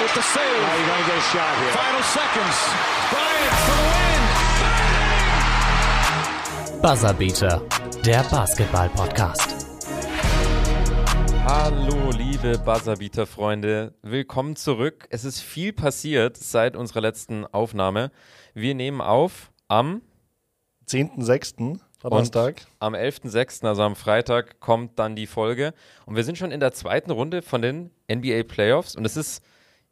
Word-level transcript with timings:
with 0.00 0.14
the 0.14 0.22
save. 0.22 0.62
Now 0.62 0.76
you're 0.76 0.86
going 0.86 1.02
to 1.04 1.10
get 1.10 1.18
a 1.18 1.20
shot 1.20 1.58
here. 1.60 1.72
Final 1.72 2.02
seconds. 2.02 2.56
Bryant 3.12 3.54
for 3.66 3.76
the 3.76 3.84
win. 3.92 4.20
Buzzerbeater, 6.80 7.62
der 8.02 8.22
Basketball-Podcast. 8.30 9.66
Hallo, 11.44 12.10
liebe 12.16 12.58
Buzzerbeater-Freunde. 12.58 13.92
Willkommen 14.00 14.56
zurück. 14.56 15.06
Es 15.10 15.24
ist 15.24 15.40
viel 15.40 15.74
passiert 15.74 16.38
seit 16.38 16.76
unserer 16.76 17.02
letzten 17.02 17.44
Aufnahme. 17.44 18.10
Wir 18.54 18.74
nehmen 18.74 19.02
auf 19.02 19.52
am 19.68 20.00
10.06. 20.88 21.78
Donnerstag. 22.00 22.54
Und 22.56 22.66
am 22.78 22.94
11.06., 22.94 23.66
also 23.66 23.82
am 23.82 23.96
Freitag, 23.96 24.60
kommt 24.60 24.98
dann 24.98 25.14
die 25.14 25.26
Folge. 25.26 25.74
Und 26.06 26.16
wir 26.16 26.24
sind 26.24 26.38
schon 26.38 26.52
in 26.52 26.60
der 26.60 26.72
zweiten 26.72 27.10
Runde 27.10 27.42
von 27.42 27.60
den 27.60 27.90
NBA 28.10 28.44
Playoffs. 28.44 28.96
Und 28.96 29.04
es 29.04 29.18
ist, 29.18 29.42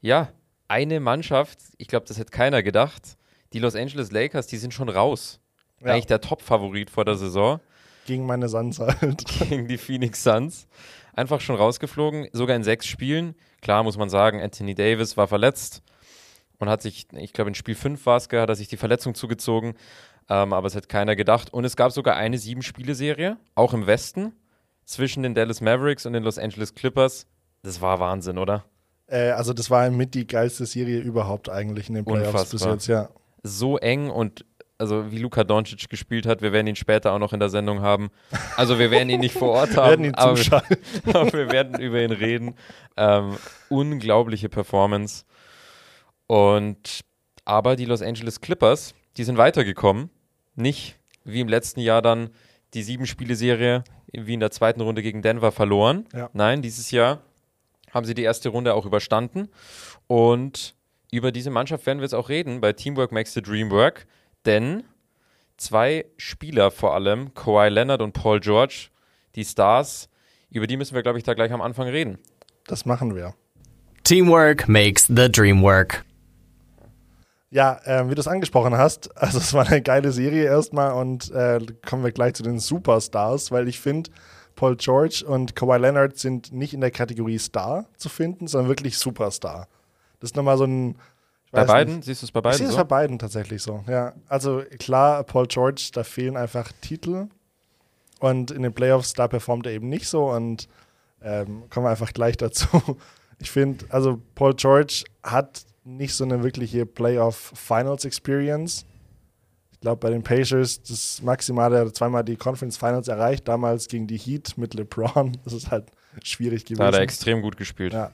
ja, 0.00 0.28
eine 0.68 1.00
Mannschaft, 1.00 1.58
ich 1.79 1.88
glaube, 1.88 2.06
das 2.06 2.18
hätte 2.18 2.30
keiner 2.30 2.62
gedacht. 2.62 3.16
Die 3.52 3.58
Los 3.58 3.75
Angeles 3.75 4.12
Lakers, 4.12 4.46
die 4.46 4.58
sind 4.58 4.75
schon 4.75 4.89
raus. 4.89 5.40
Ja. 5.80 5.93
Eigentlich 5.93 6.06
der 6.06 6.20
Top-Favorit 6.20 6.90
vor 6.90 7.04
der 7.04 7.16
Saison. 7.16 7.61
Gegen 8.06 8.26
meine 8.26 8.48
Suns 8.48 8.79
halt. 8.79 9.25
Gegen 9.48 9.68
die 9.68 9.79
Phoenix 9.79 10.22
Suns. 10.22 10.66
Einfach 11.14 11.40
schon 11.40 11.56
rausgeflogen, 11.56 12.29
sogar 12.32 12.56
in 12.56 12.64
sechs 12.64 12.86
Spielen. 12.86 13.34
Klar 13.61 13.82
muss 13.82 13.96
man 13.96 14.08
sagen, 14.08 14.40
Anthony 14.40 14.75
Davis 14.75 15.16
war 15.16 15.26
verletzt 15.26 15.82
und 16.58 16.68
hat 16.68 16.82
sich, 16.82 17.06
ich 17.12 17.32
glaube 17.32 17.50
in 17.50 17.54
Spiel 17.54 17.75
5 17.75 18.04
war 18.06 18.17
es, 18.17 18.25
hat 18.25 18.48
er 18.48 18.54
sich 18.54 18.68
die 18.68 18.76
Verletzung 18.76 19.14
zugezogen. 19.14 19.75
Ähm, 20.28 20.53
aber 20.53 20.67
es 20.67 20.76
hat 20.76 20.89
keiner 20.89 21.17
gedacht. 21.17 21.53
Und 21.53 21.64
es 21.64 21.76
gab 21.76 21.90
sogar 21.92 22.17
eine 22.17 22.39
Sieben-Spiele-Serie, 22.39 23.39
auch 23.54 23.72
im 23.72 23.86
Westen, 23.86 24.32
zwischen 24.84 25.22
den 25.22 25.34
Dallas 25.34 25.61
Mavericks 25.61 26.06
und 26.06 26.12
den 26.12 26.22
Los 26.22 26.39
Angeles 26.39 26.75
Clippers. 26.75 27.26
Das 27.62 27.80
war 27.80 27.98
Wahnsinn, 27.98 28.39
oder? 28.39 28.64
Äh, 29.08 29.30
also, 29.30 29.53
das 29.53 29.71
war 29.71 29.90
mit 29.90 30.14
die 30.14 30.26
geilste 30.26 30.67
Serie 30.67 31.00
überhaupt 31.00 31.48
eigentlich 31.48 31.89
in 31.89 31.96
den 31.96 32.05
Playoffs 32.05 32.28
Unfassbar. 32.28 32.75
bis 32.75 32.86
jetzt, 32.86 32.86
ja. 32.86 33.08
So 33.42 33.78
eng 33.78 34.11
und 34.11 34.45
also 34.78 35.11
wie 35.11 35.19
Luka 35.19 35.42
Doncic 35.42 35.89
gespielt 35.89 36.25
hat, 36.25 36.41
wir 36.41 36.53
werden 36.53 36.69
ihn 36.69 36.77
später 36.77 37.12
auch 37.12 37.19
noch 37.19 37.33
in 37.33 37.41
der 37.41 37.48
Sendung 37.48 37.83
haben. 37.83 38.11
Also 38.56 38.79
wir 38.79 38.91
werden 38.92 39.11
ihn 39.11 39.20
nicht 39.20 39.34
vor 39.34 39.51
Ort 39.51 39.70
Wir 39.75 39.83
haben, 39.83 39.91
werden 39.91 40.05
ihn 40.05 40.14
aber, 40.14 40.36
zuschalten. 40.36 40.77
aber 41.06 41.33
wir 41.33 41.51
werden 41.51 41.81
über 41.81 42.01
ihn 42.01 42.12
reden. 42.12 42.55
Ähm, 42.97 43.36
unglaubliche 43.69 44.48
Performance. 44.48 45.25
Und 46.29 47.01
aber 47.45 47.75
die 47.75 47.86
Los 47.86 48.03
Angeles 48.03 48.41
Clippers, 48.41 48.95
die 49.17 49.25
sind 49.25 49.36
weitergekommen. 49.36 50.11
Nicht 50.55 50.98
wie 51.25 51.41
im 51.41 51.48
letzten 51.48 51.81
Jahr 51.81 52.01
dann 52.01 52.31
die 52.75 52.83
Sieben-Spiele-Serie 52.83 53.83
wie 54.12 54.34
in 54.34 54.41
der 54.41 54.51
zweiten 54.51 54.81
Runde 54.81 55.03
gegen 55.03 55.23
Denver 55.23 55.53
verloren. 55.53 56.06
Ja. 56.14 56.31
Nein, 56.33 56.62
dieses 56.62 56.91
Jahr 56.91 57.20
haben 57.92 58.06
sie 58.06 58.14
die 58.14 58.22
erste 58.22 58.48
Runde 58.48 58.75
auch 58.75 58.86
überstanden. 58.86 59.48
Und 60.06 60.75
über 61.11 61.33
diese 61.33 61.50
Mannschaft 61.50 61.86
werden 61.86 61.98
wir 61.98 62.05
jetzt 62.05 62.14
auch 62.14 62.28
reden 62.28 62.61
bei 62.61 62.72
Teamwork 62.72 63.12
Makes 63.12 63.34
the 63.34 63.42
Dream 63.42 63.70
Work. 63.70 64.06
Denn 64.45 64.84
zwei 65.56 66.06
Spieler 66.17 66.70
vor 66.70 66.95
allem, 66.95 67.34
Kawhi 67.34 67.69
Leonard 67.69 68.03
und 68.03 68.12
Paul 68.12 68.41
George, 68.41 68.89
die 69.34 69.45
Stars, 69.45 70.08
über 70.50 70.67
die 70.67 70.77
müssen 70.77 70.95
wir, 70.95 71.03
glaube 71.03 71.19
ich, 71.19 71.25
da 71.25 71.34
gleich 71.34 71.53
am 71.53 71.61
Anfang 71.61 71.89
reden. 71.89 72.19
Das 72.67 72.86
machen 72.86 73.14
wir. 73.14 73.34
Teamwork 74.05 74.69
makes 74.69 75.06
the 75.06 75.30
dream 75.30 75.62
work. 75.62 76.05
Ja, 77.50 77.80
ähm, 77.86 78.11
wie 78.11 78.14
du 78.14 78.20
es 78.20 78.28
angesprochen 78.28 78.77
hast, 78.77 79.17
also 79.20 79.39
es 79.39 79.55
war 79.55 79.67
eine 79.67 79.83
geile 79.83 80.12
Serie 80.12 80.45
erstmal 80.45 80.92
und 80.92 81.30
äh, 81.30 81.61
kommen 81.86 82.05
wir 82.05 82.12
gleich 82.12 82.34
zu 82.34 82.42
den 82.42 82.58
Superstars, 82.58 83.50
weil 83.50 83.69
ich 83.69 83.80
finde, 83.80 84.11
Paul 84.59 84.75
George 84.75 85.23
und 85.25 85.55
Kawhi 85.55 85.78
Leonard 85.78 86.19
sind 86.19 86.53
nicht 86.53 86.75
in 86.75 86.81
der 86.81 86.91
Kategorie 86.91 87.39
Star 87.39 87.87
zu 87.97 88.09
finden, 88.09 88.48
sondern 88.48 88.69
wirklich 88.69 88.98
Superstar. 88.98 89.69
Das 90.19 90.31
ist 90.31 90.37
nochmal 90.37 90.59
so 90.59 90.64
ein. 90.64 90.97
ich 91.47 91.53
Bei 91.53 91.64
beiden? 91.64 91.95
nicht, 91.97 92.06
Siehst 92.06 92.23
du 92.23 92.27
es 92.27 92.33
bei 92.33 92.41
Ich 92.41 92.42
beiden 92.42 92.59
sehe 92.59 92.67
es 92.67 92.73
so? 92.73 92.79
bei 92.79 92.84
beiden 92.84 93.20
tatsächlich 93.20 93.62
so, 93.62 93.84
ja. 93.86 94.14
Also 94.29 94.64
klar, 94.81 95.23
Paul 95.23 95.47
George, 95.47 95.91
da 95.92 96.03
fehlen 96.03 96.36
einfach 96.36 96.73
Titel. 96.81 97.29
Und 98.19 98.51
in 98.51 98.63
den 98.63 98.73
Playoffs, 98.74 99.13
da 99.13 99.29
performt 99.29 99.64
er 99.67 99.73
eben 99.73 99.89
nicht 99.89 100.08
so. 100.08 100.29
Und 100.33 100.69
ähm, 101.23 101.63
kommen 101.70 101.86
wir 101.86 101.90
einfach 101.90 102.13
gleich 102.13 102.36
dazu. 102.36 102.67
Ich 103.40 103.52
finde, 103.52 103.85
also 103.90 104.20
Paul 104.35 104.55
George 104.55 105.05
hat 105.23 105.63
nicht 105.85 106.13
so 106.13 106.25
eine 106.25 106.42
wirkliche 106.42 106.85
Playoff-Finals-Experience. 106.86 108.85
Ich 109.78 109.83
glaube, 109.83 110.00
bei 110.00 110.11
den 110.11 110.24
Pacers, 110.24 110.83
das 110.83 111.22
Maximale, 111.22 111.77
er 111.77 111.86
hat 111.86 111.94
zweimal 111.94 112.24
die 112.24 112.34
Conference 112.34 112.77
Finals 112.77 113.06
erreicht, 113.06 113.46
damals 113.46 113.86
gegen 113.86 114.08
die 114.08 114.18
Heat 114.18 114.58
mit 114.58 114.74
LeBron. 114.74 115.36
Das 115.44 115.52
ist 115.52 115.70
halt 115.70 115.86
schwierig 116.24 116.64
gewesen. 116.64 116.80
Da 116.80 116.86
hat 116.89 116.94
er 116.94 117.00
extrem 117.00 117.42
gut 117.42 117.56
gespielt. 117.56 117.92
Ja. 117.92 118.11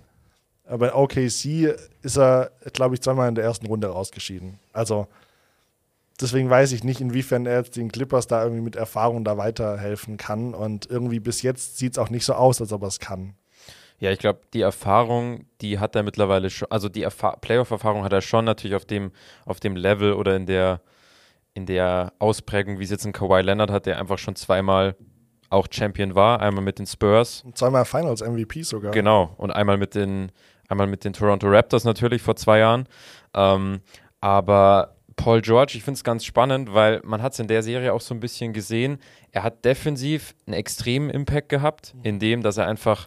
Aber 0.66 0.88
in 0.88 0.94
OKC 0.94 1.75
ist 2.02 2.19
er, 2.19 2.50
glaube 2.75 2.94
ich, 2.94 3.00
zweimal 3.00 3.30
in 3.30 3.34
der 3.34 3.44
ersten 3.44 3.66
Runde 3.66 3.88
rausgeschieden. 3.88 4.58
Also 4.75 5.06
deswegen 6.20 6.50
weiß 6.50 6.72
ich 6.72 6.84
nicht, 6.84 7.00
inwiefern 7.00 7.47
er 7.47 7.60
jetzt 7.60 7.76
den 7.76 7.91
Clippers 7.91 8.26
da 8.26 8.42
irgendwie 8.42 8.62
mit 8.62 8.76
Erfahrung 8.76 9.25
da 9.25 9.38
weiterhelfen 9.38 10.19
kann. 10.19 10.52
Und 10.52 10.91
irgendwie 10.91 11.20
bis 11.20 11.41
jetzt 11.41 11.78
sieht 11.78 11.92
es 11.92 11.98
auch 11.98 12.10
nicht 12.10 12.26
so 12.26 12.34
aus, 12.34 12.60
als 12.60 12.72
ob 12.72 12.82
er 12.82 12.88
es 12.88 12.98
kann. 13.00 13.34
Ja, 14.00 14.10
ich 14.10 14.19
glaube, 14.19 14.41
die 14.52 14.60
Erfahrung, 14.60 15.46
die 15.62 15.78
hat 15.78 15.96
er 15.96 16.02
mittlerweile 16.02 16.50
schon, 16.50 16.70
also 16.70 16.88
die 16.88 17.02
Erfa 17.02 17.36
Playoff-Erfahrung 17.36 18.04
hat 18.04 18.12
er 18.12 18.20
schon 18.20 18.44
natürlich 18.44 18.75
auf 18.75 18.84
dem, 18.84 19.12
auf 19.46 19.60
dem 19.60 19.76
Level 19.76 20.12
oder 20.12 20.36
in 20.36 20.46
der, 20.46 20.81
in 21.54 21.66
der 21.66 22.12
Ausprägung, 22.19 22.78
wie 22.78 22.84
es 22.84 22.91
jetzt 22.91 23.06
ein 23.06 23.12
Kawhi 23.12 23.41
Leonard 23.41 23.70
hat, 23.70 23.87
der 23.87 23.98
einfach 23.98 24.19
schon 24.19 24.37
zweimal 24.37 24.97
auch 25.50 25.69
Champion 25.70 26.15
war, 26.15 26.41
einmal 26.41 26.65
mit 26.65 26.78
den 26.78 26.87
Spurs 26.87 27.42
Und 27.44 27.56
zweimal 27.56 27.84
Finals 27.84 28.22
MVP 28.22 28.62
sogar. 28.62 28.91
Genau, 28.91 29.32
und 29.37 29.53
einmal 29.53 29.78
mit 29.78 29.94
den, 29.94 30.32
einmal 30.69 30.88
mit 30.88 31.04
den 31.04 31.12
Toronto 31.12 31.47
Raptors 31.48 31.84
natürlich 31.84 32.22
vor 32.22 32.34
zwei 32.34 32.59
Jahren. 32.59 32.88
Ähm, 33.34 33.81
aber 34.20 34.97
Paul 35.16 35.43
George, 35.43 35.75
ich 35.76 35.84
finde 35.84 35.97
es 35.98 36.04
ganz 36.04 36.25
spannend, 36.25 36.75
weil 36.75 37.00
man 37.04 37.22
hat 37.22 37.34
es 37.34 37.38
in 37.38 37.47
der 37.47 37.62
Serie 37.62 37.93
auch 37.93 38.00
so 38.00 38.14
ein 38.14 38.20
bisschen 38.20 38.53
gesehen. 38.53 38.98
Er 39.31 39.44
hat 39.44 39.64
defensiv 39.64 40.34
einen 40.47 40.54
extremen 40.54 41.09
Impact 41.09 41.50
gehabt, 41.50 41.94
indem, 42.03 42.43
dass 42.43 42.56
er 42.56 42.66
einfach 42.66 43.06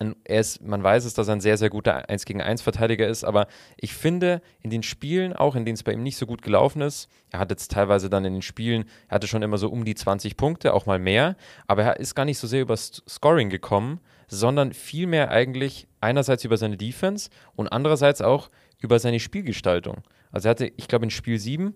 ein, 0.00 0.16
er 0.24 0.40
ist, 0.40 0.62
man 0.62 0.82
weiß 0.82 1.04
es, 1.04 1.14
dass 1.14 1.28
er 1.28 1.36
ein 1.36 1.40
sehr, 1.40 1.56
sehr 1.56 1.70
guter 1.70 2.08
1 2.08 2.24
gegen 2.24 2.40
1 2.40 2.62
Verteidiger 2.62 3.06
ist, 3.06 3.22
aber 3.22 3.46
ich 3.76 3.94
finde, 3.94 4.42
in 4.62 4.70
den 4.70 4.82
Spielen, 4.82 5.34
auch 5.34 5.54
in 5.54 5.64
denen 5.64 5.74
es 5.74 5.82
bei 5.82 5.92
ihm 5.92 6.02
nicht 6.02 6.16
so 6.16 6.26
gut 6.26 6.42
gelaufen 6.42 6.82
ist, 6.82 7.08
er 7.30 7.38
hat 7.38 7.50
jetzt 7.50 7.70
teilweise 7.70 8.10
dann 8.10 8.24
in 8.24 8.32
den 8.32 8.42
Spielen, 8.42 8.86
er 9.08 9.16
hatte 9.16 9.26
schon 9.26 9.42
immer 9.42 9.58
so 9.58 9.68
um 9.68 9.84
die 9.84 9.94
20 9.94 10.36
Punkte, 10.36 10.74
auch 10.74 10.86
mal 10.86 10.98
mehr, 10.98 11.36
aber 11.66 11.82
er 11.84 12.00
ist 12.00 12.14
gar 12.14 12.24
nicht 12.24 12.38
so 12.38 12.46
sehr 12.46 12.62
über 12.62 12.76
Scoring 12.76 13.50
gekommen, 13.50 14.00
sondern 14.26 14.72
vielmehr 14.72 15.30
eigentlich 15.30 15.86
einerseits 16.00 16.44
über 16.44 16.56
seine 16.56 16.76
Defense 16.76 17.30
und 17.54 17.68
andererseits 17.68 18.22
auch 18.22 18.50
über 18.78 18.98
seine 18.98 19.20
Spielgestaltung. 19.20 20.02
Also 20.32 20.48
er 20.48 20.50
hatte, 20.50 20.72
ich 20.76 20.88
glaube, 20.88 21.04
in 21.04 21.10
Spiel 21.10 21.38
7 21.38 21.74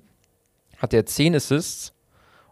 hatte 0.78 0.96
er 0.96 1.06
10 1.06 1.34
Assists 1.34 1.92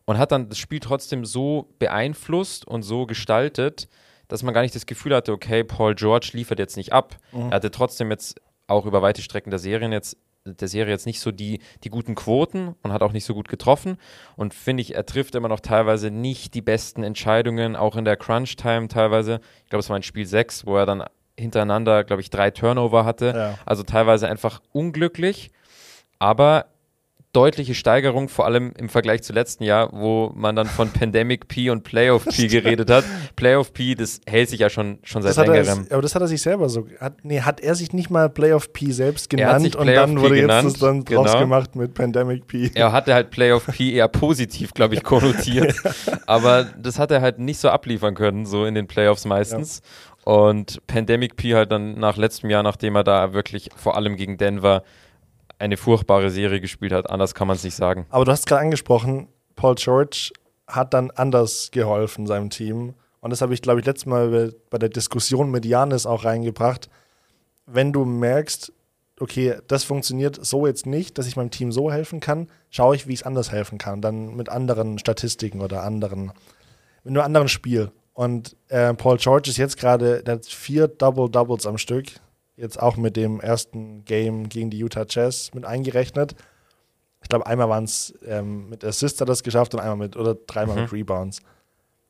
und 0.05 0.19
hat 0.19 0.32
dann 0.32 0.49
das 0.49 0.59
Spiel 0.59 0.81
trotzdem 0.81 1.25
so 1.25 1.75
beeinflusst 1.78 2.66
und 2.66 2.82
so 2.82 3.06
gestaltet, 3.06 3.88
dass 4.32 4.43
man 4.43 4.54
gar 4.54 4.62
nicht 4.62 4.75
das 4.75 4.87
Gefühl 4.87 5.15
hatte, 5.15 5.31
okay, 5.32 5.62
Paul 5.62 5.94
George 5.94 6.31
liefert 6.32 6.59
jetzt 6.59 6.78
nicht 6.78 6.93
ab. 6.93 7.16
Er 7.50 7.56
hatte 7.56 7.70
trotzdem 7.70 8.10
jetzt 8.10 8.41
auch 8.66 8.87
über 8.87 9.03
weite 9.03 9.20
Strecken 9.20 9.50
der 9.50 9.59
Serien 9.59 9.93
jetzt 9.93 10.16
der 10.44 10.69
Serie 10.69 10.93
jetzt 10.93 11.06
nicht 11.06 11.20
so 11.20 11.31
die, 11.31 11.60
die 11.84 11.91
guten 11.91 12.15
Quoten 12.15 12.75
und 12.82 12.93
hat 12.93 13.03
auch 13.03 13.12
nicht 13.12 13.25
so 13.25 13.34
gut 13.34 13.48
getroffen. 13.48 13.98
Und 14.34 14.54
finde 14.54 14.81
ich, 14.81 14.94
er 14.94 15.06
trifft 15.06 15.34
immer 15.34 15.48
noch 15.48 15.60
teilweise 15.60 16.10
nicht 16.10 16.54
die 16.54 16.62
besten 16.62 17.03
Entscheidungen, 17.03 17.76
auch 17.76 17.94
in 17.94 18.04
der 18.04 18.16
Crunch-Time 18.16 18.88
teilweise. 18.88 19.41
Ich 19.65 19.70
glaube, 19.70 19.81
es 19.81 19.91
war 19.91 19.97
in 19.97 20.03
Spiel 20.03 20.26
6, 20.26 20.66
wo 20.66 20.76
er 20.76 20.87
dann 20.87 21.04
hintereinander, 21.38 22.03
glaube 22.03 22.22
ich, 22.22 22.31
drei 22.31 22.50
Turnover 22.50 23.04
hatte. 23.04 23.32
Ja. 23.37 23.59
Also 23.66 23.82
teilweise 23.82 24.28
einfach 24.28 24.60
unglücklich, 24.72 25.50
aber 26.19 26.66
deutliche 27.32 27.75
Steigerung, 27.75 28.28
vor 28.28 28.44
allem 28.44 28.72
im 28.76 28.91
Vergleich 28.91 29.22
zu 29.22 29.32
letzten 29.32 29.65
Jahr, 29.65 29.91
wo 29.93 30.31
man 30.34 30.54
dann 30.54 30.66
von 30.66 30.91
Pandemic 30.93 31.48
P 31.48 31.70
und 31.70 31.82
Playoff 31.82 32.26
P 32.26 32.47
geredet 32.47 32.91
hat. 32.91 33.04
Playoff 33.37 33.72
P, 33.72 33.94
das 33.94 34.20
hält 34.26 34.50
sich 34.50 34.60
ja 34.60 34.69
schon, 34.69 34.98
schon 35.03 35.22
seit 35.22 35.38
hat 35.38 35.48
er, 35.48 35.54
längerem. 35.54 35.87
aber 35.91 36.03
das 36.03 36.15
hat 36.15 36.22
er 36.22 36.28
sich 36.28 36.43
selber 36.43 36.69
so. 36.69 36.87
Hat, 37.00 37.25
nee, 37.25 37.41
hat 37.41 37.60
er 37.60 37.75
sich 37.75 37.93
nicht 37.93 38.10
mal 38.10 38.28
Playoff 38.28 38.72
P 38.75 38.93
selbst 38.93 39.31
genannt 39.31 39.75
und 39.76 39.87
dann 39.87 40.14
P 40.14 40.20
wurde 40.20 40.34
genannt, 40.43 40.64
jetzt 40.64 40.75
das 40.75 40.81
dann 40.81 41.05
genau. 41.05 41.25
draus 41.25 41.38
gemacht 41.38 41.75
mit 41.75 41.94
Pandemic 41.94 42.46
P. 42.46 42.70
Er 42.75 42.93
hatte 42.93 43.14
halt 43.14 43.31
Playoff 43.31 43.67
P 43.67 43.93
eher 43.94 44.08
positiv, 44.08 44.75
glaube 44.75 44.94
ich, 44.94 45.02
konnotiert. 45.02 45.75
Aber 46.26 46.64
das 46.64 46.99
hat 46.99 47.11
er 47.11 47.23
halt 47.23 47.38
nicht 47.38 47.58
so 47.58 47.70
abliefern 47.70 48.14
können, 48.14 48.44
so 48.44 48.67
in 48.67 48.75
den 48.75 48.87
Playoffs 48.87 49.25
meistens. 49.25 49.81
Und 50.25 50.87
Pandemic 50.87 51.37
P 51.37 51.55
halt 51.55 51.73
dann 51.73 51.99
nach 51.99 52.17
letztem 52.17 52.50
Jahr, 52.50 52.62
nachdem 52.62 52.94
er 52.94 53.05
da 53.05 53.32
wirklich 53.32 53.70
vor 53.75 53.96
allem 53.96 54.17
gegen 54.17 54.37
Denver 54.37 54.84
eine 55.62 55.76
furchtbare 55.76 56.31
Serie 56.31 56.61
gespielt 56.61 56.93
hat. 56.93 57.09
Anders 57.09 57.35
kann 57.35 57.47
man 57.47 57.56
es 57.56 57.64
nicht 57.64 57.76
sagen. 57.76 58.06
Aber 58.11 58.25
du 58.25 58.32
hast 58.32 58.47
gerade 58.47 58.62
angesprochen, 58.62 59.29
Paul 59.56 59.76
George 59.76 60.31
hat 60.67 60.93
dann 60.93 61.11
anders 61.12 61.70
geholfen 61.70 62.26
seinem 62.26 62.50
Team. 62.50 62.94
Und 63.20 63.31
das 63.31 63.41
habe 63.41 63.55
ich, 63.55 63.62
glaube 63.62 63.81
ich, 63.81 63.87
letztes 63.87 64.06
Mal 64.06 64.53
bei- 64.70 64.79
der 64.79 64.88
Diskussion 64.88 65.50
mit 65.50 65.64
Janis 65.64 66.06
auch 66.06 66.25
reingebracht. 66.25 66.88
Wenn 67.67 67.93
du 67.93 68.05
merkst, 68.05 68.73
okay, 69.20 69.56
das 69.69 69.85
funktioniert 69.85 70.44
so 70.44 70.67
jetzt 70.67 70.85
nicht, 70.87 71.17
dass 71.17 71.29
ich 71.29 71.37
meinem 71.37 71.50
Team 71.53 71.70
so 71.70 71.93
helfen 71.93 72.19
kann, 72.19 72.49
schaue 72.70 72.97
ich, 72.97 73.06
wie 73.06 73.12
ich 73.12 73.20
es 73.20 73.26
anders 73.26 73.53
helfen 73.53 73.79
kann. 73.79 74.00
Dann 74.03 74.35
mit 74.35 74.49
anderen 74.49 74.99
Statistiken 74.99 75.61
oder 75.61 75.85
anderen, 75.85 76.32
mit 77.05 77.15
einem 77.15 77.20
anderen 77.25 77.49
Spiel. 77.49 77.93
Und 78.15 78.56
äh, 78.69 78.93
Paul 78.94 79.17
George 79.19 79.49
ist 79.50 79.56
jetzt 79.58 79.76
gerade, 79.79 80.23
der 80.25 80.35
hat 80.35 80.47
vier 80.47 80.88
Double-Doubles 80.88 81.67
am 81.67 81.79
Stück. 81.79 82.06
Jetzt 82.56 82.81
auch 82.81 82.96
mit 82.96 83.16
dem 83.16 83.40
ersten 83.40 84.04
Game 84.04 84.49
gegen 84.49 84.70
die 84.70 84.78
Utah 84.78 85.06
Jazz 85.08 85.50
mit 85.54 85.64
eingerechnet. 85.64 86.34
Ich 87.22 87.28
glaube, 87.28 87.46
einmal 87.46 87.69
waren 87.69 87.84
es 87.84 88.14
ähm, 88.26 88.69
mit 88.69 88.84
Assist 88.84 89.20
hat 89.20 89.28
er 89.28 89.32
das 89.32 89.43
geschafft 89.43 89.75
und 89.75 89.81
einmal 89.81 89.96
mit 89.96 90.16
oder 90.16 90.34
dreimal 90.34 90.76
Mhm. 90.76 90.82
mit 90.82 90.93
Rebounds. 90.93 91.40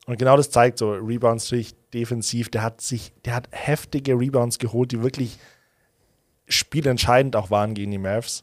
Und 0.07 0.19
genau 0.19 0.37
das 0.37 0.51
zeigt 0.51 0.79
so, 0.79 0.93
Rebounds 0.93 1.45
natürlich 1.45 1.75
defensiv, 1.95 2.49
der 2.49 2.63
hat 2.63 2.81
sich, 2.81 3.13
der 3.25 3.35
hat 3.35 3.49
heftige 3.53 4.19
Rebounds 4.19 4.59
geholt, 4.59 4.91
die 4.91 5.03
wirklich 5.03 5.39
spielentscheidend 6.49 7.37
auch 7.37 7.51
waren 7.51 7.75
gegen 7.75 7.91
die 7.91 7.99
Mavs. 7.99 8.43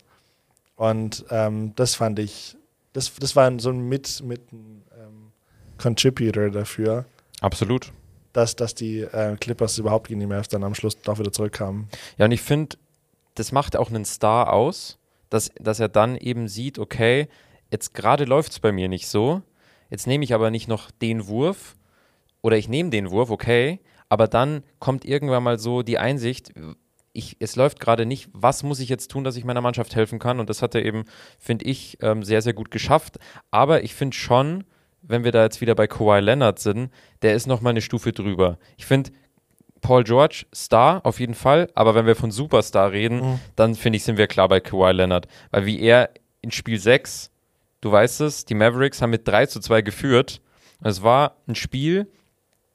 Und 0.75 1.25
ähm, 1.29 1.73
das 1.75 1.95
fand 1.95 2.19
ich, 2.19 2.55
das, 2.93 3.13
das 3.15 3.35
war 3.35 3.59
so 3.59 3.71
ein 3.71 3.89
mit, 3.89 4.23
mit 4.23 4.41
ähm, 4.53 5.31
Contributor 5.77 6.49
dafür, 6.49 7.05
Absolut. 7.41 7.91
Dass, 8.33 8.55
dass 8.55 8.75
die 8.75 9.01
äh, 9.01 9.35
Clippers 9.37 9.77
überhaupt 9.77 10.07
gegen 10.07 10.19
die 10.19 10.27
Mavs 10.27 10.49
dann 10.49 10.63
am 10.63 10.75
Schluss 10.75 10.99
doch 11.01 11.19
wieder 11.19 11.31
zurückkamen. 11.31 11.87
Ja, 12.17 12.25
und 12.25 12.31
ich 12.31 12.41
finde, 12.41 12.77
das 13.35 13.51
macht 13.51 13.75
auch 13.75 13.89
einen 13.89 14.05
Star 14.05 14.53
aus, 14.53 14.97
dass, 15.29 15.51
dass 15.59 15.79
er 15.79 15.89
dann 15.89 16.15
eben 16.17 16.47
sieht, 16.47 16.79
okay, 16.79 17.27
jetzt 17.71 17.93
gerade 17.93 18.25
läuft 18.25 18.51
es 18.51 18.59
bei 18.59 18.71
mir 18.71 18.87
nicht 18.87 19.07
so, 19.07 19.41
jetzt 19.89 20.07
nehme 20.07 20.23
ich 20.23 20.33
aber 20.33 20.51
nicht 20.51 20.67
noch 20.67 20.91
den 20.91 21.27
Wurf 21.27 21.75
oder 22.41 22.57
ich 22.57 22.67
nehme 22.67 22.89
den 22.89 23.11
Wurf, 23.11 23.29
okay, 23.29 23.79
aber 24.09 24.27
dann 24.27 24.63
kommt 24.79 25.05
irgendwann 25.05 25.43
mal 25.43 25.59
so 25.59 25.83
die 25.83 25.99
Einsicht, 25.99 26.53
ich, 27.13 27.37
es 27.39 27.55
läuft 27.55 27.79
gerade 27.79 28.05
nicht, 28.05 28.29
was 28.33 28.63
muss 28.63 28.79
ich 28.79 28.89
jetzt 28.89 29.11
tun, 29.11 29.23
dass 29.23 29.35
ich 29.35 29.45
meiner 29.45 29.61
Mannschaft 29.61 29.95
helfen 29.95 30.19
kann 30.19 30.39
und 30.39 30.49
das 30.49 30.61
hat 30.61 30.75
er 30.75 30.83
eben, 30.83 31.05
finde 31.37 31.65
ich, 31.65 31.97
ähm, 32.01 32.23
sehr, 32.23 32.41
sehr 32.41 32.53
gut 32.53 32.71
geschafft, 32.71 33.19
aber 33.51 33.83
ich 33.83 33.93
finde 33.93 34.15
schon, 34.15 34.63
wenn 35.09 35.23
wir 35.23 35.33
da 35.33 35.43
jetzt 35.43 35.59
wieder 35.59 35.75
bei 35.75 35.87
Kawhi 35.87 36.19
Leonard 36.19 36.59
sind, 36.59 36.91
der 37.23 37.33
ist 37.33 37.47
noch 37.47 37.59
mal 37.59 37.71
eine 37.71 37.81
Stufe 37.81 38.13
drüber. 38.13 38.57
Ich 38.77 38.85
finde, 38.85 39.11
Paul 39.81 40.03
George, 40.03 40.45
Star 40.53 41.05
auf 41.05 41.19
jeden 41.19 41.33
Fall, 41.33 41.69
aber 41.73 41.95
wenn 41.95 42.05
wir 42.05 42.15
von 42.15 42.31
Superstar 42.31 42.91
reden, 42.91 43.39
dann 43.55 43.75
finde 43.75 43.97
ich, 43.97 44.03
sind 44.03 44.17
wir 44.17 44.27
klar 44.27 44.47
bei 44.47 44.59
Kawhi 44.59 44.91
Leonard. 44.91 45.27
Weil 45.51 45.65
wie 45.65 45.81
er 45.81 46.11
in 46.41 46.51
Spiel 46.51 46.79
6, 46.79 47.31
du 47.81 47.91
weißt 47.91 48.21
es, 48.21 48.45
die 48.45 48.53
Mavericks 48.53 49.01
haben 49.01 49.09
mit 49.09 49.27
3 49.27 49.47
zu 49.47 49.59
2 49.59 49.81
geführt. 49.81 50.41
Es 50.81 51.01
war 51.01 51.37
ein 51.47 51.55
Spiel, 51.55 52.07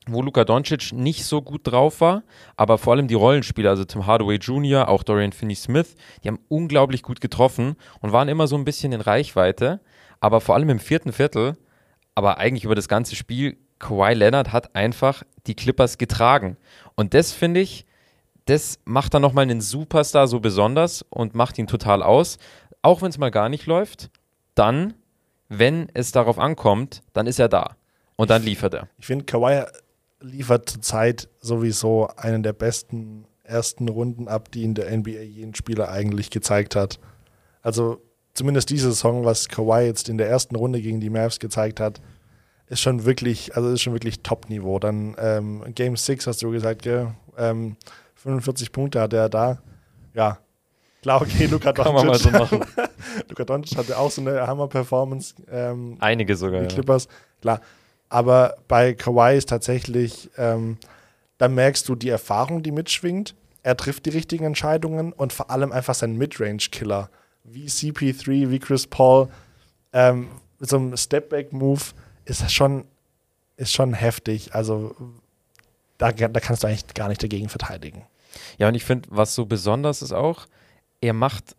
wo 0.06 0.20
Luka 0.22 0.44
Doncic 0.44 0.92
nicht 0.92 1.24
so 1.24 1.40
gut 1.40 1.60
drauf 1.64 2.00
war, 2.00 2.24
aber 2.56 2.78
vor 2.78 2.94
allem 2.94 3.08
die 3.08 3.14
Rollenspieler, 3.14 3.70
also 3.70 3.84
Tim 3.84 4.06
Hardaway 4.06 4.36
Jr., 4.36 4.88
auch 4.88 5.02
Dorian 5.02 5.32
Finney-Smith, 5.32 5.94
die 6.22 6.28
haben 6.28 6.40
unglaublich 6.48 7.02
gut 7.02 7.20
getroffen 7.20 7.76
und 8.00 8.12
waren 8.12 8.28
immer 8.28 8.46
so 8.46 8.56
ein 8.56 8.64
bisschen 8.64 8.92
in 8.92 9.00
Reichweite, 9.00 9.80
aber 10.20 10.40
vor 10.40 10.56
allem 10.56 10.68
im 10.68 10.78
vierten 10.78 11.12
Viertel, 11.12 11.56
aber 12.14 12.38
eigentlich 12.38 12.64
über 12.64 12.74
das 12.74 12.88
ganze 12.88 13.16
Spiel, 13.16 13.56
Kawhi 13.78 14.14
Leonard 14.14 14.52
hat 14.52 14.74
einfach 14.74 15.22
die 15.46 15.54
Clippers 15.54 15.98
getragen. 15.98 16.56
Und 16.94 17.14
das 17.14 17.32
finde 17.32 17.60
ich, 17.60 17.86
das 18.46 18.78
macht 18.84 19.14
dann 19.14 19.22
nochmal 19.22 19.42
einen 19.42 19.60
Superstar 19.60 20.28
so 20.28 20.40
besonders 20.40 21.02
und 21.10 21.34
macht 21.34 21.58
ihn 21.58 21.66
total 21.66 22.02
aus. 22.02 22.38
Auch 22.82 23.02
wenn 23.02 23.10
es 23.10 23.18
mal 23.18 23.30
gar 23.30 23.48
nicht 23.48 23.66
läuft, 23.66 24.10
dann, 24.54 24.94
wenn 25.48 25.88
es 25.94 26.12
darauf 26.12 26.38
ankommt, 26.38 27.02
dann 27.12 27.26
ist 27.26 27.38
er 27.38 27.48
da. 27.48 27.76
Und 28.16 28.30
dann 28.30 28.42
liefert 28.42 28.74
er. 28.74 28.88
Ich 28.98 29.06
finde, 29.06 29.24
Kawhi 29.24 29.64
liefert 30.20 30.68
zurzeit 30.68 31.28
sowieso 31.40 32.08
einen 32.16 32.42
der 32.42 32.52
besten 32.52 33.26
ersten 33.42 33.88
Runden 33.88 34.28
ab, 34.28 34.50
die 34.50 34.64
in 34.64 34.74
der 34.74 34.96
NBA 34.96 35.20
jeden 35.20 35.54
Spieler 35.54 35.90
eigentlich 35.90 36.30
gezeigt 36.30 36.76
hat. 36.76 36.98
Also 37.62 38.02
zumindest 38.34 38.70
diese 38.70 38.90
Saison, 38.92 39.24
was 39.24 39.48
Kawhi 39.48 39.84
jetzt 39.86 40.08
in 40.08 40.18
der 40.18 40.28
ersten 40.28 40.56
Runde 40.56 40.80
gegen 40.80 41.00
die 41.00 41.10
Mavs 41.10 41.38
gezeigt 41.38 41.80
hat, 41.80 42.00
ist 42.66 42.80
schon 42.80 43.04
wirklich, 43.04 43.56
also 43.56 43.70
ist 43.70 43.82
schon 43.82 43.92
wirklich 43.92 44.22
Top-Niveau. 44.22 44.78
Dann 44.78 45.14
ähm, 45.18 45.62
Game 45.74 45.96
6 45.96 46.26
hast 46.26 46.42
du 46.42 46.50
gesagt, 46.50 46.82
gell? 46.82 47.14
Ähm, 47.36 47.76
45 48.16 48.72
Punkte 48.72 49.00
hatte 49.00 49.16
er 49.16 49.28
da. 49.28 49.58
Ja, 50.14 50.38
klar, 51.02 51.20
okay, 51.22 51.46
Luka 51.50 51.72
Kann 51.72 51.92
man 51.94 52.06
mal 52.06 52.18
so 52.18 52.30
Doncic. 52.30 52.52
machen. 52.60 52.64
Luka 53.28 53.44
Doncic 53.44 53.76
hatte 53.78 53.98
auch 53.98 54.10
so 54.10 54.20
eine 54.22 54.46
Hammer-Performance. 54.46 55.34
Ähm, 55.50 55.96
Einige 56.00 56.36
sogar. 56.36 56.60
die 56.60 56.66
Ja. 56.68 56.72
Clippers, 56.72 57.08
klar. 57.40 57.60
Aber 58.08 58.56
bei 58.68 58.94
Kawhi 58.94 59.36
ist 59.36 59.48
tatsächlich, 59.48 60.30
ähm, 60.38 60.78
da 61.38 61.48
merkst 61.48 61.88
du 61.88 61.94
die 61.96 62.08
Erfahrung, 62.08 62.62
die 62.62 62.70
mitschwingt. 62.72 63.34
Er 63.62 63.76
trifft 63.76 64.06
die 64.06 64.10
richtigen 64.10 64.44
Entscheidungen 64.44 65.12
und 65.12 65.32
vor 65.32 65.50
allem 65.50 65.72
einfach 65.72 65.94
sein 65.94 66.16
Midrange-Killer. 66.16 67.10
Wie 67.44 67.66
CP3, 67.66 68.50
wie 68.50 68.58
Chris 68.58 68.86
Paul. 68.86 69.28
Ähm, 69.92 70.28
mit 70.58 70.68
so 70.68 70.76
einem 70.76 70.96
Stepback-Move 70.96 71.82
ist 72.24 72.50
schon, 72.50 72.84
ist 73.56 73.72
schon 73.72 73.94
heftig. 73.94 74.54
Also 74.54 74.96
da, 75.98 76.10
da 76.10 76.40
kannst 76.40 76.62
du 76.62 76.66
eigentlich 76.66 76.92
gar 76.94 77.08
nicht 77.08 77.22
dagegen 77.22 77.48
verteidigen. 77.48 78.06
Ja, 78.58 78.68
und 78.68 78.74
ich 78.74 78.84
finde, 78.84 79.08
was 79.10 79.34
so 79.34 79.46
besonders 79.46 80.02
ist 80.02 80.12
auch, 80.12 80.46
er 81.00 81.12
macht, 81.12 81.54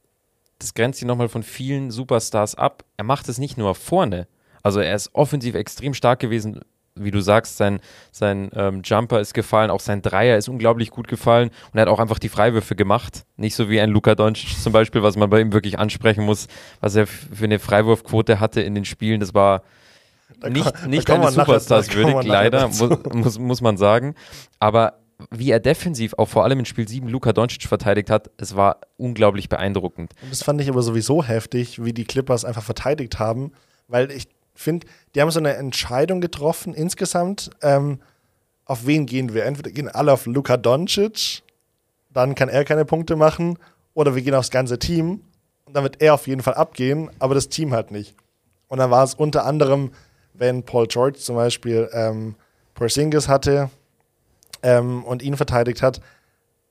das 0.59 0.73
grenzt 0.73 1.01
ihn 1.01 1.07
nochmal 1.07 1.29
von 1.29 1.43
vielen 1.43 1.91
Superstars 1.91 2.55
ab, 2.55 2.83
er 2.97 3.05
macht 3.05 3.29
es 3.29 3.37
nicht 3.37 3.57
nur 3.57 3.75
vorne. 3.75 4.27
Also 4.63 4.79
er 4.79 4.95
ist 4.95 5.13
offensiv 5.13 5.55
extrem 5.55 5.93
stark 5.93 6.19
gewesen, 6.19 6.61
wie 6.97 7.12
du 7.12 7.19
sagst, 7.19 7.57
sein, 7.57 7.80
sein 8.12 8.50
ähm, 8.56 8.81
Jumper 8.83 9.19
ist 9.19 9.33
gefallen, 9.33 9.69
auch 9.69 9.81
sein 9.81 10.01
Dreier 10.01 10.38
ist 10.38 10.47
unglaublich 10.47 10.92
gut 10.92 11.07
gefallen 11.07 11.50
und 11.71 11.77
er 11.77 11.81
hat 11.83 11.89
auch 11.89 12.00
einfach 12.00 12.19
die 12.19 12.30
Freiwürfe 12.30 12.75
gemacht. 12.75 13.25
Nicht 13.36 13.56
so 13.56 13.69
wie 13.69 13.80
ein 13.81 13.89
Luka 13.89 14.15
Doncic 14.15 14.57
zum 14.62 14.71
Beispiel, 14.71 15.03
was 15.03 15.18
man 15.18 15.30
bei 15.30 15.42
ihm 15.42 15.51
wirklich 15.53 15.77
ansprechen 15.77 16.24
muss, 16.24 16.47
was 16.80 16.95
er 16.95 17.06
für 17.07 17.44
eine 17.44 17.59
Freiwurfquote 17.59 18.39
hatte 18.39 18.62
in 18.62 18.75
den 18.75 18.86
Spielen, 18.86 19.19
das 19.19 19.33
war 19.33 19.63
Da 20.39 20.50
nicht, 20.50 20.63
komm- 20.74 20.89
nicht 20.89 21.07
nachher- 21.09 21.31
Superstars 21.31 21.94
würdig, 21.94 22.24
leider, 22.24 22.68
muss, 22.69 22.89
muss, 23.13 23.39
muss 23.39 23.62
man 23.62 23.75
sagen. 23.77 24.15
Aber 24.59 24.94
wie 25.31 25.51
er 25.51 25.59
defensiv, 25.59 26.13
auch 26.18 26.27
vor 26.27 26.44
allem 26.44 26.59
in 26.59 26.65
Spiel 26.65 26.88
7, 26.88 27.07
Luka 27.07 27.31
Doncic 27.33 27.63
verteidigt 27.63 28.09
hat, 28.09 28.30
es 28.38 28.56
war 28.56 28.80
unglaublich 28.97 29.47
beeindruckend. 29.50 30.12
Und 30.21 30.31
das 30.31 30.44
fand 30.44 30.59
ich 30.62 30.69
aber 30.69 30.81
sowieso 30.81 31.24
heftig, 31.24 31.83
wie 31.83 31.94
die 31.94 32.03
Clippers 32.06 32.44
einfach 32.45 32.63
verteidigt 32.63 33.18
haben, 33.19 33.51
weil 33.88 34.12
ich 34.12 34.27
finde, 34.56 34.88
die 35.13 35.22
haben 35.22 35.31
so 35.31 35.40
eine 35.40 35.56
Entscheidung 35.56 36.22
getroffen 36.22 36.74
insgesamt, 36.74 37.50
ähm, 37.62 38.00
auf 38.66 38.86
wen 38.88 39.06
gehen 39.06 39.34
wir? 39.34 39.46
Entweder 39.46 39.72
gehen 39.72 39.90
alle 39.90 40.12
auf 40.13 40.25
Luka 40.25 40.57
Doncic, 40.57 41.44
dann 42.10 42.34
kann 42.36 42.50
er 42.50 42.66
keine 42.66 42.86
Punkte 42.86 43.16
machen, 43.16 43.57
oder 43.94 44.13
wir 44.16 44.22
gehen 44.22 44.36
aufs 44.36 44.52
ganze 44.52 44.78
Team 44.78 45.22
und 45.66 45.75
dann 45.75 45.84
wird 45.84 46.02
er 46.02 46.13
auf 46.13 46.28
jeden 46.28 46.42
Fall 46.42 46.54
abgehen, 46.54 47.10
aber 47.19 47.34
das 47.34 47.50
Team 47.50 47.74
halt 47.74 47.92
nicht. 47.92 48.16
Und 48.68 48.80
dann 48.80 48.92
war 48.92 49.04
es 49.04 49.13
unter 49.13 49.46
anderem, 49.46 49.92
wenn 50.34 50.63
Paul 50.63 50.88
George 50.88 51.18
zum 51.19 51.36
Beispiel 51.36 51.90
ähm, 51.94 52.36
Porzingis 52.74 53.28
hatte 53.28 53.69
ähm, 54.62 55.04
und 55.04 55.22
ihn 55.22 55.38
verteidigt 55.38 55.81
hat, 55.81 56.02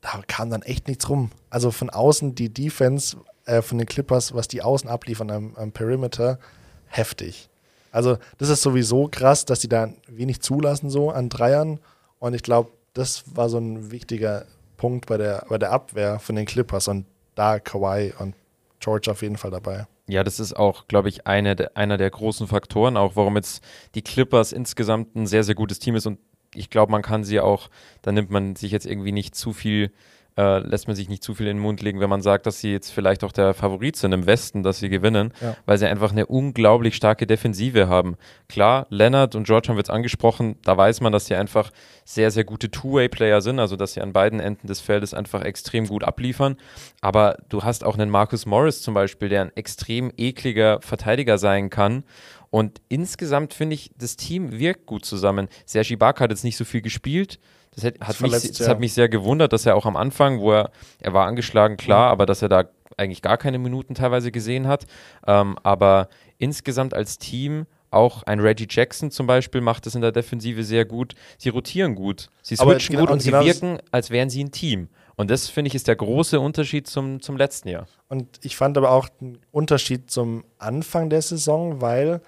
da 0.00 0.20
kam 0.26 0.50
dann 0.50 0.62
echt 0.62 0.86
nichts 0.86 1.08
rum. 1.08 1.30
Also 1.48 1.70
von 1.70 1.88
außen 1.88 2.34
die 2.34 2.52
Defense 2.52 3.16
äh, 3.46 3.62
von 3.62 3.78
den 3.78 3.86
Clippers, 3.86 4.34
was 4.34 4.48
die 4.48 4.62
außen 4.62 4.88
abliefern 4.88 5.30
am, 5.30 5.54
am 5.56 5.72
Perimeter, 5.72 6.38
heftig. 6.86 7.48
Also 7.94 8.18
das 8.38 8.48
ist 8.48 8.62
sowieso 8.62 9.08
krass, 9.08 9.44
dass 9.44 9.60
die 9.60 9.68
da 9.68 9.88
wenig 10.08 10.40
zulassen 10.42 10.90
so 10.90 11.10
an 11.10 11.28
Dreiern. 11.28 11.78
Und 12.18 12.34
ich 12.34 12.42
glaube, 12.42 12.70
das 12.92 13.22
war 13.36 13.48
so 13.48 13.58
ein 13.58 13.92
wichtiger 13.92 14.46
Punkt 14.76 15.06
bei 15.06 15.16
der, 15.16 15.46
bei 15.48 15.58
der 15.58 15.70
Abwehr 15.70 16.18
von 16.18 16.34
den 16.34 16.44
Clippers. 16.44 16.88
Und 16.88 17.06
da 17.36 17.60
Kawhi 17.60 18.12
und 18.18 18.34
George 18.80 19.12
auf 19.12 19.22
jeden 19.22 19.36
Fall 19.36 19.52
dabei. 19.52 19.86
Ja, 20.08 20.24
das 20.24 20.40
ist 20.40 20.54
auch, 20.54 20.88
glaube 20.88 21.08
ich, 21.08 21.28
eine, 21.28 21.76
einer 21.76 21.96
der 21.96 22.10
großen 22.10 22.48
Faktoren, 22.48 22.96
auch 22.96 23.14
warum 23.14 23.36
jetzt 23.36 23.62
die 23.94 24.02
Clippers 24.02 24.50
insgesamt 24.50 25.14
ein 25.14 25.28
sehr, 25.28 25.44
sehr 25.44 25.54
gutes 25.54 25.78
Team 25.78 25.94
ist 25.94 26.06
und 26.06 26.18
ich 26.54 26.70
glaube, 26.70 26.92
man 26.92 27.02
kann 27.02 27.24
sie 27.24 27.40
auch, 27.40 27.70
da 28.02 28.12
nimmt 28.12 28.30
man 28.30 28.54
sich 28.54 28.70
jetzt 28.70 28.86
irgendwie 28.86 29.12
nicht 29.12 29.34
zu 29.34 29.52
viel, 29.52 29.90
äh, 30.36 30.58
lässt 30.58 30.88
man 30.88 30.96
sich 30.96 31.08
nicht 31.08 31.22
zu 31.22 31.34
viel 31.34 31.46
in 31.46 31.58
den 31.58 31.62
Mund 31.62 31.80
legen, 31.80 32.00
wenn 32.00 32.10
man 32.10 32.20
sagt, 32.22 32.46
dass 32.46 32.58
sie 32.60 32.72
jetzt 32.72 32.90
vielleicht 32.90 33.22
auch 33.22 33.30
der 33.32 33.54
Favorit 33.54 33.94
sind 33.96 34.12
im 34.12 34.26
Westen, 34.26 34.62
dass 34.64 34.78
sie 34.80 34.88
gewinnen, 34.88 35.32
Ja. 35.40 35.56
weil 35.66 35.78
sie 35.78 35.86
einfach 35.86 36.10
eine 36.10 36.26
unglaublich 36.26 36.96
starke 36.96 37.26
Defensive 37.26 37.88
haben. 37.88 38.16
Klar, 38.48 38.86
Leonard 38.90 39.34
und 39.36 39.44
George 39.46 39.68
haben 39.68 39.76
wir 39.76 39.80
jetzt 39.80 39.90
angesprochen, 39.90 40.56
da 40.64 40.76
weiß 40.76 41.00
man, 41.02 41.12
dass 41.12 41.26
sie 41.26 41.36
einfach 41.36 41.70
sehr, 42.04 42.30
sehr 42.32 42.44
gute 42.44 42.70
Two-Way-Player 42.70 43.40
sind, 43.42 43.60
also 43.60 43.76
dass 43.76 43.94
sie 43.94 44.00
an 44.00 44.12
beiden 44.12 44.40
Enden 44.40 44.66
des 44.66 44.80
Feldes 44.80 45.14
einfach 45.14 45.42
extrem 45.42 45.86
gut 45.86 46.02
abliefern. 46.02 46.56
Aber 47.00 47.36
du 47.48 47.62
hast 47.62 47.84
auch 47.84 47.94
einen 47.94 48.10
Marcus 48.10 48.44
Morris 48.44 48.82
zum 48.82 48.94
Beispiel, 48.94 49.28
der 49.28 49.42
ein 49.42 49.52
extrem 49.56 50.10
ekliger 50.16 50.80
Verteidiger 50.80 51.38
sein 51.38 51.70
kann. 51.70 52.02
Und 52.50 52.80
insgesamt 52.88 53.52
finde 53.54 53.74
ich, 53.74 53.90
das 53.98 54.16
Team 54.16 54.58
wirkt 54.58 54.86
gut 54.86 55.04
zusammen. 55.04 55.48
Sergi 55.66 55.94
Ibaka 55.94 56.24
hat 56.24 56.30
jetzt 56.30 56.44
nicht 56.44 56.56
so 56.56 56.64
viel 56.64 56.82
gespielt. 56.82 57.38
Das 57.74 57.84
hat, 57.84 58.00
hat, 58.00 58.08
mich, 58.08 58.30
verletzt, 58.30 58.60
das 58.60 58.66
ja. 58.66 58.68
hat 58.68 58.80
mich 58.80 58.92
sehr 58.92 59.08
gewundert, 59.08 59.52
dass 59.52 59.66
er 59.66 59.76
auch 59.76 59.86
am 59.86 59.96
Anfang, 59.96 60.40
wo 60.40 60.52
er, 60.52 60.70
er 61.00 61.12
war 61.12 61.26
angeschlagen, 61.26 61.76
klar, 61.76 62.10
aber 62.10 62.26
dass 62.26 62.42
er 62.42 62.48
da 62.48 62.64
eigentlich 62.96 63.22
gar 63.22 63.36
keine 63.36 63.58
Minuten 63.58 63.94
teilweise 63.94 64.30
gesehen 64.30 64.68
hat. 64.68 64.86
Ähm, 65.26 65.58
aber 65.62 66.08
insgesamt 66.38 66.94
als 66.94 67.18
Team, 67.18 67.66
auch 67.90 68.24
ein 68.24 68.40
Reggie 68.40 68.66
Jackson 68.68 69.10
zum 69.10 69.26
Beispiel 69.26 69.60
macht 69.60 69.86
es 69.86 69.94
in 69.94 70.00
der 70.00 70.12
Defensive 70.12 70.64
sehr 70.64 70.84
gut. 70.84 71.14
Sie 71.38 71.48
rotieren 71.48 71.94
gut, 71.94 72.28
sie 72.42 72.56
switchen 72.56 72.96
genau- 72.96 73.02
gut 73.02 73.10
und 73.10 73.14
und 73.14 73.20
sie 73.20 73.30
genau 73.30 73.44
wirken, 73.44 73.78
als 73.92 74.10
wären 74.10 74.28
sie 74.28 74.42
ein 74.42 74.50
Team. 74.50 74.88
Und 75.16 75.30
das, 75.30 75.48
finde 75.48 75.68
ich, 75.68 75.76
ist 75.76 75.86
der 75.86 75.94
große 75.94 76.40
Unterschied 76.40 76.88
zum, 76.88 77.22
zum 77.22 77.36
letzten 77.36 77.68
Jahr. 77.68 77.86
Und 78.08 78.40
ich 78.42 78.56
fand 78.56 78.76
aber 78.76 78.90
auch 78.90 79.08
einen 79.20 79.38
Unterschied 79.52 80.10
zum 80.10 80.44
Anfang 80.58 81.08
der 81.08 81.22
Saison, 81.22 81.80
weil 81.80 82.20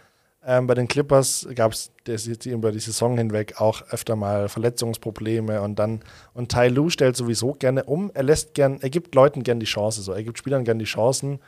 Ähm, 0.49 0.69
bei 0.69 0.75
den 0.75 0.87
Clippers 0.87 1.49
gab 1.57 1.73
es 1.73 1.91
über 2.45 2.71
die 2.71 2.79
Saison 2.79 3.19
hinweg 3.19 3.61
auch 3.61 3.83
öfter 3.91 4.15
mal 4.15 4.49
Verletzungsprobleme 4.49 5.61
und 5.61 5.77
dann 5.77 6.03
und 6.35 6.53
Tai 6.53 6.69
Lu 6.69 6.89
stellt 6.89 7.17
sowieso 7.17 7.55
gerne 7.55 7.83
um. 7.83 8.13
Er 8.15 8.23
lässt 8.23 8.55
gern, 8.55 8.79
er 8.81 8.91
gibt 8.91 9.17
Leuten 9.17 9.43
gern 9.43 9.59
die 9.59 9.67
Chance, 9.67 10.03
so 10.03 10.13
er 10.13 10.23
gibt 10.23 10.39
Spielern 10.39 10.65
gern 10.65 10.79
die 10.79 10.85
Chancen, 10.85 11.41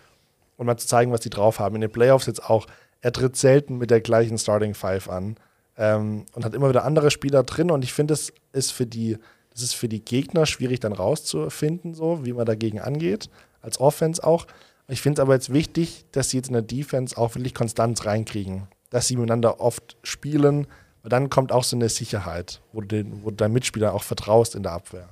um 0.57 0.67
mal 0.67 0.76
zu 0.78 0.88
zeigen, 0.88 1.12
was 1.12 1.21
die 1.21 1.31
drauf 1.31 1.61
haben. 1.61 1.76
In 1.76 1.83
den 1.83 1.93
Playoffs 1.93 2.26
jetzt 2.26 2.45
auch. 2.45 2.67
Er 3.00 3.12
tritt 3.12 3.37
selten 3.37 3.78
mit 3.78 3.93
der 3.93 4.00
gleichen 4.00 4.37
Starting 4.37 4.75
Five 4.75 5.09
an 5.09 5.37
ähm, 5.76 6.26
und 6.35 6.45
hat 6.45 6.57
immer 6.57 6.69
wieder 6.69 6.85
andere 6.85 7.12
Spieler 7.12 7.45
drin 7.45 7.71
und 7.71 7.85
ich 7.85 7.93
finde, 7.93 8.14
es 8.14 8.33
ist 8.52 8.73
für 8.73 8.87
die 8.87 9.17
das 9.52 9.62
ist 9.62 9.75
für 9.75 9.88
die 9.88 10.05
Gegner 10.05 10.47
schwierig 10.47 10.81
dann 10.81 10.93
rauszufinden, 10.93 11.95
so 11.95 12.25
wie 12.25 12.33
man 12.33 12.47
dagegen 12.47 12.81
angeht, 12.81 13.31
als 13.61 13.81
Offense 13.81 14.25
auch. 14.25 14.47
Ich 14.88 15.00
finde 15.00 15.21
es 15.21 15.23
aber 15.23 15.35
jetzt 15.35 15.52
wichtig, 15.52 16.05
dass 16.11 16.31
sie 16.31 16.38
jetzt 16.38 16.49
in 16.49 16.55
der 16.55 16.62
Defense 16.62 17.17
auch 17.17 17.35
wirklich 17.35 17.55
Konstanz 17.55 18.05
reinkriegen 18.05 18.67
dass 18.90 19.09
sie 19.09 19.16
miteinander 19.16 19.61
oft 19.61 19.97
spielen. 20.02 20.66
Und 21.02 21.12
dann 21.12 21.30
kommt 21.30 21.52
auch 21.52 21.64
so 21.64 21.76
eine 21.76 21.88
Sicherheit, 21.88 22.61
wo 22.73 22.80
du, 22.80 22.88
den, 22.88 23.25
wo 23.25 23.30
du 23.30 23.37
deinem 23.37 23.52
Mitspieler 23.52 23.95
auch 23.95 24.02
vertraust 24.02 24.54
in 24.54 24.62
der 24.62 24.73
Abwehr. 24.73 25.09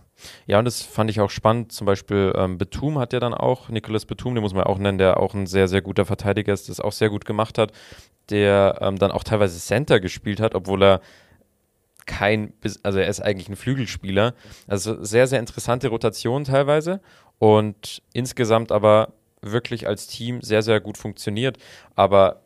Ja, 0.46 0.58
und 0.58 0.64
das 0.64 0.82
fand 0.82 1.10
ich 1.10 1.20
auch 1.20 1.30
spannend. 1.30 1.72
Zum 1.72 1.86
Beispiel 1.86 2.32
ähm, 2.36 2.58
Betum 2.58 2.98
hat 2.98 3.12
ja 3.12 3.20
dann 3.20 3.34
auch, 3.34 3.68
Nicolas 3.68 4.06
Betum, 4.06 4.34
den 4.34 4.42
muss 4.42 4.54
man 4.54 4.64
auch 4.64 4.78
nennen, 4.78 4.98
der 4.98 5.20
auch 5.20 5.34
ein 5.34 5.46
sehr, 5.46 5.68
sehr 5.68 5.82
guter 5.82 6.06
Verteidiger 6.06 6.52
ist, 6.52 6.68
das 6.68 6.80
auch 6.80 6.92
sehr 6.92 7.10
gut 7.10 7.24
gemacht 7.24 7.58
hat, 7.58 7.72
der 8.30 8.78
ähm, 8.80 8.98
dann 8.98 9.10
auch 9.10 9.24
teilweise 9.24 9.58
Center 9.58 10.00
gespielt 10.00 10.40
hat, 10.40 10.54
obwohl 10.54 10.82
er 10.82 11.00
kein, 12.06 12.52
also 12.82 12.98
er 12.98 13.08
ist 13.08 13.20
eigentlich 13.20 13.48
ein 13.48 13.56
Flügelspieler. 13.56 14.34
Also 14.66 15.02
sehr, 15.04 15.26
sehr 15.26 15.40
interessante 15.40 15.88
Rotation 15.88 16.44
teilweise 16.44 17.00
und 17.38 18.02
insgesamt 18.12 18.72
aber 18.72 19.12
wirklich 19.42 19.86
als 19.86 20.06
Team 20.06 20.40
sehr, 20.40 20.62
sehr 20.62 20.80
gut 20.80 20.96
funktioniert. 20.96 21.58
Aber 21.94 22.42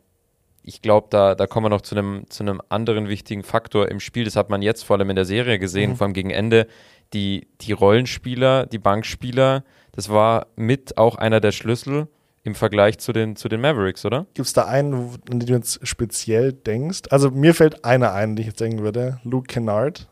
ich 0.63 0.81
glaube, 0.81 1.07
da, 1.09 1.35
da 1.35 1.47
kommen 1.47 1.65
wir 1.65 1.69
noch 1.69 1.81
zu 1.81 1.95
einem 1.95 2.25
zu 2.29 2.43
anderen 2.69 3.09
wichtigen 3.09 3.43
Faktor 3.43 3.89
im 3.89 3.99
Spiel. 3.99 4.25
Das 4.25 4.35
hat 4.35 4.49
man 4.49 4.61
jetzt 4.61 4.83
vor 4.83 4.97
allem 4.97 5.09
in 5.09 5.15
der 5.15 5.25
Serie 5.25 5.59
gesehen, 5.59 5.91
mhm. 5.91 5.95
vor 5.97 6.05
allem 6.05 6.13
gegen 6.13 6.29
Ende. 6.29 6.67
Die, 7.13 7.47
die 7.59 7.73
Rollenspieler, 7.73 8.67
die 8.67 8.77
Bankspieler, 8.77 9.63
das 9.91 10.09
war 10.09 10.47
mit 10.55 10.97
auch 10.97 11.15
einer 11.15 11.41
der 11.41 11.51
Schlüssel 11.51 12.07
im 12.43 12.55
Vergleich 12.55 12.99
zu 12.99 13.11
den, 13.11 13.35
zu 13.35 13.49
den 13.49 13.61
Mavericks, 13.61 14.05
oder? 14.05 14.25
Gibt 14.33 14.47
es 14.47 14.53
da 14.53 14.65
einen, 14.65 14.93
an 15.29 15.39
den 15.39 15.47
du 15.47 15.53
jetzt 15.53 15.85
speziell 15.85 16.53
denkst? 16.53 17.01
Also 17.09 17.29
mir 17.29 17.53
fällt 17.53 17.83
einer 17.83 18.13
ein, 18.13 18.35
den 18.35 18.41
ich 18.41 18.47
jetzt 18.47 18.61
denken 18.61 18.79
würde. 18.79 19.19
Luke 19.23 19.47
Kennard. 19.47 20.07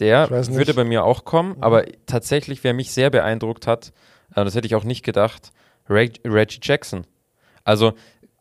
Der 0.00 0.28
würde 0.30 0.74
bei 0.74 0.84
mir 0.84 1.04
auch 1.04 1.24
kommen, 1.24 1.56
mhm. 1.56 1.62
aber 1.62 1.84
tatsächlich, 2.06 2.64
wer 2.64 2.74
mich 2.74 2.90
sehr 2.90 3.10
beeindruckt 3.10 3.66
hat, 3.66 3.92
äh, 4.34 4.44
das 4.44 4.54
hätte 4.54 4.66
ich 4.66 4.74
auch 4.74 4.84
nicht 4.84 5.04
gedacht, 5.04 5.52
Reg 5.88 6.20
Reggie 6.24 6.58
Jackson. 6.62 7.06
Also 7.64 7.94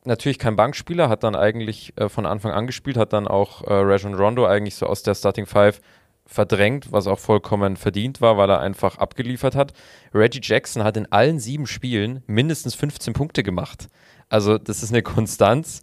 natürlich 0.05 0.39
kein 0.39 0.55
Bankspieler, 0.55 1.09
hat 1.09 1.23
dann 1.23 1.35
eigentlich 1.35 1.93
äh, 1.97 2.09
von 2.09 2.25
Anfang 2.25 2.51
an 2.51 2.67
gespielt, 2.67 2.97
hat 2.97 3.13
dann 3.13 3.27
auch 3.27 3.63
äh, 3.63 3.73
Rajon 3.73 4.15
Rondo 4.15 4.45
eigentlich 4.45 4.75
so 4.75 4.85
aus 4.85 5.03
der 5.03 5.15
Starting 5.15 5.45
Five 5.45 5.79
verdrängt, 6.25 6.91
was 6.91 7.07
auch 7.07 7.19
vollkommen 7.19 7.75
verdient 7.75 8.21
war, 8.21 8.37
weil 8.37 8.49
er 8.49 8.61
einfach 8.61 8.97
abgeliefert 8.97 9.55
hat. 9.55 9.73
Reggie 10.13 10.39
Jackson 10.41 10.83
hat 10.83 10.97
in 10.97 11.11
allen 11.11 11.39
sieben 11.39 11.67
Spielen 11.67 12.23
mindestens 12.27 12.75
15 12.75 13.13
Punkte 13.13 13.43
gemacht. 13.43 13.87
Also 14.29 14.57
das 14.57 14.83
ist 14.83 14.91
eine 14.91 15.03
Konstanz, 15.03 15.81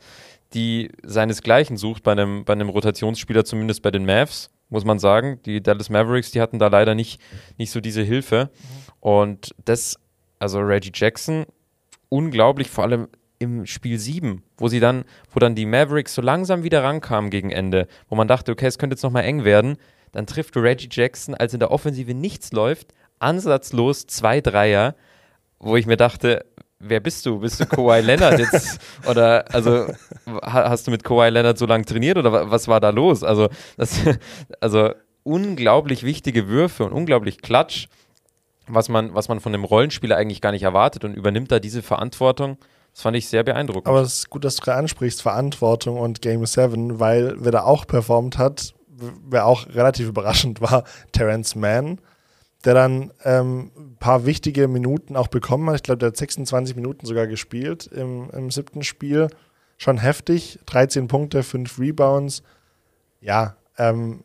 die 0.54 0.90
seinesgleichen 1.02 1.76
sucht 1.76 2.02
bei 2.02 2.12
einem, 2.12 2.44
bei 2.44 2.54
einem 2.54 2.68
Rotationsspieler, 2.68 3.44
zumindest 3.44 3.82
bei 3.82 3.90
den 3.90 4.06
Mavs, 4.06 4.50
muss 4.68 4.84
man 4.84 4.98
sagen. 4.98 5.40
Die 5.44 5.62
Dallas 5.62 5.90
Mavericks, 5.90 6.30
die 6.30 6.40
hatten 6.40 6.58
da 6.58 6.68
leider 6.68 6.94
nicht, 6.94 7.20
nicht 7.58 7.70
so 7.70 7.80
diese 7.80 8.02
Hilfe. 8.02 8.50
Und 8.98 9.54
das, 9.64 9.96
also 10.38 10.60
Reggie 10.60 10.90
Jackson, 10.92 11.46
unglaublich, 12.08 12.70
vor 12.70 12.84
allem 12.84 13.08
im 13.40 13.66
Spiel 13.66 13.99
7, 13.99 14.42
wo 14.56 14.68
sie 14.68 14.80
dann, 14.80 15.04
wo 15.32 15.40
dann 15.40 15.54
die 15.56 15.66
Mavericks 15.66 16.14
so 16.14 16.23
langsam 16.23 16.62
wieder 16.62 16.85
rankamen 16.85 17.30
gegen 17.30 17.50
Ende, 17.50 17.88
wo 18.09 18.14
man 18.14 18.28
dachte, 18.28 18.52
okay, 18.52 18.66
es 18.66 18.78
könnte 18.78 18.94
jetzt 18.94 19.02
nochmal 19.02 19.25
eng 19.25 19.44
werden, 19.44 19.78
dann 20.12 20.26
trifft 20.26 20.56
Reggie 20.56 20.88
Jackson, 20.90 21.35
als 21.35 21.54
in 21.54 21.61
der 21.61 21.70
Offensive 21.70 22.14
nichts 22.14 22.52
läuft, 22.52 22.92
ansatzlos 23.18 24.06
zwei 24.06 24.40
Dreier, 24.40 24.94
wo 25.59 25.76
ich 25.76 25.87
mir 25.87 25.97
dachte, 25.97 26.44
wer 26.78 27.00
bist 27.00 27.25
du? 27.25 27.38
Bist 27.38 27.61
du 27.61 27.66
Kawhi 27.66 28.00
Leonard 28.04 28.38
jetzt? 28.38 28.78
Oder 29.09 29.44
also 29.52 29.87
hast 30.42 30.87
du 30.87 30.90
mit 30.90 31.02
Kawhi 31.02 31.30
Leonard 31.30 31.59
so 31.59 31.66
lange 31.66 31.85
trainiert 31.85 32.18
oder 32.18 32.50
was 32.50 32.68
war 32.68 32.80
da 32.80 32.90
los? 32.90 33.25
Also, 33.25 33.49
das, 33.76 34.00
also 34.61 34.90
unglaublich 35.23 36.02
wichtige 36.02 36.49
Würfe 36.49 36.85
und 36.85 36.92
unglaublich 36.92 37.40
Klatsch, 37.40 37.87
was 38.66 38.88
man, 38.88 39.14
was 39.14 39.28
man 39.28 39.40
von 39.40 39.52
dem 39.52 39.64
Rollenspieler 39.64 40.16
eigentlich 40.16 40.40
gar 40.40 40.52
nicht 40.52 40.62
erwartet 40.62 41.04
und 41.04 41.14
übernimmt 41.14 41.50
da 41.50 41.59
diese 41.59 41.82
Verantwortung. 41.82 42.59
Das 42.92 43.02
fand 43.02 43.16
ich 43.16 43.28
sehr 43.28 43.44
beeindruckend. 43.44 43.87
Aber 43.87 44.00
es 44.00 44.14
ist 44.14 44.30
gut, 44.30 44.44
dass 44.44 44.56
du 44.56 44.62
gerade 44.62 44.78
ansprichst, 44.78 45.23
Verantwortung 45.23 45.99
und 45.99 46.23
Game 46.23 46.44
7, 46.44 47.00
weil 47.00 47.35
wer 47.38 47.52
da 47.52 47.62
auch 47.62 47.87
performt 47.87 48.38
hat, 48.38 48.75
wer 48.88 49.47
auch 49.47 49.66
relativ 49.68 50.09
überraschend 50.09 50.61
war, 50.61 50.85
Terence 51.12 51.54
Mann, 51.54 52.00
der 52.64 52.75
dann 52.75 53.12
ähm, 53.25 53.70
ein 53.76 53.97
paar 53.99 54.26
wichtige 54.26 54.68
Minuten 54.68 55.16
auch 55.16 55.28
bekommen 55.28 55.68
hat. 55.70 55.76
Ich 55.76 55.82
glaube, 55.82 55.99
der 55.99 56.09
hat 56.09 56.16
26 56.16 56.76
Minuten 56.76 57.06
sogar 57.06 57.26
gespielt 57.26 57.87
im, 57.87 58.28
im 58.30 58.50
siebten 58.50 58.82
Spiel. 58.82 59.28
Schon 59.78 59.97
heftig. 59.97 60.59
13 60.66 61.09
Punkte, 61.09 61.42
5 61.42 61.78
Rebounds. 61.78 62.42
Ja, 63.23 63.56
ähm, 63.78 64.25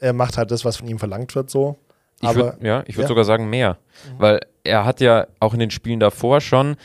er 0.00 0.12
macht 0.14 0.38
halt 0.38 0.50
das, 0.50 0.64
was 0.64 0.78
von 0.78 0.88
ihm 0.88 0.98
verlangt 0.98 1.34
wird, 1.34 1.50
so. 1.50 1.76
Ich 2.20 2.34
würd, 2.34 2.62
ja, 2.62 2.84
ich 2.86 2.96
würde 2.96 3.02
ja. 3.02 3.08
sogar 3.08 3.24
sagen 3.24 3.50
mehr. 3.50 3.78
Mhm. 4.08 4.18
Weil 4.18 4.40
er 4.62 4.84
hat 4.84 5.00
ja 5.00 5.26
auch 5.40 5.52
in 5.52 5.60
den 5.60 5.70
Spielen 5.70 6.00
davor 6.00 6.40
schon 6.40 6.76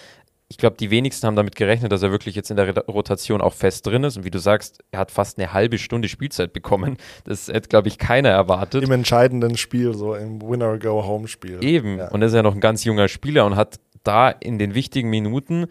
ich 0.52 0.58
glaube, 0.58 0.78
die 0.78 0.90
wenigsten 0.90 1.28
haben 1.28 1.36
damit 1.36 1.56
gerechnet, 1.56 1.92
dass 1.92 2.02
er 2.02 2.12
wirklich 2.12 2.36
jetzt 2.36 2.50
in 2.50 2.58
der 2.58 2.76
Rotation 2.88 3.40
auch 3.40 3.54
fest 3.54 3.86
drin 3.86 4.04
ist. 4.04 4.18
Und 4.18 4.26
wie 4.26 4.32
du 4.32 4.40
sagst, 4.40 4.84
er 4.92 5.00
hat 5.00 5.12
fast 5.12 5.38
eine 5.38 5.54
halbe 5.54 5.78
Stunde 5.78 6.10
Spielzeit 6.10 6.54
bekommen. 6.54 6.98
Das 7.24 7.48
hätte, 7.48 7.70
glaube 7.70 7.88
ich, 7.88 8.00
keiner 8.00 8.30
erwartet. 8.30 8.84
Im 8.84 8.92
entscheidenden 8.92 9.58
Spiel, 9.58 9.94
so 9.94 10.16
im 10.16 10.42
Winner-Go-Home-Spiel. 10.42 11.64
Eben. 11.64 12.00
Ja. 12.00 12.10
Und 12.10 12.22
er 12.22 12.28
ist 12.30 12.34
ja 12.34 12.42
noch 12.42 12.56
ein 12.56 12.62
ganz 12.62 12.84
junger 12.84 13.08
Spieler 13.08 13.46
und 13.46 13.56
hat 13.56 13.80
da 14.04 14.30
in 14.30 14.58
den 14.58 14.74
wichtigen 14.74 15.10
Minuten 15.10 15.68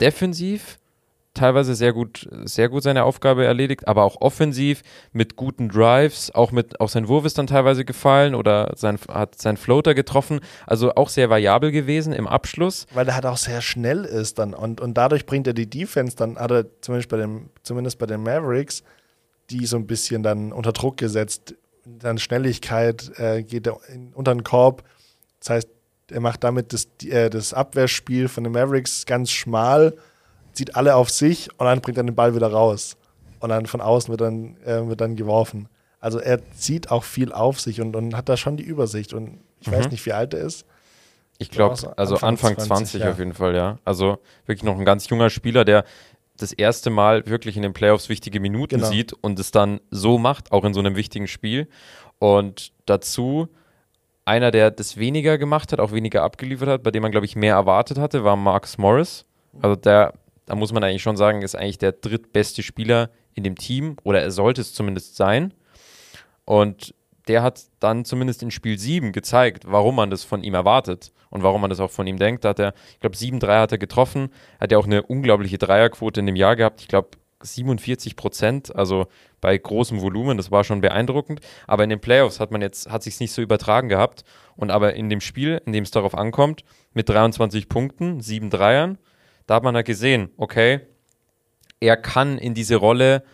defensiv 0.00 0.78
teilweise 1.34 1.74
sehr 1.74 1.92
gut, 1.92 2.28
sehr 2.44 2.68
gut 2.68 2.82
seine 2.82 3.04
Aufgabe 3.04 3.44
erledigt, 3.44 3.86
aber 3.86 4.04
auch 4.04 4.20
offensiv 4.20 4.82
mit 5.12 5.36
guten 5.36 5.68
Drives, 5.68 6.34
auch 6.34 6.50
mit, 6.50 6.80
auch 6.80 6.88
sein 6.88 7.08
Wurf 7.08 7.24
ist 7.24 7.38
dann 7.38 7.46
teilweise 7.46 7.84
gefallen 7.84 8.34
oder 8.34 8.72
sein, 8.76 8.98
hat 9.08 9.40
sein 9.40 9.56
Floater 9.56 9.94
getroffen, 9.94 10.40
also 10.66 10.94
auch 10.94 11.08
sehr 11.08 11.30
variabel 11.30 11.70
gewesen 11.70 12.12
im 12.12 12.26
Abschluss. 12.26 12.86
Weil 12.92 13.08
er 13.08 13.14
halt 13.14 13.26
auch 13.26 13.36
sehr 13.36 13.60
schnell 13.60 14.04
ist 14.04 14.38
dann 14.38 14.54
und, 14.54 14.80
und 14.80 14.94
dadurch 14.94 15.26
bringt 15.26 15.46
er 15.46 15.52
die 15.52 15.70
Defense, 15.70 16.16
dann 16.16 16.36
hat 16.36 16.50
er 16.50 16.66
zumindest 16.80 17.08
bei, 17.08 17.16
dem, 17.16 17.50
zumindest 17.62 17.98
bei 17.98 18.06
den 18.06 18.22
Mavericks, 18.22 18.82
die 19.50 19.66
so 19.66 19.76
ein 19.76 19.86
bisschen 19.86 20.22
dann 20.22 20.52
unter 20.52 20.72
Druck 20.72 20.96
gesetzt, 20.96 21.54
dann 21.84 22.18
Schnelligkeit 22.18 23.12
äh, 23.18 23.42
geht 23.42 23.66
er 23.66 23.78
in, 23.88 24.12
unter 24.14 24.34
den 24.34 24.44
Korb, 24.44 24.82
das 25.38 25.50
heißt, 25.50 25.68
er 26.10 26.20
macht 26.20 26.42
damit 26.42 26.72
das, 26.72 26.88
äh, 27.04 27.30
das 27.30 27.54
Abwehrspiel 27.54 28.28
von 28.28 28.42
den 28.42 28.52
Mavericks 28.52 29.06
ganz 29.06 29.30
schmal 29.30 29.94
zieht 30.60 30.76
alle 30.76 30.94
auf 30.94 31.08
sich 31.08 31.48
und 31.56 31.64
dann 31.64 31.80
bringt 31.80 31.96
er 31.96 32.04
den 32.04 32.14
Ball 32.14 32.34
wieder 32.34 32.52
raus. 32.52 32.98
Und 33.38 33.48
dann 33.48 33.64
von 33.64 33.80
außen 33.80 34.10
wird 34.10 34.20
dann, 34.20 34.58
äh, 34.66 34.86
wird 34.86 35.00
dann 35.00 35.16
geworfen. 35.16 35.70
Also 36.00 36.18
er 36.18 36.38
zieht 36.52 36.90
auch 36.90 37.02
viel 37.02 37.32
auf 37.32 37.58
sich 37.58 37.80
und, 37.80 37.96
und 37.96 38.14
hat 38.14 38.28
da 38.28 38.36
schon 38.36 38.58
die 38.58 38.64
Übersicht. 38.64 39.14
Und 39.14 39.40
ich 39.60 39.68
mhm. 39.68 39.72
weiß 39.72 39.90
nicht, 39.90 40.04
wie 40.04 40.12
alt 40.12 40.34
er 40.34 40.40
ist. 40.40 40.66
Ich 41.38 41.50
glaube, 41.50 41.76
also 41.96 42.16
Anfang, 42.16 42.50
Anfang 42.50 42.58
20, 42.58 42.66
20 42.66 43.00
ja. 43.00 43.10
auf 43.10 43.18
jeden 43.18 43.32
Fall, 43.32 43.54
ja. 43.54 43.78
Also 43.86 44.18
wirklich 44.44 44.64
noch 44.64 44.78
ein 44.78 44.84
ganz 44.84 45.08
junger 45.08 45.30
Spieler, 45.30 45.64
der 45.64 45.84
das 46.36 46.52
erste 46.52 46.90
Mal 46.90 47.24
wirklich 47.26 47.56
in 47.56 47.62
den 47.62 47.72
Playoffs 47.72 48.10
wichtige 48.10 48.38
Minuten 48.38 48.76
genau. 48.76 48.88
sieht 48.90 49.14
und 49.14 49.38
es 49.38 49.52
dann 49.52 49.80
so 49.90 50.18
macht, 50.18 50.52
auch 50.52 50.66
in 50.66 50.74
so 50.74 50.80
einem 50.80 50.94
wichtigen 50.94 51.26
Spiel. 51.26 51.68
Und 52.18 52.72
dazu 52.84 53.48
einer, 54.26 54.50
der 54.50 54.70
das 54.70 54.98
weniger 54.98 55.38
gemacht 55.38 55.72
hat, 55.72 55.80
auch 55.80 55.92
weniger 55.92 56.22
abgeliefert 56.22 56.68
hat, 56.68 56.82
bei 56.82 56.90
dem 56.90 57.00
man, 57.00 57.12
glaube 57.12 57.24
ich, 57.24 57.34
mehr 57.34 57.54
erwartet 57.54 57.96
hatte, 57.96 58.24
war 58.24 58.36
Marcus 58.36 58.76
Morris. 58.76 59.24
Also 59.62 59.76
der 59.76 60.12
da 60.50 60.56
muss 60.56 60.72
man 60.72 60.82
eigentlich 60.82 61.02
schon 61.02 61.16
sagen, 61.16 61.42
ist 61.42 61.54
eigentlich 61.54 61.78
der 61.78 61.92
drittbeste 61.92 62.64
Spieler 62.64 63.10
in 63.34 63.44
dem 63.44 63.54
Team 63.54 63.94
oder 64.02 64.20
er 64.20 64.32
sollte 64.32 64.60
es 64.60 64.74
zumindest 64.74 65.14
sein. 65.14 65.54
Und 66.44 66.92
der 67.28 67.44
hat 67.44 67.66
dann 67.78 68.04
zumindest 68.04 68.42
in 68.42 68.50
Spiel 68.50 68.76
7 68.76 69.12
gezeigt, 69.12 69.62
warum 69.68 69.94
man 69.94 70.10
das 70.10 70.24
von 70.24 70.42
ihm 70.42 70.54
erwartet 70.54 71.12
und 71.28 71.44
warum 71.44 71.60
man 71.60 71.70
das 71.70 71.78
auch 71.78 71.92
von 71.92 72.04
ihm 72.08 72.18
denkt. 72.18 72.44
Da 72.44 72.48
hat 72.48 72.58
er, 72.58 72.74
ich 72.94 72.98
glaube, 72.98 73.14
7-3 73.14 73.60
hat 73.60 73.70
er 73.70 73.78
getroffen, 73.78 74.30
hat 74.58 74.72
ja 74.72 74.78
auch 74.78 74.86
eine 74.86 75.04
unglaubliche 75.04 75.56
Dreierquote 75.56 76.18
in 76.18 76.26
dem 76.26 76.34
Jahr 76.34 76.56
gehabt. 76.56 76.80
Ich 76.80 76.88
glaube, 76.88 77.10
47 77.42 78.16
Prozent, 78.16 78.74
also 78.74 79.06
bei 79.40 79.56
großem 79.56 80.00
Volumen, 80.00 80.36
das 80.36 80.50
war 80.50 80.64
schon 80.64 80.80
beeindruckend. 80.80 81.42
Aber 81.68 81.84
in 81.84 81.90
den 81.90 82.00
Playoffs 82.00 82.40
hat 82.40 82.50
man 82.50 82.60
jetzt, 82.60 82.90
hat 82.90 83.04
sich 83.04 83.20
nicht 83.20 83.30
so 83.30 83.40
übertragen 83.40 83.88
gehabt. 83.88 84.24
Und 84.56 84.72
aber 84.72 84.94
in 84.94 85.10
dem 85.10 85.20
Spiel, 85.20 85.62
in 85.64 85.72
dem 85.72 85.84
es 85.84 85.92
darauf 85.92 86.16
ankommt, 86.16 86.64
mit 86.92 87.08
23 87.08 87.68
Punkten, 87.68 88.20
7 88.20 88.50
Dreiern, 88.50 88.98
da 89.50 89.56
hat 89.56 89.64
man 89.64 89.74
halt 89.74 89.86
gesehen, 89.86 90.30
okay, 90.36 90.78
er 91.80 91.96
kann 91.96 92.38
in 92.38 92.54
diese 92.54 92.76
Rolle 92.76 93.24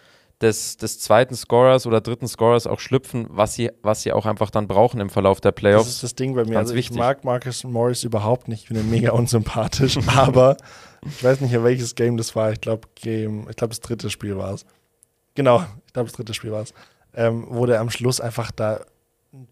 des, 0.40 0.78
des 0.78 0.98
zweiten 0.98 1.36
Scorers 1.36 1.86
oder 1.86 2.00
dritten 2.00 2.26
Scorers 2.26 2.66
auch 2.66 2.80
schlüpfen, 2.80 3.26
was 3.28 3.52
sie, 3.52 3.70
was 3.82 4.00
sie 4.00 4.14
auch 4.14 4.24
einfach 4.24 4.48
dann 4.48 4.66
brauchen 4.66 4.98
im 4.98 5.10
Verlauf 5.10 5.42
der 5.42 5.52
Playoffs. 5.52 5.84
Das 5.84 5.94
ist 5.96 6.02
das 6.02 6.14
Ding 6.14 6.34
bei 6.34 6.44
mir. 6.44 6.52
Ganz 6.52 6.70
also 6.70 6.74
ich 6.74 6.90
mag 6.90 7.22
Marcus 7.22 7.64
Morris 7.64 8.02
überhaupt 8.02 8.48
nicht. 8.48 8.62
Ich 8.62 8.68
finde 8.68 8.80
ihn 8.80 8.90
mega 8.98 9.12
unsympathisch. 9.12 9.98
aber 10.16 10.56
ich 11.04 11.22
weiß 11.22 11.42
nicht, 11.42 11.52
welches 11.62 11.94
Game 11.94 12.16
das 12.16 12.34
war. 12.34 12.50
Ich 12.50 12.62
glaube, 12.62 12.88
Game, 12.94 13.46
ich 13.50 13.56
glaube, 13.56 13.72
das 13.72 13.80
dritte 13.80 14.08
Spiel 14.08 14.38
war 14.38 14.54
es. 14.54 14.64
genau, 15.34 15.66
ich 15.86 15.92
glaube, 15.92 16.08
das 16.08 16.16
dritte 16.16 16.32
Spiel 16.32 16.50
war 16.50 16.62
es, 16.62 16.72
ähm, 17.12 17.44
wo 17.50 17.66
der 17.66 17.82
am 17.82 17.90
Schluss 17.90 18.22
einfach 18.22 18.50
da 18.52 18.80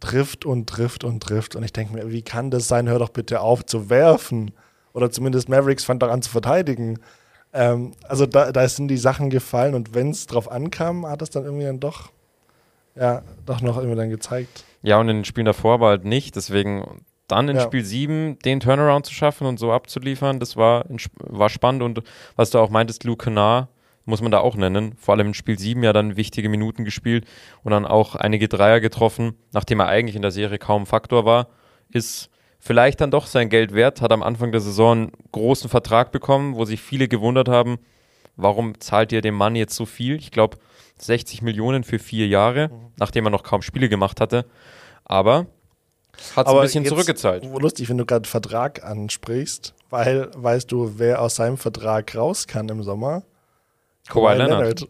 trifft 0.01 0.47
und 0.47 0.67
trifft 0.67 1.05
und 1.05 1.23
trifft. 1.23 1.57
Und 1.57 1.63
ich 1.63 1.75
denke 1.75 1.93
mir, 1.93 2.11
wie 2.11 2.23
kann 2.23 2.51
das 2.51 2.69
sein? 2.69 2.89
Hör 2.89 3.01
doch 3.01 3.11
bitte 3.11 3.43
auf 3.43 3.67
zu 3.67 3.91
werfen. 3.91 4.53
Oder 4.95 5.11
zumindest 5.11 5.49
Mavericks 5.49 5.85
fand 5.85 6.03
doch 6.03 6.11
an 6.11 6.23
zu 6.23 6.31
verteidigen. 6.31 7.01
Ähm, 7.53 7.93
also 8.09 8.27
da, 8.27 8.53
da 8.53 8.67
sind 8.67 8.89
die 8.89 8.97
Sachen 8.97 9.29
gefallen 9.29 9.75
und 9.75 9.95
wenn 9.95 10.11
es 10.11 10.27
drauf 10.27 10.51
ankam, 10.51 11.07
hat 11.07 11.21
es 11.21 11.31
dann 11.31 11.45
irgendwie 11.45 11.67
dann 11.67 11.81
doch, 11.81 12.11
ja, 12.95 13.23
doch 13.45 13.61
noch 13.61 13.77
irgendwie 13.77 13.97
dann 13.97 14.11
gezeigt. 14.11 14.65
Ja, 14.83 14.99
und 14.99 15.09
in 15.09 15.19
den 15.19 15.25
Spielen 15.25 15.47
davor 15.47 15.81
war 15.81 15.91
halt 15.91 16.05
nicht. 16.05 16.37
Deswegen 16.37 17.03
dann 17.29 17.49
in 17.49 17.57
Ja. 17.57 17.63
Spiel 17.63 17.85
7 17.85 18.39
den 18.45 18.61
Turnaround 18.61 19.07
zu 19.07 19.15
schaffen 19.15 19.47
und 19.47 19.59
so 19.59 19.73
abzuliefern, 19.73 20.41
das 20.41 20.57
war, 20.57 20.85
war 21.19 21.49
spannend. 21.49 21.83
Und 21.83 22.03
was 22.37 22.51
du 22.51 22.59
auch 22.59 22.71
meintest, 22.71 23.05
Luke 23.05 23.25
Kennard, 23.25 23.69
muss 24.05 24.21
man 24.21 24.31
da 24.31 24.41
auch 24.41 24.55
nennen. 24.57 24.95
Vor 24.99 25.15
allem 25.15 25.29
in 25.29 25.35
Spiel 25.35 25.59
7 25.59 25.83
ja 25.83 25.93
dann 25.93 26.17
wichtige 26.17 26.49
Minuten 26.49 26.85
gespielt 26.85 27.27
und 27.63 27.73
dann 27.73 27.87
auch 27.87 28.15
einige 28.15 28.49
Dreier 28.49 28.81
getroffen, 28.81 29.35
nachdem 29.53 29.81
er 29.81 29.89
eigentlich 29.89 30.17
in 30.17 30.23
der 30.23 30.31
Serie 30.31 30.59
kaum 30.59 30.87
Faktor 30.87 31.25
war, 31.25 31.49
ist 31.91 32.29
vielleicht 32.65 33.03
dann 33.03 33.11
doch 33.11 33.27
sein 33.27 33.51
Geld 33.51 33.75
wert, 33.75 34.01
hat 34.01 34.11
am 34.11 34.23
Anfang 34.23 34.51
der 34.51 34.63
Saison 34.63 34.93
einen 34.93 35.13
großen 35.33 35.69
Vertrag 35.69 36.13
bekommen, 36.13 36.57
wo 36.57 36.65
sich 36.65 36.81
viele 36.81 37.09
gewundert 37.09 37.49
haben, 37.49 37.79
warum 38.37 38.81
zahlt 38.81 39.13
ihr 39.13 39.21
dem 39.21 39.35
Mann 39.35 39.55
jetzt 39.55 39.77
so 39.77 39.85
viel? 39.85 40.17
Ich 40.17 40.31
glaube 40.31 40.57
60 40.99 41.43
Millionen 41.43 41.85
für 41.85 41.99
vier 41.99 42.27
Jahre, 42.27 42.71
nachdem 42.97 43.27
er 43.27 43.31
noch 43.31 43.43
kaum 43.43 43.61
Spiele 43.61 43.91
gemacht 43.91 44.19
hatte. 44.21 44.47
Aber 45.05 45.47
hat 46.35 46.47
es 46.47 46.53
ein 46.55 46.61
bisschen 46.63 46.85
jetzt, 46.85 46.91
zurückgezahlt. 46.91 47.45
Lustig, 47.45 47.91
wenn 47.91 47.99
du 47.99 48.07
gerade 48.07 48.27
Vertrag 48.27 48.83
ansprichst, 48.83 49.75
weil 49.91 50.31
weißt 50.35 50.73
du, 50.73 50.95
wer 50.97 51.21
aus 51.21 51.35
seinem 51.35 51.59
Vertrag 51.59 52.17
raus 52.17 52.47
kann 52.47 52.69
im 52.71 52.83
Sommer? 52.83 53.25
Kawhi 54.09 54.37
Leonard. 54.37 54.89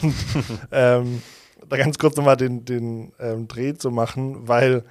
Und 0.00 0.14
ähm, 0.72 1.22
da 1.68 1.76
ganz 1.76 1.96
kurz 1.98 2.16
nochmal 2.16 2.36
den, 2.36 2.64
den 2.64 3.12
ähm, 3.20 3.46
Dreh 3.46 3.74
zu 3.74 3.92
machen, 3.92 4.48
weil 4.48 4.82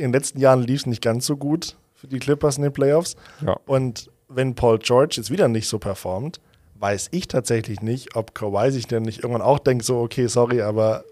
in 0.00 0.08
den 0.08 0.12
letzten 0.12 0.40
Jahren 0.40 0.62
lief 0.62 0.80
es 0.80 0.86
nicht 0.86 1.02
ganz 1.02 1.26
so 1.26 1.36
gut 1.36 1.76
für 1.94 2.06
die 2.06 2.18
Clippers 2.18 2.56
in 2.56 2.62
den 2.62 2.72
Playoffs. 2.72 3.16
Ja. 3.44 3.58
Und 3.66 4.10
wenn 4.28 4.54
Paul 4.54 4.78
George 4.78 5.14
jetzt 5.16 5.30
wieder 5.30 5.48
nicht 5.48 5.68
so 5.68 5.78
performt, 5.78 6.40
weiß 6.76 7.08
ich 7.12 7.28
tatsächlich 7.28 7.82
nicht, 7.82 8.16
ob 8.16 8.34
Kawhi 8.34 8.70
sich 8.70 8.86
denn 8.86 9.02
nicht 9.02 9.18
irgendwann 9.22 9.42
auch 9.42 9.58
denkt, 9.58 9.84
so, 9.84 10.00
okay, 10.00 10.26
sorry, 10.26 10.62
aber 10.62 11.04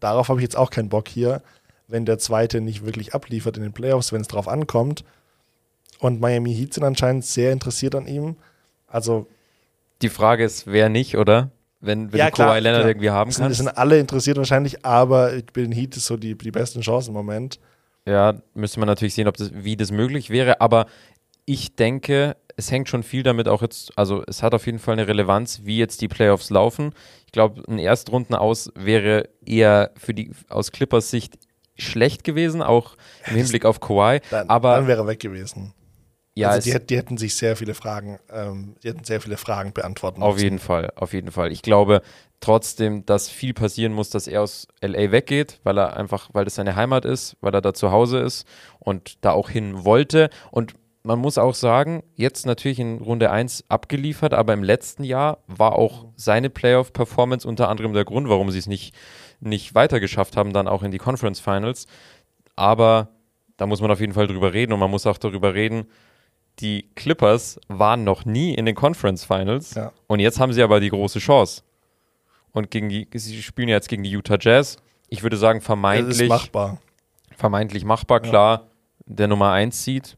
darauf 0.00 0.28
habe 0.28 0.40
ich 0.40 0.44
jetzt 0.44 0.56
auch 0.56 0.70
keinen 0.70 0.88
Bock 0.88 1.08
hier, 1.08 1.42
wenn 1.88 2.06
der 2.06 2.18
Zweite 2.18 2.60
nicht 2.60 2.86
wirklich 2.86 3.14
abliefert 3.14 3.58
in 3.58 3.62
den 3.62 3.72
Playoffs, 3.72 4.12
wenn 4.12 4.22
es 4.22 4.28
drauf 4.28 4.48
ankommt. 4.48 5.04
Und 5.98 6.20
Miami 6.20 6.54
Heat 6.54 6.74
sind 6.74 6.84
anscheinend 6.84 7.24
sehr 7.24 7.52
interessiert 7.52 7.94
an 7.94 8.06
ihm. 8.06 8.36
Also, 8.88 9.26
Die 10.00 10.08
Frage 10.08 10.44
ist, 10.44 10.66
wer 10.66 10.88
nicht, 10.88 11.16
oder? 11.16 11.50
Wenn, 11.80 12.12
wenn 12.12 12.18
ja, 12.18 12.30
klar, 12.30 12.48
Kawhi 12.48 12.60
Leonard 12.60 12.82
klar. 12.82 12.90
irgendwie 12.90 13.10
haben 13.10 13.28
es 13.28 13.36
sind, 13.36 13.44
kannst. 13.44 13.58
sind 13.58 13.68
alle 13.68 13.98
interessiert 13.98 14.36
wahrscheinlich, 14.38 14.84
aber 14.86 15.32
bei 15.52 15.62
den 15.62 15.72
Heat 15.72 15.96
ist 15.96 16.06
so 16.06 16.16
die, 16.16 16.38
die 16.38 16.50
besten 16.50 16.80
Chancen 16.80 17.10
im 17.10 17.14
Moment. 17.14 17.58
Ja, 18.06 18.34
müsste 18.54 18.80
man 18.80 18.88
natürlich 18.88 19.14
sehen, 19.14 19.28
ob 19.28 19.36
das, 19.36 19.50
wie 19.54 19.76
das 19.76 19.90
möglich 19.92 20.30
wäre. 20.30 20.60
Aber 20.60 20.86
ich 21.44 21.76
denke, 21.76 22.36
es 22.56 22.70
hängt 22.70 22.88
schon 22.88 23.02
viel 23.02 23.22
damit 23.22 23.48
auch 23.48 23.62
jetzt, 23.62 23.96
also 23.96 24.22
es 24.26 24.42
hat 24.42 24.54
auf 24.54 24.66
jeden 24.66 24.78
Fall 24.78 24.94
eine 24.94 25.08
Relevanz, 25.08 25.60
wie 25.64 25.78
jetzt 25.78 26.00
die 26.00 26.08
Playoffs 26.08 26.50
laufen. 26.50 26.94
Ich 27.26 27.32
glaube, 27.32 27.62
ein 27.68 27.78
Erstrunden 27.78 28.34
aus 28.34 28.70
wäre 28.74 29.28
eher 29.44 29.92
für 29.96 30.14
die 30.14 30.32
aus 30.48 30.72
Clippers 30.72 31.10
Sicht 31.10 31.38
schlecht 31.76 32.24
gewesen, 32.24 32.62
auch 32.62 32.96
im 33.26 33.36
Hinblick 33.36 33.64
auf 33.64 33.80
Kawhi. 33.80 34.20
Dann, 34.30 34.48
aber 34.48 34.76
dann 34.76 34.86
wäre 34.86 35.02
er 35.02 35.06
weg 35.06 35.20
gewesen. 35.20 35.72
ja, 36.34 36.50
also 36.50 36.70
die, 36.70 36.86
die 36.86 36.96
hätten 36.96 37.16
sich 37.16 37.34
sehr 37.34 37.56
viele 37.56 37.74
Fragen, 37.74 38.18
ähm, 38.30 38.76
die 38.82 38.88
hätten 38.88 39.04
sehr 39.04 39.20
viele 39.20 39.36
Fragen 39.36 39.72
beantworten 39.72 40.22
Auf 40.22 40.34
müssen. 40.34 40.44
jeden 40.44 40.58
Fall, 40.58 40.92
auf 40.96 41.12
jeden 41.14 41.30
Fall. 41.30 41.50
Ich 41.50 41.62
glaube 41.62 42.02
trotzdem, 42.42 43.06
dass 43.06 43.30
viel 43.30 43.54
passieren 43.54 43.92
muss, 43.94 44.10
dass 44.10 44.26
er 44.26 44.42
aus 44.42 44.68
LA 44.82 45.10
weggeht, 45.12 45.60
weil 45.64 45.78
er 45.78 45.96
einfach, 45.96 46.28
weil 46.32 46.44
das 46.44 46.56
seine 46.56 46.76
Heimat 46.76 47.04
ist, 47.06 47.36
weil 47.40 47.54
er 47.54 47.62
da 47.62 47.72
zu 47.72 47.90
Hause 47.90 48.18
ist 48.18 48.46
und 48.78 49.24
da 49.24 49.30
auch 49.32 49.48
hin 49.48 49.84
wollte. 49.84 50.28
Und 50.50 50.74
man 51.04 51.18
muss 51.18 51.38
auch 51.38 51.54
sagen, 51.54 52.02
jetzt 52.14 52.44
natürlich 52.46 52.78
in 52.78 52.98
Runde 52.98 53.30
1 53.30 53.64
abgeliefert, 53.68 54.34
aber 54.34 54.52
im 54.52 54.62
letzten 54.62 55.02
Jahr 55.04 55.38
war 55.46 55.72
auch 55.76 56.06
seine 56.16 56.50
Playoff-Performance 56.50 57.48
unter 57.48 57.68
anderem 57.68 57.92
der 57.92 58.04
Grund, 58.04 58.28
warum 58.28 58.50
sie 58.50 58.58
es 58.58 58.66
nicht, 58.66 58.94
nicht 59.40 59.74
weitergeschafft 59.74 60.36
haben, 60.36 60.52
dann 60.52 60.68
auch 60.68 60.82
in 60.82 60.90
die 60.90 60.98
Conference 60.98 61.40
Finals. 61.40 61.86
Aber 62.56 63.08
da 63.56 63.66
muss 63.66 63.80
man 63.80 63.90
auf 63.90 64.00
jeden 64.00 64.12
Fall 64.12 64.26
drüber 64.26 64.52
reden 64.52 64.72
und 64.72 64.80
man 64.80 64.90
muss 64.90 65.06
auch 65.06 65.18
darüber 65.18 65.54
reden, 65.54 65.86
die 66.60 66.90
Clippers 66.96 67.58
waren 67.68 68.04
noch 68.04 68.24
nie 68.24 68.54
in 68.54 68.66
den 68.66 68.74
Conference 68.74 69.24
Finals 69.24 69.74
Ja. 69.74 69.92
und 70.06 70.20
jetzt 70.20 70.38
haben 70.38 70.52
sie 70.52 70.62
aber 70.62 70.80
die 70.80 70.90
große 70.90 71.18
Chance. 71.18 71.62
Und 72.52 72.70
gegen 72.70 72.88
die, 72.88 73.08
sie 73.14 73.42
spielen 73.42 73.68
ja 73.68 73.76
jetzt 73.76 73.88
gegen 73.88 74.02
die 74.02 74.10
Utah 74.10 74.36
Jazz. 74.40 74.76
Ich 75.08 75.22
würde 75.22 75.36
sagen, 75.36 75.58
Das 75.58 75.62
ist 75.64 75.66
vermeintlich, 75.66 76.28
machbar. 76.28 76.78
vermeintlich 77.36 77.84
machbar, 77.84 78.20
klar, 78.20 78.66
der 79.06 79.28
Nummer 79.28 79.52
1 79.52 79.84
Seed. 79.84 80.16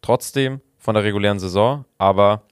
Trotzdem 0.00 0.60
von 0.78 0.94
der 0.94 1.04
regulären 1.04 1.38
Saison, 1.38 1.84
aber 1.98 2.42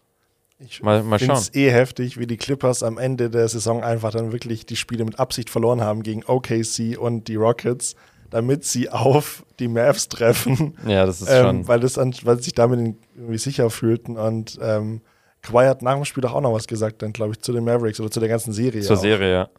Ich 0.59 0.83
mal, 0.83 1.02
mal 1.02 1.18
finde 1.18 1.35
schauen. 1.35 1.42
es 1.42 1.54
eh 1.54 1.70
heftig, 1.70 2.18
wie 2.18 2.26
die 2.26 2.37
Clippers 2.37 2.83
am 2.83 2.96
Ende 2.98 3.28
der 3.30 3.48
Saison 3.48 3.83
einfach 3.83 4.12
dann 4.12 4.33
wirklich 4.33 4.66
die 4.66 4.76
Spiele 4.76 5.04
mit 5.04 5.18
Absicht 5.18 5.50
verloren 5.50 5.80
haben 5.80 6.02
gegen 6.02 6.22
OKC 6.24 6.96
und 6.98 7.26
die 7.28 7.37
Rockets, 7.37 7.96
damit 8.30 8.64
sie 8.64 8.88
auf 8.90 9.44
die 9.59 9.66
Mavs 9.68 10.09
treffen, 10.09 10.76
Ja, 10.87 11.04
das 11.06 11.20
ist 11.20 11.28
ähm, 11.28 11.44
schon. 11.44 11.68
weil, 11.68 11.80
das 11.80 11.98
an, 11.98 12.14
weil 12.22 12.37
sie 12.37 12.44
sich 12.44 12.54
damit 12.54 12.94
irgendwie 13.16 13.38
sicher 13.38 13.68
fühlten. 13.70 14.16
Und 14.16 14.59
ähm, 14.62 15.00
Kawhi 15.42 15.66
hat 15.66 15.83
nach 15.83 15.94
dem 15.94 16.05
Spiel 16.05 16.20
doch 16.22 16.35
auch 16.35 16.40
noch 16.40 16.53
was 16.53 16.66
gesagt, 16.66 17.03
dann 17.03 17.12
glaube 17.12 17.33
ich, 17.33 17.40
zu 17.40 17.53
den 17.53 17.64
Mavericks 17.64 18.00
oder 18.00 18.11
zu 18.11 18.20
der 18.20 18.29
ganzen 18.29 18.53
Serie. 18.53 18.83
Zur 18.83 18.96
auch. 18.96 19.00
Serie, 19.00 19.33
ja. 19.33 19.50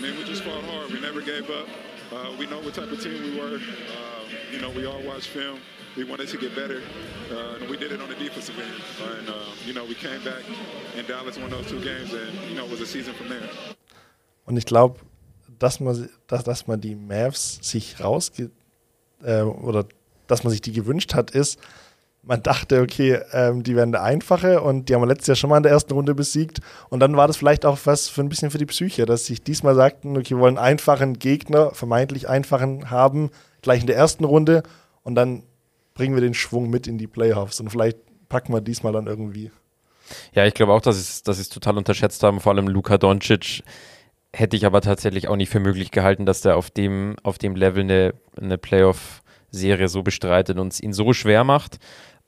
We 0.00 0.08
just 0.28 0.42
fought 0.42 0.62
hard. 0.64 0.90
We 0.90 1.00
never 1.00 1.20
gave 1.20 1.48
up. 1.50 1.66
Uh, 2.10 2.36
we 2.38 2.46
know 2.46 2.60
what 2.64 2.74
type 2.74 2.90
of 2.92 3.00
team 3.00 3.14
we 3.22 3.40
were. 3.40 3.60
You 4.52 4.60
know, 4.60 4.70
we 4.70 4.86
all 4.86 5.02
watched 5.06 5.28
film. 5.28 5.58
We 5.96 6.04
wanted 6.04 6.28
to 6.28 6.38
get 6.38 6.54
better, 6.54 6.80
uh, 7.30 7.60
and 7.60 7.70
we 7.70 7.76
did 7.76 7.90
it 7.90 8.00
on 8.00 8.08
the 8.08 8.14
defensive 8.16 8.54
end. 8.58 9.18
And, 9.18 9.28
um, 9.28 9.34
you 9.66 9.72
know, 9.72 9.84
we 9.84 9.94
came 9.94 10.22
back, 10.24 10.44
and 10.96 11.06
Dallas 11.06 11.38
won 11.38 11.50
those 11.50 11.66
two 11.68 11.80
games, 11.80 12.12
and, 12.12 12.32
you 12.50 12.54
know, 12.54 12.66
it 12.66 12.70
was 12.70 12.80
a 12.80 12.86
season 12.86 13.14
from 13.14 13.28
there. 13.28 13.48
Und 14.44 14.56
ich 14.56 14.66
glaube, 14.66 15.00
dass 15.58 15.80
man, 15.80 16.08
dass, 16.26 16.44
dass 16.44 16.66
man 16.66 16.80
die 16.80 16.94
Mavs 16.94 17.58
sich 17.62 18.00
rausge 18.00 18.50
äh, 19.22 19.40
oder 19.42 19.86
dass 20.26 20.44
man 20.44 20.50
sich 20.50 20.60
die 20.60 20.72
gewünscht 20.72 21.14
hat, 21.14 21.30
ist, 21.30 21.58
man 22.26 22.42
dachte, 22.42 22.80
okay, 22.80 23.20
ähm, 23.32 23.62
die 23.62 23.76
werden 23.76 23.92
der 23.92 24.02
einfache 24.02 24.60
und 24.60 24.88
die 24.88 24.94
haben 24.94 25.02
wir 25.02 25.06
letztes 25.06 25.28
Jahr 25.28 25.36
schon 25.36 25.50
mal 25.50 25.56
in 25.58 25.62
der 25.62 25.72
ersten 25.72 25.92
Runde 25.92 26.14
besiegt. 26.14 26.60
Und 26.90 27.00
dann 27.00 27.16
war 27.16 27.28
das 27.28 27.36
vielleicht 27.36 27.64
auch 27.64 27.78
was 27.84 28.08
für 28.08 28.20
ein 28.20 28.28
bisschen 28.28 28.50
für 28.50 28.58
die 28.58 28.66
Psyche, 28.66 29.06
dass 29.06 29.26
sich 29.26 29.42
diesmal 29.42 29.74
sagten, 29.74 30.16
okay, 30.16 30.30
wir 30.30 30.40
wollen 30.40 30.58
einfachen 30.58 31.18
Gegner, 31.18 31.70
vermeintlich 31.72 32.28
einfachen 32.28 32.90
haben, 32.90 33.30
gleich 33.62 33.80
in 33.80 33.86
der 33.86 33.96
ersten 33.96 34.24
Runde 34.24 34.64
und 35.04 35.14
dann 35.14 35.44
bringen 35.94 36.14
wir 36.14 36.20
den 36.20 36.34
Schwung 36.34 36.68
mit 36.68 36.86
in 36.86 36.98
die 36.98 37.06
Playoffs 37.06 37.60
und 37.60 37.70
vielleicht 37.70 37.98
packen 38.28 38.52
wir 38.52 38.60
diesmal 38.60 38.92
dann 38.92 39.06
irgendwie. 39.06 39.50
Ja, 40.32 40.44
ich 40.44 40.54
glaube 40.54 40.72
auch, 40.72 40.80
dass 40.80 40.96
sie 40.96 41.22
dass 41.24 41.38
es 41.38 41.48
total 41.48 41.78
unterschätzt 41.78 42.22
haben. 42.22 42.40
Vor 42.40 42.52
allem 42.52 42.68
Luka 42.68 42.98
Doncic 42.98 43.62
hätte 44.32 44.56
ich 44.56 44.66
aber 44.66 44.80
tatsächlich 44.80 45.28
auch 45.28 45.36
nicht 45.36 45.48
für 45.48 45.60
möglich 45.60 45.90
gehalten, 45.90 46.26
dass 46.26 46.42
der 46.42 46.56
auf 46.56 46.70
dem, 46.70 47.16
auf 47.22 47.38
dem 47.38 47.56
Level 47.56 47.82
eine, 47.82 48.14
eine 48.36 48.58
Playoff-Serie 48.58 49.88
so 49.88 50.02
bestreitet 50.02 50.58
und 50.58 50.72
es 50.72 50.80
ihn 50.80 50.92
so 50.92 51.12
schwer 51.12 51.44
macht. 51.44 51.78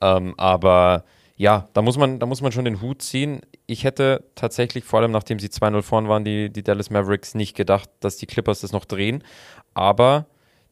Ähm, 0.01 0.33
aber 0.37 1.03
ja, 1.35 1.67
da 1.73 1.81
muss, 1.81 1.97
man, 1.97 2.19
da 2.19 2.25
muss 2.25 2.41
man 2.41 2.51
schon 2.51 2.65
den 2.65 2.81
Hut 2.81 3.01
ziehen. 3.01 3.41
Ich 3.65 3.83
hätte 3.83 4.23
tatsächlich, 4.35 4.83
vor 4.83 4.99
allem 4.99 5.11
nachdem 5.11 5.39
sie 5.39 5.47
2-0 5.47 5.81
vorn 5.81 6.07
waren, 6.09 6.25
die, 6.25 6.49
die 6.49 6.63
Dallas 6.63 6.89
Mavericks, 6.89 7.33
nicht 7.35 7.55
gedacht, 7.55 7.89
dass 8.01 8.17
die 8.17 8.25
Clippers 8.25 8.61
das 8.61 8.71
noch 8.73 8.85
drehen. 8.85 9.23
Aber 9.73 10.25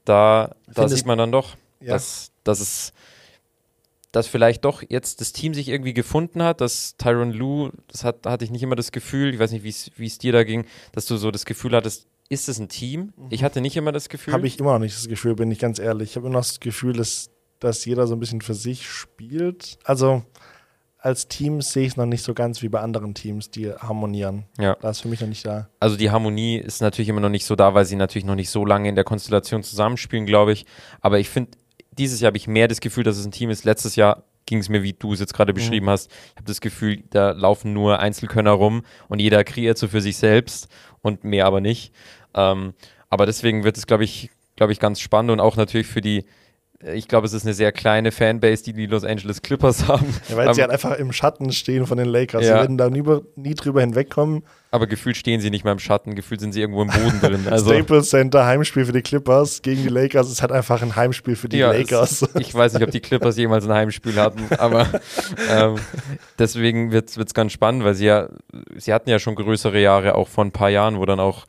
da, 0.06 0.56
da 0.74 0.88
sieht 0.90 1.06
man 1.06 1.18
dann 1.18 1.32
doch, 1.32 1.56
Ja. 1.80 1.94
dass, 1.94 2.32
dass 2.44 2.60
es 2.60 2.94
dass 4.14 4.26
vielleicht 4.28 4.66
doch 4.66 4.84
jetzt 4.88 5.22
das 5.22 5.32
Team 5.34 5.54
sich 5.54 5.68
irgendwie 5.68 5.94
gefunden 5.94 6.42
hat, 6.42 6.62
dass 6.62 6.96
Tyron 6.98 7.32
Lue, 7.34 7.72
das 7.92 8.04
hat, 8.04 8.26
hatte 8.26 8.46
ich 8.46 8.52
nicht 8.52 8.64
immer 8.64 8.76
das 8.76 8.92
Gefühl, 8.92 9.34
ich 9.34 9.40
weiß 9.40 9.52
nicht, 9.52 9.64
wie 9.64 9.70
es- 9.70 9.92
wie 9.98 10.08
es 10.08 10.18
dir 10.18 10.32
da 10.32 10.44
ging, 10.44 10.66
dass 10.94 11.06
du 11.06 11.18
so 11.18 11.30
das 11.30 11.46
Gefühl 11.46 11.76
hattest, 11.76 12.08
ist 12.30 12.50
es 12.50 12.58
ein 12.58 12.68
Team? 12.70 13.14
Ich 13.30 13.44
hatte 13.44 13.62
nicht 13.62 13.76
immer 13.78 13.92
das 13.92 14.10
Gefühl. 14.10 14.34
Habe 14.34 14.48
ich 14.48 14.60
immer 14.60 14.74
noch 14.74 14.80
nicht 14.80 14.96
das 14.98 15.08
Gefühl, 15.08 15.36
bin 15.36 15.52
ich 15.52 15.60
ganz 15.60 15.78
ehrlich. 15.78 16.12
Ich 16.12 16.16
habe 16.16 16.26
immer 16.28 16.36
noch 16.38 16.46
das 16.46 16.60
Gefühl, 16.60 16.94
dass, 16.94 17.30
dass 17.60 17.86
jeder 17.86 18.08
so 18.08 18.16
ein 18.16 18.20
bisschen 18.20 18.42
für 18.42 18.54
sich 18.54 18.90
spielt. 18.90 19.78
Also 19.84 20.24
als 21.00 21.28
Team 21.28 21.62
sehe 21.62 21.84
ich 21.84 21.90
es 21.90 21.98
noch 21.98 22.06
nicht 22.06 22.24
so 22.24 22.34
ganz 22.34 22.62
wie 22.62 22.70
bei 22.70 22.80
anderen 22.80 23.14
Teams, 23.14 23.50
die 23.50 23.72
harmonieren. 23.72 24.46
Ja. 24.58 24.76
Da 24.82 24.90
ist 24.90 25.02
für 25.02 25.08
mich 25.08 25.22
noch 25.22 25.28
nicht 25.28 25.46
da. 25.46 25.70
Also 25.80 25.96
die 25.96 26.12
Harmonie 26.12 26.58
ist 26.58 26.82
natürlich 26.82 27.10
immer 27.10 27.22
noch 27.22 27.30
nicht 27.30 27.46
so 27.46 27.56
da, 27.56 27.74
weil 27.74 27.86
sie 27.86 27.96
natürlich 27.96 28.26
noch 28.26 28.36
nicht 28.36 28.50
so 28.50 28.66
lange 28.66 28.90
in 28.90 28.96
der 28.96 29.04
Konstellation 29.04 29.64
zusammenspielen, 29.64 30.26
glaube 30.26 30.54
ich. 30.54 30.66
Aber 31.00 31.20
ich 31.20 31.30
finde, 31.30 31.52
dieses 31.92 32.20
Jahr 32.20 32.28
habe 32.28 32.38
ich 32.38 32.48
mehr 32.48 32.68
das 32.68 32.82
Gefühl, 32.82 33.04
dass 33.04 33.18
es 33.18 33.26
ein 33.26 33.32
Team 33.32 33.50
ist. 33.50 33.64
Letztes 33.64 33.96
Jahr 33.96 34.24
ging 34.46 34.60
es 34.60 34.70
mir, 34.70 34.82
wie 34.82 34.94
du 34.94 35.14
es 35.14 35.20
jetzt 35.20 35.34
gerade 35.34 35.54
beschrieben 35.54 35.90
hast. 35.90 36.10
Ich 36.10 36.36
habe 36.38 36.46
das 36.48 36.62
Gefühl, 36.62 37.04
da 37.10 37.32
laufen 37.32 37.74
nur 37.74 38.00
Einzelkönner 38.00 38.52
rum 38.52 38.84
und 39.08 39.20
jeder 39.20 39.44
kreiert 39.44 39.78
so 39.78 39.88
für 39.88 40.02
sich 40.02 40.18
selbst 40.18 40.68
und 41.02 41.24
mehr 41.24 41.46
aber 41.46 41.62
nicht. 41.62 41.94
Ähm, 42.34 42.74
aber 43.10 43.26
deswegen 43.26 43.64
wird 43.64 43.78
es, 43.78 43.88
glaube 43.88 44.04
ich, 44.04 44.32
glaube 44.56 44.72
ich, 44.72 44.80
ganz 44.80 45.00
spannend 45.00 45.32
und 45.32 45.40
auch 45.40 45.58
natürlich 45.58 45.88
für 45.88 46.02
die 46.02 46.26
ich 46.84 47.08
glaube, 47.08 47.26
es 47.26 47.34
ist 47.34 47.44
eine 47.44 47.56
sehr 47.56 47.72
kleine 47.72 48.12
Fanbase, 48.12 48.64
die 48.64 48.74
die 48.74 48.86
Los 48.86 49.04
Angeles 49.04 49.42
Clippers 49.42 49.88
haben. 49.88 50.14
Ja, 50.30 50.38
weil 50.38 50.54
sie 50.54 50.62
halt 50.62 50.72
einfach 50.72 50.96
im 50.98 51.12
Schatten 51.12 51.52
stehen 51.52 51.88
von 51.88 51.98
den 51.98 52.08
Lakers. 52.08 52.44
Ja. 52.44 52.50
Sie 52.50 52.54
werden 52.62 52.78
da 52.78 52.90
nie, 52.90 53.04
nie 53.36 53.56
drüber 53.56 53.82
hinwegkommen. 53.82 54.44
aber 54.70 54.86
gefühlt 54.86 55.18
stehen 55.18 55.42
sie 55.42 55.50
nicht 55.50 55.64
mehr 55.64 55.74
im 55.74 55.80
Schatten, 55.80 56.14
gefühlt 56.14 56.40
sind 56.40 56.52
sie 56.52 56.62
irgendwo 56.62 56.84
im 56.84 56.90
Boden 56.90 57.20
drin. 57.20 57.48
Also, 57.50 57.72
Staples 57.72 58.10
Center, 58.10 58.46
Heimspiel 58.46 58.86
für 58.86 58.92
die 58.92 59.02
Clippers 59.02 59.62
gegen 59.62 59.82
die 59.82 59.90
Lakers. 59.90 60.30
ist 60.30 60.42
halt 60.42 60.52
einfach 60.52 60.82
ein 60.82 60.96
Heimspiel 60.96 61.36
für 61.36 61.50
die 61.50 61.58
ja, 61.58 61.72
Lakers. 61.72 62.22
Es, 62.22 62.36
ich 62.36 62.54
weiß 62.54 62.74
nicht, 62.74 62.84
ob 62.84 62.92
die 62.92 63.00
Clippers 63.00 63.38
jemals 63.38 63.66
ein 63.66 63.74
Heimspiel 63.74 64.16
hatten, 64.16 64.54
aber 64.58 64.88
ähm, 65.50 65.76
deswegen 66.38 66.92
wird 66.92 67.16
es 67.18 67.34
ganz 67.34 67.54
spannend, 67.54 67.84
weil 67.86 67.96
sie 67.96 68.06
ja, 68.06 68.30
sie 68.76 68.94
hatten 68.94 69.10
ja 69.10 69.18
schon 69.18 69.34
größere 69.34 69.80
Jahre, 69.80 70.14
auch 70.16 70.28
vor 70.28 70.46
ein 70.46 70.52
paar 70.52 70.70
Jahren, 70.70 71.00
wo 71.00 71.06
dann 71.06 71.20
auch 71.20 71.46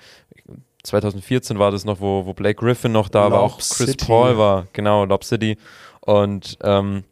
2014 0.85 1.59
war 1.59 1.71
das 1.71 1.85
noch, 1.85 2.01
wo, 2.01 2.25
wo 2.27 2.33
Blake 2.35 2.61
Griffin 2.61 2.93
noch 2.93 3.09
da 3.09 3.31
war, 3.31 3.41
auch 3.41 3.51
Lob 3.53 3.59
Chris 3.59 3.91
City. 3.91 4.05
Paul 4.07 4.39
war, 4.39 4.67
genau, 4.73 5.05
Lob 5.05 5.25
City. 5.25 5.59
Und 6.01 6.57
ähm, 6.63 7.05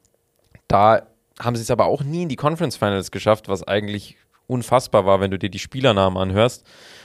da 0.68 1.02
haben 1.38 1.56
sie 1.56 1.62
es 1.62 1.70
aber 1.70 1.86
auch 1.86 2.02
nie 2.02 2.22
in 2.22 2.28
die 2.28 2.36
Conference 2.36 2.76
Finals 2.76 3.10
geschafft, 3.10 3.48
was 3.48 3.62
eigentlich 3.62 4.16
unfassbar 4.46 5.04
war, 5.04 5.20
wenn 5.20 5.30
du 5.30 5.38
dir 5.38 5.50
die 5.50 5.58
Spielernamen 5.58 6.16
anhörst. 6.16 6.64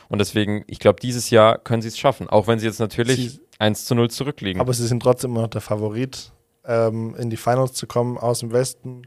Und 0.09 0.19
deswegen, 0.19 0.63
ich 0.67 0.79
glaube, 0.79 0.99
dieses 1.01 1.29
Jahr 1.29 1.57
können 1.57 1.81
sie 1.81 1.87
es 1.87 1.97
schaffen, 1.97 2.29
auch 2.29 2.47
wenn 2.47 2.59
sie 2.59 2.65
jetzt 2.67 2.79
natürlich 2.79 3.15
Sie- 3.33 3.39
1 3.59 3.85
zu 3.85 3.93
0 3.95 4.09
zurückliegen. 4.09 4.59
Aber 4.61 4.73
sie 4.73 4.87
sind 4.87 5.01
trotzdem 5.03 5.31
immer 5.31 5.41
noch 5.43 5.49
der 5.49 5.61
Favorit, 5.61 6.31
ähm, 6.65 7.15
in 7.15 7.29
die 7.29 7.37
Finals 7.37 7.73
zu 7.73 7.87
kommen 7.87 8.17
aus 8.17 8.39
dem 8.39 8.51
Westen. 8.51 9.03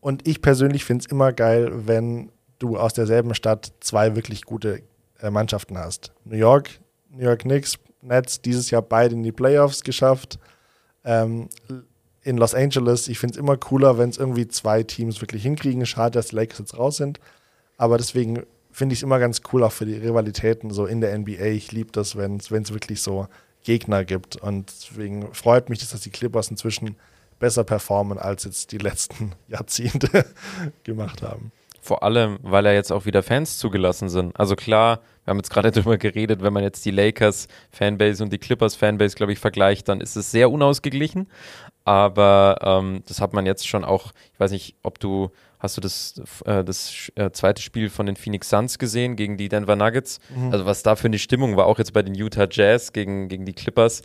Und 0.00 0.26
ich 0.28 0.40
persönlich 0.42 0.84
finde 0.84 1.04
es 1.04 1.10
immer 1.10 1.32
geil, 1.32 1.70
wenn 1.86 2.30
du 2.58 2.76
aus 2.78 2.92
derselben 2.94 3.34
Stadt 3.34 3.72
zwei 3.80 4.14
wirklich 4.16 4.44
gute 4.44 4.82
äh, 5.20 5.30
Mannschaften 5.30 5.76
hast. 5.78 6.12
New 6.24 6.36
York, 6.36 6.70
New 7.18 7.24
York 7.24 7.40
Knicks, 7.40 7.78
Nets 8.00 8.40
dieses 8.40 8.70
Jahr 8.70 8.82
beide 8.82 9.14
in 9.14 9.22
die 9.22 9.32
Playoffs 9.32 9.82
geschafft. 9.82 10.38
Ähm, 11.04 11.48
in 12.22 12.36
Los 12.36 12.54
Angeles, 12.54 13.08
ich 13.08 13.18
finde 13.18 13.34
es 13.34 13.38
immer 13.38 13.56
cooler, 13.56 13.98
wenn 13.98 14.10
es 14.10 14.18
irgendwie 14.18 14.46
zwei 14.48 14.82
Teams 14.82 15.20
wirklich 15.20 15.42
hinkriegen. 15.42 15.84
Schade, 15.84 16.12
dass 16.12 16.28
die 16.28 16.36
Lakers 16.36 16.58
jetzt 16.58 16.78
raus 16.78 16.96
sind. 16.96 17.18
Aber 17.76 17.96
deswegen 17.98 18.44
finde 18.70 18.92
ich 18.92 19.00
es 19.00 19.02
immer 19.02 19.18
ganz 19.18 19.40
cool, 19.52 19.64
auch 19.64 19.72
für 19.72 19.86
die 19.86 19.96
Rivalitäten 19.96 20.70
so 20.70 20.86
in 20.86 21.00
der 21.00 21.16
NBA. 21.18 21.46
Ich 21.46 21.72
liebe 21.72 21.90
das, 21.90 22.16
wenn 22.16 22.36
es 22.36 22.50
wirklich 22.50 23.02
so 23.02 23.26
Gegner 23.64 24.04
gibt. 24.04 24.36
Und 24.36 24.70
deswegen 24.70 25.32
freut 25.34 25.68
mich, 25.70 25.80
das, 25.80 25.90
dass 25.90 26.02
die 26.02 26.10
Clippers 26.10 26.50
inzwischen 26.50 26.96
besser 27.38 27.64
performen, 27.64 28.18
als 28.18 28.44
jetzt 28.44 28.72
die 28.72 28.78
letzten 28.78 29.32
Jahrzehnte 29.48 30.24
gemacht 30.84 31.22
haben. 31.22 31.50
Vor 31.80 32.02
allem, 32.02 32.38
weil 32.42 32.66
ja 32.66 32.72
jetzt 32.72 32.92
auch 32.92 33.06
wieder 33.06 33.22
Fans 33.22 33.58
zugelassen 33.58 34.08
sind. 34.08 34.38
Also 34.38 34.56
klar, 34.56 35.00
wir 35.28 35.32
haben 35.32 35.38
jetzt 35.38 35.50
gerade 35.50 35.70
darüber 35.72 35.98
geredet, 35.98 36.42
wenn 36.42 36.54
man 36.54 36.62
jetzt 36.62 36.84
die 36.86 36.90
Lakers 36.90 37.48
Fanbase 37.70 38.24
und 38.24 38.32
die 38.32 38.38
Clippers 38.38 38.74
Fanbase, 38.76 39.14
glaube 39.14 39.32
ich, 39.34 39.38
vergleicht, 39.38 39.86
dann 39.88 40.00
ist 40.00 40.16
es 40.16 40.30
sehr 40.30 40.50
unausgeglichen. 40.50 41.28
Aber 41.84 42.58
ähm, 42.62 43.02
das 43.06 43.20
hat 43.20 43.32
man 43.32 43.46
jetzt 43.46 43.66
schon 43.66 43.84
auch, 43.84 44.12
ich 44.32 44.40
weiß 44.40 44.50
nicht, 44.50 44.74
ob 44.82 44.98
du, 44.98 45.30
hast 45.58 45.76
du 45.76 45.80
das, 45.80 46.20
äh, 46.44 46.64
das 46.64 47.10
äh, 47.14 47.30
zweite 47.30 47.62
Spiel 47.62 47.88
von 47.90 48.06
den 48.06 48.16
Phoenix 48.16 48.48
Suns 48.50 48.78
gesehen 48.78 49.16
gegen 49.16 49.36
die 49.36 49.48
Denver 49.48 49.76
Nuggets? 49.76 50.18
Also 50.50 50.66
was 50.66 50.82
da 50.82 50.96
für 50.96 51.06
eine 51.08 51.18
Stimmung 51.18 51.56
war, 51.56 51.66
auch 51.66 51.78
jetzt 51.78 51.92
bei 51.92 52.02
den 52.02 52.14
Utah 52.14 52.46
Jazz 52.50 52.92
gegen, 52.92 53.28
gegen 53.28 53.44
die 53.46 53.54
Clippers, 53.54 54.02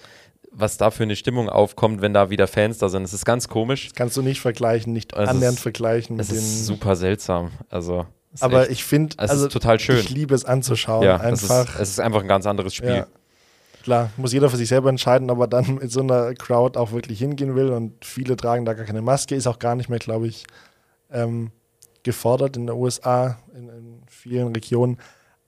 was 0.51 0.77
da 0.77 0.91
für 0.91 1.03
eine 1.03 1.15
Stimmung 1.15 1.49
aufkommt, 1.49 2.01
wenn 2.01 2.13
da 2.13 2.29
wieder 2.29 2.47
Fans 2.47 2.77
da 2.77 2.87
sind. 2.89 3.03
Das 3.03 3.13
ist 3.13 3.25
ganz 3.25 3.47
komisch. 3.47 3.89
Kannst 3.95 4.15
du 4.17 4.21
nicht 4.21 4.39
vergleichen, 4.39 4.93
nicht 4.93 5.13
Es 5.13 5.27
annähernd 5.29 5.55
ist- 5.57 5.61
vergleichen 5.63 6.19
Es 6.19 6.27
den. 6.27 6.37
ist 6.37 6.65
super 6.65 6.95
seltsam. 6.95 7.51
Also, 7.69 8.05
ist 8.33 8.43
aber 8.43 8.63
echt- 8.63 8.71
ich 8.71 8.83
finde, 8.83 9.17
also 9.19 9.47
total 9.47 9.79
schön. 9.79 9.97
ich 9.99 10.09
liebe 10.09 10.33
es 10.35 10.45
anzuschauen. 10.45 11.03
ja, 11.03 11.17
es 11.17 11.43
einfach. 11.49 11.69
ist, 11.75 11.79
es 11.81 11.89
ist 11.89 11.99
einfach 11.99 12.21
ein 12.21 12.27
ganz 12.27 12.45
anderes 12.45 12.73
Spiel. 12.73 12.95
Ja. 12.97 13.07
Klar, 13.83 14.09
muss 14.15 14.31
jeder 14.31 14.49
für 14.49 14.55
sich 14.57 14.69
selber 14.69 14.89
entscheiden, 14.89 15.29
ob 15.29 15.39
er 15.39 15.47
dann 15.47 15.75
mit 15.75 15.91
so 15.91 15.99
einer 16.01 16.33
Crowd 16.35 16.79
auch 16.79 16.91
wirklich 16.93 17.19
hingehen 17.19 17.55
will. 17.55 17.69
Und 17.71 18.05
viele 18.05 18.37
tragen 18.37 18.63
da 18.65 18.73
gar 18.73 18.85
keine 18.85 19.01
Maske, 19.01 19.35
ist 19.35 19.45
auch 19.47 19.59
gar 19.59 19.75
nicht 19.75 19.89
mehr, 19.89 19.99
glaube 19.99 20.27
ich, 20.27 20.45
ähm, 21.11 21.51
gefordert 22.03 22.55
in 22.57 22.67
den 22.67 22.75
USA, 22.77 23.37
in, 23.53 23.67
in 23.69 24.01
vielen 24.07 24.53
Regionen. 24.55 24.97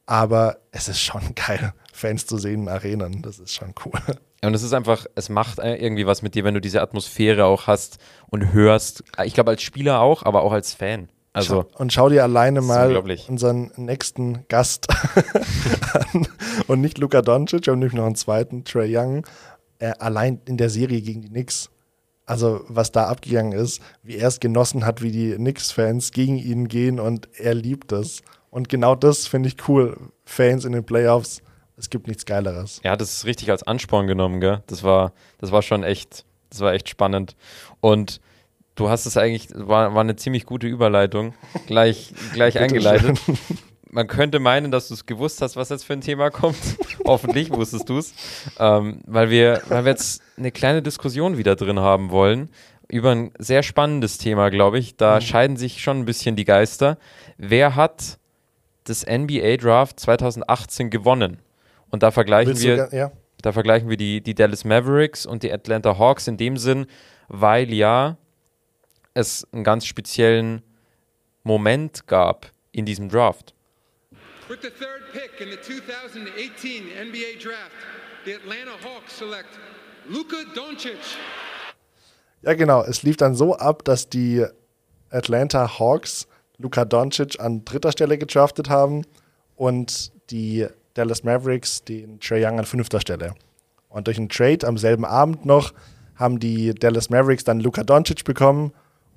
Aber 0.06 0.58
es 0.72 0.88
ist 0.90 1.00
schon 1.02 1.22
geil, 1.36 1.74
Fans 1.94 2.28
zu 2.28 2.38
sehen 2.38 2.64
in 2.64 2.70
Arenen. 2.70 3.22
Das 3.22 3.40
ist 3.40 3.54
schon 3.54 3.74
cool. 3.86 4.00
Und 4.44 4.54
es 4.54 4.62
ist 4.64 4.74
einfach, 4.74 5.06
es 5.16 5.30
macht 5.30 5.58
irgendwie 5.60 6.06
was 6.06 6.22
mit 6.22 6.36
dir, 6.36 6.44
wenn 6.44 6.54
du 6.54 6.62
diese 6.62 6.82
Atmosphäre 6.82 7.46
auch 7.46 7.68
hast 7.68 7.98
und 8.28 8.52
hörst. 8.54 9.04
Ich 9.24 9.34
glaube, 9.34 9.52
als 9.52 9.64
Spieler 9.64 10.02
auch, 10.02 10.24
aber 10.24 10.44
auch 10.44 10.52
als 10.52 10.74
Fan. 10.74 11.08
Also, 11.36 11.66
und 11.78 11.92
schau 11.92 12.08
dir 12.08 12.24
alleine 12.24 12.62
mal 12.62 12.96
unseren 13.28 13.70
nächsten 13.76 14.48
Gast 14.48 14.88
an. 16.14 16.28
Und 16.68 16.80
nicht 16.80 16.98
Luka 16.98 17.22
Doncic, 17.22 17.66
wir 17.66 17.74
haben 17.74 17.80
nämlich 17.80 17.94
noch 17.94 18.06
einen 18.06 18.16
zweiten, 18.16 18.64
Trey 18.64 18.96
Young, 18.96 19.26
äh, 19.80 19.92
allein 20.00 20.40
in 20.46 20.56
der 20.56 20.70
Serie 20.70 21.02
gegen 21.02 21.22
die 21.22 21.28
Knicks. 21.28 21.70
Also, 22.26 22.62
was 22.70 22.94
da 22.94 23.08
abgegangen 23.08 23.52
ist, 23.52 23.82
wie 24.02 24.16
er 24.16 24.30
es 24.30 24.40
genossen 24.40 24.86
hat, 24.86 25.02
wie 25.02 25.12
die 25.12 25.36
Knicks-Fans 25.36 26.12
gegen 26.12 26.38
ihn 26.38 26.70
gehen 26.70 27.02
und 27.02 27.28
er 27.38 27.54
liebt 27.54 27.92
es. 27.92 28.22
Und 28.50 28.70
genau 28.70 28.96
das 28.96 29.28
finde 29.28 29.50
ich 29.50 29.68
cool. 29.68 29.98
Fans 30.24 30.64
in 30.64 30.72
den 30.72 30.86
Playoffs, 30.86 31.42
es 31.76 31.90
gibt 31.90 32.08
nichts 32.08 32.26
Geileres. 32.26 32.80
er 32.82 32.92
hat 32.92 33.02
es 33.02 33.26
richtig 33.26 33.52
als 33.52 33.64
Ansporn 33.64 34.08
genommen, 34.08 34.40
gell? 34.40 34.64
Das 34.68 34.84
war, 34.84 35.12
das 35.40 35.52
war 35.52 35.62
schon 35.62 35.84
echt, 35.84 36.24
das 36.50 36.62
war 36.62 36.74
echt 36.74 36.88
spannend. 36.88 37.36
Und 37.82 38.22
du 38.76 38.90
hast 38.90 39.06
es 39.06 39.18
eigentlich, 39.18 39.50
war, 39.54 39.94
war 39.94 40.02
eine 40.02 40.16
ziemlich 40.16 40.46
gute 40.46 40.68
Überleitung, 40.68 41.34
gleich, 41.68 42.14
gleich 42.34 42.60
eingeleitet. 42.60 43.20
Man 43.90 44.08
könnte 44.08 44.40
meinen, 44.40 44.72
dass 44.72 44.90
du 44.90 44.94
es 44.94 45.06
gewusst 45.06 45.42
hast, 45.42 45.56
was 45.56 45.70
jetzt 45.70 45.86
für 45.86 45.94
ein 45.94 46.02
Thema 46.02 46.30
kommt. 46.30 46.58
Hoffentlich 47.06 47.50
wusstest 47.50 47.88
du 47.88 47.98
es. 47.98 48.14
Ähm, 48.60 49.00
weil, 49.06 49.30
wir, 49.30 49.62
weil 49.70 49.86
wir 49.86 49.92
jetzt 49.92 50.22
eine 50.38 50.52
kleine 50.52 50.82
Diskussion 50.82 51.38
wieder 51.38 51.56
drin 51.56 51.80
haben 51.80 52.12
wollen 52.12 52.50
über 52.90 53.12
ein 53.12 53.32
sehr 53.40 53.64
spannendes 53.64 54.18
Thema, 54.18 54.50
glaube 54.50 54.80
ich. 54.80 54.98
Da 54.98 55.22
scheiden 55.22 55.58
sich 55.58 55.82
schon 55.82 56.00
ein 56.00 56.06
bisschen 56.06 56.36
die 56.36 56.46
Geister. 56.46 56.98
Wer 57.38 57.76
hat 57.76 58.20
das 58.84 59.06
NBA 59.06 59.58
Draft 59.58 60.00
2018 60.00 60.90
gewonnen? 60.90 61.40
Und 61.90 62.04
da 62.04 62.12
vergleichen 62.12 62.50
Willst 62.50 62.64
wir. 62.64 62.90
ja? 62.92 63.12
Da 63.42 63.52
vergleichen 63.54 63.90
wir 63.90 63.98
die, 63.98 64.22
die 64.22 64.36
Dallas 64.36 64.66
Mavericks 64.66 65.26
und 65.26 65.44
die 65.44 65.52
Atlanta 65.52 65.98
Hawks 65.98 66.28
in 66.28 66.38
dem 66.38 66.58
Sinn, 66.58 66.86
weil 67.28 67.74
ja 67.74 68.18
es 69.16 69.48
einen 69.52 69.64
ganz 69.64 69.86
speziellen 69.88 70.62
Moment 71.44 72.06
gab 72.06 72.52
in 72.72 72.86
diesem 72.86 73.10
Draft. 73.10 73.56
With 74.48 74.60
the 74.62 74.70
third 74.70 75.12
pick 75.12 75.42
in 75.42 75.50
the 75.50 75.58
2018 75.58 76.84
NBA 76.84 77.42
Draft, 77.42 77.72
the 78.26 78.36
Atlanta 78.36 78.74
Hawks 78.84 79.18
select 79.18 79.50
Luka 80.08 80.38
Doncic. 80.54 81.00
Ja, 82.44 82.54
genau. 82.54 82.84
Es 82.84 83.02
lief 83.02 83.18
dann 83.18 83.34
so 83.34 83.56
ab, 83.56 83.84
dass 83.86 84.08
die 84.10 84.46
Atlanta 85.10 85.80
Hawks 85.80 86.28
Luka 86.58 86.86
Doncic 86.86 87.40
an 87.40 87.66
dritter 87.66 87.92
Stelle 87.92 88.18
gedraftet 88.18 88.70
haben 88.70 89.04
und 89.56 90.12
die 90.30 90.68
Dallas 90.94 91.24
Mavericks 91.24 91.84
den 91.84 92.20
Trae 92.20 92.46
Young 92.46 92.60
an 92.60 92.66
fünfter 92.66 93.00
Stelle. 93.00 93.34
Und 93.90 94.08
durch 94.08 94.18
einen 94.18 94.30
Trade 94.30 94.68
am 94.68 94.78
selben 94.78 95.06
Abend 95.06 95.46
noch 95.46 95.74
haben 96.16 96.40
die 96.40 96.76
Dallas 96.76 97.10
Mavericks 97.10 97.46
dann 97.46 97.62
Luka 97.62 97.84
Doncic 97.84 98.24
bekommen 98.26 98.74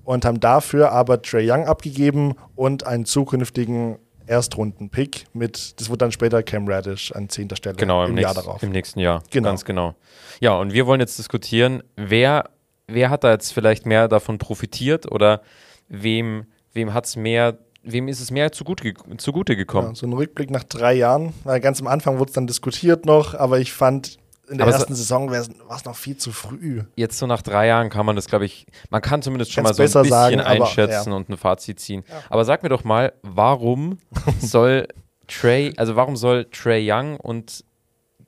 und 0.09 0.25
haben 0.25 0.40
dafür 0.40 0.90
aber 0.90 1.21
Trae 1.21 1.53
Young 1.53 1.66
abgegeben 1.66 2.35
und 2.57 2.87
einen 2.87 3.05
zukünftigen 3.05 3.99
Erstrunden-Pick 4.27 5.27
mit, 5.35 5.79
das 5.79 5.90
wurde 5.90 5.99
dann 5.99 6.12
später 6.12 6.42
Cam 6.42 6.66
Radish 6.66 7.12
an 7.12 7.29
zehnter 7.29 7.57
Stelle 7.57 7.77
Genau, 7.77 8.05
im, 8.05 8.12
im 8.12 8.16
Jahr 8.16 8.33
nächst, 8.33 8.47
darauf. 8.47 8.62
im 8.62 8.71
nächsten 8.71 9.01
Jahr. 9.01 9.23
Genau. 9.31 9.51
Ganz 9.51 9.66
genau. 9.66 9.94
Ja, 10.40 10.55
und 10.55 10.73
wir 10.73 10.87
wollen 10.87 11.01
jetzt 11.01 11.18
diskutieren, 11.18 11.83
wer, 11.97 12.49
wer 12.87 13.11
hat 13.11 13.23
da 13.23 13.33
jetzt 13.33 13.53
vielleicht 13.53 13.85
mehr 13.85 14.09
davon 14.09 14.38
profitiert 14.38 15.12
oder 15.12 15.42
wem, 15.88 16.47
wem 16.73 16.94
hat's 16.94 17.14
mehr, 17.16 17.59
wem 17.83 18.09
ist 18.09 18.21
es 18.21 18.31
mehr 18.31 18.51
zugute, 18.51 18.94
zugute 19.18 19.57
gekommen? 19.57 19.88
Ja, 19.88 19.94
so 19.94 20.07
ein 20.07 20.14
Rückblick 20.14 20.51
nach 20.51 20.64
drei 20.64 20.94
Jahren, 20.94 21.35
ganz 21.61 21.83
am 21.83 21.87
Anfang 21.87 22.18
wurde 22.18 22.31
es 22.31 22.35
dann 22.35 22.47
diskutiert 22.47 23.05
noch, 23.05 23.35
aber 23.35 23.61
ich 23.61 23.75
fand, 23.75 24.16
in 24.50 24.58
der 24.58 24.66
Aber 24.66 24.74
ersten 24.74 24.94
Saison 24.94 25.30
war 25.30 25.40
es 25.76 25.84
noch 25.84 25.96
viel 25.96 26.16
zu 26.16 26.32
früh. 26.32 26.82
Jetzt 26.96 27.18
so 27.18 27.26
nach 27.26 27.42
drei 27.42 27.66
Jahren 27.66 27.90
kann 27.90 28.06
man 28.06 28.16
das, 28.16 28.26
glaube 28.26 28.44
ich, 28.44 28.66
man 28.90 29.02
kann 29.02 29.22
zumindest 29.22 29.52
schon 29.52 29.62
mal 29.62 29.74
Kannst 29.74 29.92
so 29.92 29.98
ein 29.98 30.02
bisschen 30.04 30.11
sagen, 30.11 30.40
aber, 30.40 30.48
einschätzen 30.48 31.11
ja. 31.11 31.16
und 31.16 31.28
ein 31.28 31.37
Fazit 31.37 31.80
ziehen. 31.80 32.04
Aber 32.30 32.44
sag 32.44 32.62
mir 32.62 32.68
doch 32.68 32.84
mal, 32.84 33.12
warum 33.22 33.98
soll 34.40 34.88
Trey, 35.26 35.74
also 35.76 35.96
warum 35.96 36.16
soll 36.16 36.46
Trey 36.46 36.90
Young 36.90 37.18
und 37.18 37.64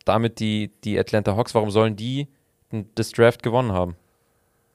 damit 0.04 0.40
die, 0.40 0.70
die 0.84 0.98
Atlanta 0.98 1.36
Hawks, 1.36 1.54
warum 1.54 1.70
sollen 1.70 1.96
die 1.96 2.28
das 2.94 3.10
Draft 3.10 3.42
gewonnen 3.42 3.72
haben? 3.72 3.96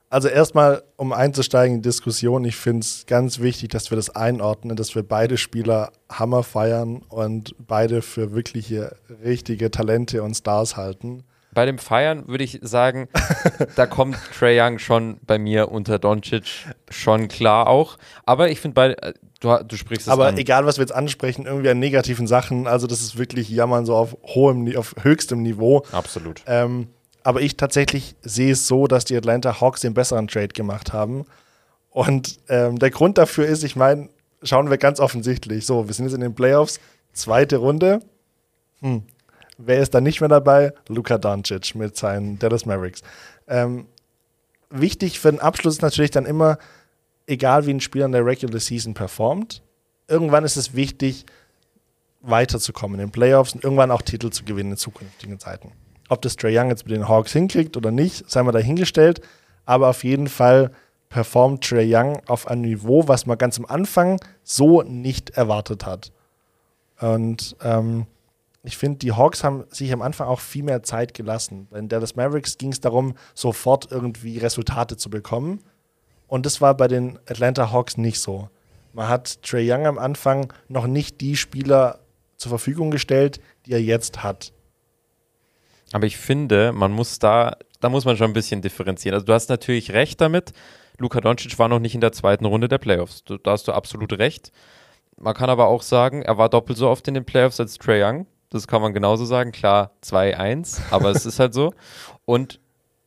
Also 0.09 0.27
erstmal, 0.27 0.83
um 0.97 1.11
einzusteigen 1.11 1.75
in 1.75 1.81
die 1.81 1.89
Diskussion, 1.89 2.45
ich 2.45 2.55
finde 2.55 2.81
es 2.81 3.05
ganz 3.05 3.39
wichtig, 3.39 3.71
dass 3.71 3.91
wir 3.91 3.95
das 3.95 4.11
einordnen, 4.11 4.75
dass 4.75 4.95
wir 4.95 5.03
beide 5.03 5.37
Spieler 5.37 5.91
Hammer 6.09 6.43
feiern 6.43 7.01
und 7.09 7.55
beide 7.59 8.01
für 8.01 8.33
wirkliche, 8.33 8.95
richtige 9.23 9.71
Talente 9.71 10.23
und 10.23 10.35
Stars 10.35 10.77
halten. 10.77 11.23
Bei 11.55 11.65
dem 11.65 11.79
Feiern 11.79 12.27
würde 12.27 12.43
ich 12.43 12.59
sagen, 12.61 13.07
da 13.75 13.87
kommt 13.87 14.17
Trey 14.37 14.59
Young 14.61 14.77
schon 14.77 15.17
bei 15.25 15.39
mir 15.39 15.71
unter 15.71 15.97
Doncic 15.97 16.67
schon 16.89 17.29
klar 17.29 17.67
auch. 17.67 17.97
Aber 18.25 18.49
ich 18.49 18.59
finde 18.59 18.75
bei, 18.75 18.89
äh, 18.91 19.13
du, 19.39 19.57
du 19.63 19.77
sprichst 19.77 20.07
es 20.07 20.13
Aber 20.13 20.27
an. 20.27 20.37
egal, 20.37 20.65
was 20.65 20.77
wir 20.77 20.83
jetzt 20.83 20.93
ansprechen, 20.93 21.45
irgendwie 21.45 21.69
an 21.69 21.79
negativen 21.79 22.27
Sachen, 22.27 22.67
also 22.67 22.87
das 22.87 23.01
ist 23.01 23.17
wirklich 23.17 23.49
Jammern 23.49 23.85
so 23.85 23.95
auf 23.95 24.17
hohem, 24.23 24.75
auf 24.75 24.95
höchstem 25.01 25.41
Niveau. 25.41 25.83
Absolut. 25.93 26.43
Ähm, 26.45 26.89
aber 27.23 27.41
ich 27.41 27.55
tatsächlich 27.55 28.15
sehe 28.21 28.51
es 28.51 28.67
so, 28.67 28.85
dass 28.85 29.05
die 29.05 29.15
Atlanta 29.15 29.59
Hawks 29.61 29.81
den 29.81 29.93
besseren 29.93 30.27
Trade 30.27 30.49
gemacht 30.49 30.93
haben. 30.93 31.25
Und 31.89 32.37
ähm, 32.49 32.77
der 32.79 32.91
Grund 32.91 33.17
dafür 33.17 33.45
ist, 33.45 33.63
ich 33.63 33.77
meine, 33.77 34.09
schauen 34.43 34.69
wir 34.69 34.77
ganz 34.77 34.99
offensichtlich. 34.99 35.65
So, 35.65 35.87
wir 35.87 35.93
sind 35.93 36.05
jetzt 36.05 36.15
in 36.15 36.21
den 36.21 36.35
Playoffs, 36.35 36.81
zweite 37.13 37.57
Runde. 37.57 38.01
Hm. 38.81 39.03
Wer 39.57 39.79
ist 39.79 39.93
da 39.93 40.01
nicht 40.01 40.19
mehr 40.19 40.29
dabei? 40.29 40.73
Luka 40.87 41.17
Doncic 41.17 41.75
mit 41.75 41.95
seinen 41.95 42.39
Dallas 42.39 42.65
Mavericks. 42.65 43.01
Ähm, 43.47 43.87
wichtig 44.69 45.19
für 45.19 45.31
den 45.31 45.39
Abschluss 45.39 45.75
ist 45.75 45.81
natürlich 45.81 46.11
dann 46.11 46.25
immer, 46.25 46.57
egal 47.27 47.65
wie 47.65 47.73
ein 47.73 47.79
Spieler 47.79 48.05
in 48.05 48.11
der 48.11 48.25
Regular 48.25 48.59
Season 48.59 48.93
performt, 48.93 49.61
irgendwann 50.07 50.43
ist 50.43 50.57
es 50.57 50.75
wichtig, 50.75 51.25
weiterzukommen 52.21 52.99
in 52.99 53.07
den 53.07 53.11
Playoffs 53.11 53.53
und 53.53 53.63
irgendwann 53.63 53.91
auch 53.91 54.01
Titel 54.01 54.29
zu 54.29 54.43
gewinnen 54.43 54.71
in 54.71 54.77
zukünftigen 54.77 55.39
Zeiten. 55.39 55.71
Ob 56.09 56.21
das 56.21 56.35
Trey 56.35 56.57
Young 56.57 56.69
jetzt 56.69 56.85
mit 56.85 56.95
den 56.95 57.07
Hawks 57.07 57.31
hinkriegt 57.31 57.77
oder 57.77 57.91
nicht, 57.91 58.29
sei 58.29 58.43
mal 58.43 58.51
dahingestellt. 58.51 59.21
Aber 59.65 59.89
auf 59.89 60.03
jeden 60.03 60.27
Fall 60.27 60.71
performt 61.09 61.63
Trey 61.63 61.87
Young 61.89 62.21
auf 62.27 62.47
einem 62.47 62.61
Niveau, 62.61 63.07
was 63.07 63.25
man 63.25 63.37
ganz 63.37 63.57
am 63.57 63.65
Anfang 63.65 64.19
so 64.43 64.81
nicht 64.83 65.31
erwartet 65.31 65.85
hat. 65.85 66.11
Und 66.99 67.55
ähm, 67.63 68.05
ich 68.67 68.77
finde, 68.77 68.99
die 68.99 69.11
Hawks 69.11 69.43
haben 69.43 69.65
sich 69.69 69.91
am 69.91 70.01
Anfang 70.01 70.27
auch 70.27 70.39
viel 70.39 70.63
mehr 70.63 70.83
Zeit 70.83 71.13
gelassen. 71.13 71.67
Bei 71.69 71.77
den 71.77 71.89
Dallas 71.89 72.15
Mavericks 72.15 72.57
ging 72.57 72.71
es 72.71 72.79
darum, 72.79 73.15
sofort 73.33 73.91
irgendwie 73.91 74.37
Resultate 74.37 74.97
zu 74.97 75.09
bekommen. 75.09 75.59
Und 76.27 76.45
das 76.45 76.61
war 76.61 76.75
bei 76.75 76.87
den 76.87 77.19
Atlanta 77.27 77.71
Hawks 77.71 77.97
nicht 77.97 78.19
so. 78.19 78.49
Man 78.93 79.09
hat 79.09 79.41
Trey 79.43 79.69
Young 79.71 79.85
am 79.85 79.97
Anfang 79.97 80.53
noch 80.67 80.87
nicht 80.87 81.21
die 81.21 81.35
Spieler 81.35 81.99
zur 82.37 82.49
Verfügung 82.49 82.91
gestellt, 82.91 83.39
die 83.65 83.73
er 83.73 83.81
jetzt 83.81 84.23
hat. 84.23 84.53
Aber 85.91 86.05
ich 86.05 86.17
finde, 86.17 86.71
man 86.71 86.91
muss 86.91 87.19
da, 87.19 87.57
da 87.79 87.89
muss 87.89 88.05
man 88.05 88.17
schon 88.17 88.31
ein 88.31 88.33
bisschen 88.33 88.61
differenzieren. 88.61 89.13
Also 89.13 89.25
du 89.25 89.33
hast 89.33 89.49
natürlich 89.49 89.91
recht 89.91 90.19
damit. 90.21 90.53
Luka 90.97 91.21
Doncic 91.21 91.59
war 91.59 91.67
noch 91.67 91.79
nicht 91.79 91.95
in 91.95 92.01
der 92.01 92.11
zweiten 92.11 92.45
Runde 92.45 92.67
der 92.67 92.77
Playoffs. 92.77 93.23
Da 93.25 93.51
hast 93.51 93.67
du 93.67 93.73
absolut 93.73 94.13
recht. 94.13 94.51
Man 95.17 95.33
kann 95.33 95.49
aber 95.49 95.67
auch 95.67 95.81
sagen, 95.81 96.21
er 96.21 96.37
war 96.37 96.49
doppelt 96.49 96.77
so 96.77 96.89
oft 96.89 97.07
in 97.07 97.13
den 97.13 97.25
Playoffs 97.25 97.59
als 97.59 97.77
Trey 97.77 98.03
Young. 98.03 98.27
Das 98.49 98.67
kann 98.67 98.81
man 98.81 98.93
genauso 98.93 99.25
sagen. 99.25 99.51
Klar, 99.51 99.91
2-1, 100.03 100.79
aber 100.91 101.09
es 101.11 101.25
ist 101.25 101.39
halt 101.39 101.53
so. 101.53 101.73
Und 102.25 102.59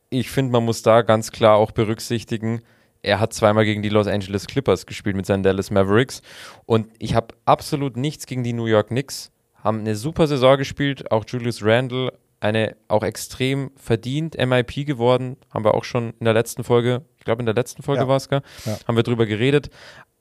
ich 0.09 0.29
finde, 0.29 0.51
man 0.51 0.65
muss 0.65 0.81
da 0.81 1.01
ganz 1.01 1.31
klar 1.31 1.55
auch 1.57 1.71
berücksichtigen, 1.71 2.61
er 3.01 3.19
hat 3.19 3.33
zweimal 3.33 3.63
gegen 3.65 3.81
die 3.81 3.89
Los 3.89 4.07
Angeles 4.07 4.45
Clippers 4.47 4.85
gespielt 4.85 5.15
mit 5.15 5.25
seinen 5.25 5.43
Dallas 5.43 5.71
Mavericks. 5.71 6.21
Und 6.65 6.87
ich 6.99 7.15
habe 7.15 7.33
absolut 7.45 7.95
nichts 7.95 8.25
gegen 8.25 8.43
die 8.43 8.53
New 8.53 8.65
York 8.65 8.87
Knicks. 8.89 9.31
Haben 9.63 9.79
eine 9.79 9.95
super 9.95 10.27
Saison 10.27 10.57
gespielt. 10.57 11.09
Auch 11.11 11.23
Julius 11.25 11.63
Randle, 11.63 12.11
eine 12.41 12.75
auch 12.89 13.03
extrem 13.03 13.71
verdient 13.77 14.35
MIP 14.37 14.85
geworden. 14.85 15.37
Haben 15.53 15.63
wir 15.63 15.75
auch 15.75 15.85
schon 15.85 16.13
in 16.19 16.25
der 16.25 16.33
letzten 16.33 16.63
Folge, 16.63 17.03
ich 17.17 17.23
glaube 17.23 17.41
in 17.41 17.45
der 17.45 17.55
letzten 17.55 17.83
Folge 17.83 18.01
Ja. 18.01 18.07
war 18.07 18.17
es, 18.17 18.27
ja. 18.29 18.41
haben 18.87 18.95
wir 18.95 19.03
drüber 19.03 19.25
geredet. 19.25 19.69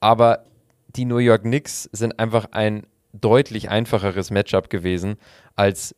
Aber 0.00 0.44
die 0.94 1.04
New 1.04 1.18
York 1.18 1.42
Knicks 1.42 1.88
sind 1.92 2.18
einfach 2.20 2.46
ein 2.52 2.87
deutlich 3.12 3.71
einfacheres 3.71 4.31
Matchup 4.31 4.71
gewesen 4.71 5.16
als 5.57 5.94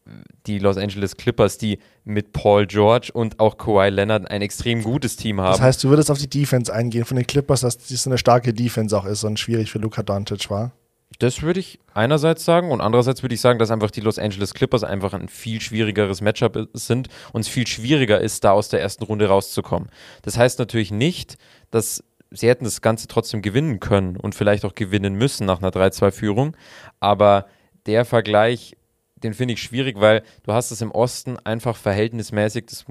die 0.46 0.58
Los 0.58 0.76
Angeles 0.76 1.16
Clippers, 1.16 1.58
die 1.58 1.78
mit 2.04 2.32
Paul 2.32 2.66
George 2.66 3.10
und 3.12 3.40
auch 3.40 3.58
Kawhi 3.58 3.90
Leonard 3.90 4.30
ein 4.30 4.42
extrem 4.42 4.82
gutes 4.82 5.16
Team 5.16 5.40
haben. 5.40 5.52
Das 5.52 5.60
heißt, 5.60 5.84
du 5.84 5.90
würdest 5.90 6.10
auf 6.10 6.18
die 6.18 6.30
Defense 6.30 6.72
eingehen 6.72 7.04
von 7.04 7.16
den 7.16 7.26
Clippers, 7.26 7.60
dass 7.60 7.76
das 7.76 8.06
eine 8.06 8.16
starke 8.16 8.54
Defense 8.54 8.96
auch 8.96 9.04
ist 9.04 9.24
und 9.24 9.38
schwierig 9.38 9.70
für 9.70 9.78
Luka 9.78 10.02
Doncic 10.02 10.48
war. 10.50 10.72
Das 11.18 11.42
würde 11.42 11.60
ich 11.60 11.80
einerseits 11.92 12.44
sagen 12.44 12.70
und 12.70 12.80
andererseits 12.80 13.22
würde 13.22 13.34
ich 13.34 13.40
sagen, 13.40 13.58
dass 13.58 13.70
einfach 13.70 13.90
die 13.90 14.00
Los 14.00 14.18
Angeles 14.18 14.54
Clippers 14.54 14.84
einfach 14.84 15.12
ein 15.12 15.28
viel 15.28 15.60
schwierigeres 15.60 16.20
Matchup 16.20 16.68
sind 16.72 17.08
und 17.32 17.40
es 17.40 17.48
viel 17.48 17.66
schwieriger 17.66 18.20
ist, 18.20 18.44
da 18.44 18.52
aus 18.52 18.68
der 18.68 18.80
ersten 18.80 19.04
Runde 19.04 19.26
rauszukommen. 19.26 19.90
Das 20.22 20.38
heißt 20.38 20.58
natürlich 20.60 20.92
nicht, 20.92 21.36
dass 21.70 22.04
sie 22.30 22.48
hätten 22.48 22.64
das 22.64 22.80
Ganze 22.80 23.08
trotzdem 23.08 23.42
gewinnen 23.42 23.80
können 23.80 24.16
und 24.16 24.34
vielleicht 24.34 24.64
auch 24.64 24.74
gewinnen 24.74 25.14
müssen 25.14 25.46
nach 25.46 25.60
einer 25.60 25.70
3-2-Führung, 25.70 26.56
aber 27.00 27.46
der 27.86 28.04
Vergleich, 28.04 28.76
den 29.16 29.34
finde 29.34 29.54
ich 29.54 29.62
schwierig, 29.62 30.00
weil 30.00 30.22
du 30.44 30.52
hast 30.52 30.70
es 30.70 30.80
im 30.80 30.90
Osten 30.90 31.38
einfach 31.38 31.76
verhältnismäßig, 31.76 32.66
das 32.66 32.86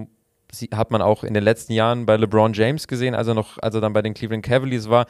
hat 0.73 0.91
man 0.91 1.01
auch 1.01 1.23
in 1.23 1.33
den 1.33 1.43
letzten 1.43 1.73
Jahren 1.73 2.05
bei 2.05 2.17
LeBron 2.17 2.53
James 2.53 2.87
gesehen, 2.87 3.15
als 3.15 3.27
er 3.27 3.33
noch, 3.33 3.57
als 3.59 3.75
er 3.75 3.81
dann 3.81 3.93
bei 3.93 4.01
den 4.01 4.13
Cleveland 4.13 4.43
Cavaliers 4.43 4.89
war. 4.89 5.05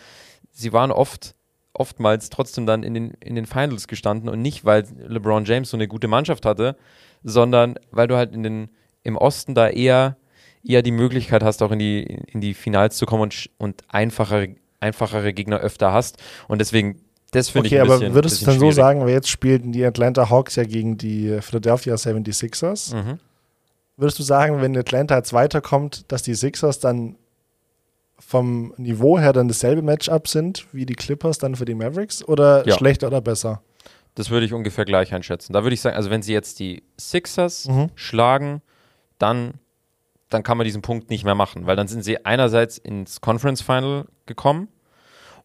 Sie 0.52 0.74
waren 0.74 0.92
oft, 0.92 1.36
oftmals 1.74 2.30
trotzdem 2.30 2.66
dann 2.66 2.84
in 2.84 2.94
den, 2.94 3.12
in 3.22 3.36
den 3.36 3.46
Finals 3.46 3.88
gestanden 3.88 4.30
und 4.30 4.42
nicht, 4.42 4.66
weil 4.66 4.86
LeBron 4.98 5.46
James 5.46 5.70
so 5.70 5.78
eine 5.78 5.88
gute 5.88 6.08
Mannschaft 6.08 6.46
hatte, 6.46 6.76
sondern 7.24 7.76
weil 7.92 8.08
du 8.08 8.18
halt 8.18 8.34
in 8.34 8.44
den, 8.44 8.70
im 9.04 9.16
Osten 9.18 9.56
da 9.56 9.70
eher, 9.70 10.18
eher 10.64 10.82
die 10.82 10.92
Möglichkeit 10.92 11.44
hast, 11.44 11.62
auch 11.64 11.72
in 11.72 11.80
die, 11.80 12.04
in 12.04 12.42
die 12.42 12.54
Finals 12.54 12.98
zu 12.98 13.06
kommen 13.06 13.24
und, 13.24 13.50
und 13.58 13.82
einfachere, 13.88 14.56
einfachere 14.80 15.34
Gegner 15.34 15.60
öfter 15.60 15.92
hast. 15.94 16.18
Und 16.48 16.60
deswegen, 16.60 17.02
das 17.32 17.50
finde 17.50 17.68
Okay, 17.68 17.76
ich 17.76 17.82
ein 17.82 17.88
aber 17.88 18.00
bisschen 18.00 18.14
würdest 18.14 18.42
du 18.42 18.46
dann 18.46 18.54
so 18.56 18.60
schwierig. 18.62 18.76
sagen, 18.76 19.02
weil 19.02 19.10
jetzt 19.10 19.30
spielten 19.30 19.72
die 19.72 19.86
Atlanta 19.86 20.30
Hawks 20.30 20.56
ja 20.56 20.64
gegen 20.64 20.98
die 20.98 21.40
Philadelphia 21.42 21.96
76ers. 21.96 22.96
Mhm. 22.96 23.20
Würdest 23.98 24.18
du 24.20 24.24
sagen, 24.24 24.62
wenn 24.62 24.76
Atlanta 24.78 25.18
jetzt 25.18 25.34
weiterkommt, 25.34 26.06
dass 26.12 26.22
die 26.24 26.34
Sixers 26.34 26.80
dann 26.80 27.16
vom 28.18 28.74
Niveau 28.78 29.18
her 29.20 29.34
dann 29.34 29.48
dasselbe 29.48 29.82
Matchup 29.82 30.28
sind 30.28 30.66
wie 30.74 30.86
die 30.86 30.96
Clippers 30.96 31.38
dann 31.38 31.56
für 31.56 31.66
die 31.66 31.76
Mavericks 31.76 32.24
oder 32.24 32.68
Ja. 32.68 32.76
schlechter 32.78 33.08
oder 33.08 33.22
besser? 33.22 33.62
Das 34.16 34.30
würde 34.30 34.46
ich 34.46 34.54
ungefähr 34.54 34.86
gleich 34.86 35.14
einschätzen. 35.14 35.54
Da 35.54 35.64
würde 35.64 35.74
ich 35.74 35.82
sagen, 35.82 35.96
also 35.96 36.10
wenn 36.10 36.22
sie 36.22 36.34
jetzt 36.34 36.60
die 36.60 36.84
Sixers 37.00 37.68
Mhm. 37.68 37.90
schlagen, 37.96 38.62
dann, 39.20 39.54
dann 40.30 40.44
kann 40.44 40.58
man 40.58 40.66
diesen 40.66 40.82
Punkt 40.82 41.10
nicht 41.10 41.24
mehr 41.26 41.36
machen, 41.36 41.66
weil 41.66 41.76
dann 41.76 41.88
sind 41.88 42.04
sie 42.04 42.26
einerseits 42.26 42.78
ins 42.78 43.20
Conference 43.22 43.62
Final 43.62 44.06
gekommen 44.26 44.68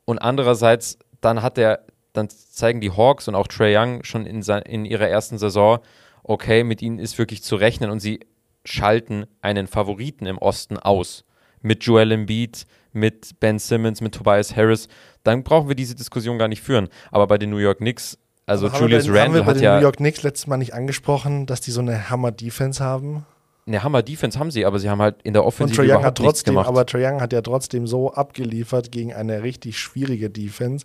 und 0.05 0.18
andererseits 0.18 0.99
dann 1.20 1.42
hat 1.42 1.57
der, 1.57 1.85
dann 2.12 2.29
zeigen 2.29 2.81
die 2.81 2.90
Hawks 2.90 3.27
und 3.29 3.35
auch 3.35 3.47
Trey 3.49 3.77
Young 3.77 4.05
schon 4.05 4.27
in, 4.27 4.42
in 4.42 4.85
ihrer 4.85 5.09
ersten 5.09 5.38
Saison, 5.38 5.79
okay, 6.23 6.64
mit 6.64 6.83
ihnen 6.83 6.99
ist 6.99 7.18
wirklich 7.18 7.42
zu 7.42 7.57
rechnen 7.57 7.90
und 7.90 8.01
sie 8.01 8.20
schalten 8.64 9.27
einen 9.42 9.66
Favoriten 9.66 10.27
im 10.27 10.38
Osten 10.38 10.79
aus. 10.79 11.25
Mit 11.61 11.83
Joel 11.85 12.12
Embiid, 12.12 12.66
mit 12.92 13.40
Ben 13.40 13.59
Simmons, 13.59 14.01
mit 14.03 14.14
Tobias 14.14 14.55
Harris, 14.55 14.88
dann 15.23 15.42
brauchen 15.44 15.68
wir 15.68 15.75
diese 15.75 15.94
Diskussion 15.94 16.38
gar 16.38 16.49
nicht 16.49 16.62
führen. 16.62 16.88
Aber 17.11 17.27
bei 17.27 17.38
den 17.38 17.51
New 17.51 17.57
York 17.57 17.79
Knicks, 17.79 18.18
also 18.47 18.68
Julius 18.68 19.09
haben 19.09 19.12
wir, 19.14 19.14
bei- 19.14 19.20
haben 19.25 19.33
wir 19.33 19.40
Randle 19.40 19.40
bei 19.40 19.47
hat 19.47 19.57
den 19.57 19.62
ja 19.62 19.77
New 19.77 19.83
York 19.83 19.97
Knicks 19.97 20.23
letztes 20.23 20.47
Mal 20.47 20.59
nicht 20.59 20.75
angesprochen, 20.75 21.47
dass 21.47 21.62
die 21.62 21.70
so 21.70 21.81
eine 21.81 22.11
Hammer-Defense 22.11 22.85
haben. 22.85 23.25
Eine 23.66 23.83
Hammer-Defense 23.83 24.38
haben 24.38 24.50
sie, 24.50 24.66
aber 24.66 24.79
sie 24.79 24.90
haben 24.90 25.00
halt 25.00 25.16
in 25.22 25.33
der 25.33 25.42
Und 25.42 25.48
Offensive 25.48 25.83
Trae 25.83 25.96
Young 25.96 26.05
hat 26.05 26.18
trotzdem, 26.18 26.55
gemacht. 26.55 26.68
aber 26.68 26.85
Trae 26.85 27.07
Young 27.07 27.20
hat 27.20 27.33
ja 27.33 27.40
trotzdem 27.40 27.87
so 27.87 28.12
abgeliefert 28.12 28.92
gegen 28.92 29.14
eine 29.14 29.42
richtig 29.42 29.79
schwierige 29.79 30.29
Defense. 30.31 30.85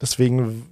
Deswegen, 0.00 0.66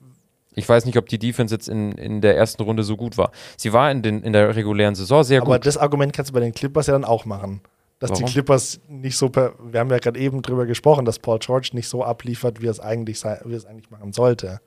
Ich 0.55 0.69
weiß 0.69 0.85
nicht, 0.87 0.97
ob 0.99 1.09
die 1.09 1.19
Defense 1.19 1.55
jetzt 1.55 1.69
in, 1.69 1.93
in 1.93 2.21
der 2.21 2.37
ersten 2.37 2.63
Runde 2.63 2.83
so 2.83 2.97
gut 2.97 3.17
war. 3.17 3.31
Sie 3.57 3.73
war 3.73 3.91
in, 3.91 4.03
den, 4.03 4.23
in 4.23 4.33
der 4.33 4.57
regulären 4.57 4.95
Saison 4.97 5.23
sehr 5.23 5.41
aber 5.43 5.57
gut. 5.57 5.67
das 5.67 5.77
Argument 5.77 6.13
kannst 6.13 6.31
du 6.31 6.35
bei 6.35 6.41
den 6.41 6.53
Clippers 6.53 6.89
ja 6.89 6.93
dann 6.95 7.05
auch 7.05 7.25
machen. 7.25 7.61
Dass 8.01 8.11
Warum? 8.11 8.25
die 8.25 8.33
Clippers 8.33 8.81
nicht 8.89 9.17
so, 9.17 9.29
per, 9.29 9.53
wir 9.63 9.79
haben 9.79 9.91
ja 9.91 9.99
gerade 9.99 10.19
eben 10.19 10.43
drüber 10.43 10.67
gesprochen, 10.67 11.05
dass 11.05 11.19
Paul 11.19 11.39
George 11.39 11.71
nicht 11.75 11.87
so 11.89 12.03
abliefert, 12.03 12.61
wie 12.61 12.67
er 12.67 12.71
es 12.73 12.81
eigentlich, 12.81 13.21
sei, 13.21 13.39
wie 13.45 13.53
er 13.53 13.59
es 13.59 13.67
eigentlich 13.67 13.91
machen 13.91 14.13
sollte. 14.13 14.61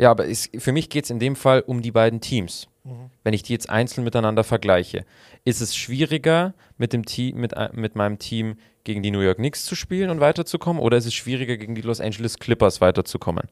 Ja, 0.00 0.10
aber 0.10 0.26
es, 0.28 0.48
für 0.58 0.72
mich 0.72 0.88
geht 0.88 1.04
es 1.04 1.10
in 1.10 1.18
dem 1.18 1.36
Fall 1.36 1.60
um 1.60 1.82
die 1.82 1.92
beiden 1.92 2.20
Teams. 2.20 2.68
Mhm. 2.84 3.10
Wenn 3.22 3.34
ich 3.34 3.42
die 3.42 3.52
jetzt 3.52 3.68
einzeln 3.68 4.02
miteinander 4.04 4.44
vergleiche, 4.44 5.04
ist 5.44 5.60
es 5.60 5.76
schwieriger, 5.76 6.54
mit, 6.78 6.92
dem 6.94 7.04
Team, 7.04 7.36
mit, 7.36 7.56
ein- 7.56 7.70
mit 7.74 7.96
meinem 7.96 8.18
Team 8.18 8.56
gegen 8.84 9.02
die 9.02 9.10
New 9.10 9.20
York 9.20 9.36
Knicks 9.36 9.66
zu 9.66 9.74
spielen 9.74 10.08
und 10.08 10.20
weiterzukommen, 10.20 10.82
oder 10.82 10.96
ist 10.96 11.04
es 11.04 11.12
schwieriger, 11.12 11.58
gegen 11.58 11.74
die 11.74 11.82
Los 11.82 12.00
Angeles 12.00 12.38
Clippers 12.38 12.80
weiterzukommen? 12.80 13.44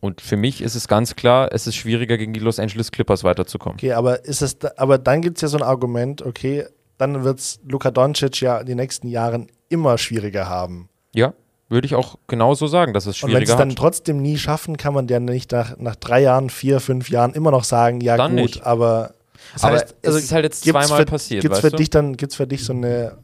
Und 0.00 0.20
für 0.20 0.36
mich 0.36 0.60
ist 0.60 0.74
es 0.74 0.88
ganz 0.88 1.14
klar, 1.16 1.50
es 1.52 1.66
ist 1.68 1.76
schwieriger, 1.76 2.18
gegen 2.18 2.32
die 2.32 2.40
Los 2.40 2.58
Angeles 2.58 2.90
Clippers 2.90 3.22
weiterzukommen. 3.24 3.76
Okay, 3.78 3.92
aber 3.92 4.24
ist 4.24 4.42
es, 4.42 4.58
da, 4.58 4.72
aber 4.76 4.98
dann 4.98 5.22
gibt 5.22 5.38
es 5.38 5.42
ja 5.42 5.48
so 5.48 5.56
ein 5.58 5.62
Argument, 5.62 6.22
okay, 6.22 6.66
dann 6.98 7.22
wird 7.22 7.38
es 7.38 7.60
Luka 7.64 7.92
Doncic 7.92 8.40
ja 8.40 8.58
in 8.58 8.66
den 8.66 8.76
nächsten 8.76 9.06
Jahren 9.08 9.46
immer 9.68 9.98
schwieriger 9.98 10.48
haben. 10.48 10.88
Ja, 11.14 11.34
würde 11.68 11.86
ich 11.86 11.94
auch 11.94 12.16
genauso 12.26 12.66
sagen, 12.66 12.94
dass 12.94 13.06
es 13.06 13.22
Und 13.22 13.28
wenn 13.28 13.36
schwieriger 13.36 13.52
es 13.52 13.58
dann 13.58 13.70
hat. 13.70 13.76
trotzdem 13.78 14.22
nie 14.22 14.38
schaffen, 14.38 14.76
kann 14.76 14.94
man 14.94 15.06
ja 15.08 15.20
nicht 15.20 15.52
nach, 15.52 15.76
nach 15.78 15.96
drei 15.96 16.20
Jahren, 16.22 16.50
vier, 16.50 16.80
fünf 16.80 17.10
Jahren 17.10 17.34
immer 17.34 17.50
noch 17.50 17.64
sagen, 17.64 18.00
ja 18.00 18.16
Dann 18.16 18.32
gut, 18.36 18.40
nicht. 18.40 18.64
aber 18.64 19.14
das 19.52 19.64
Aber 19.64 19.74
heißt, 19.74 19.96
also 20.04 20.18
es 20.18 20.24
ist 20.24 20.32
halt 20.32 20.44
jetzt 20.44 20.64
zweimal 20.64 21.00
für, 21.00 21.04
passiert, 21.04 21.42
Gibt's 21.42 21.62
weißt 21.62 21.70
für 21.70 21.76
dich 21.76 21.90
dann, 21.90 22.16
gibt's 22.16 22.36
für 22.36 22.46
dich 22.46 22.64
so 22.64 22.72
eine 22.72 23.18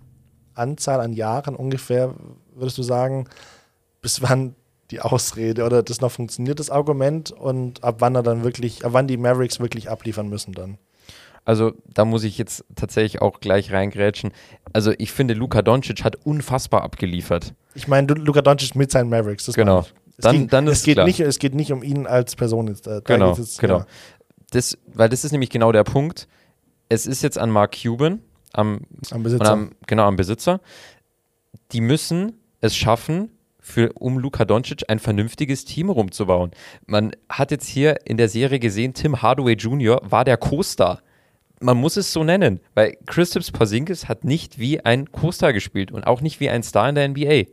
Anzahl 0.54 1.00
an 1.00 1.12
Jahren 1.12 1.56
ungefähr, 1.56 2.14
würdest 2.54 2.78
du 2.78 2.82
sagen, 2.82 3.26
bis 4.00 4.22
wann 4.22 4.54
die 4.90 5.00
Ausrede 5.00 5.64
oder 5.64 5.82
das 5.82 6.00
noch 6.00 6.12
funktioniert, 6.12 6.60
das 6.60 6.70
Argument 6.70 7.30
und 7.32 7.82
ab 7.82 7.96
wann 7.98 8.14
er 8.14 8.22
dann 8.22 8.44
wirklich, 8.44 8.84
ab 8.84 8.92
wann 8.92 9.08
die 9.08 9.16
Mavericks 9.16 9.58
wirklich 9.58 9.90
abliefern 9.90 10.28
müssen 10.28 10.52
dann? 10.52 10.78
Also 11.44 11.72
da 11.92 12.04
muss 12.04 12.24
ich 12.24 12.38
jetzt 12.38 12.64
tatsächlich 12.74 13.20
auch 13.20 13.40
gleich 13.40 13.70
reingrätschen. 13.72 14.32
Also 14.72 14.92
ich 14.98 15.12
finde, 15.12 15.34
Luka 15.34 15.60
Doncic 15.62 16.02
hat 16.04 16.16
unfassbar 16.24 16.82
abgeliefert. 16.82 17.54
Ich 17.74 17.86
meine, 17.86 18.14
Luka 18.14 18.40
Doncic 18.40 18.74
mit 18.74 18.90
seinen 18.90 19.10
Mavericks. 19.10 19.44
Das 19.46 19.54
Genau. 19.54 19.80
Es 20.16 20.22
Dann- 20.22 20.36
ging, 20.36 20.48
dann 20.48 20.66
ist 20.68 20.78
es 20.78 20.84
geht 20.84 20.94
klar. 20.94 21.06
nicht, 21.06 21.20
es 21.20 21.38
geht 21.40 21.54
nicht 21.54 21.72
um 21.72 21.82
ihn 21.82 22.06
als 22.06 22.36
Person 22.36 22.68
jetzt. 22.68 22.86
äh, 22.86 23.00
Genau, 23.04 23.34
jetzt, 23.36 23.58
genau. 23.58 23.78
ja. 23.78 23.86
Das, 24.52 24.78
weil 24.86 25.08
das 25.08 25.24
ist 25.24 25.32
nämlich 25.32 25.50
genau 25.50 25.72
der 25.72 25.82
Punkt. 25.84 26.28
Es 26.88 27.06
ist 27.06 27.22
jetzt 27.22 27.36
an 27.36 27.50
Mark 27.50 27.76
Cuban, 27.82 28.20
am, 28.52 28.82
Am 29.10 29.22
Besitzer. 29.24 29.50
am, 29.50 29.72
genau 29.88 30.04
am 30.04 30.14
Besitzer. 30.16 30.60
Die 31.72 31.80
müssen 31.80 32.34
es 32.60 32.76
schaffen, 32.76 33.30
für, 33.58 33.92
um 33.94 34.18
Luka 34.18 34.44
Doncic 34.44 34.84
ein 34.88 34.98
vernünftiges 34.98 35.64
Team 35.64 35.88
rumzubauen. 35.90 36.50
Man 36.86 37.12
hat 37.30 37.50
jetzt 37.50 37.66
hier 37.66 37.96
in 38.06 38.16
der 38.18 38.28
Serie 38.28 38.58
gesehen, 38.60 38.92
Tim 38.94 39.22
Hardaway 39.22 39.54
Jr. 39.54 40.00
war 40.04 40.24
der 40.24 40.36
Co-Star. 40.36 41.00
Man 41.60 41.76
muss 41.76 41.96
es 41.96 42.12
so 42.12 42.24
nennen, 42.24 42.60
weil 42.74 42.96
Kristaps 43.06 43.50
Porzingis 43.50 44.08
hat 44.08 44.24
nicht 44.24 44.58
wie 44.58 44.84
ein 44.84 45.10
Co-Star 45.10 45.52
gespielt 45.52 45.92
und 45.92 46.06
auch 46.06 46.20
nicht 46.20 46.40
wie 46.40 46.50
ein 46.50 46.62
Star 46.62 46.88
in 46.88 46.94
der 46.94 47.08
NBA. 47.08 47.44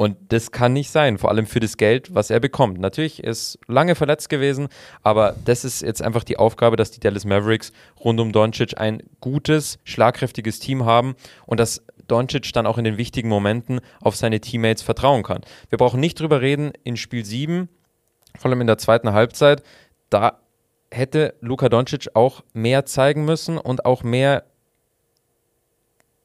Und 0.00 0.16
das 0.28 0.52
kann 0.52 0.74
nicht 0.74 0.90
sein, 0.90 1.18
vor 1.18 1.28
allem 1.28 1.46
für 1.46 1.58
das 1.58 1.76
Geld, 1.76 2.14
was 2.14 2.30
er 2.30 2.38
bekommt. 2.38 2.78
Natürlich 2.78 3.24
ist 3.24 3.58
lange 3.66 3.96
verletzt 3.96 4.28
gewesen, 4.28 4.68
aber 5.02 5.34
das 5.44 5.64
ist 5.64 5.82
jetzt 5.82 6.02
einfach 6.02 6.22
die 6.22 6.36
Aufgabe, 6.36 6.76
dass 6.76 6.92
die 6.92 7.00
Dallas 7.00 7.24
Mavericks 7.24 7.72
rund 7.98 8.20
um 8.20 8.30
Doncic 8.30 8.78
ein 8.78 9.02
gutes, 9.20 9.80
schlagkräftiges 9.82 10.60
Team 10.60 10.84
haben 10.84 11.16
und 11.46 11.58
dass 11.58 11.84
Doncic 12.06 12.52
dann 12.52 12.66
auch 12.66 12.78
in 12.78 12.84
den 12.84 12.96
wichtigen 12.96 13.28
Momenten 13.28 13.80
auf 14.00 14.14
seine 14.14 14.40
Teammates 14.40 14.82
vertrauen 14.82 15.24
kann. 15.24 15.40
Wir 15.68 15.78
brauchen 15.78 15.98
nicht 15.98 16.20
drüber 16.20 16.40
reden, 16.40 16.70
in 16.84 16.96
Spiel 16.96 17.24
7, 17.24 17.68
vor 18.38 18.50
allem 18.50 18.60
in 18.60 18.68
der 18.68 18.78
zweiten 18.78 19.12
Halbzeit, 19.12 19.64
da 20.10 20.38
hätte 20.90 21.34
Luka 21.40 21.68
Doncic 21.68 22.08
auch 22.14 22.42
mehr 22.52 22.86
zeigen 22.86 23.24
müssen 23.24 23.58
und 23.58 23.84
auch 23.84 24.02
mehr, 24.02 24.44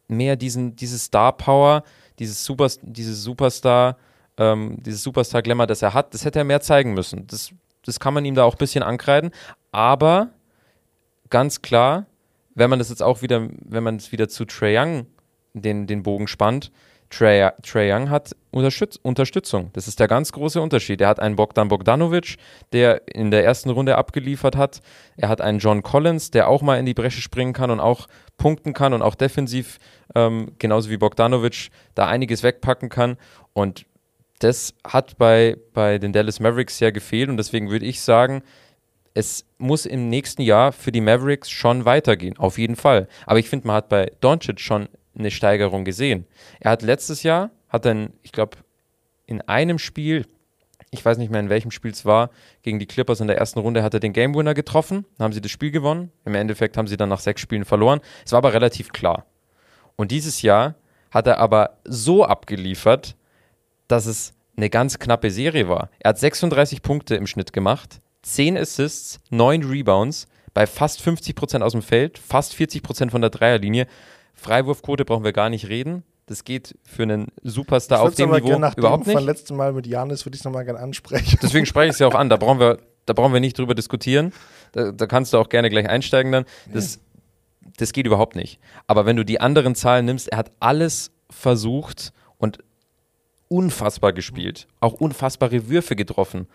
mehr 0.07 0.35
diesen, 0.35 0.75
diese 0.75 0.97
Star-Power, 0.97 1.83
dieses, 2.19 2.45
Super, 2.45 2.67
dieses 2.81 3.23
Superstar, 3.23 3.97
ähm, 4.37 4.77
dieses 4.81 5.03
Superstar-Glamour, 5.03 5.67
das 5.67 5.81
er 5.81 5.93
hat, 5.93 6.13
das 6.13 6.25
hätte 6.25 6.39
er 6.39 6.45
mehr 6.45 6.61
zeigen 6.61 6.93
müssen. 6.93 7.27
Das, 7.27 7.51
das 7.85 7.99
kann 7.99 8.13
man 8.13 8.25
ihm 8.25 8.35
da 8.35 8.43
auch 8.43 8.55
ein 8.55 8.59
bisschen 8.59 8.83
ankreiden. 8.83 9.31
Aber 9.71 10.29
ganz 11.29 11.61
klar, 11.61 12.05
wenn 12.55 12.69
man 12.69 12.79
das 12.79 12.89
jetzt 12.89 13.03
auch 13.03 13.21
wieder, 13.21 13.47
wenn 13.65 13.83
man 13.83 13.97
es 13.97 14.11
wieder 14.11 14.29
zu 14.29 14.45
Trae 14.45 14.77
Young 14.77 15.07
den, 15.53 15.87
den 15.87 16.03
Bogen 16.03 16.27
spannt, 16.27 16.71
Trae, 17.15 17.51
Trae 17.61 17.93
Young 17.93 18.09
hat 18.09 18.35
Unterstütz 18.51 18.97
Unterstützung. 19.01 19.69
Das 19.73 19.87
ist 19.87 19.99
der 19.99 20.07
ganz 20.07 20.31
große 20.31 20.59
Unterschied. 20.61 21.01
Er 21.01 21.09
hat 21.09 21.19
einen 21.19 21.35
Bogdan 21.35 21.67
Bogdanovic, 21.67 22.37
der 22.71 23.01
in 23.07 23.29
der 23.29 23.43
ersten 23.43 23.69
Runde 23.69 23.97
abgeliefert 23.97 24.55
hat. 24.55 24.81
Er 25.17 25.29
hat 25.29 25.41
einen 25.41 25.59
John 25.59 25.83
Collins, 25.83 26.31
der 26.31 26.47
auch 26.47 26.61
mal 26.61 26.79
in 26.79 26.85
die 26.85 26.93
Bresche 26.93 27.21
springen 27.21 27.53
kann 27.53 27.71
und 27.71 27.79
auch 27.79 28.07
punkten 28.37 28.73
kann 28.73 28.93
und 28.93 29.01
auch 29.01 29.15
defensiv, 29.15 29.77
ähm, 30.15 30.53
genauso 30.57 30.89
wie 30.89 30.97
Bogdanovic, 30.97 31.69
da 31.93 32.07
einiges 32.07 32.41
wegpacken 32.41 32.89
kann. 32.89 33.17
Und 33.53 33.85
das 34.39 34.73
hat 34.85 35.17
bei, 35.17 35.57
bei 35.73 35.99
den 35.99 36.13
Dallas 36.13 36.39
Mavericks 36.39 36.77
sehr 36.77 36.91
gefehlt. 36.91 37.29
Und 37.29 37.37
deswegen 37.37 37.69
würde 37.69 37.85
ich 37.85 38.01
sagen, 38.01 38.41
es 39.13 39.45
muss 39.59 39.85
im 39.85 40.09
nächsten 40.09 40.41
Jahr 40.41 40.71
für 40.71 40.91
die 40.91 41.01
Mavericks 41.01 41.51
schon 41.51 41.85
weitergehen, 41.85 42.37
auf 42.39 42.57
jeden 42.57 42.75
Fall. 42.75 43.07
Aber 43.27 43.37
ich 43.37 43.49
finde, 43.49 43.67
man 43.67 43.75
hat 43.75 43.89
bei 43.89 44.11
Doncic 44.19 44.59
schon 44.59 44.89
eine 45.17 45.31
Steigerung 45.31 45.85
gesehen. 45.85 46.25
Er 46.59 46.71
hat 46.71 46.81
letztes 46.81 47.23
Jahr, 47.23 47.51
hat 47.69 47.85
dann, 47.85 48.13
ich 48.23 48.31
glaube, 48.31 48.57
in 49.25 49.41
einem 49.41 49.79
Spiel, 49.79 50.27
ich 50.91 51.03
weiß 51.03 51.17
nicht 51.17 51.31
mehr 51.31 51.39
in 51.39 51.49
welchem 51.49 51.71
Spiel 51.71 51.91
es 51.91 52.05
war, 52.05 52.29
gegen 52.61 52.79
die 52.79 52.85
Clippers 52.85 53.19
in 53.19 53.27
der 53.27 53.37
ersten 53.37 53.59
Runde 53.59 53.83
hat 53.83 53.93
er 53.93 53.99
den 53.99 54.13
Game 54.13 54.35
Winner 54.35 54.53
getroffen, 54.53 55.05
dann 55.17 55.25
haben 55.25 55.33
sie 55.33 55.41
das 55.41 55.51
Spiel 55.51 55.71
gewonnen. 55.71 56.11
Im 56.25 56.35
Endeffekt 56.35 56.77
haben 56.77 56.87
sie 56.87 56.97
dann 56.97 57.09
nach 57.09 57.19
sechs 57.19 57.41
Spielen 57.41 57.65
verloren. 57.65 58.01
Es 58.25 58.31
war 58.31 58.37
aber 58.37 58.53
relativ 58.53 58.91
klar. 58.91 59.25
Und 59.95 60.11
dieses 60.11 60.41
Jahr 60.41 60.75
hat 61.11 61.27
er 61.27 61.37
aber 61.37 61.77
so 61.83 62.25
abgeliefert, 62.25 63.15
dass 63.87 64.05
es 64.05 64.33
eine 64.55 64.69
ganz 64.69 64.99
knappe 64.99 65.31
Serie 65.31 65.67
war. 65.67 65.89
Er 65.99 66.09
hat 66.09 66.19
36 66.19 66.81
Punkte 66.81 67.15
im 67.15 67.27
Schnitt 67.27 67.53
gemacht, 67.53 67.99
10 68.23 68.57
Assists, 68.57 69.19
9 69.29 69.63
Rebounds, 69.63 70.27
bei 70.53 70.67
fast 70.67 71.01
50% 71.01 71.61
aus 71.61 71.71
dem 71.71 71.81
Feld, 71.81 72.17
fast 72.17 72.53
40% 72.53 73.09
von 73.09 73.21
der 73.21 73.31
Dreierlinie. 73.31 73.87
Freiwurfquote 74.33 75.05
brauchen 75.05 75.23
wir 75.23 75.33
gar 75.33 75.49
nicht 75.49 75.69
reden. 75.69 76.03
Das 76.25 76.43
geht 76.43 76.77
für 76.83 77.03
einen 77.03 77.27
Superstar 77.41 78.01
auf 78.01 78.15
dem 78.15 78.31
Niveau 78.31 78.57
nach 78.57 78.77
überhaupt 78.77 79.05
dem 79.05 79.09
nicht. 79.09 79.17
von 79.17 79.25
letzten 79.25 79.55
Mal 79.55 79.73
mit 79.73 79.85
Janis 79.87 80.25
würde 80.25 80.35
ich 80.35 80.41
es 80.41 80.45
nochmal 80.45 80.63
gerne 80.63 80.79
ansprechen. 80.79 81.37
Deswegen 81.41 81.65
spreche 81.65 81.87
ich 81.87 81.93
es 81.93 81.99
ja 81.99 82.07
auch 82.07 82.15
an. 82.15 82.29
Da 82.29 82.37
brauchen 82.37 82.59
wir, 82.59 82.79
da 83.05 83.13
brauchen 83.13 83.33
wir 83.33 83.41
nicht 83.41 83.57
drüber 83.57 83.75
diskutieren. 83.75 84.31
Da, 84.71 84.91
da 84.91 85.05
kannst 85.05 85.33
du 85.33 85.37
auch 85.37 85.49
gerne 85.49 85.69
gleich 85.69 85.89
einsteigen 85.89 86.31
dann. 86.31 86.45
Das, 86.71 86.99
das 87.77 87.91
geht 87.91 88.05
überhaupt 88.05 88.35
nicht. 88.35 88.59
Aber 88.87 89.05
wenn 89.05 89.17
du 89.17 89.25
die 89.25 89.41
anderen 89.41 89.75
Zahlen 89.75 90.05
nimmst, 90.05 90.29
er 90.29 90.37
hat 90.37 90.51
alles 90.59 91.11
versucht 91.29 92.13
und 92.37 92.59
unfassbar 93.49 94.13
gespielt. 94.13 94.67
Auch 94.79 94.93
unfassbare 94.93 95.69
Würfe 95.69 95.95
getroffen. 95.95 96.47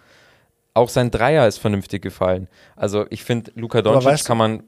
Auch 0.72 0.88
sein 0.88 1.10
Dreier 1.10 1.46
ist 1.46 1.58
vernünftig 1.58 2.02
gefallen. 2.02 2.48
Also 2.74 3.06
ich 3.10 3.22
finde, 3.22 3.52
Luka 3.54 3.82
Doncic 3.82 4.24
kann 4.24 4.38
man 4.38 4.62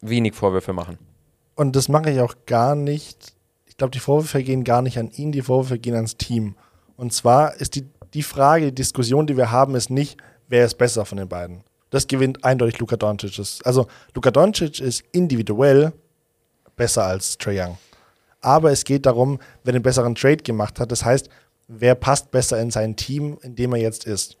wenig 0.00 0.34
Vorwürfe 0.34 0.72
machen. 0.72 0.98
Und 1.58 1.74
das 1.74 1.88
mache 1.88 2.10
ich 2.10 2.20
auch 2.20 2.36
gar 2.46 2.76
nicht. 2.76 3.32
Ich 3.66 3.76
glaube, 3.76 3.90
die 3.90 3.98
Vorwürfe 3.98 4.44
gehen 4.44 4.62
gar 4.62 4.80
nicht 4.80 4.96
an 4.96 5.10
ihn, 5.10 5.32
die 5.32 5.42
Vorwürfe 5.42 5.80
gehen 5.80 5.96
ans 5.96 6.16
Team. 6.16 6.54
Und 6.96 7.12
zwar 7.12 7.56
ist 7.56 7.74
die, 7.74 7.84
die 8.14 8.22
Frage, 8.22 8.66
die 8.66 8.74
Diskussion, 8.76 9.26
die 9.26 9.36
wir 9.36 9.50
haben, 9.50 9.74
ist 9.74 9.90
nicht, 9.90 10.18
wer 10.46 10.64
ist 10.64 10.78
besser 10.78 11.04
von 11.04 11.18
den 11.18 11.28
beiden. 11.28 11.64
Das 11.90 12.06
gewinnt 12.06 12.44
eindeutig 12.44 12.78
Luka 12.78 12.96
Doncic. 12.96 13.40
Also 13.64 13.88
Luka 14.14 14.30
Doncic 14.30 14.78
ist 14.78 15.02
individuell 15.10 15.92
besser 16.76 17.02
als 17.02 17.36
Trae 17.38 17.60
Young. 17.60 17.78
Aber 18.40 18.70
es 18.70 18.84
geht 18.84 19.04
darum, 19.04 19.40
wer 19.64 19.72
den 19.72 19.82
besseren 19.82 20.14
Trade 20.14 20.36
gemacht 20.36 20.78
hat. 20.78 20.92
Das 20.92 21.04
heißt, 21.04 21.28
wer 21.66 21.96
passt 21.96 22.30
besser 22.30 22.60
in 22.60 22.70
sein 22.70 22.94
Team, 22.94 23.36
in 23.42 23.56
dem 23.56 23.72
er 23.72 23.80
jetzt 23.80 24.04
ist. 24.04 24.36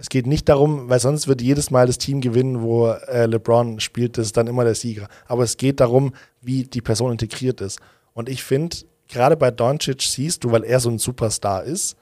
Es 0.00 0.08
geht 0.08 0.26
nicht 0.26 0.48
darum, 0.48 0.88
weil 0.88 0.98
sonst 0.98 1.28
wird 1.28 1.42
jedes 1.42 1.70
Mal 1.70 1.86
das 1.86 1.98
Team 1.98 2.22
gewinnen, 2.22 2.62
wo 2.62 2.88
äh, 2.88 3.26
LeBron 3.26 3.80
spielt, 3.80 4.16
das 4.16 4.28
ist 4.28 4.36
dann 4.38 4.46
immer 4.46 4.64
der 4.64 4.74
Sieger. 4.74 5.08
Aber 5.26 5.42
es 5.42 5.58
geht 5.58 5.78
darum, 5.78 6.14
wie 6.40 6.64
die 6.64 6.80
Person 6.80 7.12
integriert 7.12 7.60
ist. 7.60 7.80
Und 8.14 8.30
ich 8.30 8.42
finde, 8.42 8.78
gerade 9.08 9.36
bei 9.36 9.50
Doncic 9.50 10.00
siehst 10.00 10.42
du, 10.42 10.52
weil 10.52 10.64
er 10.64 10.80
so 10.80 10.88
ein 10.88 10.98
Superstar 10.98 11.64
ist, 11.64 11.98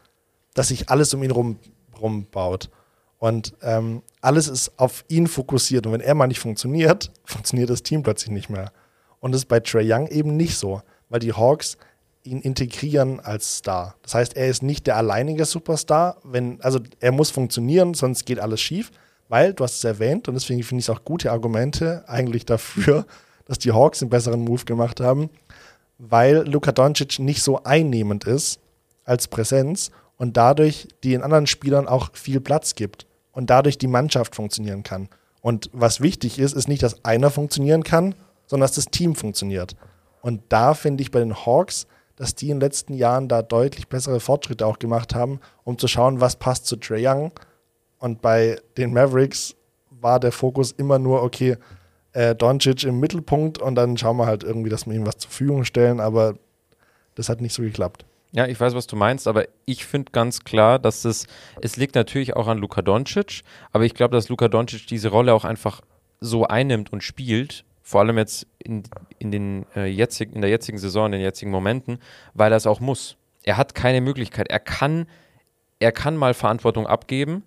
dass 0.55 0.69
sich 0.69 0.89
alles 0.89 1.13
um 1.13 1.25
ihn 1.25 1.33
rum, 1.33 1.59
rumbaut. 2.01 2.71
Und 3.19 3.55
ähm, 3.63 4.03
alles 4.21 4.47
ist 4.47 4.79
auf 4.79 5.05
ihn 5.09 5.27
fokussiert. 5.27 5.85
Und 5.85 5.93
wenn 5.93 6.01
er 6.01 6.15
mal 6.15 6.29
nicht 6.29 6.39
funktioniert, 6.39 7.11
funktioniert 7.25 7.69
das 7.69 7.83
Team 7.83 8.05
plötzlich 8.05 8.31
nicht 8.31 8.49
mehr. 8.49 8.71
Und 9.19 9.33
das 9.33 9.41
ist 9.41 9.49
bei 9.49 9.59
Trey 9.59 9.93
Young 9.93 10.07
eben 10.07 10.37
nicht 10.37 10.57
so, 10.57 10.83
weil 11.09 11.19
die 11.19 11.33
Hawks 11.33 11.77
ihn 12.23 12.41
integrieren 12.41 13.21
als 13.21 13.59
Star. 13.59 13.97
Das 14.03 14.15
heißt, 14.15 14.37
er 14.37 14.49
ist 14.49 14.63
nicht 14.63 14.87
der 14.87 14.97
alleinige 14.97 15.45
Superstar, 15.45 16.19
wenn, 16.25 16.61
also 16.61 16.81
er 17.01 17.13
muss 17.13 17.31
funktionieren, 17.31 17.95
sonst 17.95 18.27
geht 18.27 18.39
alles 18.39 18.61
schief, 18.61 18.91
weil, 19.29 19.53
du 19.55 19.65
hast 19.65 19.77
es 19.77 19.85
erwähnt, 19.85 20.29
und 20.29 20.35
deswegen 20.35 20.63
finde 20.63 20.81
ich 20.81 20.87
es 20.87 20.91
auch 20.91 21.05
gute 21.05 21.31
Argumente 21.31 22.05
eigentlich 22.07 22.47
dafür, 22.47 23.07
dass 23.47 23.59
die 23.59 23.73
Hawks 23.73 24.03
einen 24.03 24.11
besseren 24.11 24.45
Move 24.45 24.65
gemacht 24.65 25.01
haben, 25.01 25.31
weil 25.99 26.47
Luka 26.47 26.73
Doncic 26.73 27.19
nicht 27.19 27.43
so 27.43 27.63
einnehmend 27.65 28.25
ist 28.25 28.61
als 29.05 29.29
Präsenz 29.29 29.91
und 30.17 30.37
dadurch 30.37 30.89
den 31.03 31.23
anderen 31.23 31.47
Spielern 31.47 31.89
auch 31.89 32.11
viel 32.15 32.41
Platz 32.41 32.75
gibt 32.75 33.07
und 33.33 33.51
dadurch 33.51 33.79
die 33.79 33.87
Mannschaft 33.87 34.35
funktionieren 34.35 34.83
kann. 34.83 35.09
Und 35.41 35.71
was 35.73 36.01
wichtig 36.01 36.39
ist, 36.39 36.55
ist 36.55 36.69
nicht, 36.69 36.83
dass 36.83 37.05
einer 37.05 37.31
funktionieren 37.31 37.85
kann, 37.85 38.15
sondern 38.47 38.65
dass 38.65 38.75
das 38.75 38.87
Team 38.87 39.15
funktioniert. 39.15 39.77
Und 40.21 40.43
da 40.49 40.75
finde 40.75 41.03
ich 41.03 41.11
bei 41.11 41.21
den 41.21 41.35
Hawks, 41.47 41.87
dass 42.19 42.35
die 42.35 42.51
in 42.51 42.57
den 42.57 42.61
letzten 42.61 42.95
Jahren 42.95 43.29
da 43.29 43.43
deutlich 43.43 43.87
bessere 43.87 44.19
Fortschritte 44.19 44.67
auch 44.67 44.81
gemacht 44.81 45.15
haben, 45.15 45.39
um 45.63 45.79
zu 45.79 45.87
schauen, 45.87 46.21
was 46.21 46.35
passt 46.37 46.67
zu 46.67 46.75
Trae 46.77 47.07
Young. 47.07 47.33
Und 48.01 48.21
bei 48.21 48.59
den 48.77 48.93
Mavericks 48.93 49.55
war 49.91 50.19
der 50.19 50.33
Fokus 50.33 50.73
immer 50.73 50.99
nur, 50.99 51.23
okay, 51.23 51.57
äh, 52.13 52.35
Doncic 52.35 52.83
im 52.83 52.99
Mittelpunkt 52.99 53.59
und 53.59 53.77
dann 53.77 53.97
schauen 53.97 54.17
wir 54.17 54.27
halt 54.27 54.43
irgendwie, 54.43 54.69
dass 54.69 54.87
wir 54.87 54.95
ihm 54.95 55.07
was 55.07 55.19
zur 55.19 55.31
Verfügung 55.31 55.65
stellen, 55.65 56.01
aber 56.01 56.35
das 57.15 57.29
hat 57.29 57.41
nicht 57.41 57.55
so 57.55 57.63
geklappt. 57.63 58.05
Ja, 58.33 58.47
ich 58.47 58.59
weiß, 58.59 58.75
was 58.75 58.89
du 58.89 58.97
meinst, 58.97 59.29
aber 59.29 59.47
ich 59.65 59.87
finde 59.87 60.11
ganz 60.11 60.43
klar, 60.43 60.81
dass 60.81 61.05
es, 61.05 61.29
es 61.63 61.77
liegt 61.77 61.95
natürlich 61.95 62.35
auch 62.35 62.49
an 62.49 62.59
Luka 62.59 62.83
Doncic, 62.83 63.43
aber 63.71 63.85
ich 63.85 63.95
glaube, 63.95 64.17
dass 64.17 64.29
Luka 64.29 64.49
Doncic 64.49 64.89
diese 64.89 65.09
Rolle 65.09 65.33
auch 65.33 65.45
einfach 65.45 65.83
so 66.21 66.45
einnimmt 66.47 66.93
und 66.93 67.05
spielt, 67.05 67.65
vor 67.89 68.03
allem 68.03 68.19
jetzt 68.19 68.47
in, 68.59 68.83
in, 69.19 69.31
den, 69.31 69.65
äh, 69.75 69.87
jetzig, 69.87 70.35
in 70.35 70.43
der 70.43 70.51
jetzigen 70.51 70.77
Saison, 70.77 71.07
in 71.07 71.13
den 71.13 71.23
jetzigen 71.23 71.51
Momenten, 71.51 72.01
weil 72.35 72.53
er 72.53 72.57
es 72.57 72.67
auch 72.67 72.81
muss. 72.81 73.17
Er 73.45 73.57
hat 73.57 73.75
keine 73.75 74.03
Möglichkeit. 74.03 74.49
Er 74.51 74.61
kann, 74.61 75.07
er 75.79 75.91
kann 75.91 76.15
mal 76.15 76.35
Verantwortung 76.35 76.87
abgeben, 76.87 77.45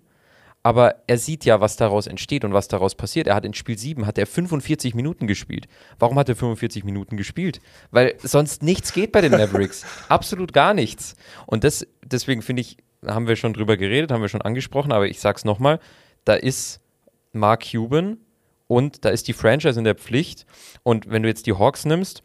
aber 0.64 0.96
er 1.06 1.18
sieht 1.18 1.44
ja, 1.44 1.60
was 1.60 1.76
daraus 1.76 2.08
entsteht 2.08 2.44
und 2.44 2.52
was 2.52 2.66
daraus 2.66 2.96
passiert. 2.96 3.28
Er 3.28 3.36
hat 3.36 3.44
in 3.44 3.54
Spiel 3.54 3.78
7 3.78 4.04
hat 4.04 4.18
er 4.18 4.26
45 4.26 4.96
Minuten 4.96 5.28
gespielt. 5.28 5.68
Warum 6.00 6.18
hat 6.18 6.28
er 6.28 6.34
45 6.34 6.82
Minuten 6.82 7.16
gespielt? 7.16 7.60
Weil 7.92 8.16
sonst 8.18 8.64
nichts 8.64 8.92
geht 8.92 9.12
bei 9.12 9.20
den 9.20 9.30
Mavericks. 9.30 9.86
Absolut 10.08 10.52
gar 10.52 10.74
nichts. 10.74 11.14
Und 11.46 11.62
das, 11.62 11.86
deswegen 12.04 12.42
finde 12.42 12.62
ich, 12.62 12.78
haben 13.06 13.28
wir 13.28 13.36
schon 13.36 13.52
drüber 13.52 13.76
geredet, 13.76 14.10
haben 14.10 14.22
wir 14.22 14.28
schon 14.28 14.42
angesprochen, 14.42 14.90
aber 14.90 15.06
ich 15.06 15.20
sag's 15.20 15.44
nochmal, 15.44 15.78
da 16.24 16.34
ist 16.34 16.80
Mark 17.32 17.62
Cuban 17.70 18.18
und 18.66 19.04
da 19.04 19.10
ist 19.10 19.28
die 19.28 19.32
Franchise 19.32 19.78
in 19.78 19.84
der 19.84 19.94
Pflicht. 19.94 20.46
Und 20.82 21.10
wenn 21.10 21.22
du 21.22 21.28
jetzt 21.28 21.46
die 21.46 21.52
Hawks 21.54 21.84
nimmst, 21.84 22.22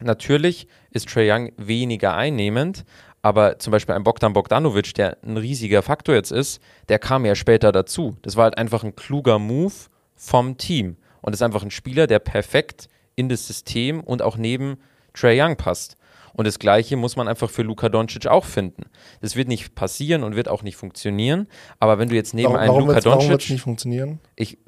natürlich 0.00 0.66
ist 0.90 1.08
Trae 1.08 1.30
Young 1.32 1.52
weniger 1.56 2.14
einnehmend, 2.16 2.84
aber 3.22 3.58
zum 3.58 3.70
Beispiel 3.70 3.94
ein 3.94 4.04
Bogdan 4.04 4.32
Bogdanovic, 4.34 4.94
der 4.94 5.16
ein 5.24 5.36
riesiger 5.36 5.82
Faktor 5.82 6.14
jetzt 6.14 6.30
ist, 6.32 6.60
der 6.88 6.98
kam 6.98 7.24
ja 7.24 7.34
später 7.34 7.72
dazu. 7.72 8.16
Das 8.22 8.36
war 8.36 8.44
halt 8.44 8.58
einfach 8.58 8.84
ein 8.84 8.94
kluger 8.96 9.38
Move 9.38 9.72
vom 10.14 10.56
Team. 10.58 10.96
Und 11.22 11.32
ist 11.32 11.40
einfach 11.42 11.62
ein 11.62 11.70
Spieler, 11.70 12.06
der 12.06 12.18
perfekt 12.18 12.88
in 13.16 13.30
das 13.30 13.46
System 13.46 14.00
und 14.02 14.20
auch 14.20 14.36
neben 14.36 14.76
Trey 15.14 15.40
Young 15.40 15.56
passt. 15.56 15.96
Und 16.34 16.46
das 16.46 16.58
Gleiche 16.58 16.96
muss 16.96 17.16
man 17.16 17.28
einfach 17.28 17.48
für 17.48 17.62
Luka 17.62 17.88
Doncic 17.88 18.26
auch 18.26 18.44
finden. 18.44 18.82
Das 19.22 19.36
wird 19.36 19.48
nicht 19.48 19.74
passieren 19.74 20.22
und 20.22 20.36
wird 20.36 20.48
auch 20.48 20.62
nicht 20.62 20.76
funktionieren. 20.76 21.46
Aber 21.78 21.98
wenn 21.98 22.08
du 22.10 22.14
jetzt 22.16 22.34
neben 22.34 22.48
Warum, 22.48 22.58
einem 22.58 22.68
warum 22.68 22.80
Luka 22.82 22.94
wird's- 22.96 23.06
warum 23.06 23.18
Doncic 23.20 23.30
wird's 23.30 23.50
nicht 23.50 23.62
funktionieren? 23.62 24.20
ich, 24.36 24.58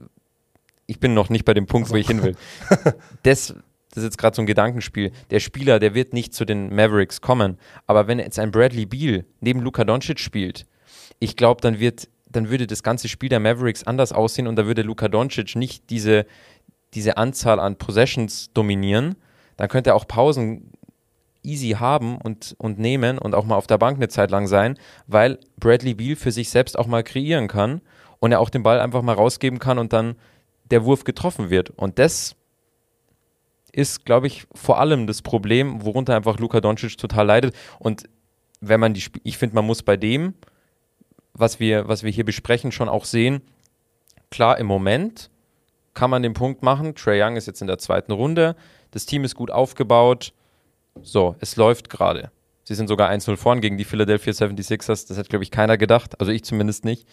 ich 0.87 1.01
bin 1.01 1.15
noch 1.15 1.29
nicht 1.29 1.45
bei 1.45 1.55
dem 1.55 1.67
Punkt, 1.67 1.91
wo 1.91 1.97
ich 1.97 2.07
hin 2.07 2.23
will. 2.23 2.37
Das, 3.23 3.55
das 3.91 3.99
ist 3.99 4.05
jetzt 4.05 4.19
gerade 4.19 4.37
so 4.37 4.43
ein 4.43 4.47
Gedankenspiel. 4.47 5.11
Der 5.31 5.41
Spieler, 5.41 5.79
der 5.79 5.95
wird 5.95 6.13
nicht 6.13 6.35
zu 6.35 6.45
den 6.45 6.75
Mavericks 6.75 7.21
kommen. 7.21 7.59
Aber 7.87 8.07
wenn 8.07 8.19
jetzt 8.19 8.39
ein 8.39 8.51
Bradley 8.51 8.87
Beal 8.87 9.25
neben 9.41 9.61
Luka 9.61 9.85
Doncic 9.85 10.21
spielt, 10.21 10.67
ich 11.19 11.37
glaube, 11.37 11.61
dann 11.61 11.81
wird, 11.81 12.09
dann 12.31 12.51
würde 12.51 12.67
das 12.67 12.83
ganze 12.83 13.09
Spiel 13.09 13.29
der 13.29 13.41
Mavericks 13.41 13.85
anders 13.85 14.13
aussehen 14.13 14.47
und 14.47 14.57
da 14.57 14.67
würde 14.67 14.83
Luka 14.83 15.09
Doncic 15.09 15.57
nicht 15.57 15.91
diese, 15.91 16.27
diese 16.95 17.17
Anzahl 17.17 17.59
an 17.59 17.77
Possessions 17.77 18.53
dominieren. 18.53 19.17
Dann 19.57 19.69
könnte 19.69 19.91
er 19.91 19.97
auch 19.97 20.07
Pausen 20.07 20.71
easy 21.43 21.71
haben 21.71 22.19
und, 22.19 22.55
und 22.59 22.79
nehmen 22.79 23.19
und 23.19 23.35
auch 23.35 23.47
mal 23.47 23.57
auf 23.57 23.67
der 23.67 23.79
Bank 23.79 23.97
eine 23.97 24.09
Zeit 24.09 24.31
lang 24.31 24.47
sein, 24.47 24.79
weil 25.07 25.39
Bradley 25.59 25.95
Beal 25.95 26.17
für 26.17 26.33
sich 26.33 26.51
selbst 26.51 26.79
auch 26.79 26.87
mal 26.87 27.05
kreieren 27.05 27.49
kann 27.49 27.81
und 28.19 28.33
er 28.33 28.41
auch 28.41 28.51
den 28.51 28.63
Ball 28.63 28.81
einfach 28.81 29.03
mal 29.03 29.15
rausgeben 29.15 29.59
kann 29.59 29.79
und 29.79 29.93
dann 29.93 30.17
der 30.71 30.85
Wurf 30.85 31.05
getroffen 31.05 31.51
wird. 31.51 31.71
Und 31.71 31.99
das 31.99 32.37
ist, 33.73 34.05
glaube 34.05 34.27
ich, 34.27 34.47
vor 34.55 34.79
allem 34.81 35.07
das 35.07 35.23
Problem, 35.23 35.85
worunter 35.85 36.17
einfach 36.17 36.39
Luka 36.39 36.61
Doncic 36.61 36.97
total 36.97 37.27
leidet. 37.27 37.55
Und 37.79 38.05
wenn 38.61 38.81
man 38.81 38.95
die, 38.95 39.01
Sp 39.05 39.21
ich 39.23 39.39
finde, 39.39 39.55
man 39.55 39.67
muss 39.67 39.83
bei 39.83 39.97
dem, 39.97 40.35
was 41.35 41.61
wir, 41.61 41.87
was 41.87 42.03
wir 42.03 42.11
hier 42.11 42.25
besprechen, 42.25 42.73
schon 42.73 42.89
auch 42.89 43.05
sehen, 43.05 43.43
klar, 44.31 44.59
im 44.59 44.67
Moment 44.67 45.31
kann 45.93 46.11
man 46.11 46.23
den 46.23 46.35
Punkt 46.35 46.63
machen. 46.63 46.95
Trey 46.95 47.23
Young 47.23 47.37
ist 47.37 47.47
jetzt 47.47 47.61
in 47.61 47.67
der 47.67 47.79
zweiten 47.79 48.13
Runde. 48.13 48.57
Das 48.91 49.07
Team 49.07 49.25
ist 49.25 49.35
gut 49.35 49.51
aufgebaut. 49.51 50.33
So, 51.03 51.37
es 51.41 51.57
läuft 51.57 51.91
gerade. 51.91 52.31
Sie 52.65 52.75
sind 52.75 52.89
sogar 52.89 53.11
1-0 53.11 53.37
vorn 53.37 53.61
gegen 53.61 53.77
die 53.79 53.85
Philadelphia 53.85 54.33
76ers. 54.33 55.07
Das 55.07 55.19
hat, 55.19 55.29
glaube 55.29 55.45
ich, 55.45 55.51
keiner 55.51 55.77
gedacht. 55.77 56.19
Also 56.19 56.33
ich 56.33 56.45
zumindest 56.45 56.85
nicht. 56.85 57.07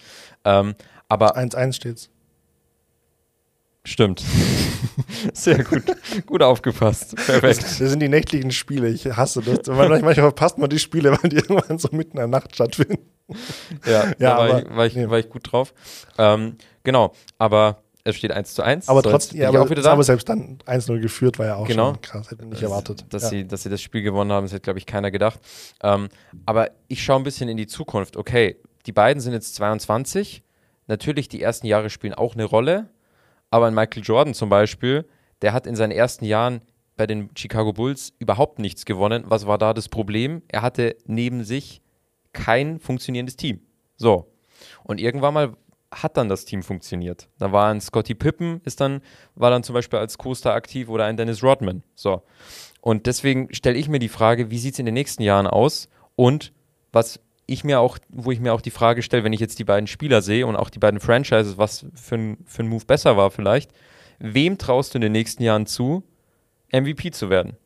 Ähm, 0.45 0.75
aber 1.09 1.37
1-1 1.37 1.73
steht's. 1.73 2.09
Stimmt. 3.85 4.23
Sehr 5.33 5.63
gut. 5.63 5.83
gut 6.25 6.41
aufgepasst. 6.41 7.15
Perfekt. 7.15 7.63
Das 7.63 7.77
sind 7.77 7.99
die 7.99 8.09
nächtlichen 8.09 8.51
Spiele. 8.51 8.89
Ich 8.89 9.05
hasse 9.05 9.41
das. 9.41 9.65
Manchmal 9.67 10.13
verpasst 10.15 10.57
man 10.57 10.69
die 10.69 10.79
Spiele, 10.79 11.11
weil 11.11 11.29
die 11.29 11.35
irgendwann 11.47 11.77
so 11.79 11.89
mitten 11.91 12.11
in 12.11 12.17
der 12.17 12.27
Nacht 12.27 12.53
stattfinden. 12.55 12.97
Ja, 13.85 14.05
Ja, 14.07 14.13
da 14.19 14.37
war, 14.37 14.39
aber- 14.49 14.59
ich, 14.63 14.75
war, 14.75 14.85
ich, 14.85 14.95
nee. 14.95 15.09
war 15.09 15.19
ich 15.19 15.29
gut 15.29 15.51
drauf. 15.51 15.73
Ähm, 16.17 16.57
genau, 16.83 17.13
aber 17.37 17.81
es 18.03 18.17
steht 18.17 18.31
1 18.31 18.53
zu 18.53 18.63
1. 18.63 18.89
Aber 18.89 19.01
So, 19.01 19.09
trotzdem, 19.11 19.39
ja, 19.39 19.47
aber, 19.49 19.61
auch 19.61 19.69
wieder 19.69 19.81
da. 19.81 19.93
aber 19.93 20.03
selbst 20.03 20.27
dann 20.27 20.57
1-0 20.65 20.99
geführt 20.99 21.39
war 21.39 21.45
ja 21.45 21.55
auch 21.55 21.67
Genau. 21.67 21.91
schon 21.93 22.01
krass. 22.01 22.31
Hätte 22.31 22.43
ich 22.43 22.49
nicht 22.49 22.61
erwartet. 22.61 23.05
Dass, 23.09 23.23
ja. 23.23 23.29
sie, 23.29 23.47
dass 23.47 23.63
sie 23.63 23.69
das 23.69 23.81
Spiel 23.81 24.01
gewonnen 24.01 24.31
haben, 24.31 24.43
das 24.43 24.51
hätte, 24.51 24.61
glaube 24.63 24.79
ich, 24.79 24.85
keiner 24.85 25.09
gedacht. 25.09 25.39
Ähm, 25.81 26.09
aber 26.45 26.71
ich 26.89 27.01
schaue 27.01 27.17
ein 27.17 27.23
bisschen 27.23 27.47
in 27.47 27.55
die 27.57 27.67
Zukunft. 27.67 28.17
Okay, 28.17 28.57
die 28.85 28.91
beiden 28.91 29.21
sind 29.21 29.31
jetzt 29.31 29.55
22. 29.55 30.43
Natürlich, 30.87 31.29
die 31.29 31.41
ersten 31.41 31.65
Jahre 31.65 31.89
spielen 31.89 32.13
auch 32.13 32.33
eine 32.33 32.43
Rolle. 32.43 32.89
Aber 33.53 33.67
ein 33.67 33.75
Michael 33.75 34.01
Jordan 34.01 34.33
zum 34.33 34.49
Beispiel, 34.49 35.05
der 35.43 35.53
hat 35.53 35.67
in 35.67 35.75
seinen 35.75 35.91
ersten 35.91 36.25
Jahren 36.25 36.61
bei 36.95 37.05
den 37.05 37.29
Chicago 37.37 37.71
Bulls 37.71 38.11
überhaupt 38.17 38.57
nichts 38.57 38.83
gewonnen. 38.83 39.25
Was 39.27 39.45
war 39.45 39.59
da 39.59 39.75
das 39.75 39.89
Problem? 39.89 40.41
Er 40.47 40.63
hatte 40.63 40.97
neben 41.05 41.43
sich 41.43 41.83
kein 42.31 42.79
funktionierendes 42.79 43.35
Team. 43.35 43.61
So. 43.95 44.33
Und 44.83 44.99
irgendwann 44.99 45.35
mal 45.35 45.53
hat 45.91 46.17
dann 46.17 46.29
das 46.29 46.45
Team 46.45 46.63
funktioniert. 46.63 47.29
Da 47.37 47.51
war 47.51 47.71
ein 47.71 47.79
Scotty 47.79 48.15
Pippen, 48.15 48.59
ist 48.65 48.81
dann, 48.81 49.01
war 49.35 49.51
dann 49.51 49.61
zum 49.61 49.75
Beispiel 49.75 49.99
als 49.99 50.17
Co-Star 50.17 50.55
aktiv 50.55 50.89
oder 50.89 51.05
ein 51.05 51.15
Dennis 51.15 51.43
Rodman. 51.43 51.83
So. 51.93 52.23
Und 52.81 53.05
deswegen 53.05 53.53
stelle 53.53 53.77
ich 53.77 53.87
mir 53.87 53.99
die 53.99 54.09
Frage, 54.09 54.49
wie 54.49 54.57
sieht 54.57 54.73
es 54.73 54.79
in 54.79 54.87
den 54.87 54.95
nächsten 54.95 55.21
Jahren 55.21 55.45
aus? 55.45 55.89
Und 56.15 56.53
was 56.91 57.19
ich 57.45 57.63
mir 57.63 57.79
auch, 57.79 57.97
wo 58.09 58.31
ich 58.31 58.39
mir 58.39 58.53
auch 58.53 58.61
die 58.61 58.71
Frage 58.71 59.01
stelle, 59.01 59.23
wenn 59.23 59.33
ich 59.33 59.39
jetzt 59.39 59.59
die 59.59 59.63
beiden 59.63 59.87
Spieler 59.87 60.21
sehe 60.21 60.47
und 60.47 60.55
auch 60.55 60.69
die 60.69 60.79
beiden 60.79 60.99
Franchises, 60.99 61.57
was 61.57 61.85
für 61.93 62.15
ein, 62.15 62.37
für 62.45 62.63
ein 62.63 62.69
Move 62.69 62.85
besser 62.85 63.17
war 63.17 63.31
vielleicht, 63.31 63.71
wem 64.19 64.57
traust 64.57 64.93
du 64.93 64.97
in 64.97 65.01
den 65.01 65.11
nächsten 65.11 65.43
Jahren 65.43 65.65
zu, 65.65 66.03
MVP 66.71 67.11
zu 67.11 67.29
werden? 67.29 67.57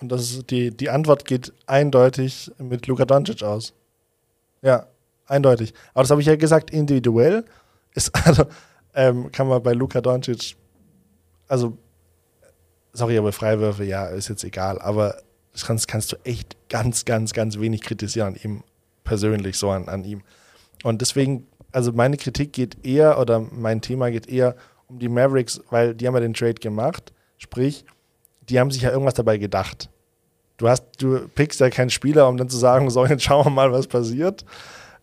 Und 0.00 0.12
das 0.12 0.30
ist 0.30 0.50
die, 0.50 0.70
die 0.70 0.90
Antwort 0.90 1.24
geht 1.24 1.52
eindeutig 1.66 2.52
mit 2.58 2.86
Luka 2.86 3.04
Doncic 3.04 3.42
aus. 3.42 3.74
Ja, 4.62 4.86
eindeutig. 5.26 5.74
Aber 5.92 6.02
das 6.02 6.10
habe 6.10 6.20
ich 6.20 6.26
ja 6.26 6.36
gesagt, 6.36 6.70
individuell 6.70 7.44
ist, 7.94 8.14
also, 8.26 8.44
ähm, 8.94 9.32
kann 9.32 9.48
man 9.48 9.62
bei 9.62 9.72
Luka 9.72 10.00
Doncic, 10.00 10.56
also, 11.48 11.76
sorry, 12.92 13.18
aber 13.18 13.32
Freiwürfe, 13.32 13.84
ja, 13.84 14.06
ist 14.06 14.28
jetzt 14.28 14.44
egal, 14.44 14.80
aber 14.80 15.16
das 15.52 15.66
kannst, 15.66 15.88
kannst 15.88 16.12
du 16.12 16.16
echt 16.24 16.56
ganz, 16.68 17.04
ganz, 17.04 17.32
ganz 17.32 17.58
wenig 17.58 17.80
kritisieren 17.82 18.36
ihm 18.42 18.62
persönlich, 19.08 19.56
so 19.56 19.70
an, 19.70 19.88
an 19.88 20.04
ihm. 20.04 20.22
Und 20.84 21.00
deswegen, 21.00 21.46
also 21.72 21.92
meine 21.92 22.16
Kritik 22.16 22.52
geht 22.52 22.84
eher, 22.84 23.18
oder 23.18 23.40
mein 23.40 23.80
Thema 23.80 24.10
geht 24.10 24.28
eher 24.28 24.54
um 24.86 24.98
die 24.98 25.08
Mavericks, 25.08 25.60
weil 25.70 25.94
die 25.94 26.06
haben 26.06 26.14
ja 26.14 26.20
den 26.20 26.34
Trade 26.34 26.54
gemacht, 26.54 27.12
sprich, 27.38 27.84
die 28.48 28.60
haben 28.60 28.70
sich 28.70 28.82
ja 28.82 28.90
irgendwas 28.90 29.14
dabei 29.14 29.38
gedacht. 29.38 29.88
Du 30.58 30.68
hast, 30.68 30.84
du 30.98 31.28
pickst 31.28 31.60
ja 31.60 31.70
keinen 31.70 31.90
Spieler, 31.90 32.28
um 32.28 32.36
dann 32.36 32.48
zu 32.48 32.56
sagen, 32.56 32.90
so, 32.90 33.04
jetzt 33.06 33.22
schauen 33.22 33.46
wir 33.46 33.50
mal, 33.50 33.72
was 33.72 33.86
passiert. 33.86 34.44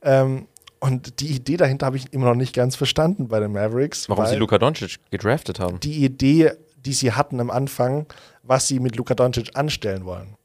Ähm, 0.01 0.47
und 0.79 1.19
die 1.19 1.29
Idee 1.35 1.57
dahinter 1.57 1.87
habe 1.87 1.97
ich 1.97 2.13
immer 2.13 2.27
noch 2.27 2.35
nicht 2.35 2.53
ganz 2.53 2.75
verstanden 2.75 3.27
bei 3.27 3.39
den 3.39 3.53
Mavericks. 3.53 4.07
Warum 4.09 4.25
sie 4.27 4.35
Luka 4.35 4.57
Doncic 4.57 4.99
gedraftet 5.09 5.59
haben? 5.59 5.79
Die 5.79 6.03
Idee, 6.03 6.51
die 6.77 6.93
sie 6.93 7.13
hatten 7.13 7.39
am 7.39 7.49
Anfang, 7.49 8.05
was 8.43 8.67
sie 8.67 8.79
mit 8.79 8.95
Luka 8.95 9.15
Doncic 9.15 9.55
anstellen 9.55 10.05
wollen. 10.05 10.35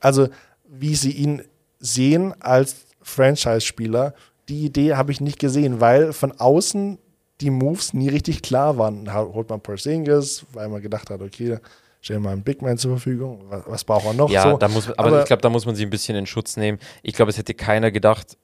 Also, 0.00 0.28
wie 0.68 0.94
sie 0.94 1.12
ihn 1.12 1.42
sehen 1.80 2.34
als 2.40 2.86
Franchise-Spieler, 3.02 4.14
die 4.48 4.64
Idee 4.64 4.94
habe 4.94 5.12
ich 5.12 5.20
nicht 5.20 5.38
gesehen, 5.38 5.80
weil 5.80 6.12
von 6.12 6.32
außen 6.32 6.98
die 7.40 7.50
Moves 7.50 7.94
nie 7.94 8.08
richtig 8.08 8.42
klar 8.42 8.76
waren. 8.78 9.12
Ha- 9.12 9.28
Holt 9.32 9.48
man 9.48 9.60
Porzingis, 9.60 10.44
weil 10.52 10.68
man 10.68 10.82
gedacht 10.82 11.08
hat, 11.10 11.20
okay, 11.22 11.58
stellen 12.00 12.22
wir 12.22 12.30
einen 12.30 12.42
Big 12.42 12.60
Man 12.62 12.76
zur 12.78 12.92
Verfügung. 12.92 13.42
Was, 13.48 13.62
was 13.66 13.84
braucht 13.84 14.04
man 14.04 14.16
noch? 14.16 14.30
Ja, 14.30 14.50
so. 14.50 14.56
da 14.58 14.68
muss, 14.68 14.88
aber, 14.90 14.98
Aber- 15.08 15.20
ich 15.20 15.26
glaube, 15.26 15.42
da 15.42 15.48
muss 15.50 15.66
man 15.66 15.74
sie 15.76 15.84
ein 15.84 15.90
bisschen 15.90 16.16
in 16.16 16.26
Schutz 16.26 16.56
nehmen. 16.56 16.78
Ich 17.02 17.14
glaube, 17.14 17.30
es 17.30 17.38
hätte 17.38 17.54
keiner 17.54 17.90
gedacht, 17.90 18.36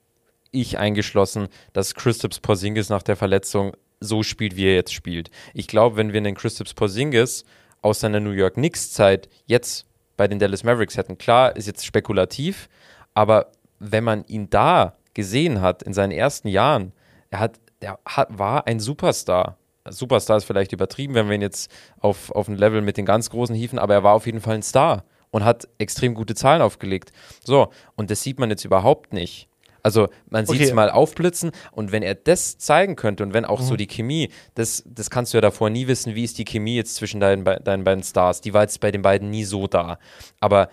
ich 0.53 0.79
eingeschlossen, 0.79 1.49
dass 1.73 1.95
Christops 1.95 2.41
Porzingis 2.41 2.89
nach 2.89 3.03
der 3.03 3.17
Verletzung 3.17 3.73
so 4.01 4.23
spielt, 4.23 4.57
wie 4.57 4.67
er 4.67 4.75
jetzt 4.75 4.93
spielt. 4.95 5.31
Ich 5.55 5.67
glaube, 5.67 5.97
wenn 5.97 6.13
wir 6.13 6.19
einen 6.19 6.35
Christops 6.35 6.73
Porzingis 6.75 7.45
aus 7.83 8.01
seiner 8.01 8.21
New 8.21 8.31
York 8.31 8.55
Knicks-Zeit 8.55 9.29
jetzt 9.47 9.87
bei 10.17 10.29
den 10.29 10.39
Dallas 10.39 10.65
Mavericks 10.65 10.97
hätten, 10.97 11.19
klar, 11.19 11.57
ist 11.57 11.67
jetzt 11.67 11.85
spekulativ, 11.85 12.69
aber 13.15 13.49
wenn 13.79 14.05
man 14.05 14.25
ihn 14.27 14.49
da 14.51 14.95
gesehen 15.15 15.61
hat 15.61 15.83
in 15.83 15.95
seinen 15.95 16.13
ersten 16.13 16.49
Jahren, 16.49 16.93
er 17.31 17.41
hat, 17.41 17.61
der 17.83 17.99
hat, 18.05 18.39
war 18.39 18.67
ein 18.67 18.81
Superstar. 18.81 19.57
Superstar 19.89 20.37
ist 20.39 20.45
vielleicht 20.45 20.73
übertrieben, 20.73 21.15
wenn 21.15 21.29
wir 21.29 21.37
ihn 21.37 21.43
jetzt 21.43 21.71
auf, 22.01 22.31
auf 22.33 22.49
ein 22.49 22.57
Level 22.57 22.83
mit 22.83 22.97
den 22.97 23.07
ganz 23.07 23.31
großen 23.31 23.55
hieven, 23.55 23.79
aber 23.79 23.95
er 23.95 24.03
war 24.03 24.15
auf 24.15 24.27
jeden 24.27 24.41
Fall 24.41 24.57
ein 24.57 24.63
Star 24.63 25.05
und 25.31 25.45
hat 25.45 25.69
extrem 25.79 26.15
gute 26.15 26.35
Zahlen 26.35 26.61
aufgelegt. 26.63 27.13
So, 27.45 27.69
und 27.95 28.11
das 28.11 28.23
sieht 28.23 28.39
man 28.41 28.51
jetzt 28.51 28.65
überhaupt 28.65 29.13
nicht. 29.13 29.49
Also 29.83 30.09
man 30.29 30.47
sieht 30.47 30.61
es 30.61 30.67
Okay. 30.69 30.75
mal 30.75 30.91
aufblitzen 30.91 31.53
und 31.71 31.93
wenn 31.93 32.03
er 32.03 32.17
das 32.17 32.59
zeigen 32.59 32.97
könnte 32.97 33.23
und 33.23 33.33
wenn 33.35 33.45
auch 33.45 33.61
Mhm. 33.61 33.65
so 33.67 33.77
die 33.77 33.87
Chemie, 33.87 34.31
das, 34.57 34.83
das 34.85 35.11
kannst 35.11 35.33
du 35.33 35.37
ja 35.37 35.41
davor 35.43 35.71
nie 35.71 35.87
wissen, 35.87 36.17
wie 36.17 36.25
ist 36.25 36.39
die 36.39 36.45
Chemie 36.45 36.75
jetzt 36.75 36.97
zwischen 36.97 37.21
deinen, 37.21 37.45
deinen 37.45 37.85
beiden 37.85 38.03
Stars. 38.03 38.41
Die 38.41 38.53
war 38.53 38.63
jetzt 38.63 38.81
bei 38.81 38.91
den 38.91 39.03
beiden 39.03 39.31
nie 39.31 39.45
so 39.45 39.69
da. 39.69 40.01
Aber 40.41 40.71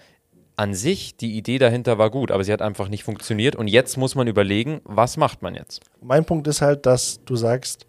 an 0.56 0.74
sich, 0.74 1.18
die 1.18 1.38
Idee 1.38 1.58
dahinter 1.58 1.98
war 1.98 2.10
gut, 2.10 2.32
aber 2.32 2.44
sie 2.44 2.54
hat 2.54 2.62
einfach 2.62 2.88
nicht 2.88 3.04
funktioniert 3.04 3.56
und 3.56 3.68
jetzt 3.68 3.98
muss 3.98 4.16
man 4.16 4.28
überlegen, 4.28 4.82
was 4.84 5.18
macht 5.18 5.42
man 5.42 5.56
jetzt? 5.56 5.82
mein 6.02 6.26
Punkt 6.26 6.48
ist 6.48 6.62
halt, 6.62 6.86
dass 6.86 7.24
du 7.26 7.36
sagst, 7.36 7.88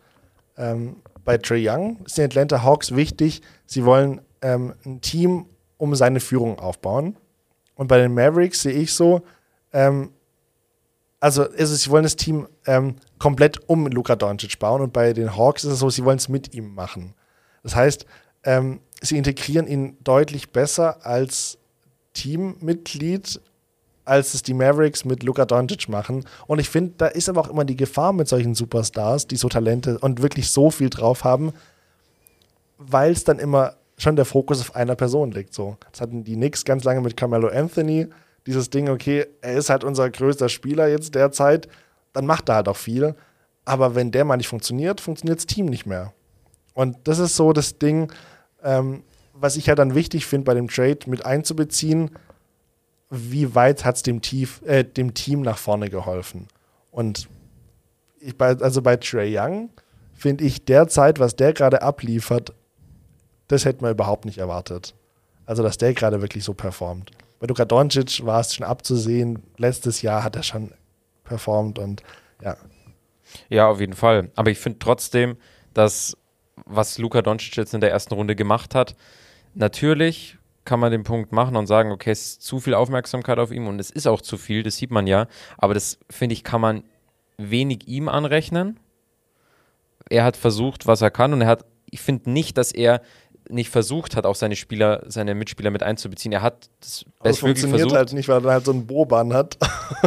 ähm, 0.56 0.96
bei 1.24 1.38
Trey 1.38 1.68
Young 1.68 1.98
ist 2.04 2.18
den 2.18 2.26
Atlanta 2.26 2.62
Hawks 2.62 2.94
wichtig, 2.94 3.42
sie 3.66 3.84
wollen 3.84 4.20
ähm, 4.42 4.74
ein 4.84 5.00
Team 5.00 5.46
um 5.78 5.94
seine 5.94 6.20
Führung 6.20 6.58
aufbauen. 6.58 7.16
Und 7.74 7.88
bei 7.88 7.98
den 7.98 8.14
Mavericks 8.14 8.62
sehe 8.62 8.72
ich 8.72 8.92
so, 8.92 9.22
ähm, 9.72 10.10
also 11.18 11.44
es, 11.44 11.70
sie 11.82 11.90
wollen 11.90 12.04
das 12.04 12.16
Team 12.16 12.46
ähm, 12.66 12.96
komplett 13.18 13.68
um 13.68 13.86
Luka 13.86 14.14
Doncic 14.14 14.58
bauen 14.58 14.82
und 14.82 14.92
bei 14.92 15.12
den 15.12 15.36
Hawks 15.36 15.64
ist 15.64 15.72
es 15.72 15.78
so, 15.78 15.90
sie 15.90 16.04
wollen 16.04 16.18
es 16.18 16.28
mit 16.28 16.54
ihm 16.54 16.74
machen. 16.74 17.14
Das 17.62 17.74
heißt, 17.74 18.06
ähm, 18.44 18.80
sie 19.00 19.16
integrieren 19.16 19.66
ihn 19.66 19.96
deutlich 20.04 20.52
besser 20.52 21.04
als 21.04 21.58
Teammitglied, 22.14 23.40
als 24.04 24.34
es 24.34 24.42
die 24.42 24.54
Mavericks 24.54 25.04
mit 25.04 25.22
Luka 25.22 25.44
Doncic 25.44 25.88
machen. 25.88 26.24
Und 26.46 26.58
ich 26.58 26.68
finde, 26.68 26.94
da 26.98 27.06
ist 27.06 27.28
aber 27.28 27.42
auch 27.42 27.48
immer 27.50 27.64
die 27.64 27.76
Gefahr 27.76 28.12
mit 28.12 28.28
solchen 28.28 28.54
Superstars, 28.54 29.26
die 29.26 29.36
so 29.36 29.48
Talente 29.48 29.98
und 29.98 30.22
wirklich 30.22 30.50
so 30.50 30.70
viel 30.70 30.90
drauf 30.90 31.24
haben, 31.24 31.52
weil 32.78 33.12
es 33.12 33.24
dann 33.24 33.38
immer 33.38 33.74
schon 33.96 34.16
der 34.16 34.24
Fokus 34.24 34.60
auf 34.60 34.74
einer 34.74 34.96
Person 34.96 35.30
liegt. 35.32 35.54
So. 35.54 35.76
Das 35.92 36.00
hatten 36.00 36.24
die 36.24 36.34
Knicks 36.34 36.64
ganz 36.64 36.84
lange 36.84 37.00
mit 37.00 37.16
Carmelo 37.16 37.48
Anthony. 37.48 38.08
Dieses 38.46 38.68
Ding, 38.70 38.88
okay, 38.88 39.26
er 39.40 39.54
ist 39.54 39.70
halt 39.70 39.84
unser 39.84 40.10
größter 40.10 40.48
Spieler 40.48 40.88
jetzt 40.88 41.14
derzeit, 41.14 41.68
dann 42.12 42.26
macht 42.26 42.48
er 42.48 42.56
halt 42.56 42.68
auch 42.68 42.76
viel. 42.76 43.14
Aber 43.64 43.94
wenn 43.94 44.10
der 44.10 44.24
mal 44.24 44.36
nicht 44.36 44.48
funktioniert, 44.48 45.00
funktioniert 45.00 45.38
das 45.38 45.46
Team 45.46 45.66
nicht 45.66 45.86
mehr. 45.86 46.12
Und 46.74 46.96
das 47.04 47.18
ist 47.18 47.36
so 47.36 47.52
das 47.52 47.78
Ding, 47.78 48.12
ähm, 48.62 49.02
was 49.34 49.56
ich 49.56 49.68
halt 49.68 49.78
dann 49.78 49.94
wichtig 49.94 50.26
finde, 50.26 50.44
bei 50.44 50.54
dem 50.54 50.68
Trade 50.68 51.00
mit 51.06 51.26
einzubeziehen, 51.26 52.10
wie 53.10 53.54
weit 53.54 53.84
hat 53.84 53.96
es 53.96 54.02
dem, 54.02 54.20
äh, 54.64 54.84
dem 54.84 55.14
Team 55.14 55.42
nach 55.42 55.58
vorne 55.58 55.90
geholfen? 55.90 56.48
Und 56.90 57.28
ich, 58.20 58.36
bei, 58.38 58.56
also 58.56 58.80
bei 58.80 58.96
Trey 58.96 59.36
Young 59.36 59.70
finde 60.14 60.44
ich 60.44 60.64
derzeit, 60.64 61.18
was 61.18 61.36
der 61.36 61.52
gerade 61.52 61.82
abliefert, 61.82 62.54
das 63.48 63.64
hätte 63.64 63.82
man 63.82 63.92
überhaupt 63.92 64.24
nicht 64.24 64.38
erwartet. 64.38 64.94
Also, 65.46 65.62
dass 65.62 65.76
der 65.76 65.92
gerade 65.92 66.22
wirklich 66.22 66.44
so 66.44 66.54
performt. 66.54 67.10
Bei 67.38 67.46
Luka 67.46 67.66
Doncic 67.66 68.24
war 68.24 68.40
es 68.40 68.54
schon 68.54 68.64
abzusehen. 68.64 69.42
Letztes 69.58 70.00
Jahr 70.00 70.24
hat 70.24 70.36
er 70.36 70.42
schon 70.42 70.72
performt 71.24 71.78
und 71.78 72.02
ja. 72.42 72.56
Ja, 73.48 73.68
auf 73.68 73.80
jeden 73.80 73.94
Fall. 73.94 74.30
Aber 74.36 74.50
ich 74.50 74.58
finde 74.58 74.78
trotzdem, 74.78 75.36
dass 75.74 76.16
was 76.64 76.96
Luka 76.98 77.20
Doncic 77.20 77.56
jetzt 77.56 77.74
in 77.74 77.80
der 77.80 77.90
ersten 77.90 78.14
Runde 78.14 78.36
gemacht 78.36 78.74
hat, 78.74 78.94
natürlich 79.54 80.38
kann 80.64 80.80
man 80.80 80.92
den 80.92 81.04
Punkt 81.04 81.32
machen 81.32 81.56
und 81.56 81.66
sagen, 81.66 81.92
okay, 81.92 82.10
es 82.10 82.22
ist 82.22 82.42
zu 82.42 82.58
viel 82.58 82.74
Aufmerksamkeit 82.74 83.38
auf 83.38 83.52
ihm 83.52 83.66
und 83.66 83.78
es 83.78 83.90
ist 83.90 84.06
auch 84.06 84.20
zu 84.20 84.38
viel, 84.38 84.62
das 84.62 84.76
sieht 84.76 84.90
man 84.90 85.06
ja. 85.06 85.26
Aber 85.58 85.74
das, 85.74 85.98
finde 86.10 86.32
ich, 86.32 86.44
kann 86.44 86.60
man 86.60 86.84
wenig 87.36 87.86
ihm 87.86 88.08
anrechnen. 88.08 88.80
Er 90.08 90.24
hat 90.24 90.36
versucht, 90.36 90.86
was 90.86 91.02
er 91.02 91.10
kann 91.10 91.32
und 91.32 91.42
er 91.42 91.48
hat, 91.48 91.64
ich 91.90 92.00
finde 92.00 92.30
nicht, 92.30 92.56
dass 92.56 92.72
er 92.72 93.02
nicht 93.48 93.70
versucht 93.70 94.16
hat, 94.16 94.24
auch 94.26 94.34
seine 94.34 94.56
Spieler, 94.56 95.02
seine 95.06 95.34
Mitspieler 95.34 95.70
mit 95.70 95.82
einzubeziehen. 95.82 96.32
Er 96.32 96.42
hat 96.42 96.68
das 96.80 97.04
bestmöglich 97.22 97.40
funktioniert 97.40 97.80
versucht. 97.80 97.96
halt 97.96 98.12
nicht, 98.12 98.28
weil 98.28 98.44
er 98.44 98.52
halt 98.52 98.64
so 98.64 98.72
einen 98.72 98.86
Boban 98.86 99.34
hat. 99.34 99.58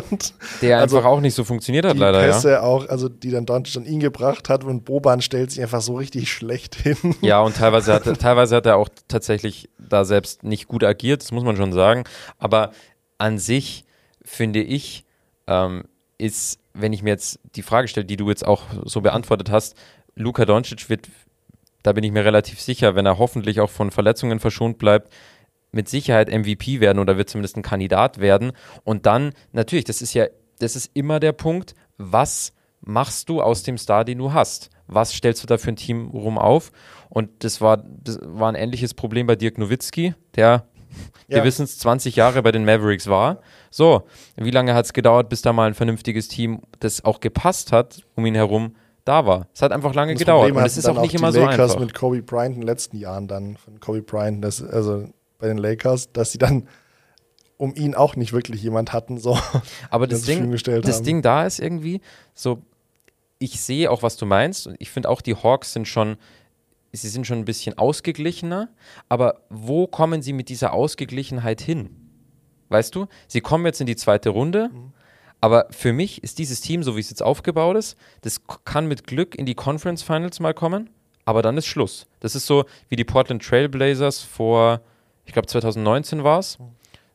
der 0.62 0.80
also 0.80 0.98
einfach 0.98 1.10
auch 1.10 1.20
nicht 1.20 1.36
so 1.36 1.44
funktioniert 1.44 1.86
hat, 1.86 1.96
die 1.96 2.00
leider. 2.00 2.22
Pässe 2.22 2.52
ja. 2.52 2.62
auch, 2.62 2.88
also 2.90 3.10
die 3.10 3.30
dann 3.30 3.46
Doncic 3.46 3.78
an 3.78 3.86
ihn 3.86 4.00
gebracht 4.00 4.50
hat 4.50 4.64
und 4.64 4.86
Boban 4.86 5.22
stellt 5.22 5.52
sich 5.52 5.62
einfach 5.62 5.82
so 5.82 5.96
richtig 5.96 6.32
schlecht 6.32 6.76
hin. 6.76 7.16
Ja, 7.22 7.42
und 7.44 7.56
teilweise 7.56 7.94
hat, 7.94 8.04
teilweise 8.20 8.56
hat 8.56 8.66
er 8.66 8.78
auch 8.78 8.90
tatsächlich 9.08 9.70
da 9.78 10.04
selbst 10.04 10.44
nicht 10.44 10.68
gut 10.68 10.84
agiert, 10.84 11.22
das 11.22 11.32
muss 11.32 11.44
man 11.44 11.56
schon 11.58 11.74
sagen. 11.74 12.04
Aber 12.40 12.72
an 13.18 13.38
sich 13.38 13.86
finde 14.24 14.62
ich, 14.62 15.06
ähm, 15.46 15.84
ist, 16.18 16.60
wenn 16.74 16.94
ich 16.94 17.04
mir 17.04 17.12
jetzt 17.12 17.40
die 17.56 17.62
Frage 17.62 17.88
stelle, 17.88 18.06
die 18.06 18.18
du 18.18 18.30
jetzt 18.30 18.46
auch 18.46 18.64
so 18.86 19.02
beantwortet 19.02 19.52
hast, 19.52 19.76
Luka 20.16 20.46
Doncic 20.46 20.90
wird 20.90 21.08
da 21.84 21.94
bin 21.94 22.04
ich 22.04 22.12
mir 22.12 22.26
relativ 22.26 22.60
sicher, 22.60 22.96
wenn 22.96 23.06
er 23.06 23.18
hoffentlich 23.18 23.60
auch 23.60 23.70
von 23.70 23.92
Verletzungen 23.92 24.40
verschont 24.40 24.78
bleibt, 24.78 25.12
mit 25.72 25.90
Sicherheit 25.90 26.30
MVP 26.30 26.80
werden 26.80 27.00
oder 27.00 27.18
wird 27.18 27.30
zumindest 27.30 27.58
ein 27.58 27.62
Kandidat 27.62 28.20
werden. 28.20 28.52
Und 28.84 29.06
dann, 29.06 29.34
natürlich, 29.52 29.86
das 29.86 30.02
ist 30.02 30.14
ja, 30.14 30.28
das 30.60 30.76
ist 30.76 30.92
immer 30.94 31.20
der 31.20 31.34
Punkt, 31.34 31.76
was 31.98 32.54
machst 32.82 33.30
du 33.30 33.42
aus 33.42 33.64
dem 33.64 33.78
Star, 33.78 34.06
den 34.06 34.18
du 34.18 34.34
hast? 34.34 34.70
Was 34.88 35.14
stellst 35.14 35.44
du 35.44 35.48
da 35.48 35.58
für 35.58 35.72
ein 35.72 35.76
Team 35.76 36.08
rum 36.08 36.38
auf? 36.38 36.72
Und 37.10 37.44
das 37.44 37.62
war, 37.62 37.78
das 37.78 38.20
war 38.22 38.50
ein 38.50 38.56
ähnliches 38.56 38.94
Problem 38.94 39.28
bei 39.28 39.36
Dirk 39.36 39.58
Nowitzki, 39.58 40.16
der 40.36 40.68
ja. 41.28 41.38
wir 41.38 41.44
wissen 41.44 41.64
es, 41.64 41.78
20 41.80 42.16
Jahre 42.16 42.42
bei 42.42 42.52
den 42.52 42.66
Mavericks 42.66 43.08
war. 43.08 43.42
So, 43.70 44.04
wie 44.36 44.52
lange 44.52 44.74
hat 44.74 44.86
es 44.86 44.94
gedauert, 44.94 45.30
bis 45.30 45.42
da 45.42 45.54
mal 45.54 45.68
ein 45.68 45.74
vernünftiges 45.74 46.28
Team, 46.28 46.62
das 46.80 47.04
auch 47.04 47.20
gepasst 47.20 47.72
hat, 47.72 48.02
um 48.16 48.26
ihn 48.26 48.36
herum 48.36 48.76
da 49.08 49.26
war. 49.26 49.48
Es 49.54 49.62
hat 49.62 49.72
einfach 49.72 49.94
lange 49.94 50.14
das 50.14 50.20
gedauert 50.20 50.48
Problem 50.48 50.58
und 50.58 50.66
es 50.66 50.78
ist 50.78 50.88
auch 50.88 51.02
nicht 51.02 51.16
immer 51.16 51.32
so 51.32 51.42
Lakers 51.42 51.72
einfach. 51.72 51.80
mit 51.80 51.94
Kobe 51.94 52.22
Bryant 52.22 52.56
in 52.56 52.62
den 52.62 52.68
letzten 52.68 52.98
Jahren 52.98 53.28
dann 53.28 53.58
von 53.58 53.80
Kobe 53.80 54.02
Bryant, 54.02 54.44
das, 54.44 54.64
also 54.64 55.08
bei 55.40 55.48
den 55.48 55.58
Lakers, 55.58 56.12
dass 56.12 56.32
sie 56.32 56.38
dann 56.38 56.68
um 57.58 57.74
ihn 57.76 57.96
auch 57.96 58.16
nicht 58.16 58.34
wirklich 58.34 58.62
jemand 58.62 58.94
hatten, 58.94 59.18
so. 59.18 59.38
Aber 59.90 60.08
das, 60.08 60.24
Ding, 60.24 60.56
das 60.82 61.02
Ding 61.02 61.22
da 61.22 61.46
ist 61.46 61.60
irgendwie 61.60 62.02
so, 62.34 62.62
ich 63.40 63.60
sehe 63.62 63.90
auch, 63.92 64.04
was 64.04 64.18
du 64.18 64.26
meinst 64.26 64.68
und 64.68 64.76
ich 64.80 64.90
finde 64.90 65.10
auch, 65.10 65.22
die 65.22 65.36
Hawks 65.36 65.74
sind 65.74 65.88
schon, 65.88 66.18
sie 66.92 67.10
sind 67.10 67.26
schon 67.26 67.40
ein 67.40 67.46
bisschen 67.46 67.78
ausgeglichener, 67.78 68.70
aber 69.10 69.42
wo 69.50 69.88
kommen 69.88 70.22
sie 70.22 70.34
mit 70.34 70.50
dieser 70.50 70.74
Ausgeglichenheit 70.74 71.62
hin? 71.62 71.90
Weißt 72.70 72.94
du, 72.96 73.08
sie 73.28 73.42
kommen 73.42 73.66
jetzt 73.66 73.80
in 73.82 73.88
die 73.88 73.96
zweite 73.96 74.30
Runde, 74.30 74.70
mhm. 74.74 74.94
Aber 75.42 75.68
für 75.70 75.94
mich 75.94 76.24
ist 76.24 76.40
dieses 76.40 76.62
Team, 76.62 76.84
so 76.84 76.96
wie 76.96 77.00
es 77.00 77.10
jetzt 77.10 77.22
aufgebaut 77.22 77.78
ist, 77.78 77.98
das 78.22 78.42
kann 78.66 78.88
mit 78.88 79.06
Glück 79.06 79.36
in 79.36 79.46
die 79.46 79.56
Conference 79.56 80.02
Finals 80.02 80.40
mal 80.40 80.54
kommen, 80.54 80.90
aber 81.26 81.42
dann 81.42 81.58
ist 81.58 81.68
Schluss. 81.68 82.08
Das 82.20 82.36
ist 82.36 82.48
so 82.48 82.66
wie 82.90 82.96
die 82.96 83.04
Portland 83.04 83.44
Trailblazers 83.44 84.22
vor, 84.22 84.82
ich 85.26 85.34
glaube 85.34 85.48
2019 85.48 86.24
war 86.24 86.40
es, 86.40 86.58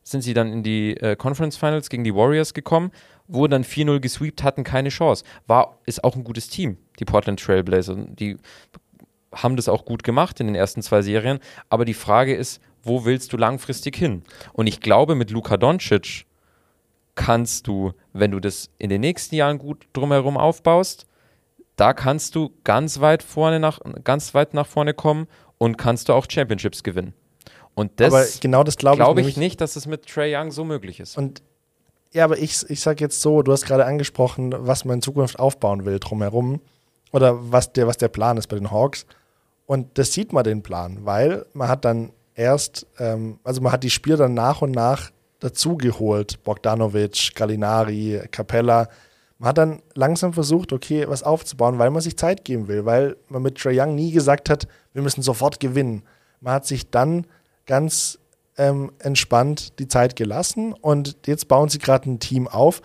sind 0.03 0.21
sie 0.21 0.33
dann 0.33 0.51
in 0.51 0.63
die 0.63 0.95
äh, 0.97 1.15
Conference 1.15 1.57
Finals 1.57 1.89
gegen 1.89 2.03
die 2.03 2.15
Warriors 2.15 2.53
gekommen, 2.53 2.91
wurden 3.27 3.51
dann 3.51 3.63
4-0 3.63 3.99
gesweept, 3.99 4.43
hatten 4.43 4.63
keine 4.63 4.89
Chance. 4.89 5.23
War, 5.47 5.77
ist 5.85 6.03
auch 6.03 6.15
ein 6.15 6.23
gutes 6.23 6.49
Team, 6.49 6.77
die 6.99 7.05
Portland 7.05 7.39
Trailblazers. 7.41 7.97
Die 8.19 8.37
haben 9.33 9.55
das 9.55 9.69
auch 9.69 9.85
gut 9.85 10.03
gemacht 10.03 10.39
in 10.39 10.47
den 10.47 10.55
ersten 10.55 10.81
zwei 10.81 11.01
Serien, 11.01 11.39
aber 11.69 11.85
die 11.85 11.93
Frage 11.93 12.35
ist, 12.35 12.61
wo 12.83 13.05
willst 13.05 13.33
du 13.33 13.37
langfristig 13.37 13.95
hin? 13.95 14.23
Und 14.51 14.67
ich 14.67 14.81
glaube, 14.81 15.15
mit 15.15 15.31
Luka 15.31 15.57
Doncic 15.57 16.25
kannst 17.15 17.67
du, 17.67 17.93
wenn 18.11 18.31
du 18.31 18.39
das 18.39 18.69
in 18.77 18.89
den 18.89 19.01
nächsten 19.01 19.35
Jahren 19.35 19.57
gut 19.57 19.87
drumherum 19.93 20.37
aufbaust, 20.37 21.05
da 21.75 21.93
kannst 21.93 22.35
du 22.35 22.51
ganz 22.63 22.99
weit 22.99 23.23
vorne 23.23 23.59
nach, 23.59 23.79
ganz 24.03 24.33
weit 24.33 24.53
nach 24.53 24.67
vorne 24.67 24.93
kommen 24.93 25.27
und 25.57 25.77
kannst 25.77 26.09
du 26.09 26.13
auch 26.13 26.25
Championships 26.29 26.83
gewinnen. 26.83 27.13
Und 27.75 27.99
das 27.99 28.13
aber 28.13 28.25
genau 28.41 28.63
das 28.63 28.77
glaube 28.77 28.97
glaub 28.97 29.17
ich, 29.17 29.27
ich 29.27 29.37
nicht, 29.37 29.59
dass 29.59 29.75
es 29.75 29.87
mit 29.87 30.05
Trey 30.05 30.35
Young 30.35 30.51
so 30.51 30.63
möglich 30.63 30.99
ist. 30.99 31.17
Und 31.17 31.41
ja, 32.11 32.25
aber 32.25 32.37
ich, 32.37 32.69
ich 32.69 32.79
sage 32.79 33.03
jetzt 33.03 33.21
so, 33.21 33.41
du 33.41 33.51
hast 33.51 33.65
gerade 33.65 33.85
angesprochen, 33.85 34.53
was 34.55 34.85
man 34.85 34.95
in 34.97 35.01
Zukunft 35.01 35.39
aufbauen 35.39 35.85
will 35.85 35.99
drumherum 35.99 36.61
oder 37.11 37.51
was 37.51 37.73
der, 37.73 37.87
was 37.87 37.97
der 37.97 38.09
Plan 38.09 38.37
ist 38.37 38.47
bei 38.47 38.55
den 38.55 38.69
Hawks. 38.69 39.07
Und 39.65 39.97
das 39.97 40.13
sieht 40.13 40.31
man 40.31 40.43
den 40.43 40.61
Plan, 40.61 40.99
weil 41.05 41.45
man 41.53 41.69
hat 41.69 41.85
dann 41.85 42.11
erst, 42.35 42.85
ähm, 42.99 43.39
also 43.43 43.61
man 43.61 43.71
hat 43.71 43.83
die 43.83 43.89
Spieler 43.89 44.17
dann 44.17 44.35
nach 44.35 44.61
und 44.61 44.71
nach 44.71 45.11
dazugeholt. 45.43 46.41
Bogdanovic, 46.43 47.35
Gallinari, 47.35 48.21
Capella. 48.31 48.87
Man 49.39 49.49
hat 49.49 49.57
dann 49.57 49.81
langsam 49.93 50.31
versucht, 50.31 50.71
okay, 50.71 51.05
was 51.07 51.23
aufzubauen, 51.23 51.79
weil 51.79 51.89
man 51.89 52.01
sich 52.01 52.17
Zeit 52.17 52.45
geben 52.45 52.67
will, 52.67 52.85
weil 52.85 53.17
man 53.27 53.41
mit 53.41 53.57
Trae 53.57 53.77
Young 53.77 53.95
nie 53.95 54.11
gesagt 54.11 54.49
hat, 54.49 54.67
wir 54.93 55.01
müssen 55.01 55.21
sofort 55.21 55.59
gewinnen. 55.59 56.03
Man 56.39 56.53
hat 56.53 56.65
sich 56.65 56.89
dann 56.89 57.25
ganz 57.65 58.19
ähm, 58.57 58.91
entspannt 58.99 59.79
die 59.79 59.87
Zeit 59.87 60.15
gelassen 60.15 60.73
und 60.73 61.17
jetzt 61.25 61.47
bauen 61.47 61.67
sie 61.67 61.79
gerade 61.79 62.09
ein 62.09 62.19
Team 62.19 62.47
auf 62.47 62.81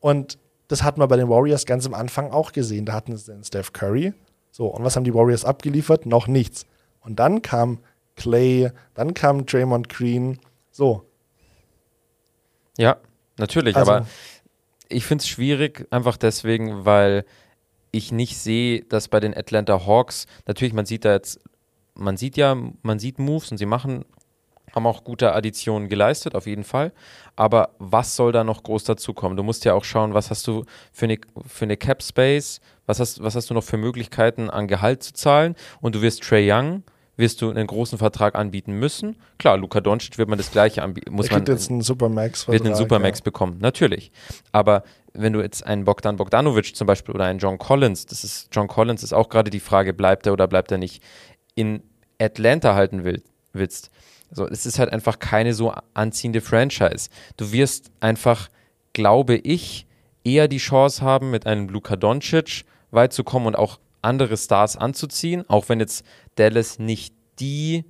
und 0.00 0.38
das 0.68 0.82
hat 0.82 0.98
man 0.98 1.08
bei 1.08 1.16
den 1.16 1.28
Warriors 1.28 1.66
ganz 1.66 1.86
am 1.86 1.94
Anfang 1.94 2.30
auch 2.30 2.52
gesehen. 2.52 2.86
Da 2.86 2.94
hatten 2.94 3.16
sie 3.16 3.32
den 3.32 3.44
Steph 3.44 3.72
Curry. 3.72 4.14
So, 4.50 4.66
und 4.66 4.84
was 4.84 4.96
haben 4.96 5.04
die 5.04 5.14
Warriors 5.14 5.44
abgeliefert? 5.44 6.06
Noch 6.06 6.26
nichts. 6.26 6.66
Und 7.00 7.18
dann 7.18 7.42
kam 7.42 7.78
Clay, 8.16 8.70
dann 8.94 9.14
kam 9.14 9.44
Draymond 9.44 9.88
Green. 9.88 10.38
So, 10.70 11.04
ja, 12.78 12.96
natürlich, 13.38 13.76
also. 13.76 13.92
aber 13.92 14.06
ich 14.88 15.04
finde 15.04 15.22
es 15.22 15.28
schwierig, 15.28 15.86
einfach 15.90 16.16
deswegen, 16.16 16.84
weil 16.84 17.24
ich 17.90 18.12
nicht 18.12 18.38
sehe, 18.38 18.82
dass 18.84 19.08
bei 19.08 19.20
den 19.20 19.36
Atlanta 19.36 19.86
Hawks, 19.86 20.26
natürlich, 20.46 20.72
man 20.72 20.86
sieht 20.86 21.04
da 21.04 21.12
jetzt, 21.12 21.40
man 21.94 22.16
sieht 22.16 22.36
ja, 22.36 22.56
man 22.82 22.98
sieht 22.98 23.18
Moves 23.18 23.50
und 23.50 23.58
sie 23.58 23.66
machen, 23.66 24.04
haben 24.74 24.86
auch 24.86 25.04
gute 25.04 25.34
Additionen 25.34 25.88
geleistet, 25.88 26.34
auf 26.34 26.46
jeden 26.46 26.64
Fall. 26.64 26.92
Aber 27.36 27.74
was 27.78 28.16
soll 28.16 28.32
da 28.32 28.44
noch 28.44 28.62
groß 28.62 28.84
dazukommen? 28.84 29.36
Du 29.36 29.42
musst 29.42 29.66
ja 29.66 29.74
auch 29.74 29.84
schauen, 29.84 30.14
was 30.14 30.30
hast 30.30 30.46
du 30.46 30.64
für 30.92 31.04
eine, 31.04 31.18
für 31.46 31.66
eine 31.66 31.76
Cap 31.76 32.02
Space, 32.02 32.60
was 32.86 32.98
hast, 32.98 33.22
was 33.22 33.36
hast 33.36 33.50
du 33.50 33.54
noch 33.54 33.64
für 33.64 33.76
Möglichkeiten 33.76 34.48
an 34.48 34.68
Gehalt 34.68 35.02
zu 35.02 35.12
zahlen 35.12 35.54
und 35.82 35.94
du 35.94 36.00
wirst 36.00 36.22
Trey 36.22 36.50
Young 36.50 36.82
wirst 37.16 37.42
du 37.42 37.50
einen 37.50 37.66
großen 37.66 37.98
Vertrag 37.98 38.34
anbieten 38.34 38.72
müssen. 38.72 39.16
Klar, 39.38 39.58
Luka 39.58 39.80
Doncic 39.80 40.18
wird 40.18 40.28
man 40.28 40.38
das 40.38 40.50
gleiche 40.50 40.82
anbieten. 40.82 41.12
Muss 41.12 41.30
man 41.30 41.44
jetzt 41.44 41.70
einen 41.70 41.82
Supermax 41.82 42.48
wird 42.48 42.64
einen 42.64 42.74
Supermax 42.74 43.18
ja. 43.18 43.24
bekommen, 43.24 43.58
natürlich. 43.60 44.12
Aber 44.50 44.82
wenn 45.12 45.32
du 45.32 45.40
jetzt 45.40 45.66
einen 45.66 45.84
Bogdan 45.84 46.16
Bogdanovic 46.16 46.74
zum 46.74 46.86
Beispiel 46.86 47.14
oder 47.14 47.26
einen 47.26 47.38
John 47.38 47.58
Collins, 47.58 48.06
das 48.06 48.24
ist 48.24 48.48
John 48.52 48.66
Collins 48.66 49.02
ist 49.02 49.12
auch 49.12 49.28
gerade 49.28 49.50
die 49.50 49.60
Frage, 49.60 49.92
bleibt 49.92 50.26
er 50.26 50.32
oder 50.32 50.48
bleibt 50.48 50.72
er 50.72 50.78
nicht, 50.78 51.02
in 51.54 51.82
Atlanta 52.18 52.74
halten 52.74 53.04
will, 53.04 53.22
willst. 53.52 53.90
Also 54.30 54.48
es 54.48 54.64
ist 54.64 54.78
halt 54.78 54.90
einfach 54.90 55.18
keine 55.18 55.52
so 55.52 55.74
anziehende 55.92 56.40
Franchise. 56.40 57.10
Du 57.36 57.52
wirst 57.52 57.90
einfach, 58.00 58.48
glaube 58.94 59.36
ich, 59.36 59.86
eher 60.24 60.48
die 60.48 60.58
Chance 60.58 61.02
haben, 61.02 61.30
mit 61.30 61.46
einem 61.46 61.68
Luka 61.68 61.96
Doncic 61.96 62.64
weit 62.90 63.12
zu 63.12 63.24
kommen 63.24 63.46
und 63.46 63.56
auch 63.56 63.78
andere 64.02 64.36
Stars 64.36 64.76
anzuziehen, 64.76 65.48
auch 65.48 65.68
wenn 65.68 65.80
jetzt 65.80 66.04
Dallas 66.34 66.78
nicht 66.78 67.14
die 67.38 67.84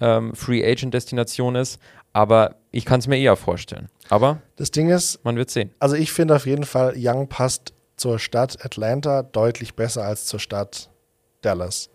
ähm, 0.00 0.34
Free 0.34 0.64
Agent 0.64 0.94
Destination 0.94 1.56
ist, 1.56 1.80
aber 2.12 2.56
ich 2.70 2.84
kann 2.84 3.00
es 3.00 3.06
mir 3.06 3.18
eher 3.18 3.36
vorstellen. 3.36 3.88
Aber 4.08 4.40
das 4.56 4.70
Ding 4.70 4.88
ist, 4.88 5.24
man 5.24 5.36
wird 5.36 5.50
sehen. 5.50 5.74
Also 5.78 5.96
ich 5.96 6.12
finde 6.12 6.36
auf 6.36 6.46
jeden 6.46 6.64
Fall, 6.64 6.94
Young 6.96 7.28
passt 7.28 7.74
zur 7.96 8.18
Stadt 8.18 8.64
Atlanta 8.64 9.22
deutlich 9.22 9.74
besser 9.74 10.04
als 10.04 10.26
zur 10.26 10.40
Stadt 10.40 10.90
Dallas. 11.40 11.90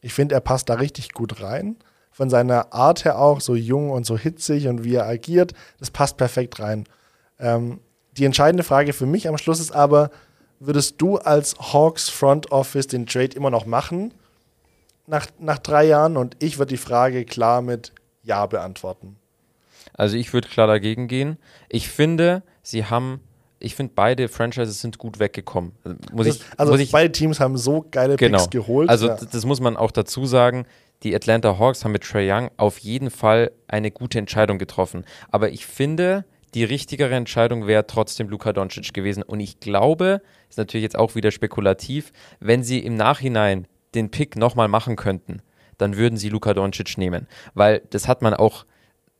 Ich 0.00 0.14
finde, 0.14 0.34
er 0.34 0.40
passt 0.40 0.68
da 0.68 0.74
richtig 0.74 1.12
gut 1.12 1.40
rein. 1.42 1.76
Von 2.10 2.28
seiner 2.28 2.74
Art 2.74 3.04
her 3.04 3.18
auch 3.18 3.40
so 3.40 3.54
jung 3.54 3.90
und 3.90 4.04
so 4.04 4.18
hitzig 4.18 4.68
und 4.68 4.84
wie 4.84 4.96
er 4.96 5.06
agiert, 5.06 5.52
das 5.78 5.90
passt 5.90 6.16
perfekt 6.16 6.60
rein. 6.60 6.84
Ähm, 7.38 7.80
die 8.16 8.26
entscheidende 8.26 8.64
Frage 8.64 8.92
für 8.92 9.06
mich 9.06 9.28
am 9.28 9.38
Schluss 9.38 9.60
ist 9.60 9.72
aber, 9.72 10.10
würdest 10.66 10.94
du 10.98 11.18
als 11.18 11.56
Hawks 11.58 12.08
Front 12.08 12.52
Office 12.52 12.86
den 12.86 13.06
Trade 13.06 13.36
immer 13.36 13.50
noch 13.50 13.66
machen? 13.66 14.12
nach, 15.06 15.26
nach 15.38 15.58
drei 15.58 15.84
Jahren 15.84 16.16
und 16.16 16.36
ich 16.40 16.58
würde 16.58 16.70
die 16.70 16.78
Frage 16.78 17.24
klar 17.24 17.62
mit 17.62 17.92
Ja 18.22 18.46
beantworten. 18.46 19.16
Also 19.94 20.16
ich 20.16 20.32
würde 20.32 20.48
klar 20.48 20.66
dagegen 20.66 21.08
gehen. 21.08 21.38
Ich 21.68 21.88
finde, 21.88 22.42
sie 22.62 22.86
haben, 22.86 23.20
ich 23.58 23.74
finde 23.74 23.92
beide 23.94 24.28
Franchises 24.28 24.80
sind 24.80 24.98
gut 24.98 25.18
weggekommen. 25.18 25.72
Also 25.84 25.96
Muss 26.12 26.26
Das, 26.26 26.36
ich, 26.36 26.42
also 26.56 26.72
muss 26.72 26.80
ich, 26.80 26.90
beide 26.90 27.12
Teams 27.12 27.40
haben 27.40 27.56
so 27.58 27.84
geile 27.90 28.16
genau. 28.16 28.38
Picks 28.38 28.50
geholt. 28.50 28.88
Also 28.88 29.08
ja. 29.08 29.16
das 29.16 29.44
muss 29.44 29.60
man 29.60 29.76
auch 29.76 29.90
dazu 29.90 30.24
sagen. 30.24 30.66
Die 31.02 31.14
Atlanta 31.14 31.58
Hawks 31.58 31.84
haben 31.84 31.92
mit 31.92 32.04
Trey 32.04 32.30
Young 32.30 32.50
auf 32.56 32.78
jeden 32.78 33.10
Fall 33.10 33.50
eine 33.66 33.90
gute 33.90 34.18
Entscheidung 34.18 34.58
getroffen. 34.58 35.04
Aber 35.30 35.50
ich 35.50 35.66
finde, 35.66 36.24
die 36.54 36.64
richtigere 36.64 37.14
Entscheidung 37.14 37.66
wäre 37.66 37.86
trotzdem 37.86 38.28
Luka 38.28 38.52
Doncic 38.52 38.92
gewesen. 38.92 39.22
Und 39.22 39.40
ich 39.40 39.58
glaube, 39.60 40.20
ist 40.50 40.58
natürlich 40.58 40.82
jetzt 40.84 40.98
auch 40.98 41.14
wieder 41.14 41.30
spekulativ, 41.30 42.12
wenn 42.40 42.62
sie 42.62 42.78
im 42.80 42.94
Nachhinein 42.94 43.66
den 43.94 44.10
Pick 44.10 44.36
nochmal 44.36 44.68
machen 44.68 44.96
könnten, 44.96 45.40
dann 45.78 45.96
würden 45.96 46.16
sie 46.16 46.28
Luka 46.28 46.52
Doncic 46.54 46.98
nehmen. 46.98 47.26
Weil 47.54 47.82
das 47.90 48.06
hat 48.08 48.22
man 48.22 48.34
auch 48.34 48.64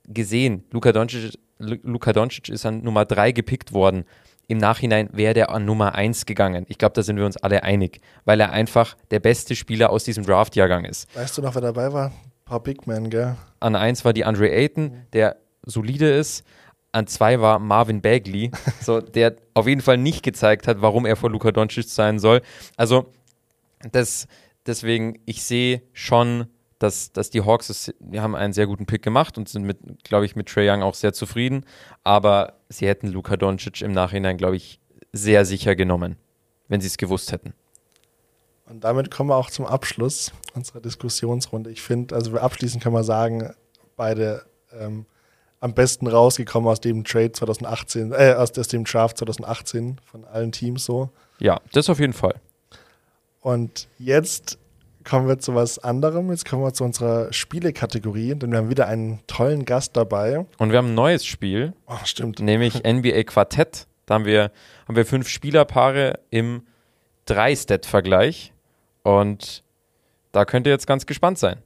gesehen. 0.06 0.64
Luka 0.72 0.92
Doncic, 0.92 1.38
Lu- 1.58 1.78
Luka 1.82 2.12
Doncic 2.12 2.48
ist 2.48 2.66
an 2.66 2.82
Nummer 2.82 3.04
3 3.04 3.32
gepickt 3.32 3.72
worden. 3.72 4.04
Im 4.48 4.58
Nachhinein 4.58 5.08
wäre 5.12 5.34
der 5.34 5.50
an 5.50 5.64
Nummer 5.64 5.94
1 5.94 6.26
gegangen. 6.26 6.66
Ich 6.68 6.76
glaube, 6.76 6.92
da 6.94 7.02
sind 7.02 7.16
wir 7.16 7.24
uns 7.24 7.36
alle 7.38 7.62
einig, 7.62 8.00
weil 8.24 8.40
er 8.40 8.50
einfach 8.52 8.96
der 9.10 9.20
beste 9.20 9.56
Spieler 9.56 9.90
aus 9.90 10.04
diesem 10.04 10.24
Draft-Jahrgang 10.26 10.84
ist. 10.84 11.14
weißt 11.16 11.38
du 11.38 11.42
noch, 11.42 11.54
wer 11.54 11.62
dabei 11.62 11.92
war? 11.92 12.06
Ein 12.08 12.12
paar 12.44 12.60
Big 12.62 12.86
Men, 12.86 13.08
gell? 13.08 13.36
An 13.60 13.76
1 13.76 14.04
war 14.04 14.12
die 14.12 14.24
Andre 14.24 14.50
Ayton, 14.50 15.06
der 15.12 15.36
solide 15.64 16.10
ist. 16.10 16.44
An 16.93 17.07
2 17.07 17.40
war 17.40 17.59
Marvin 17.59 18.03
Bagley, 18.03 18.51
so, 18.80 19.01
der 19.01 19.36
auf 19.55 19.66
jeden 19.66 19.80
Fall 19.80 19.97
nicht 19.97 20.22
gezeigt 20.22 20.68
hat, 20.68 20.82
warum 20.82 21.07
er 21.07 21.16
vor 21.16 21.30
Luka 21.30 21.51
Doncic 21.51 21.88
sein 21.88 22.18
soll. 22.18 22.43
Also, 22.76 23.07
das, 23.90 24.28
deswegen, 24.66 25.18
ich 25.24 25.43
sehe 25.43 25.82
schon, 25.93 26.47
dass, 26.78 27.12
dass 27.12 27.30
die 27.30 27.43
Hawks, 27.43 27.70
es, 27.70 27.95
die 28.01 28.20
haben 28.20 28.34
einen 28.34 28.53
sehr 28.53 28.66
guten 28.66 28.86
Pick 28.86 29.03
gemacht 29.03 29.38
und 29.38 29.49
sind 29.49 29.64
mit, 29.64 30.05
glaube 30.05 30.26
ich, 30.26 30.36
mit 30.36 30.49
Trae 30.49 30.68
Young 30.68 30.82
auch 30.82 30.95
sehr 30.95 31.12
zufrieden. 31.12 31.64
Aber 32.05 32.55
sie 32.68 32.86
hätten 32.86 33.09
Luka 33.09 33.36
Doncic 33.36 33.82
im 33.82 33.93
Nachhinein, 33.93 34.36
glaube 34.36 34.57
ich, 34.57 34.80
sehr 35.12 35.45
sicher 35.45 35.76
genommen, 35.76 36.16
wenn 36.68 36.80
sie 36.80 36.88
es 36.88 36.97
gewusst 36.97 37.32
hätten. 37.32 37.55
Und 38.66 38.84
damit 38.84 39.11
kommen 39.11 39.30
wir 39.30 39.36
auch 39.36 39.51
zum 39.51 39.66
Abschluss 39.66 40.32
unserer 40.55 40.80
Diskussionsrunde. 40.80 41.70
Ich 41.70 41.82
finde, 41.82 42.14
also 42.14 42.36
abschließend 42.36 42.82
können 42.82 42.95
wir 42.95 43.05
sagen, 43.05 43.55
beide 43.97 44.45
ähm, 44.72 45.07
am 45.62 45.74
besten 45.74 46.08
rausgekommen 46.08 46.68
aus 46.68 46.80
dem 46.80 47.04
Trade 47.04 47.32
2018, 47.32 48.12
äh, 48.12 48.34
aus, 48.36 48.58
aus 48.58 48.68
dem 48.68 48.84
Draft 48.84 49.16
2018 49.18 49.98
von 50.04 50.24
allen 50.24 50.50
Teams 50.52 50.84
so. 50.84 51.08
Ja, 51.38 51.60
das 51.72 51.88
auf 51.88 52.00
jeden 52.00 52.12
Fall. 52.12 52.34
Und 53.40 53.88
jetzt 53.98 54.58
kommen 55.04 55.28
wir 55.28 55.38
zu 55.38 55.54
was 55.54 55.78
anderem. 55.78 56.30
Jetzt 56.30 56.48
kommen 56.48 56.62
wir 56.64 56.72
zu 56.72 56.82
unserer 56.84 57.32
Spielekategorie, 57.32 58.34
denn 58.34 58.50
wir 58.50 58.58
haben 58.58 58.70
wieder 58.70 58.86
einen 58.88 59.20
tollen 59.28 59.64
Gast 59.64 59.96
dabei. 59.96 60.46
Und 60.58 60.70
wir 60.72 60.78
haben 60.78 60.88
ein 60.90 60.94
neues 60.94 61.24
Spiel, 61.24 61.72
Oh, 61.86 61.94
stimmt. 62.04 62.40
nämlich 62.40 62.82
NBA 62.84 63.22
Quartett. 63.24 63.86
Da 64.06 64.14
haben 64.14 64.24
wir, 64.24 64.50
haben 64.88 64.96
wir 64.96 65.06
fünf 65.06 65.28
Spielerpaare 65.28 66.18
im 66.30 66.62
Drei-Stat-Vergleich. 67.26 68.52
Und 69.04 69.62
da 70.32 70.44
könnt 70.44 70.66
ihr 70.66 70.72
jetzt 70.72 70.86
ganz 70.88 71.06
gespannt 71.06 71.38
sein. 71.38 71.58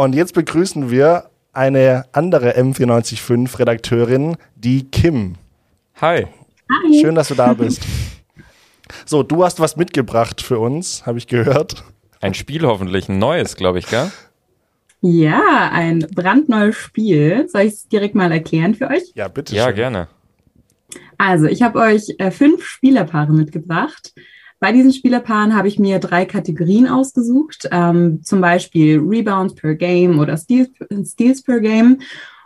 Und 0.00 0.14
jetzt 0.14 0.32
begrüßen 0.32 0.90
wir 0.90 1.28
eine 1.52 2.06
andere 2.12 2.56
M945-Redakteurin, 2.56 4.38
die 4.56 4.84
Kim. 4.84 5.34
Hi. 6.00 6.26
Schön, 7.02 7.14
dass 7.14 7.28
du 7.28 7.34
da 7.34 7.52
bist. 7.52 7.82
So, 9.04 9.22
du 9.22 9.44
hast 9.44 9.60
was 9.60 9.76
mitgebracht 9.76 10.40
für 10.40 10.58
uns, 10.58 11.04
habe 11.04 11.18
ich 11.18 11.26
gehört. 11.26 11.84
Ein 12.22 12.32
Spiel 12.32 12.62
hoffentlich, 12.62 13.10
ein 13.10 13.18
neues, 13.18 13.56
glaube 13.56 13.78
ich, 13.78 13.88
gell? 13.88 14.10
Ja, 15.02 15.68
ein 15.70 16.06
brandneues 16.14 16.76
Spiel. 16.76 17.46
Soll 17.50 17.64
ich 17.64 17.74
es 17.74 17.88
direkt 17.88 18.14
mal 18.14 18.32
erklären 18.32 18.74
für 18.74 18.88
euch? 18.88 19.02
Ja, 19.14 19.28
bitte. 19.28 19.54
Ja, 19.54 19.66
schön. 19.66 19.74
gerne. 19.74 20.08
Also, 21.18 21.44
ich 21.44 21.60
habe 21.60 21.78
euch 21.78 22.14
äh, 22.16 22.30
fünf 22.30 22.64
Spielerpaare 22.64 23.32
mitgebracht. 23.32 24.14
Bei 24.60 24.72
diesen 24.72 24.92
Spielerpaaren 24.92 25.56
habe 25.56 25.68
ich 25.68 25.78
mir 25.78 25.98
drei 25.98 26.26
Kategorien 26.26 26.86
ausgesucht, 26.86 27.68
ähm, 27.72 28.22
zum 28.22 28.42
Beispiel 28.42 28.98
Rebounds 28.98 29.54
per 29.54 29.74
Game 29.74 30.18
oder 30.18 30.36
Steals, 30.36 30.70
Steals 31.04 31.42
per 31.42 31.60
Game. 31.60 31.98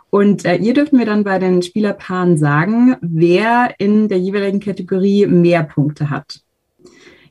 Und 0.09 0.45
äh, 0.45 0.55
ihr 0.55 0.73
dürft 0.73 0.93
mir 0.93 1.05
dann 1.05 1.25
bei 1.25 1.39
den 1.39 1.61
Spielerpaaren 1.61 2.37
sagen, 2.37 2.95
wer 3.01 3.75
in 3.79 4.07
der 4.07 4.17
jeweiligen 4.17 4.61
Kategorie 4.61 5.27
mehr 5.27 5.63
Punkte 5.63 6.09
hat. 6.09 6.39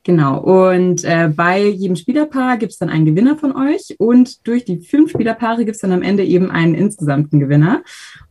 Genau. 0.02 0.38
Und 0.38 1.02
äh, 1.04 1.30
bei 1.34 1.66
jedem 1.66 1.96
Spielerpaar 1.96 2.58
gibt 2.58 2.72
es 2.72 2.78
dann 2.78 2.90
einen 2.90 3.06
Gewinner 3.06 3.38
von 3.38 3.56
euch. 3.56 3.96
Und 3.98 4.46
durch 4.46 4.66
die 4.66 4.80
fünf 4.80 5.10
Spielerpaare 5.10 5.64
gibt 5.64 5.76
es 5.76 5.80
dann 5.80 5.92
am 5.92 6.02
Ende 6.02 6.24
eben 6.24 6.50
einen 6.50 6.74
insgesamten 6.74 7.40
Gewinner. 7.40 7.82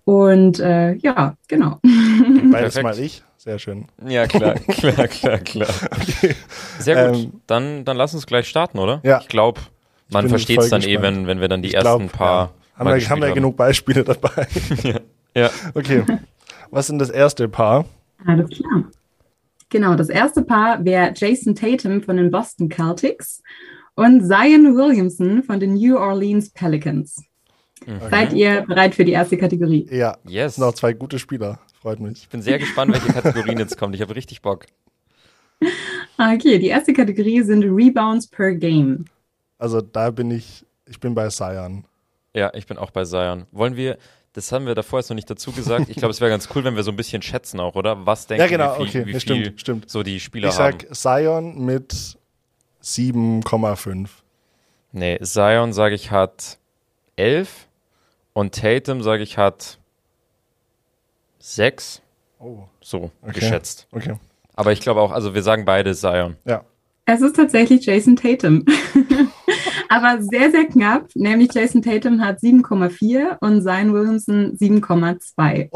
Und 0.03 0.59
äh, 0.59 0.93
ja, 0.97 1.35
genau. 1.47 1.79
Beides 2.51 2.79
mal 2.83 2.97
ich. 2.99 3.23
Sehr 3.43 3.59
schön. 3.59 3.87
Ja, 4.07 4.25
klar, 4.25 4.53
klar, 4.69 5.07
klar, 5.09 5.37
klar. 5.39 5.67
Sehr 6.79 7.09
gut. 7.11 7.23
Ähm, 7.23 7.33
dann, 7.45 7.83
dann 7.83 7.97
lass 7.97 8.13
uns 8.13 8.25
gleich 8.25 8.47
starten, 8.47 8.79
oder? 8.79 9.01
Ja. 9.03 9.19
Ich 9.19 9.27
glaube, 9.27 9.59
man 10.09 10.29
versteht 10.29 10.59
es 10.61 10.69
dann 10.69 10.81
eh, 10.81 10.93
gespannt. 10.93 11.17
wenn, 11.17 11.27
wenn 11.27 11.41
wir 11.41 11.49
dann 11.49 11.61
die 11.61 11.67
Ich 11.67 11.73
ersten 11.75 12.07
glaub, 12.07 12.11
paar. 12.13 12.45
ja. 12.45 12.79
Haben 12.79 12.85
mal 12.85 12.99
wir, 13.01 13.09
haben 13.09 13.21
wir 13.21 13.31
genug 13.33 13.57
Beispiele 13.57 14.03
dabei. 14.05 14.47
Ja. 15.35 15.49
Okay. 15.73 16.03
Was 16.69 16.85
ist 16.85 16.89
denn 16.91 16.99
das 16.99 17.09
erste 17.09 17.49
Paar? 17.49 17.85
Alles 18.23 18.49
klar. 18.51 18.83
Genau, 19.69 19.95
das 19.95 20.09
erste 20.09 20.43
Paar 20.43 20.85
wäre 20.85 21.11
Jason 21.15 21.55
Tatum 21.55 22.03
von 22.03 22.17
den 22.17 22.29
Boston 22.29 22.69
Celtics 22.69 23.41
und 23.95 24.21
Zion 24.27 24.75
Williamson 24.77 25.41
von 25.41 25.59
den 25.59 25.73
New 25.73 25.97
Orleans 25.97 26.51
Pelicans. 26.51 27.23
Seid 28.11 28.31
ihr 28.33 28.61
bereit 28.61 28.93
für 28.93 29.03
die 29.03 29.13
erste 29.13 29.35
Kategorie? 29.37 29.87
Ja. 29.91 30.15
Yes. 30.27 30.43
Das 30.45 30.55
sind 30.55 30.63
auch 30.65 30.75
zwei 30.75 30.93
gute 30.93 31.17
Spieler. 31.17 31.59
Freut 31.84 31.99
mich. 31.99 32.23
Ich 32.23 32.29
bin 32.29 32.41
sehr 32.41 32.59
gespannt, 32.59 32.93
welche 32.93 33.11
Kategorien 33.11 33.59
jetzt 33.59 33.77
kommen. 33.77 33.93
Ich 33.93 34.01
habe 34.01 34.15
richtig 34.15 34.41
Bock. 34.41 34.65
Okay, 36.17 36.57
die 36.57 36.67
erste 36.67 36.93
Kategorie 36.93 37.41
sind 37.41 37.61
Rebounds 37.63 38.27
per 38.27 38.53
Game. 38.53 39.03
Also 39.57 39.81
da 39.81 40.09
bin 40.09 40.31
ich, 40.31 40.65
ich 40.88 40.99
bin 41.01 41.13
bei 41.13 41.29
Sion. 41.29 41.84
Ja, 42.34 42.51
ich 42.53 42.67
bin 42.67 42.77
auch 42.77 42.91
bei 42.91 43.03
Zion. 43.03 43.47
Wollen 43.51 43.75
wir, 43.75 43.97
das 44.31 44.51
haben 44.53 44.65
wir 44.65 44.75
davor 44.75 44.99
jetzt 44.99 45.09
noch 45.09 45.15
nicht 45.15 45.29
dazu 45.29 45.51
gesagt. 45.51 45.89
Ich 45.89 45.97
glaube, 45.97 46.11
es 46.11 46.21
wäre 46.21 46.31
ganz 46.31 46.47
cool, 46.55 46.63
wenn 46.63 46.77
wir 46.77 46.84
so 46.84 46.91
ein 46.91 46.95
bisschen 46.95 47.21
schätzen 47.21 47.59
auch, 47.59 47.75
oder? 47.75 48.05
Was 48.05 48.27
denken 48.27 48.41
Ja, 48.43 48.47
genau, 48.47 48.79
wie 48.79 48.88
viel, 48.89 49.01
okay. 49.01 49.09
wie 49.09 49.13
Ja, 49.13 49.19
viel 49.19 49.43
stimmt, 49.43 49.59
stimmt. 49.59 49.89
so 49.89 50.03
die 50.03 50.21
Spieler 50.21 50.47
Ich 50.49 50.57
haben? 50.57 50.79
sag 50.79 50.95
Sion 50.95 51.65
mit 51.65 52.17
7,5. 52.81 54.07
Nee, 54.93 55.19
Zion, 55.21 55.73
sage 55.73 55.95
ich, 55.95 56.11
hat 56.11 56.57
11 57.17 57.67
und 58.31 58.55
Tatum, 58.55 59.03
sage 59.03 59.23
ich, 59.23 59.38
hat 59.38 59.79
6. 61.43 62.01
Oh, 62.39 62.59
So, 62.79 63.11
okay. 63.21 63.33
geschätzt. 63.33 63.87
Okay. 63.91 64.15
Aber 64.55 64.71
ich 64.71 64.79
glaube 64.79 65.01
auch, 65.01 65.11
also 65.11 65.33
wir 65.33 65.43
sagen 65.43 65.65
beide 65.65 65.93
Zion. 65.93 66.37
Ja. 66.45 66.63
Es 67.05 67.21
ist 67.21 67.35
tatsächlich 67.35 67.85
Jason 67.85 68.15
Tatum. 68.15 68.63
Aber 69.89 70.21
sehr, 70.23 70.51
sehr 70.51 70.65
knapp, 70.67 71.09
nämlich 71.15 71.53
Jason 71.53 71.81
Tatum 71.81 72.21
hat 72.21 72.39
7,4 72.39 73.39
und 73.41 73.61
Zion 73.61 73.93
Williamson 73.93 74.57
7,2. 74.57 75.69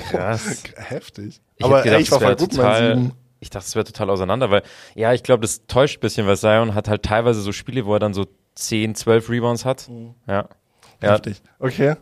Krass. 0.10 0.62
Heftig. 0.76 1.42
Ich 1.56 1.64
Aber 1.64 1.82
gedacht, 1.82 1.96
ey, 1.96 2.02
ich 2.02 2.10
war 2.10 2.20
voll 2.20 2.36
gut 2.36 2.52
total, 2.52 2.96
mit 2.96 3.04
7. 3.04 3.16
Ich 3.40 3.50
dachte, 3.50 3.66
es 3.66 3.74
wäre 3.74 3.84
total 3.84 4.08
auseinander, 4.08 4.50
weil, 4.50 4.62
ja, 4.94 5.12
ich 5.12 5.22
glaube, 5.22 5.42
das 5.42 5.66
täuscht 5.66 5.98
ein 5.98 6.00
bisschen, 6.00 6.26
weil 6.26 6.38
Zion 6.38 6.74
hat 6.74 6.88
halt 6.88 7.02
teilweise 7.02 7.42
so 7.42 7.52
Spiele, 7.52 7.84
wo 7.84 7.92
er 7.92 8.00
dann 8.00 8.14
so 8.14 8.26
10, 8.54 8.94
12 8.94 9.28
Rebounds 9.28 9.66
hat. 9.66 9.90
Ja. 10.26 10.48
Ja, 11.02 11.12
Heftig. 11.12 11.42
Okay. 11.58 11.96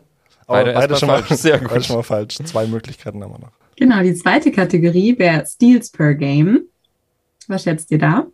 Beide 0.51 0.73
beide 0.73 0.95
schon, 0.95 1.07
mal, 1.07 1.23
falsch. 1.23 1.41
Sehr 1.41 1.59
gut. 1.59 1.69
beide 1.69 1.83
schon 1.83 1.95
mal 1.97 2.03
falsch. 2.03 2.35
Zwei 2.35 2.67
Möglichkeiten 2.67 3.23
haben 3.23 3.31
wir 3.33 3.39
noch. 3.39 3.51
Genau, 3.77 4.01
die 4.03 4.13
zweite 4.13 4.51
Kategorie 4.51 5.17
wäre 5.17 5.45
Steals 5.45 5.89
per 5.89 6.13
Game. 6.15 6.61
Was 7.47 7.63
schätzt 7.63 7.91
ihr 7.91 7.99
da? 7.99 8.27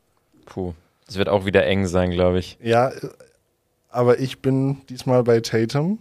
puh. 0.46 0.74
Das 1.06 1.18
wird 1.18 1.30
auch 1.30 1.46
wieder 1.46 1.66
eng 1.66 1.88
sein, 1.88 2.12
glaube 2.12 2.40
ich. 2.40 2.58
Ja, 2.62 2.92
aber 3.90 4.20
ich 4.20 4.42
bin 4.42 4.82
diesmal 4.90 5.24
bei 5.24 5.40
Tatum. 5.40 6.00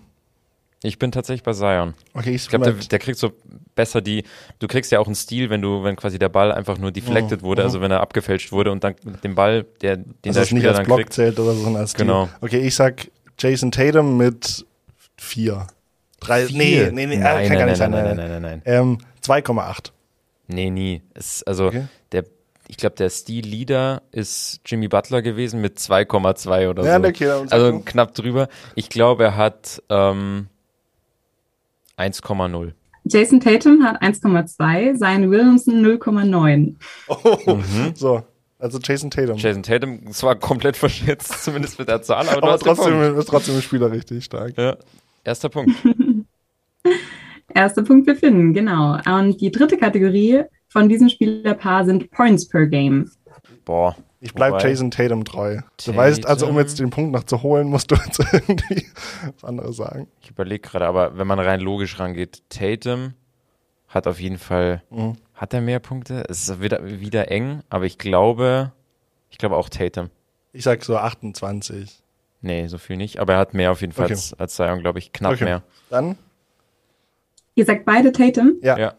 Ich 0.83 0.99
bin 0.99 1.13
tatsächlich 1.13 1.45
bei 1.45 1.53
Zion. 1.53 1.95
Okay, 2.13 2.35
ich, 2.35 2.43
Ich 2.43 2.49
glaube, 2.49 2.65
der, 2.65 2.75
der 2.75 2.99
kriegt 2.99 3.19
so 3.19 3.33
besser 3.77 4.01
die. 4.01 4.25
Du 4.59 4.67
kriegst 4.67 4.91
ja 4.93 4.99
auch 4.99 5.07
einen 5.07 5.15
Stil, 5.15 5.49
wenn 5.49 5.63
du, 5.63 5.85
wenn 5.85 5.95
quasi 5.97 6.19
der 6.19 6.29
Ball 6.29 6.51
einfach 6.53 6.79
nur 6.79 6.91
deflected 6.91 7.43
wurde, 7.43 7.63
also 7.63 7.81
wenn 7.81 7.91
er 7.91 8.01
abgefälscht 8.01 8.51
wurde 8.53 8.73
und 8.73 8.83
dann 8.85 8.97
mit 9.05 9.23
dem 9.23 9.35
Ball, 9.37 9.65
der, 9.81 9.97
den 9.97 10.15
dass 10.23 10.35
der 10.35 10.43
es 10.43 10.51
nicht 10.53 10.61
Spieler 10.63 10.69
als 10.71 10.79
dann 10.79 10.87
Block 10.87 10.99
kriegt. 10.99 11.13
zählt 11.13 11.39
oder 11.39 11.53
so, 11.55 11.63
sondern 11.63 11.83
als 11.83 11.91
Steal. 11.93 12.07
Genau. 12.07 12.29
Okay, 12.41 12.67
ich 12.67 12.75
sag 12.75 13.09
Jason 13.39 13.71
Tatum 13.71 14.17
mit 14.17 14.67
4. 15.19 15.67
Drei, 16.27 16.47
nee, 16.53 16.91
nee, 16.93 17.07
nee, 17.07 17.17
nein, 17.17 17.45
äh, 17.45 17.49
kann 17.49 17.57
gar 17.59 17.67
nein, 17.67 17.69
nicht 17.71 17.79
nein, 17.79 17.79
sein. 17.79 17.91
nein, 17.91 18.05
nein, 18.05 18.17
nein, 18.17 18.31
nein, 18.31 18.43
nein, 18.43 18.63
nein. 18.65 18.81
Ähm, 18.83 18.99
2,8. 19.25 19.93
Nee, 20.49 20.71
nie. 20.71 21.03
Es, 21.15 21.43
also 21.43 21.67
Okay. 21.67 21.85
der, 22.13 22.25
ich 22.69 22.77
glaube, 22.77 22.97
der 22.97 23.11
Stil-Leader 23.11 24.03
ist 24.13 24.61
Jimmy 24.67 24.89
Butler 24.89 25.23
gewesen 25.23 25.61
mit 25.61 25.79
2,2 25.79 26.69
oder 26.71 26.85
Ja, 26.85 27.01
so. 27.01 27.07
okay, 27.09 27.29
also 27.51 27.73
mal. 27.73 27.83
knapp 27.85 28.15
drüber. 28.15 28.49
Ich 28.75 28.89
glaube, 28.89 29.25
er 29.25 29.37
hat 29.37 29.83
ähm, 29.89 30.47
1,0. 31.99 32.73
Jason 33.05 33.41
Tatum 33.41 33.85
hat 33.85 34.03
1,2, 34.03 34.97
Zion 34.99 35.31
Williamson 35.31 35.75
0,9. 35.87 36.75
Oh, 37.09 37.55
Mhm. 37.55 37.93
So, 37.95 38.23
Also 38.59 38.79
Jason 38.83 39.11
Tatum. 39.11 39.37
Jason 39.37 39.63
Tatum 39.63 40.11
zwar 40.13 40.35
komplett 40.37 40.77
verschätzt, 40.77 41.45
zumindest 41.45 41.79
mit 41.79 41.89
der 41.89 42.03
Zahl, 42.03 42.29
aber, 42.29 42.43
aber 42.43 42.59
trotzdem 42.59 43.17
ist 43.17 43.27
trotzdem 43.27 43.55
ein 43.57 43.63
Spieler 43.63 43.91
richtig 43.93 44.25
stark. 44.25 44.57
Ja. 44.59 44.77
Erster 45.25 45.49
Punkt. 45.49 45.73
Erster 47.55 47.83
Punkt 47.83 48.09
für 48.09 48.17
Finn, 48.17 48.53
genau. 48.55 48.99
Und 49.07 49.41
die 49.41 49.51
dritte 49.51 49.77
Kategorie 49.79 50.43
von 50.69 50.89
diesem 50.89 51.09
Spielerpaar 51.09 51.85
sind 51.85 52.11
Points 52.11 52.49
per 52.49 52.67
Game. 52.67 53.11
Boah. 53.65 53.97
Ich 54.21 54.35
bleib 54.35 54.55
Wobei- 54.55 54.69
Jason 54.71 54.91
Tatum 54.91 55.25
treu. 55.25 55.57
Du 55.57 55.63
Tatum. 55.77 55.97
weißt, 55.97 56.27
also 56.27 56.47
um 56.49 56.59
jetzt 56.59 56.79
den 56.81 56.91
Punkt 56.91 57.13
noch 57.13 57.25
zu 57.25 57.43
holen, 57.43 57.69
musst 57.69 57.91
du 57.91 57.95
jetzt 57.97 58.19
irgendwie 58.33 58.87
was 59.35 59.45
anderes 59.45 59.77
sagen. 59.77 60.09
Ich 60.23 60.31
überlege 60.31 60.61
gerade, 60.69 60.87
aber 60.87 61.17
wenn 61.19 61.27
man 61.27 61.39
rein 61.39 61.61
logisch 61.61 61.99
rangeht, 62.01 62.43
Tatum 62.49 63.15
hat 63.89 64.07
auf 64.07 64.19
jeden 64.21 64.39
Fall, 64.39 64.83
Mhm. 64.91 65.15
hat 65.35 65.55
er 65.55 65.61
mehr 65.61 65.79
Punkte? 65.79 66.25
Es 66.29 66.49
ist 66.49 66.61
wieder, 66.61 66.81
wieder 67.01 67.31
eng, 67.31 67.61
aber 67.69 67.85
ich 67.85 67.99
glaube, 67.99 68.73
ich 69.31 69.39
glaube 69.39 69.57
auch 69.57 69.69
Tatum. 69.69 70.11
Ich 70.53 70.65
sag 70.65 70.83
so 70.83 70.97
28. 70.97 72.03
Nee, 72.41 72.67
so 72.69 72.79
viel 72.79 72.97
nicht, 72.97 73.19
aber 73.19 73.35
er 73.35 73.39
hat 73.39 73.55
mehr 73.55 73.71
auf 73.71 73.81
jeden 73.81 73.93
Fall 73.93 74.07
Okay. 74.07 74.15
als, 74.15 74.35
als 74.35 74.57
Zion, 74.57 74.81
glaube 74.81 74.99
ich, 74.99 75.13
knapp 75.13 75.35
Okay. 75.35 75.45
mehr. 75.45 75.63
Dann? 75.91 76.17
Ihr 77.57 77.65
sagt 77.65 77.85
beide 77.87 78.13
Tatum. 78.13 78.55
Ja. 78.63 78.79
Ja. 78.79 78.93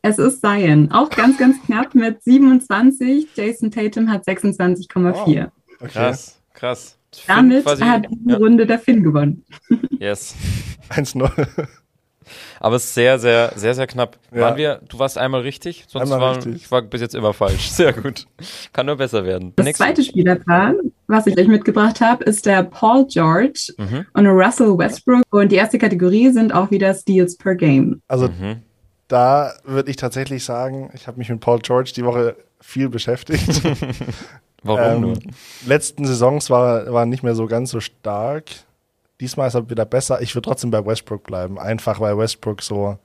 Es 0.00 0.18
ist 0.18 0.40
Zion. 0.40 0.90
Auch 0.92 1.10
ganz, 1.10 1.36
ganz 1.38 1.60
knapp 1.66 1.94
mit 1.94 2.22
27. 2.22 3.28
Jason 3.34 3.70
Tatum 3.70 4.10
hat 4.10 4.24
26,4. 4.26 5.48
Okay. 5.80 5.88
Krass, 5.88 6.40
krass. 6.54 6.98
Damit 7.26 7.64
quasi- 7.64 7.82
hat 7.84 8.06
diese 8.10 8.30
ja, 8.30 8.36
Runde 8.36 8.64
der 8.66 8.78
Finn 8.78 9.02
gewonnen. 9.02 9.44
yes. 9.98 10.34
1-0. 10.90 11.66
Aber 12.60 12.76
es 12.76 12.84
ist 12.84 12.94
sehr, 12.94 13.18
sehr, 13.18 13.52
sehr, 13.56 13.74
sehr 13.74 13.86
knapp. 13.86 14.18
Ja. 14.32 14.40
Waren 14.42 14.56
wir, 14.56 14.80
du 14.88 14.98
warst 14.98 15.18
einmal 15.18 15.40
richtig, 15.42 15.84
sonst 15.88 16.04
Einmal 16.12 16.20
war, 16.20 16.36
richtig. 16.36 16.56
ich 16.56 16.70
war 16.70 16.82
bis 16.82 17.00
jetzt 17.00 17.14
immer 17.14 17.32
falsch. 17.32 17.70
Sehr 17.70 17.92
gut. 17.92 18.26
Kann 18.72 18.86
nur 18.86 18.96
besser 18.96 19.24
werden. 19.24 19.52
Das 19.56 19.64
Nächste. 19.64 19.84
zweite 19.84 20.02
Spielerpaar, 20.04 20.74
was 21.06 21.26
ich 21.26 21.38
euch 21.38 21.48
mitgebracht 21.48 22.00
habe, 22.00 22.24
ist 22.24 22.46
der 22.46 22.62
Paul 22.64 23.06
George 23.06 23.72
Mhm. 23.78 24.06
und 24.12 24.26
Russell 24.26 24.76
Westbrook. 24.78 25.22
Und 25.30 25.52
die 25.52 25.56
erste 25.56 25.78
Kategorie 25.78 26.30
sind 26.30 26.52
auch 26.54 26.70
wieder 26.70 26.92
Steals 26.94 27.36
per 27.36 27.54
Game. 27.54 28.00
Also 28.08 28.28
Mhm. 28.28 28.62
da 29.08 29.52
würde 29.64 29.90
ich 29.90 29.96
tatsächlich 29.96 30.44
sagen, 30.44 30.90
ich 30.94 31.06
habe 31.06 31.18
mich 31.18 31.28
mit 31.28 31.40
Paul 31.40 31.58
George 31.60 31.92
die 31.96 32.04
Woche 32.04 32.36
viel 32.60 32.88
beschäftigt. 32.88 33.62
Warum 34.64 34.94
ähm, 34.96 35.00
nur? 35.00 35.18
letzten 35.66 36.04
Saisons 36.04 36.50
war, 36.50 36.92
war 36.92 37.06
nicht 37.06 37.22
mehr 37.22 37.34
so 37.36 37.46
ganz 37.46 37.70
so 37.70 37.78
stark. 37.80 38.44
Diesmal 39.20 39.48
ist 39.48 39.54
er 39.54 39.68
wieder 39.68 39.84
besser. 39.84 40.22
Ich 40.22 40.34
würde 40.34 40.46
trotzdem 40.48 40.70
bei 40.70 40.84
Westbrook 40.84 41.24
bleiben. 41.24 41.58
Einfach 41.58 42.00
weil 42.00 42.16
Westbrook 42.16 42.62
so 42.62 42.98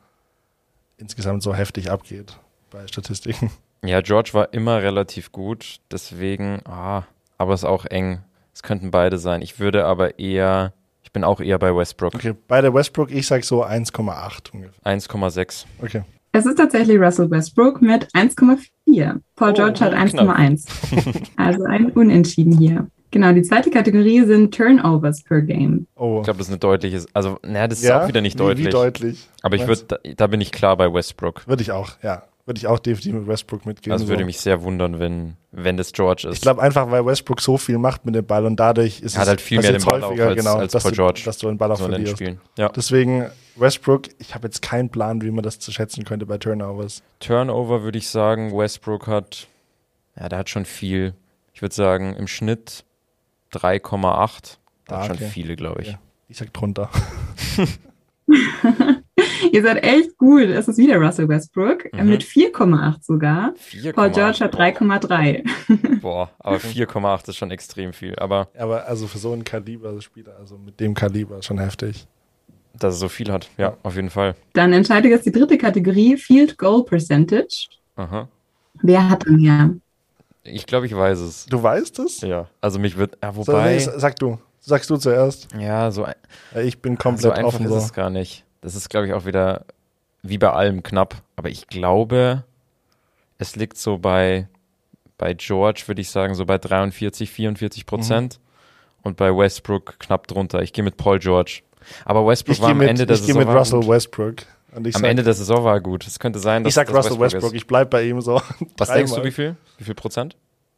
insgesamt 0.98 1.44
so 1.44 1.54
heftig 1.54 1.90
abgeht 1.90 2.40
bei 2.70 2.88
Statistiken. 2.88 3.52
Ja, 3.86 4.00
George 4.00 4.30
war 4.32 4.54
immer 4.54 4.82
relativ 4.82 5.34
gut, 5.34 5.82
deswegen, 5.92 6.62
ah, 6.64 7.04
aber 7.38 7.54
es 7.54 7.64
ist 7.64 7.66
auch 7.66 7.84
eng. 7.84 8.22
Es 8.54 8.64
könnten 8.64 8.92
beide 8.92 9.18
sein. 9.18 9.42
Ich 9.42 9.60
würde 9.60 9.84
aber 9.84 10.20
eher, 10.20 10.72
ich 11.02 11.12
bin 11.12 11.26
auch 11.26 11.42
eher 11.42 11.60
bei 11.60 11.76
Westbrook. 11.76 12.16
Okay, 12.16 12.34
bei 12.48 12.62
der 12.62 12.74
Westbrook, 12.74 13.12
ich 13.12 13.28
sag 13.28 13.44
so 13.44 13.66
1,8 13.66 14.54
ungefähr. 14.54 14.82
1,6. 14.86 15.66
Okay. 15.82 16.04
Es 16.32 16.46
ist 16.46 16.56
tatsächlich 16.56 16.98
Russell 16.98 17.30
Westbrook 17.30 17.82
mit 17.82 18.08
1,4. 18.14 19.20
Paul 19.36 19.50
Oh, 19.50 19.54
George 19.54 19.82
hat 19.82 19.92
knapp. 20.10 20.38
1,1. 20.38 21.28
also 21.36 21.66
ein 21.66 21.92
Unentschieden 21.92 22.58
hier. 22.58 22.88
Genau, 23.14 23.32
die 23.32 23.44
zweite 23.44 23.70
Kategorie 23.70 24.26
sind 24.26 24.56
Turnovers 24.56 25.22
per 25.22 25.42
Game. 25.44 25.86
Oh. 25.96 26.18
Ich 26.18 26.24
glaube, 26.24 26.40
das 26.40 26.48
ist 26.48 26.52
eine 26.52 26.58
deutliche, 26.58 27.06
also, 27.14 27.38
naja, 27.44 27.68
das 27.68 27.84
ist 27.84 27.92
auch 27.92 28.08
wieder 28.08 28.22
nicht 28.22 28.40
wie, 28.40 28.44
deutlich. 28.44 28.66
Wie 28.66 28.72
deutlich? 28.72 29.30
aber 29.44 29.56
ich 29.56 29.68
würde, 29.68 29.84
da, 29.88 29.98
da 30.18 30.28
bin 30.28 30.42
ich 30.42 30.52
klar 30.52 30.76
bei 30.76 30.92
Westbrook. 30.92 31.48
Würde 31.48 31.62
ich 31.62 31.72
auch, 31.72 31.92
ja. 32.02 32.24
Würde 32.46 32.58
ich 32.58 32.66
auch 32.68 32.80
definitiv 32.80 33.14
mit 33.14 33.28
Westbrook 33.28 33.68
mitgehen. 33.68 33.94
Also 33.94 34.06
so. 34.06 34.10
würde 34.10 34.26
mich 34.26 34.40
sehr 34.40 34.64
wundern, 34.64 35.00
wenn, 35.00 35.38
wenn 35.52 35.78
das 35.78 35.94
George 35.94 36.28
ist. 36.28 36.38
Ich 36.38 36.42
glaube 36.42 36.62
einfach, 36.62 36.90
weil 36.90 37.06
Westbrook 37.06 37.40
so 37.40 37.58
viel 37.58 37.78
macht 37.78 38.04
mit 38.04 38.16
dem 38.16 38.26
Ball 38.26 38.46
und 38.46 38.60
dadurch 38.60 39.00
ist 39.00 39.14
Er 39.14 39.20
hat 39.20 39.24
es 39.26 39.30
halt 39.30 39.42
viel 39.42 39.62
mehr 39.62 39.72
den 39.72 39.84
Ball 39.84 40.04
auch 40.04 40.18
als- 40.18 40.36
genau, 40.36 40.56
als 40.56 40.72
dass, 40.74 40.84
Paul 40.84 40.92
du, 40.92 40.96
George. 40.98 41.22
dass 41.24 41.38
du 41.38 41.48
den 41.48 41.58
Ball 41.60 41.72
auch 41.72 41.78
so 41.78 41.88
verlierst. 41.88 42.14
Spielen. 42.14 42.42
Ja. 42.58 42.70
Deswegen 42.70 43.28
Westbrook, 43.56 44.10
ich 44.18 44.34
habe 44.34 44.48
jetzt 44.48 44.64
keinen 44.64 44.90
Plan, 44.90 45.22
wie 45.22 45.30
man 45.30 45.44
das 45.44 45.60
zu 45.60 45.72
schätzen 45.72 46.04
könnte 46.04 46.26
bei 46.26 46.40
Turnovers. 46.40 47.04
Turnover 47.20 47.84
würde 47.84 48.00
ich 48.00 48.10
sagen, 48.10 48.52
Westbrook 48.58 49.06
hat, 49.06 49.48
ja, 50.20 50.28
der 50.28 50.40
hat 50.40 50.50
schon 50.50 50.66
viel. 50.66 51.14
Ich 51.54 51.62
würde 51.62 51.76
sagen, 51.76 52.16
im 52.16 52.28
Schnitt 52.28 52.84
3,8. 53.54 54.58
Der 54.90 54.98
Ah, 54.98 55.04
schon 55.06 55.16
okay. 55.16 55.30
viele, 55.32 55.56
glaube 55.56 55.82
ich. 55.84 55.88
Ja. 55.90 56.00
Ich 56.28 56.38
sag 56.38 56.52
drunter. 56.54 56.90
Ihr 59.52 59.62
seid 59.62 59.84
echt 59.84 60.18
gut. 60.18 60.44
Es 60.44 60.68
ist 60.68 60.78
wieder 60.78 60.98
Russell 60.98 61.28
Westbrook 61.28 61.92
Mhm. 61.94 62.10
mit 62.10 62.24
4,8 62.24 63.04
sogar. 63.04 63.54
4,8. 63.58 63.94
Paul 63.94 64.10
George 64.12 64.40
hat 64.40 64.56
3,3. 64.56 65.44
Boah, 66.02 66.30
aber 66.40 66.58
4,8 66.60 67.30
ist 67.30 67.38
schon 67.38 67.52
extrem 67.52 67.94
viel. 67.94 68.16
Aber 68.18 68.48
Aber 68.58 68.88
also 68.88 69.08
für 69.08 69.18
so 69.18 69.32
einen 69.34 69.44
Kaliber-Spieler, 69.44 70.36
also 70.40 70.58
mit 70.58 70.80
dem 70.80 70.94
Kaliber, 70.94 71.42
schon 71.44 71.60
heftig. 71.60 72.08
dass 72.80 72.96
er 72.96 72.98
so 72.98 73.10
viel 73.10 73.32
hat, 73.32 73.50
ja, 73.58 73.78
auf 73.84 73.96
jeden 73.96 74.10
Fall. 74.10 74.36
Dann 74.54 74.74
entscheide 74.74 75.08
jetzt 75.10 75.26
die 75.28 75.32
dritte 75.32 75.58
Kategorie, 75.60 76.18
Field 76.18 76.58
Goal 76.58 76.84
Percentage. 76.84 77.68
Aha. 77.96 78.28
Wer 78.82 79.10
hat 79.10 79.28
dann 79.28 79.36
mehr? 79.36 79.70
Ich 80.44 80.66
glaube, 80.66 80.86
ich 80.86 80.96
weiß 80.96 81.20
es. 81.20 81.46
Du 81.46 81.62
weißt 81.64 82.00
es? 82.00 82.22
Ja. 82.22 82.48
Also 82.62 82.80
mich 82.80 82.98
wird, 82.98 83.18
ja, 83.24 83.32
So, 83.32 83.48
wobei, 83.48 83.76
nee, 83.76 83.80
sag 83.80 84.16
du. 84.18 84.40
Sagst 84.60 84.90
du 84.90 84.98
zuerst. 84.98 85.48
ja, 85.58 85.92
so, 85.92 86.06
ein- 86.06 86.16
Ich 86.64 86.82
bin 86.82 86.94
so 86.94 86.98
komplett 87.04 87.32
einfach 87.34 87.44
offen 87.48 87.66
ist 87.66 87.72
so. 87.72 87.78
es 87.78 87.94
gar 87.94 88.10
nicht. 88.10 88.46
Das 88.62 88.76
ist, 88.76 88.90
glaube 88.90 89.08
ich, 89.08 89.14
auch 89.14 89.26
wieder 89.26 89.66
wie 90.22 90.38
bei 90.38 90.52
allem 90.52 90.84
knapp. 90.84 91.16
Aber 91.36 91.50
ich 91.50 91.68
glaube, 91.68 92.44
es 93.38 93.56
liegt 93.58 93.78
so 93.78 93.98
bei, 93.98 94.48
bei 95.18 95.34
George, 95.34 95.84
würde 95.88 96.00
ich 96.02 96.10
sagen, 96.10 96.34
so 96.36 96.46
bei 96.46 96.58
43, 96.58 97.30
44 97.30 97.86
Prozent. 97.86 98.40
Mhm. 98.40 98.44
Und 99.06 99.18
bei 99.18 99.36
Westbrook 99.36 100.00
knapp 100.00 100.28
drunter. 100.28 100.62
Ich 100.62 100.72
gehe 100.72 100.84
mit 100.84 100.96
Paul 100.96 101.20
George. 101.20 101.62
Aber 102.06 102.26
Westbrook 102.26 102.56
Ich 102.56 102.62
war 102.62 102.68
gehe 102.70 102.72
am 102.74 102.78
mit, 102.80 102.90
Ende 102.90 103.06
der 103.06 103.16
ich 103.18 103.24
Saison 103.24 103.40
mit 103.40 103.48
war 103.50 103.58
Russell 103.58 103.82
gut. 103.82 103.90
Westbrook. 103.90 104.36
Und 104.76 104.88
ich 104.88 104.96
Am 104.96 105.02
sag, 105.02 105.10
Ende 105.10 105.24
der 105.24 105.34
Saison 105.34 105.64
war 105.64 105.76
er 105.76 105.82
gut. 105.82 106.06
Es 106.08 106.20
könnte 106.20 106.40
sein, 106.40 106.64
dass 106.64 106.72
ich 106.72 106.76
sag 106.76 106.88
dass 106.88 106.96
Russell 106.96 107.20
Westbrook, 107.20 107.52
ist. 107.52 107.58
ich 107.58 107.68
bleib 107.68 107.90
bei 107.90 108.04
ihm 108.04 108.22
so. 108.22 108.42
Was 108.78 108.88
dreimal. 108.90 108.98
denkst 108.98 109.14
du, 109.14 109.24
wie 109.24 109.32
viel? 109.32 109.56
Wie 109.78 109.84
viel 109.84 109.96
Prozent? 109.96 110.36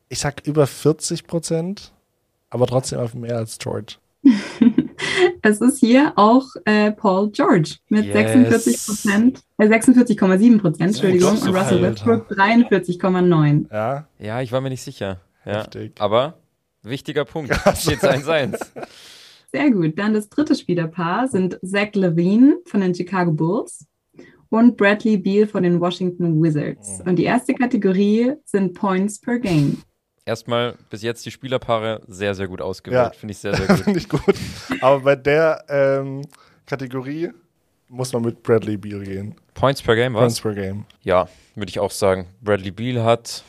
Ich 0.09 0.19
sag 0.19 0.45
über 0.45 0.67
40 0.67 1.25
Prozent, 1.27 1.91
aber 2.49 2.67
trotzdem 2.67 2.99
auf 2.99 3.13
mehr 3.13 3.37
als 3.37 3.57
George. 3.57 3.95
Es 5.41 5.61
ist 5.61 5.79
hier 5.79 6.13
auch 6.15 6.45
äh, 6.65 6.91
Paul 6.91 7.29
George 7.29 7.75
mit 7.89 8.05
Yes. 8.05 8.13
46 8.15 8.85
Prozent, 8.85 9.41
äh, 9.59 9.67
46,7 9.67 10.59
Prozent, 10.59 10.89
Entschuldigung, 10.95 11.37
so 11.37 11.47
und 11.49 11.55
Russell. 11.55 11.81
Westbrook 11.81 12.31
43,9. 12.31 13.71
Ja, 13.71 14.07
Ja, 14.17 14.41
ich 14.41 14.51
war 14.51 14.61
mir 14.61 14.69
nicht 14.69 14.81
sicher. 14.81 15.21
Ja. 15.45 15.67
Aber 15.99 16.35
wichtiger 16.81 17.25
Punkt. 17.25 17.53
Steht 17.77 17.99
1-1. 18.03 18.57
Sehr 19.55 19.71
gut. 19.71 19.97
Dann 19.97 20.13
das 20.13 20.27
dritte 20.27 20.53
Spielerpaar 20.53 21.29
sind 21.29 21.57
Zach 21.63 21.93
Levine 21.93 22.57
von 22.65 22.81
den 22.81 22.93
Chicago 22.93 23.31
Bulls 23.31 23.85
und 24.49 24.75
Bradley 24.75 25.15
Beal 25.15 25.47
von 25.47 25.63
den 25.63 25.79
Washington 25.79 26.43
Wizards. 26.43 27.01
Und 27.05 27.15
die 27.15 27.23
erste 27.23 27.53
Kategorie 27.53 28.33
sind 28.43 28.73
Points 28.73 29.17
per 29.17 29.39
Game. 29.39 29.81
Erstmal 30.25 30.75
bis 30.89 31.03
jetzt 31.03 31.25
die 31.25 31.31
Spielerpaare 31.31 32.01
sehr, 32.05 32.35
sehr 32.35 32.49
gut 32.49 32.61
ausgewählt. 32.61 33.13
Ja. 33.13 33.17
Finde 33.17 33.31
ich 33.31 33.37
sehr, 33.37 33.55
sehr 33.55 33.65
gut. 33.65 33.79
finde 33.85 33.99
ich 33.99 34.09
gut. 34.09 34.35
Aber 34.81 34.99
bei 34.99 35.15
der 35.15 35.63
ähm, 35.69 36.23
Kategorie 36.65 37.29
muss 37.87 38.11
man 38.11 38.23
mit 38.23 38.43
Bradley 38.43 38.75
Beal 38.75 39.05
gehen. 39.05 39.35
Points 39.53 39.81
per 39.81 39.95
Game, 39.95 40.15
Points 40.15 40.35
was? 40.35 40.41
per 40.41 40.53
Game. 40.53 40.83
Ja, 41.03 41.29
würde 41.55 41.69
ich 41.69 41.79
auch 41.79 41.91
sagen. 41.91 42.27
Bradley 42.41 42.71
Beal 42.71 43.05
hat 43.05 43.45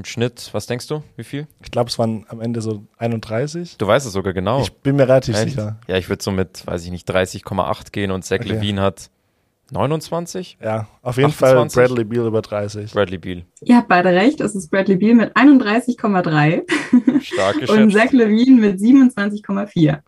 im 0.00 0.04
Schnitt, 0.06 0.48
was 0.52 0.66
denkst 0.66 0.86
du? 0.88 1.02
Wie 1.16 1.24
viel? 1.24 1.46
Ich 1.62 1.70
glaube, 1.70 1.90
es 1.90 1.98
waren 1.98 2.24
am 2.28 2.40
Ende 2.40 2.60
so 2.62 2.84
31. 2.98 3.76
Du 3.78 3.86
weißt 3.86 4.06
es 4.06 4.12
sogar 4.12 4.32
genau. 4.32 4.62
Ich 4.62 4.72
bin 4.72 4.96
mir 4.96 5.06
relativ 5.08 5.36
Echt? 5.36 5.50
sicher. 5.50 5.78
Ja, 5.88 5.96
ich 5.98 6.08
würde 6.08 6.22
so 6.22 6.30
mit, 6.30 6.66
weiß 6.66 6.84
ich 6.84 6.90
nicht, 6.90 7.08
30,8 7.10 7.92
gehen 7.92 8.10
und 8.10 8.24
Zach 8.24 8.40
Okay. 8.40 8.48
Levine 8.54 8.80
hat 8.80 9.10
29? 9.72 10.58
Ja, 10.62 10.88
auf 11.02 11.16
jeden 11.16 11.28
28? 11.30 11.74
Fall 11.74 11.86
Bradley 11.88 12.04
Beal 12.04 12.26
über 12.26 12.42
30. 12.42 12.92
Bradley 12.92 13.18
Beal. 13.18 13.42
Ihr 13.60 13.76
habt 13.76 13.88
beide 13.88 14.08
recht, 14.08 14.40
es 14.40 14.54
ist 14.54 14.70
Bradley 14.70 14.96
Beal 14.96 15.14
mit 15.14 15.36
31,3 15.36 16.62
Stark 17.22 17.54
und 17.56 17.60
geschätzt. 17.60 17.92
Zach 17.96 18.12
Levine 18.12 18.60
mit 18.60 18.78
27,4. 18.80 19.98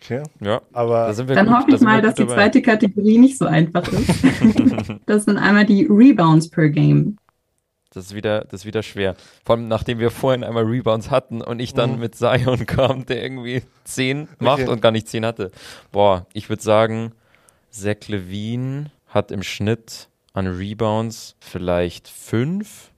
Okay, 0.00 0.22
Ja, 0.40 0.60
aber 0.72 1.06
da 1.08 1.12
sind 1.14 1.28
wir 1.28 1.34
Dann 1.34 1.46
gut. 1.46 1.56
hoffe 1.56 1.70
ich 1.74 1.80
mal, 1.80 2.00
dass 2.00 2.14
die 2.14 2.22
dabei. 2.22 2.34
zweite 2.34 2.62
Kategorie 2.62 3.18
nicht 3.18 3.36
so 3.38 3.46
einfach 3.46 3.88
ist. 3.88 4.08
das 5.06 5.24
sind 5.24 5.38
einmal 5.38 5.66
die 5.66 5.86
Rebounds 5.90 6.48
per 6.50 6.68
Game. 6.68 7.16
Das 7.94 8.04
ist 8.06 8.14
wieder, 8.14 8.42
das 8.42 8.60
ist 8.60 8.66
wieder 8.66 8.82
schwer. 8.82 9.16
Vor 9.44 9.56
allem, 9.56 9.66
nachdem 9.68 9.98
wir 9.98 10.10
vorhin 10.10 10.44
einmal 10.44 10.64
Rebounds 10.64 11.10
hatten 11.10 11.40
und 11.40 11.58
ich 11.60 11.72
dann 11.72 11.94
Mhm. 11.94 12.00
mit 12.00 12.14
Zion 12.14 12.66
kam, 12.66 13.06
der 13.06 13.22
irgendwie 13.22 13.62
10 13.84 14.28
macht 14.38 14.60
Okay. 14.62 14.68
und 14.70 14.82
gar 14.82 14.90
nicht 14.92 15.08
10 15.08 15.24
hatte. 15.24 15.50
Boah, 15.90 16.26
ich 16.34 16.48
würde 16.50 16.62
sagen, 16.62 17.12
Zach 17.70 18.08
Levine 18.08 18.90
hat 19.08 19.30
im 19.30 19.42
Schnitt 19.42 20.08
an 20.34 20.46
Rebounds 20.46 21.34
vielleicht 21.40 22.08
5 22.08 22.90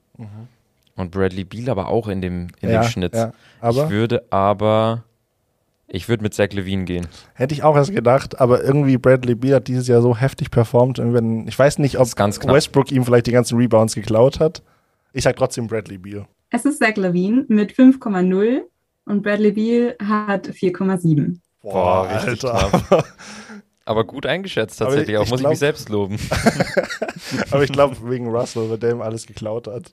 und 0.97 1.09
Bradley 1.11 1.45
Beal 1.45 1.69
aber 1.69 1.87
auch 1.87 2.07
in 2.09 2.21
dem, 2.21 2.47
in 2.59 2.67
Mhm. 2.69 2.73
ja, 2.75 2.81
dem 2.81 2.89
Schnitt. 2.89 3.15
Ja, 3.15 3.31
ich 3.69 3.89
würde 3.89 4.23
aber, 4.29 5.03
ich 5.87 6.09
würde 6.09 6.21
mit 6.21 6.33
Zach 6.33 6.49
Levine 6.51 6.83
gehen. 6.83 7.07
hätte 7.33 7.53
ich 7.53 7.63
auch 7.63 7.75
erst 7.77 7.93
gedacht, 7.93 8.39
aber 8.41 8.61
irgendwie 8.63 8.97
Bradley 8.97 9.35
Beal 9.35 9.55
hat 9.55 9.67
dieses 9.69 9.87
Jahr 9.87 10.01
so 10.01 10.17
heftig 10.17 10.51
performt. 10.51 10.99
Wenn, 11.01 11.47
ich 11.47 11.57
weiß 11.57 11.79
nicht, 11.79 11.97
ob. 11.97 12.07
Westbrook 12.07 12.91
ihm 12.91 13.05
vielleicht 13.05 13.27
die 13.27 13.31
ganzen 13.31 13.57
Rebounds 13.57 13.95
geklaut 13.95 14.39
hat. 14.41 14.61
Ich 15.13 15.23
sag 15.23 15.35
trotzdem 15.35 15.67
Bradley 15.67 15.97
Beal. 15.97 16.25
Es 16.49 16.65
ist 16.65 16.79
Zach 16.79 16.95
Levine 16.95 17.45
mit 17.47 17.71
5,0 17.73 18.61
und 19.05 19.21
Bradley 19.23 19.51
Beal 19.51 19.95
hat 20.05 20.47
4,7. 20.47 21.37
Boah, 21.61 22.07
richtig 22.09 22.43
Alter. 22.49 23.03
Aber 23.85 24.03
gut 24.05 24.25
eingeschätzt 24.25 24.77
tatsächlich, 24.79 25.17
auch 25.17 25.23
ich 25.23 25.29
muss 25.31 25.39
ich 25.39 25.43
glaub- 25.43 25.49
mich 25.51 25.59
selbst 25.59 25.89
loben. 25.89 26.17
Aber 27.51 27.63
ich 27.63 27.71
glaube 27.71 27.97
wegen 28.09 28.27
Russell, 28.27 28.69
weil 28.69 28.77
der 28.77 28.91
ihm 28.91 29.01
alles 29.01 29.25
geklaut 29.25 29.67
hat. 29.67 29.91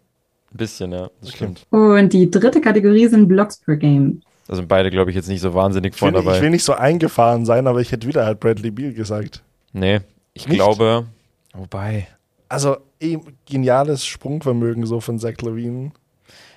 Ein 0.52 0.56
bisschen, 0.56 0.92
ja, 0.92 1.08
das 1.20 1.28
Okay. 1.30 1.36
stimmt. 1.36 1.66
Und 1.70 2.12
die 2.12 2.30
dritte 2.30 2.60
Kategorie 2.60 3.06
sind 3.08 3.28
Blocks 3.28 3.58
per 3.58 3.76
Game. 3.76 4.22
Da 4.46 4.56
sind 4.56 4.68
beide, 4.68 4.90
glaube 4.90 5.10
ich, 5.10 5.16
jetzt 5.16 5.28
nicht 5.28 5.40
so 5.40 5.52
wahnsinnig 5.52 5.92
Ich 5.94 5.98
vorne 5.98 6.18
ich 6.20 6.24
will 6.24 6.32
dabei. 6.34 6.48
nicht 6.48 6.64
so 6.64 6.72
eingefahren 6.74 7.44
sein, 7.44 7.66
aber 7.66 7.80
ich 7.80 7.92
hätte 7.92 8.06
wieder 8.06 8.24
halt 8.24 8.40
Bradley 8.40 8.70
Beal 8.70 8.92
gesagt. 8.92 9.42
Nee, 9.72 10.00
ich 10.32 10.46
Nicht? 10.48 10.56
glaube. 10.56 11.06
Wobei. 11.52 12.06
Also 12.48 12.78
eh, 13.00 13.18
geniales 13.46 14.04
Sprungvermögen 14.06 14.86
so 14.86 15.00
von 15.00 15.18
Zach 15.18 15.34
Levine. 15.42 15.92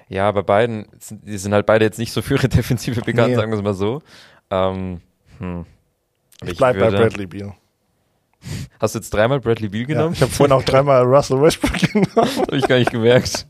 Ja, 0.07 0.31
bei 0.31 0.41
beiden, 0.41 0.87
die 1.09 1.37
sind 1.37 1.53
halt 1.53 1.65
beide 1.65 1.85
jetzt 1.85 1.97
nicht 1.99 2.11
so 2.11 2.21
für 2.21 2.35
ihre 2.35 2.49
Defensive 2.49 3.01
bekannt, 3.01 3.29
Nee. 3.29 3.35
sagen 3.35 3.51
wir 3.51 3.57
es 3.57 3.63
mal 3.63 3.73
so. 3.73 4.01
Ähm, 4.49 4.99
hm. 5.39 5.65
Aber 6.41 6.51
Ich 6.51 6.57
bleib 6.57 6.77
bei 6.79 6.89
Bradley 6.89 7.27
Beal. 7.27 7.53
Hast 8.79 8.95
du 8.95 8.99
jetzt 8.99 9.11
dreimal 9.11 9.39
Bradley 9.39 9.69
Beal 9.69 9.83
Ja, 9.83 9.87
genommen? 9.87 10.13
ich 10.13 10.21
habe 10.21 10.31
vorhin 10.31 10.51
auch 10.51 10.63
dreimal 10.63 11.03
Russell 11.03 11.39
Westbrook 11.41 11.79
genommen. 11.93 12.35
Habe 12.37 12.57
ich 12.57 12.67
gar 12.67 12.77
nicht 12.79 12.91
gemerkt. 12.91 13.45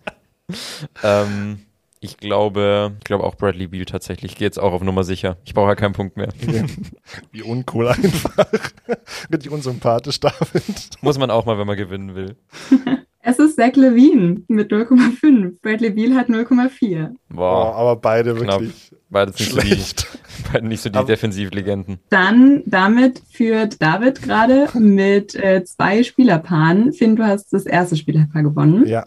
ähm, 1.03 1.61
ich 2.03 2.17
glaube, 2.17 2.93
ich 2.97 3.03
glaube 3.03 3.23
auch 3.23 3.35
Bradley 3.35 3.67
Beal 3.67 3.85
tatsächlich. 3.85 4.31
Ich 4.31 4.37
gehe 4.39 4.47
jetzt 4.47 4.59
auch 4.59 4.73
auf 4.73 4.81
Nummer 4.81 5.03
sicher. 5.03 5.37
Ich 5.45 5.53
brauche 5.53 5.69
ja 5.69 5.75
keinen 5.75 5.93
Punkt 5.93 6.17
mehr. 6.17 6.29
Wie 7.31 7.43
uncool 7.43 7.87
einfach. 7.89 8.35
Richtig 9.31 9.51
unsympathisch, 9.51 10.19
David. 10.19 10.89
Muss 11.01 11.19
man 11.19 11.29
auch 11.29 11.45
mal, 11.45 11.59
wenn 11.59 11.67
man 11.67 11.77
gewinnen 11.77 12.15
will. 12.15 12.35
Es 13.23 13.37
ist 13.37 13.55
Zach 13.55 13.75
Levine 13.75 14.41
mit 14.47 14.71
0,5. 14.71 15.61
Bradley 15.61 15.91
Beal 15.91 16.15
hat 16.15 16.27
0,4. 16.27 17.09
Boah, 17.29 17.35
Boah, 17.35 17.75
aber 17.75 17.95
beide 17.97 18.33
knapp. 18.33 18.61
wirklich 18.61 18.91
beide 19.11 19.29
nicht 19.29 19.51
so 19.51 19.59
die, 19.59 19.67
schlecht. 19.67 20.07
beide 20.51 20.67
nicht 20.67 20.81
so 20.81 20.89
die 20.89 21.05
Defensivlegenden. 21.05 21.99
Dann 22.09 22.63
damit 22.65 23.21
führt 23.29 23.79
David 23.79 24.23
gerade 24.23 24.69
mit 24.73 25.35
äh, 25.35 25.63
zwei 25.63 26.01
Spielerpaaren. 26.01 26.93
Finn, 26.93 27.15
du 27.15 27.23
hast 27.23 27.53
das 27.53 27.67
erste 27.67 27.95
Spielerpaar 27.95 28.41
gewonnen. 28.41 28.87
Ja, 28.87 29.05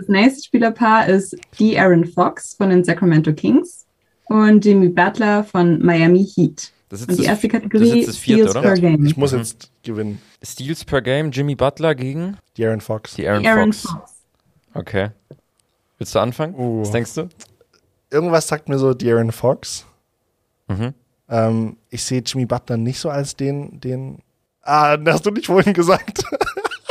Das 0.00 0.08
nächste 0.08 0.42
Spielerpaar 0.44 1.08
ist 1.08 1.36
die 1.58 1.78
Aaron 1.78 2.06
Fox 2.06 2.54
von 2.54 2.70
den 2.70 2.84
Sacramento 2.84 3.34
Kings 3.34 3.86
und 4.24 4.64
Jimmy 4.64 4.88
Butler 4.88 5.44
von 5.44 5.78
Miami 5.84 6.24
Heat. 6.24 6.72
Das 6.88 7.02
ist 7.02 7.08
Und 7.10 7.18
die 7.18 7.22
das- 7.24 7.32
erste 7.32 7.48
das 7.48 7.54
ist 7.56 7.62
Kategorie 7.70 8.06
das 8.06 8.16
vierte, 8.16 8.42
Steals 8.44 8.50
oder? 8.56 8.62
per 8.62 8.74
Game. 8.80 9.04
ich 9.06 9.16
muss 9.16 9.32
jetzt 9.32 9.70
gewinnen. 9.82 10.20
Steals 10.42 10.84
per 10.86 11.02
Game, 11.02 11.30
Jimmy 11.30 11.54
Butler 11.54 11.94
gegen 11.94 12.36
Die 12.56 12.64
Aaron 12.64 12.80
Fox. 12.80 13.14
die 13.14 13.28
Aaron, 13.28 13.46
Aaron 13.46 13.72
Fox. 13.74 13.92
Fox. 13.92 14.12
Okay. 14.74 15.10
Willst 15.98 16.14
du 16.14 16.18
anfangen? 16.18 16.54
Uh. 16.54 16.80
Was 16.80 16.90
denkst 16.92 17.14
du? 17.14 17.28
Irgendwas 18.10 18.48
sagt 18.48 18.68
mir 18.70 18.78
so 18.78 18.94
die 18.94 19.10
Aaron 19.12 19.32
Fox. 19.32 19.84
Mhm. 20.68 20.94
Ähm, 21.28 21.76
ich 21.90 22.02
sehe 22.02 22.22
Jimmy 22.24 22.46
Butler 22.46 22.76
nicht 22.78 22.98
so 22.98 23.10
als 23.10 23.36
den, 23.36 23.78
den. 23.80 24.18
Ah, 24.62 24.96
hast 25.06 25.26
du 25.26 25.30
nicht 25.30 25.46
vorhin 25.46 25.74
gesagt. 25.74 26.24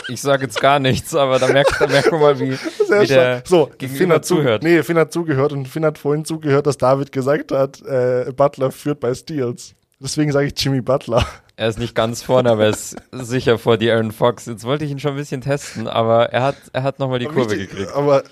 Ich 0.09 0.21
sage 0.21 0.43
jetzt 0.43 0.59
gar 0.59 0.79
nichts, 0.79 1.15
aber 1.15 1.39
da 1.39 1.47
merkt, 1.47 1.79
da 1.79 1.87
merkt 1.87 2.11
man 2.11 2.21
mal, 2.21 2.39
wie, 2.39 2.53
Sehr 2.87 3.01
wie 3.01 3.07
der 3.07 3.43
so, 3.45 3.69
Finn 3.79 4.11
hat 4.11 4.25
zu- 4.25 4.35
zuhört. 4.37 4.63
Nee, 4.63 4.83
Finn 4.83 4.97
hat 4.97 5.11
zugehört 5.13 5.51
und 5.53 5.67
Finn 5.67 5.85
hat 5.85 5.97
vorhin 5.97 6.25
zugehört, 6.25 6.67
dass 6.67 6.77
David 6.77 7.11
gesagt 7.11 7.51
hat, 7.51 7.81
äh, 7.83 8.31
Butler 8.35 8.71
führt 8.71 8.99
bei 8.99 9.13
Steals. 9.13 9.75
Deswegen 9.99 10.31
sage 10.31 10.47
ich 10.47 10.53
Jimmy 10.57 10.81
Butler. 10.81 11.25
Er 11.57 11.67
ist 11.67 11.77
nicht 11.77 11.93
ganz 11.93 12.21
vorne, 12.23 12.51
aber 12.51 12.63
er 12.63 12.69
ist 12.69 12.95
sicher 13.11 13.57
vor 13.57 13.75
die 13.77 13.91
Aaron 13.91 14.11
Fox. 14.13 14.45
Jetzt 14.45 14.63
wollte 14.63 14.85
ich 14.85 14.91
ihn 14.91 14.99
schon 14.99 15.11
ein 15.11 15.17
bisschen 15.17 15.41
testen, 15.41 15.87
aber 15.89 16.29
er 16.31 16.43
hat, 16.43 16.55
er 16.71 16.83
hat 16.83 16.99
nochmal 16.99 17.19
die 17.19 17.25
Kurve 17.25 17.51
Richtig, 17.51 17.69
gekriegt. 17.71 17.93
Aber 17.93 18.23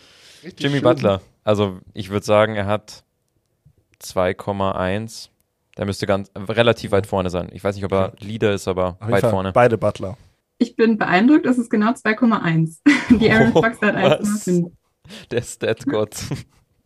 Jimmy 0.58 0.76
schön. 0.76 0.84
Butler. 0.84 1.22
Also 1.44 1.80
ich 1.94 2.10
würde 2.10 2.26
sagen, 2.26 2.56
er 2.56 2.68
hat 2.68 3.04
2,1. 4.02 5.30
Der 5.78 5.86
müsste 5.86 6.08
ganz 6.08 6.32
relativ 6.36 6.92
weit 6.92 7.06
vorne 7.06 7.30
sein. 7.30 7.50
Ich 7.52 7.64
weiß 7.64 7.76
nicht, 7.76 7.86
ob 7.86 7.92
er 7.92 8.14
Leader 8.20 8.54
ist, 8.54 8.68
aber 8.68 8.98
Auf 9.00 9.12
weit 9.12 9.26
vorne. 9.26 9.52
Beide 9.52 9.78
Butler. 9.78 10.18
Ich 10.60 10.76
bin 10.76 10.98
beeindruckt, 10.98 11.46
es 11.46 11.58
ist 11.58 11.70
genau 11.70 11.92
2,1. 11.92 12.78
Die 13.20 13.32
Aaron 13.32 13.52
Oh, 13.54 13.62
Fox 13.62 13.82
hat 13.82 13.96
was? 13.96 14.48
1,5. 14.48 14.72
Der 15.32 15.42
Stat-Gott. 15.42 16.16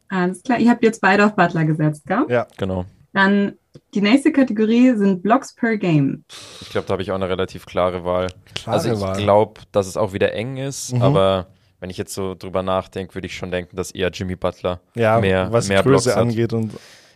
Alles 0.09 0.43
klar, 0.43 0.59
ihr 0.59 0.69
habt 0.69 0.83
jetzt 0.83 1.01
beide 1.01 1.25
auf 1.25 1.35
Butler 1.35 1.65
gesetzt, 1.65 2.05
gell? 2.05 2.25
Ja. 2.29 2.47
genau. 2.57 2.85
Dann 3.13 3.53
die 3.93 4.01
nächste 4.01 4.31
Kategorie 4.31 4.95
sind 4.95 5.23
Blocks 5.23 5.53
per 5.55 5.77
Game. 5.77 6.23
Ich 6.61 6.69
glaube, 6.69 6.87
da 6.87 6.93
habe 6.93 7.01
ich 7.01 7.11
auch 7.11 7.15
eine 7.15 7.29
relativ 7.29 7.65
klare 7.65 8.03
Wahl. 8.05 8.27
Klare 8.55 8.77
also 8.77 8.91
ich 9.13 9.17
glaube, 9.23 9.61
dass 9.71 9.87
es 9.87 9.95
auch 9.97 10.13
wieder 10.13 10.33
eng 10.33 10.57
ist, 10.57 10.93
Mhm. 10.93 11.01
aber 11.01 11.47
wenn 11.79 11.89
ich 11.89 11.97
jetzt 11.97 12.13
so 12.13 12.35
drüber 12.35 12.63
nachdenke, 12.63 13.15
würde 13.15 13.27
ich 13.27 13.35
schon 13.35 13.51
denken, 13.51 13.75
dass 13.75 13.91
eher 13.91 14.09
Jimmy 14.11 14.35
Butler 14.35 14.81
ja, 14.95 15.19
mehr, 15.19 15.51
was 15.51 15.67
mehr 15.69 15.81
Blocks 15.83 16.03
Größe 16.05 16.15
hat. 16.15 16.21
angeht 16.21 16.53
und 16.53 16.71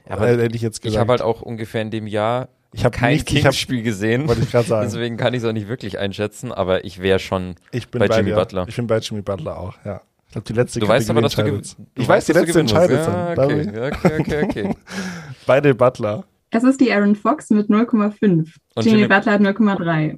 Aber 0.08 0.28
äh, 0.30 0.38
hätte 0.42 0.56
ich 0.56 0.62
jetzt 0.62 0.82
gesagt. 0.82 0.94
Ich 0.96 1.00
habe 1.00 1.12
halt 1.12 1.22
auch 1.22 1.42
ungefähr 1.42 1.82
in 1.82 1.92
dem 1.92 2.08
Jahr 2.08 2.48
ich 2.76 2.86
habe 2.86 2.98
kein 2.98 3.14
nicht, 3.14 3.26
Kings-Spiel 3.26 3.82
gesehen. 3.84 4.28
wollte 4.28 4.42
ich 4.42 4.52
gerade 4.52 4.68
sagen. 4.68 4.88
Deswegen 4.90 5.18
kann 5.18 5.34
ich 5.34 5.42
es 5.44 5.48
auch 5.50 5.54
nicht 5.54 5.68
wirklich 5.68 5.98
einschätzen, 6.00 6.52
aber 6.52 6.84
ich 6.86 7.02
wäre 7.02 7.20
schon. 7.20 7.56
ich 7.72 7.88
bin 7.90 8.00
bei 8.00 8.08
bei, 8.08 8.18
Jimmy 8.18 8.30
dir. 8.32 8.36
Butler. 8.36 8.66
Ich 8.68 8.76
bin 8.76 8.88
bei 8.88 8.98
Jimmy 9.00 9.22
Butler 9.22 9.58
auch, 9.60 9.74
ja. 9.86 10.02
Ich 10.28 10.32
glaube, 10.34 10.48
die 10.48 10.54
letzte 10.54 10.80
Du 10.82 10.88
weißt 10.88 11.10
aber, 11.10 11.22
dass 11.22 11.34
du 11.36 11.42
entscheidet. 11.42 11.52
gewinnst. 11.78 11.78
Du 11.96 12.02
Ich 12.02 12.08
weiß, 12.08 12.26
die 12.26 12.34
du 12.34 12.40
letzte 12.40 12.60
entscheidet. 12.60 13.08
Ja, 13.08 13.36
dann. 13.36 13.52
okay, 13.52 13.92
okay, 13.92 14.20
okay, 14.20 14.44
okay. 14.44 14.76
Beide 15.46 15.74
Butler. 15.76 16.24
Es 16.52 16.64
ist 16.64 16.82
die 16.82 16.92
Aaron 16.92 17.16
Fox 17.16 17.50
mit 17.50 17.70
0,5. 17.70 18.22
Und 18.22 18.86
Jimmy 18.86 18.98
Jimmy- 19.02 19.08
Butler 19.08 19.32
hat 19.34 19.42
0,3. 19.42 20.08
Ja, 20.10 20.18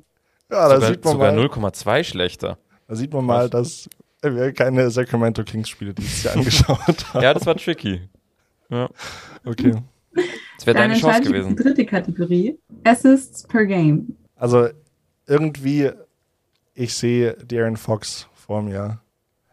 da 0.49 0.75
sogar 0.75 0.89
sieht 0.89 1.03
man 1.05 1.13
sogar 1.13 1.33
mal, 1.33 1.45
0,2 1.45 2.03
schlechter. 2.03 2.57
da 2.87 2.95
sieht 2.95 3.13
man 3.13 3.25
mal, 3.25 3.49
dass 3.49 3.89
wir 4.23 4.51
keine 4.53 4.89
Sacramento 4.89 5.43
Kings 5.43 5.69
Spiele 5.69 5.93
dieses 5.93 6.23
Jahr 6.23 6.35
angeschaut 6.37 6.79
haben. 7.13 7.21
Ja, 7.21 7.33
das 7.33 7.45
war 7.45 7.55
tricky. 7.55 8.01
Ja, 8.69 8.89
Okay. 9.45 9.75
Das 10.57 10.65
wäre 10.65 10.77
deine 10.77 10.95
Chance 10.97 11.21
ich 11.21 11.27
gewesen. 11.27 11.55
die 11.55 11.63
dritte 11.63 11.85
Kategorie. 11.85 12.57
Assists 12.83 13.43
per 13.47 13.65
Game. 13.65 14.15
Also 14.35 14.69
irgendwie, 15.25 15.91
ich 16.73 16.93
sehe 16.93 17.33
Darren 17.45 17.77
Fox 17.77 18.27
vor 18.35 18.61
mir. 18.61 18.99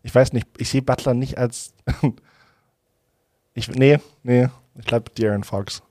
Ich 0.03 0.15
weiß 0.15 0.33
nicht, 0.33 0.47
ich 0.59 0.69
sehe 0.69 0.83
Butler 0.83 1.15
nicht 1.15 1.39
als. 1.39 1.73
ich, 3.55 3.69
nee, 3.69 3.99
nee, 4.23 4.49
ich 4.79 4.85
glaube 4.87 5.11
Darren 5.15 5.45
Fox. 5.45 5.83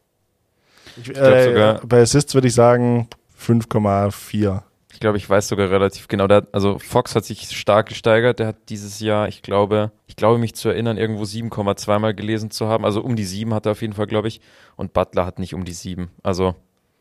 Ich, 0.98 1.06
glaub 1.14 1.40
sogar- 1.42 1.82
Bei 1.86 2.02
Assists 2.02 2.34
würde 2.34 2.48
ich 2.48 2.54
sagen 2.54 3.08
5,4. 3.40 4.62
Ich 4.94 5.00
glaube, 5.00 5.18
ich 5.18 5.30
weiß 5.30 5.48
sogar 5.50 5.70
relativ 5.70 6.08
genau. 6.08 6.28
Der, 6.28 6.38
hat- 6.38 6.54
also 6.54 6.80
Fox 6.80 7.16
hat 7.16 7.26
sich 7.26 7.50
stark 7.58 7.90
gesteigert. 7.90 8.40
Der 8.40 8.48
hat 8.48 8.56
dieses 8.70 9.00
Jahr, 9.00 9.28
ich 9.28 9.42
glaube, 9.42 9.92
ich 10.08 10.16
glaube 10.16 10.38
mich 10.38 10.54
zu 10.56 10.70
erinnern, 10.70 10.98
irgendwo 10.98 11.24
7,2 11.24 12.00
mal 12.00 12.14
gelesen 12.14 12.52
zu 12.52 12.68
haben. 12.68 12.86
Also 12.86 13.02
um 13.02 13.16
die 13.16 13.26
7 13.26 13.54
hat 13.54 13.66
er 13.66 13.74
auf 13.74 13.82
jeden 13.82 13.94
Fall, 13.94 14.08
glaube 14.08 14.28
ich. 14.30 14.40
Und 14.76 14.94
Butler 14.94 15.26
hat 15.26 15.40
nicht 15.40 15.54
um 15.54 15.66
die 15.66 15.74
7. 15.74 16.10
Also 16.22 16.56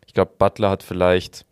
ich 0.07 0.15
glaube, 0.15 0.33
Butler 0.39 0.71
hat 0.71 0.83
vielleicht 0.83 1.45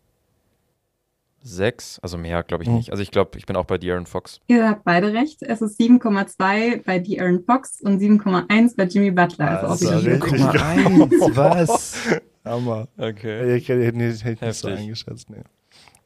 6. 1.43 1.99
Also 2.01 2.17
mehr, 2.17 2.43
glaube 2.43 2.63
ich 2.63 2.69
Mhm. 2.69 2.75
nicht. 2.77 2.91
Also 2.91 3.01
ich 3.01 3.11
glaube, 3.11 3.37
ich 3.37 3.45
bin 3.45 3.55
auch 3.55 3.65
bei 3.65 3.75
De'Aaron 3.75 4.05
Fox. 4.05 4.39
Ihr 4.47 4.67
habt 4.67 4.83
beide 4.83 5.13
recht. 5.13 5.41
Es 5.41 5.61
ist 5.61 5.79
7,2 5.79 6.83
bei 6.85 6.99
die 6.99 7.19
Aaron 7.19 7.43
Fox 7.43 7.81
und 7.81 7.99
7,1 7.99 8.75
bei 8.75 8.83
Jimmy 8.83 9.11
Butler. 9.11 9.61
Also 9.61 9.67
Also 9.87 9.89
ausgeglichen. 9.95 10.21
richtig. 10.21 10.41
7,1, 10.41 11.35
was? 11.35 11.97
Hammer. 12.45 12.87
Okay. 12.97 13.55
Ich 13.55 13.69
hätte, 13.69 13.95
nicht- 13.97 14.23
hätte 14.23 14.45
nicht 14.45 14.57
so 14.57 14.67
eingeschätzt. 14.67 15.29
Nee. 15.29 15.37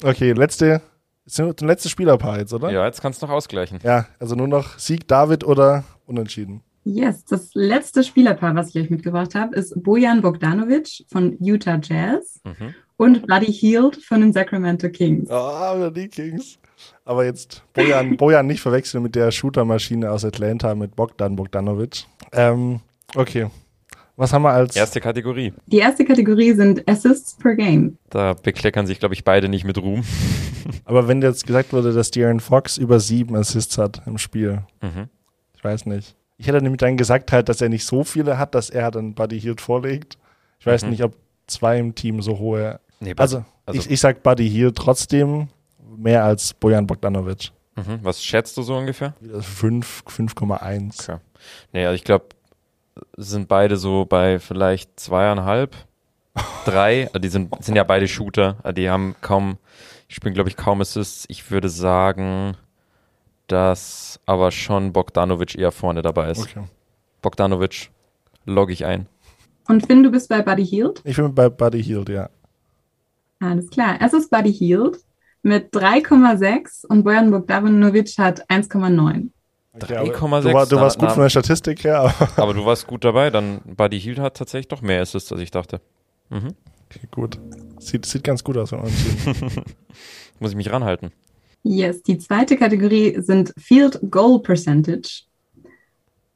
Okay, 0.03 0.33
letzte, 0.33 0.81
ist 1.25 1.39
nur 1.39 1.53
das 1.53 1.65
letzte 1.65 1.89
Spielerpaar 1.89 2.39
jetzt, 2.39 2.53
oder? 2.53 2.71
Ja, 2.71 2.85
jetzt 2.85 3.01
kannst 3.01 3.21
du 3.21 3.25
noch 3.27 3.33
ausgleichen. 3.33 3.79
Ja, 3.83 4.07
also 4.19 4.35
nur 4.35 4.47
noch 4.47 4.77
Sieg 4.77 5.07
David 5.07 5.43
oder 5.43 5.83
Unentschieden. 6.05 6.61
Yes, 6.83 7.25
das 7.25 7.49
letzte 7.55 8.03
Spielerpaar, 8.03 8.53
was 8.55 8.69
ich 8.75 8.79
euch 8.81 8.91
mitgebracht 8.91 9.33
habe, 9.33 9.55
ist 9.55 9.81
Bojan 9.81 10.21
Bogdanovic 10.21 11.05
von 11.11 11.35
Utah 11.39 11.79
Jazz 11.81 12.39
Mhm. 12.43 12.75
und 12.97 13.25
Buddy 13.25 13.51
Hield 13.51 13.97
von 14.03 14.21
den 14.21 14.33
Sacramento 14.33 14.89
Kings. 14.89 15.29
Ah, 15.31 15.75
wieder 15.75 15.89
die 15.89 16.07
Kings. 16.09 16.59
Aber 17.03 17.25
jetzt 17.25 17.63
Bojan, 17.73 18.15
Bojan 18.17 18.45
nicht 18.45 18.61
verwechseln 18.61 19.01
mit 19.01 19.15
der 19.15 19.31
Shootermaschine 19.31 20.11
aus 20.11 20.23
Atlanta 20.23 20.75
mit 20.75 20.95
Bogdan 20.95 21.35
Bogdanovic. 21.35 22.05
Ähm, 22.31 22.81
okay. 23.15 23.47
Was 24.18 24.32
haben 24.32 24.43
wir 24.43 24.51
als. 24.51 24.76
Erste 24.76 25.01
Kategorie. 25.01 25.53
Die 25.68 25.80
erste 25.80 26.05
Kategorie 26.05 26.53
sind 26.53 26.88
Assists 26.89 27.36
per 27.38 27.55
Game. 27.55 27.97
Da 28.09 28.34
bekleckern 28.34 28.88
sich, 28.88 28.99
glaube 28.99 29.13
ich, 29.13 29.24
beide 29.26 29.49
nicht 29.49 29.66
mit 29.66 29.78
Ruhm. 29.78 30.03
Aber 30.86 31.07
wenn 31.07 31.22
jetzt 31.22 31.45
gesagt 31.45 31.74
wurde, 31.74 31.91
dass 31.93 32.13
De'Aaron 32.13 32.39
Fox 32.39 32.78
über 32.78 32.99
sieben 32.99 33.36
Assists 33.36 33.78
hat 33.78 34.01
im 34.05 34.18
Spiel, 34.18 34.61
Mhm. 34.82 35.09
ich 35.55 35.63
weiß 35.63 35.86
nicht. 35.86 36.16
Ich 36.38 36.47
hätte 36.47 36.61
nämlich 36.61 36.80
dann 36.80 36.97
gesagt 36.97 37.32
halt, 37.32 37.49
dass 37.49 37.61
er 37.61 37.70
nicht 37.70 37.86
so 37.86 38.03
viele 38.03 38.38
hat, 38.38 38.55
dass 38.55 38.70
er 38.70 38.91
dann 38.91 39.13
Buddy 39.16 39.39
Hield 39.39 39.61
vorlegt. 39.61 40.18
Ich 40.59 40.66
weiß 40.66 40.84
Mhm. 40.84 40.89
nicht, 40.91 41.03
ob 41.03 41.13
zwei 41.47 41.78
im 41.78 41.93
Team 41.95 42.22
so 42.22 42.39
hohe. 42.39 42.80
Nee, 42.99 43.13
Also, 43.18 43.43
also- 43.66 43.80
ich, 43.80 43.89
ich 43.89 43.99
sag 43.99 44.24
Buddy 44.24 44.49
Hield 44.49 44.76
trotzdem 44.76 45.47
mehr 45.97 46.24
als 46.24 46.53
Bojan 46.53 46.88
Bogdanovic. 46.88 47.51
Mhm. 47.76 47.99
Was 48.01 48.24
schätzt 48.24 48.55
du 48.57 48.61
so 48.63 48.76
ungefähr? 48.78 49.13
Wieder 49.20 49.41
fünf- 49.41 50.03
5,1. 50.07 51.09
Okay. 51.09 51.20
Nee, 51.74 51.86
also 51.86 51.95
ich 51.95 52.03
glaube, 52.05 52.26
sind 53.17 53.47
beide 53.47 53.77
so 53.77 54.05
bei 54.05 54.39
vielleicht 54.39 54.99
zweieinhalb, 54.99 55.75
drei. 56.65 57.05
Also 57.07 57.19
die 57.19 57.29
sind, 57.29 57.63
sind 57.63 57.75
ja 57.75 57.83
beide 57.83 58.07
Shooter. 58.07 58.57
Also 58.63 58.73
Die 58.73 58.89
haben 58.89 59.15
kaum, 59.21 59.57
spielen 60.07 60.33
glaube 60.33 60.49
ich 60.49 60.57
kaum 60.57 60.81
Assists. 60.81 61.25
Ich 61.29 61.49
würde 61.51 61.69
sagen, 61.69 62.55
dass 63.47 64.19
aber 64.25 64.51
schon 64.51 64.93
Bogdanovic 64.93 65.55
eher 65.55 65.71
vorne 65.71 66.01
dabei 66.01 66.31
ist. 66.31 66.41
Okay. 66.41 66.63
Bogdanovic 67.21 67.89
logge 68.45 68.73
ich 68.73 68.85
ein. 68.85 69.07
Und 69.67 69.85
Finn, 69.85 70.03
du 70.03 70.11
bist 70.11 70.29
bei 70.29 70.41
Buddy 70.41 70.65
Hield? 70.65 71.01
Ich 71.03 71.15
bin 71.15 71.33
bei 71.33 71.49
Buddy 71.49 71.83
Hield, 71.83 72.09
ja. 72.09 72.29
Alles 73.39 73.69
klar. 73.69 73.97
Es 73.99 74.13
ist 74.13 74.29
Buddy 74.29 74.53
Hield 74.53 74.97
mit 75.41 75.73
3,6 75.73 76.85
und 76.87 77.03
Bojan 77.03 77.31
Bogdanovic 77.31 78.17
hat 78.17 78.47
1,9. 78.49 79.29
Okay, 79.82 79.95
aber 79.95 80.09
3,6, 80.09 80.41
Du, 80.41 80.53
war, 80.53 80.65
du 80.65 80.76
na- 80.76 80.82
warst 80.82 80.97
gut 80.99 81.07
na- 81.09 81.13
von 81.13 81.23
der 81.23 81.30
Statistik 81.30 81.84
her, 81.84 81.99
aber 81.99 82.13
Aber 82.38 82.53
du 82.53 82.65
warst 82.65 82.88
gut 82.88 83.03
dabei, 83.03 83.30
dann 83.30 83.59
Buddy 83.65 83.99
Hield 83.99 84.19
hat 84.19 84.38
tatsächlich 84.38 84.67
doch 84.69 84.82
mehr 84.82 85.01
Assists, 85.01 85.32
als 85.32 85.41
ich 85.41 85.51
dachte. 85.51 85.82
Mhm. 86.30 86.53
okay, 86.89 87.07
gut. 87.11 87.39
Sieht, 87.80 88.05
sieht 88.05 88.23
ganz 88.23 88.43
gut 88.43 88.57
aus 88.57 88.69
von 88.71 88.80
uns. 88.80 88.93
Muss 90.39 90.51
ich 90.51 90.57
mich 90.57 90.71
ranhalten. 90.71 91.11
Yes, 91.63 92.03
die 92.03 92.17
zweite 92.17 92.57
Kategorie 92.57 93.19
sind 93.21 93.53
Field 93.57 93.99
Goal 94.11 94.39
Percentage. 94.41 95.23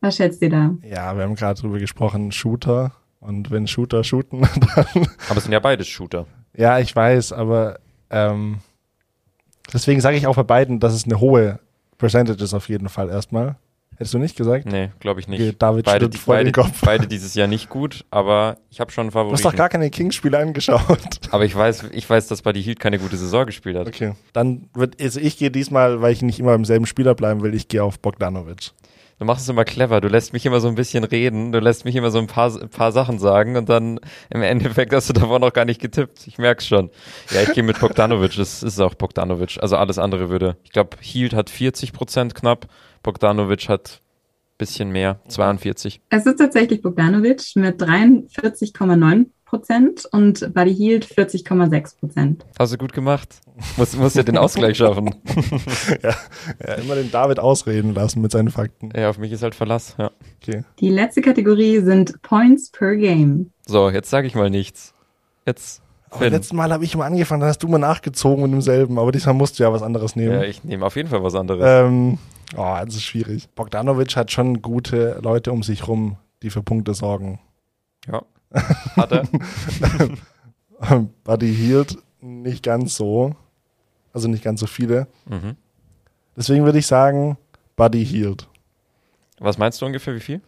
Was 0.01 0.15
schätzt 0.15 0.41
ihr 0.41 0.49
da? 0.49 0.75
ja, 0.83 1.15
wir 1.15 1.23
haben 1.23 1.35
gerade 1.35 1.59
drüber 1.59 1.77
gesprochen, 1.79 2.31
Shooter. 2.31 2.93
Und 3.19 3.51
wenn 3.51 3.67
Shooter 3.67 4.03
shooten, 4.05 4.41
dann. 4.75 5.07
Aber 5.27 5.37
es 5.37 5.43
sind 5.43 5.51
ja 5.51 5.59
beides 5.59 5.87
Shooter. 5.87 6.25
Ja, 6.55 6.79
ich 6.79 6.95
weiß, 6.95 7.33
aber 7.33 7.79
ähm, 8.09 8.59
deswegen 9.73 9.99
sage 9.99 10.15
ich 10.15 10.25
auch 10.25 10.37
bei 10.37 10.43
beiden, 10.43 10.79
dass 10.79 10.93
es 10.93 11.03
eine 11.03 11.19
hohe 11.19 11.59
Percentage 11.99 12.43
ist 12.43 12.55
auf 12.55 12.67
jeden 12.69 12.89
Fall 12.89 13.09
erstmal. 13.09 13.57
Hättest 13.97 14.13
du 14.13 14.17
nicht 14.17 14.37
gesagt? 14.37 14.65
Nee, 14.65 14.91
glaube 15.01 15.19
ich 15.19 15.27
nicht. 15.27 15.61
David 15.61 15.83
beide, 15.83 16.07
die, 16.07 16.17
beide, 16.25 16.53
Kopf. 16.53 16.81
beide 16.85 17.05
dieses 17.05 17.33
Jahr 17.33 17.47
nicht 17.47 17.67
gut, 17.67 18.05
aber 18.11 18.55
ich 18.69 18.79
habe 18.79 18.91
schon 18.91 19.01
einen 19.01 19.11
Du 19.11 19.17
hast 19.19 19.23
Favoriten. 19.25 19.43
doch 19.43 19.55
gar 19.57 19.67
keine 19.67 19.89
Kings-Spiele 19.89 20.37
angeschaut. 20.37 21.19
aber 21.31 21.43
ich 21.43 21.53
weiß, 21.53 21.89
ich 21.91 22.09
weiß, 22.09 22.27
dass 22.27 22.41
Buddy 22.41 22.63
Hield 22.63 22.79
keine 22.79 22.97
gute 22.97 23.17
Saison 23.17 23.45
gespielt 23.45 23.75
hat. 23.75 23.87
Okay. 23.87 24.13
Dann 24.31 24.69
wird, 24.73 25.01
also 25.01 25.19
ich 25.19 25.37
gehe 25.37 25.51
diesmal, 25.51 26.01
weil 26.01 26.13
ich 26.13 26.21
nicht 26.21 26.39
immer 26.39 26.53
im 26.55 26.63
selben 26.63 26.85
Spieler 26.85 27.13
bleiben 27.13 27.41
will, 27.41 27.53
ich 27.53 27.67
gehe 27.67 27.83
auf 27.83 27.99
Bogdanovic. 27.99 28.71
Du 29.19 29.25
machst 29.25 29.43
es 29.43 29.49
immer 29.49 29.65
clever. 29.65 29.99
Du 29.99 30.07
lässt 30.07 30.31
mich 30.31 30.45
immer 30.45 30.61
so 30.61 30.69
ein 30.69 30.75
bisschen 30.75 31.03
reden. 31.03 31.51
Du 31.51 31.59
lässt 31.59 31.83
mich 31.83 31.95
immer 31.95 32.09
so 32.09 32.19
ein 32.19 32.27
paar, 32.27 32.55
ein 32.59 32.69
paar 32.69 32.93
Sachen 32.93 33.19
sagen 33.19 33.57
und 33.57 33.67
dann 33.67 33.99
im 34.29 34.41
Endeffekt 34.41 34.93
hast 34.93 35.09
du 35.09 35.13
davon 35.13 35.41
noch 35.41 35.51
gar 35.51 35.65
nicht 35.65 35.81
getippt. 35.81 36.25
Ich 36.25 36.37
merk's 36.37 36.65
schon. 36.65 36.89
Ja, 37.31 37.41
ich 37.41 37.53
gehe 37.53 37.63
mit 37.63 37.79
Bogdanovic. 37.79 38.37
Das 38.37 38.63
ist 38.63 38.79
auch 38.79 38.95
Bogdanovic. 38.95 39.57
Also 39.61 39.75
alles 39.75 39.99
andere 39.99 40.29
würde. 40.29 40.55
Ich 40.63 40.71
glaube, 40.71 40.97
Hield 41.01 41.33
hat 41.33 41.49
40 41.49 41.91
Prozent 41.91 42.33
knapp. 42.33 42.67
Bogdanovic 43.03 43.67
hat 43.67 44.01
bisschen 44.57 44.91
mehr, 44.91 45.19
42. 45.27 46.01
Es 46.09 46.25
ist 46.25 46.35
tatsächlich 46.35 46.81
Bogdanovic 46.81 47.41
mit 47.55 47.81
43,9 47.81 49.25
Prozent 49.49 50.05
und 50.11 50.53
Buddy 50.53 50.75
Hield 50.75 51.05
40,6 51.05 51.99
Prozent. 51.99 52.45
Hast 52.59 52.71
du 52.71 52.77
gut 52.77 52.93
gemacht. 52.93 53.41
Muss, 53.77 53.95
muss 53.95 54.13
ja 54.13 54.21
den 54.21 54.37
Ausgleich 54.37 54.77
schaffen. 54.77 55.15
ja, 56.03 56.15
ja, 56.65 56.73
immer 56.75 56.93
den 56.93 57.09
David 57.09 57.39
ausreden 57.39 57.95
lassen 57.95 58.21
mit 58.21 58.31
seinen 58.31 58.51
Fakten. 58.51 58.91
Ja, 58.95 59.09
auf 59.09 59.17
mich 59.17 59.31
ist 59.31 59.41
halt 59.41 59.55
Verlass. 59.55 59.95
Ja. 59.97 60.11
Okay. 60.41 60.63
Die 60.79 60.89
letzte 60.89 61.21
Kategorie 61.21 61.79
sind 61.79 62.21
Points 62.21 62.69
per 62.69 62.95
Game. 62.95 63.51
So, 63.65 63.89
jetzt 63.89 64.11
sage 64.11 64.27
ich 64.27 64.35
mal 64.35 64.51
nichts. 64.51 64.93
Jetzt. 65.47 65.81
Aber 66.11 66.19
Finn. 66.19 66.33
letztes 66.33 66.53
Mal 66.53 66.71
habe 66.71 66.83
ich 66.83 66.95
mal 66.95 67.05
angefangen, 67.05 67.41
dann 67.41 67.49
hast 67.49 67.63
du 67.63 67.67
mal 67.67 67.79
nachgezogen 67.79 68.43
mit 68.43 68.51
demselben, 68.51 68.97
aber 68.99 69.11
diesmal 69.11 69.35
musst 69.35 69.59
du 69.59 69.63
ja 69.63 69.73
was 69.73 69.81
anderes 69.81 70.15
nehmen. 70.15 70.33
Ja, 70.33 70.43
ich 70.43 70.63
nehme 70.63 70.85
auf 70.85 70.95
jeden 70.95 71.09
Fall 71.09 71.23
was 71.23 71.35
anderes. 71.35 71.63
Ähm, 71.65 72.19
oh, 72.55 72.77
das 72.85 72.95
ist 72.95 73.03
schwierig. 73.03 73.49
Bogdanovic 73.55 74.15
hat 74.15 74.31
schon 74.31 74.61
gute 74.61 75.19
Leute 75.23 75.51
um 75.51 75.63
sich 75.63 75.87
rum, 75.87 76.17
die 76.43 76.49
für 76.49 76.63
Punkte 76.63 76.93
sorgen. 76.93 77.39
Ja. 78.07 78.23
Hat 78.51 79.11
er? 79.11 79.27
Buddy 81.23 81.53
Hield 81.53 81.97
nicht 82.21 82.63
ganz 82.63 82.95
so. 82.95 83.35
Also 84.13 84.27
nicht 84.27 84.43
ganz 84.43 84.59
so 84.59 84.67
viele. 84.67 85.07
mhm. 85.25 85.55
Deswegen 86.35 86.63
würde 86.63 86.79
ich 86.79 86.87
sagen, 86.87 87.37
Buddy 87.75 88.05
Hield. 88.05 88.47
Was 89.39 89.57
meinst 89.57 89.81
du 89.81 89.85
ungefähr, 89.85 90.15
wie 90.15 90.21
viel? 90.21 90.41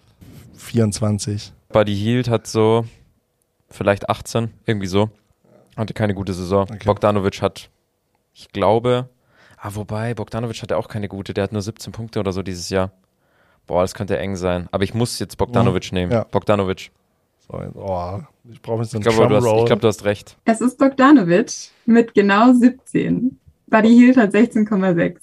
24. 0.56 1.52
Buddy 1.70 1.96
Hield 1.96 2.30
hat 2.30 2.48
so 2.48 2.86
vielleicht 3.70 4.10
18, 4.10 4.52
irgendwie 4.66 4.88
so. 4.88 5.10
Hatte 5.76 5.94
keine 5.94 6.14
gute 6.14 6.34
Saison. 6.34 6.64
Okay. 6.64 6.86
Bogdanovic 6.86 7.42
hat, 7.42 7.70
ich 8.34 8.50
glaube, 8.52 9.10
ah, 9.58 9.72
wobei, 9.74 10.14
Bogdanovic 10.14 10.62
hatte 10.62 10.78
auch 10.78 10.88
keine 10.88 11.08
gute, 11.08 11.34
der 11.34 11.44
hat 11.46 11.52
nur 11.52 11.62
17 11.62 11.92
Punkte 11.92 12.20
oder 12.20 12.32
so 12.32 12.42
dieses 12.42 12.70
Jahr. 12.70 12.92
Boah, 13.68 13.82
das 13.82 13.94
könnte 13.94 14.18
eng 14.18 14.36
sein. 14.36 14.68
Aber 14.72 14.84
ich 14.84 14.94
muss 14.94 15.20
jetzt 15.20 15.38
Bogdanovic 15.38 15.92
nehmen. 15.92 16.12
Ja. 16.12 16.24
Bogdanovic. 16.26 16.92
Oh, 17.54 18.20
ich 18.50 18.62
brauche 18.62 18.82
jetzt 18.84 18.94
einen 18.96 19.02
Ich 19.06 19.10
glaube, 19.16 19.28
du, 19.30 19.36
hast- 19.36 19.60
ich 19.60 19.66
glaub, 19.66 19.82
du 19.82 19.88
hast 19.88 20.06
recht. 20.06 20.38
Es 20.46 20.62
ist 20.62 20.78
Bogdanovic 20.78 21.52
mit 21.86 22.14
genau 22.14 22.54
17. 22.54 23.38
Buddy 23.68 23.90
Hield 23.90 24.18
hat 24.18 24.32
16,6. 24.34 25.18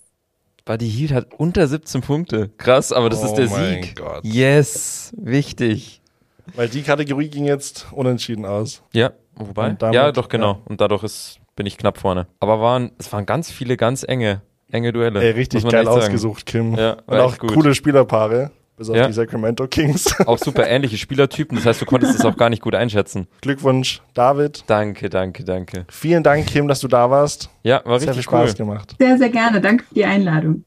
Buddy 0.65 0.91
Hield 0.91 1.13
hat 1.13 1.29
unter 1.39 1.67
17 1.67 2.03
Punkte. 2.03 2.51
Krass, 2.59 2.93
aber 2.93 3.09
das 3.09 3.23
Oh 3.23 3.27
ist 3.27 3.35
der 3.35 3.49
mein 3.49 3.83
Sieg. 3.83 3.97
Gott. 3.97 4.21
Yes, 4.25 5.15
wichtig. 5.17 6.03
Weil 6.55 6.69
die 6.69 6.83
Kategorie 6.83 7.29
ging 7.29 7.45
jetzt 7.45 7.87
unentschieden 7.93 8.45
aus. 8.45 8.83
Ja, 8.93 9.13
wobei? 9.35 9.71
Damit- 9.71 9.95
ja, 9.95 10.13
doch, 10.13 10.29
genau. 10.29 10.53
ja. 10.53 10.59
Und 10.67 10.81
dadurch 10.81 11.05
ist, 11.05 11.41
bin 11.57 11.65
ich 11.67 11.79
knapp 11.79 11.99
vorne. 11.99 12.27
Aber 12.41 12.61
waren, 12.61 12.91
es 12.99 13.11
waren 13.13 13.25
ganz 13.27 13.51
viele 13.51 13.77
ganz 13.77 14.03
enge, 14.07 14.43
enge 14.71 14.93
Duelle. 14.93 15.23
Ey, 15.23 15.31
richtig 15.33 15.67
geil 15.69 15.89
ausgesucht, 15.89 16.45
Kim. 16.47 16.75
Ja, 16.77 16.99
Und 17.07 17.19
auch 17.19 17.39
gut. 17.39 17.53
coole 17.55 17.75
Spielerpaare. 17.75 18.51
Bis 18.79 18.89
auf 18.89 18.97
Ja. 18.97 19.07
die 19.09 19.13
Sacramento 19.13 19.67
Kings. 19.67 20.15
Auch 20.27 20.39
super 20.39 20.67
ähnliche 20.69 20.97
Spielertypen. 20.97 21.57
Das 21.57 21.67
heißt, 21.67 21.81
du 21.83 21.85
konntest 21.85 22.15
es 22.15 22.25
auch 22.25 22.37
gar 22.37 22.49
nicht 22.49 22.63
gut 22.63 22.75
einschätzen. 22.77 23.27
Glückwunsch, 23.41 24.01
David. 24.15 24.63
Danke, 24.69 25.11
danke, 25.11 25.43
danke. 25.45 25.85
Vielen 25.91 26.23
Dank, 26.23 26.47
Kim, 26.47 26.69
dass 26.69 26.79
du 26.81 26.87
da 26.89 27.11
warst. 27.11 27.51
Ja, 27.65 27.83
war 27.85 27.99
Sehr 27.99 28.13
viel 28.13 28.19
richtig 28.21 28.33
cool. 28.33 28.47
Spaß 28.47 28.55
gemacht. 28.57 28.95
Sehr, 28.99 29.19
sehr 29.19 29.31
gerne. 29.31 29.61
Danke 29.61 29.85
für 29.85 29.95
die 29.95 30.05
Einladung. 30.05 30.65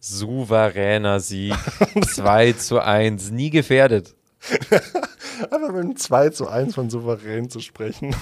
Souveräner 0.00 1.20
Sieg. 1.20 1.54
2 2.14 2.52
zu 2.54 2.80
1. 2.80 3.30
Nie 3.30 3.50
gefährdet. 3.50 4.14
Aber 5.52 5.70
mit 5.72 5.82
einem 5.84 5.96
2 5.96 6.30
zu 6.30 6.48
1 6.48 6.74
von 6.74 6.90
souverän 6.90 7.48
zu 7.48 7.60
sprechen. 7.60 8.14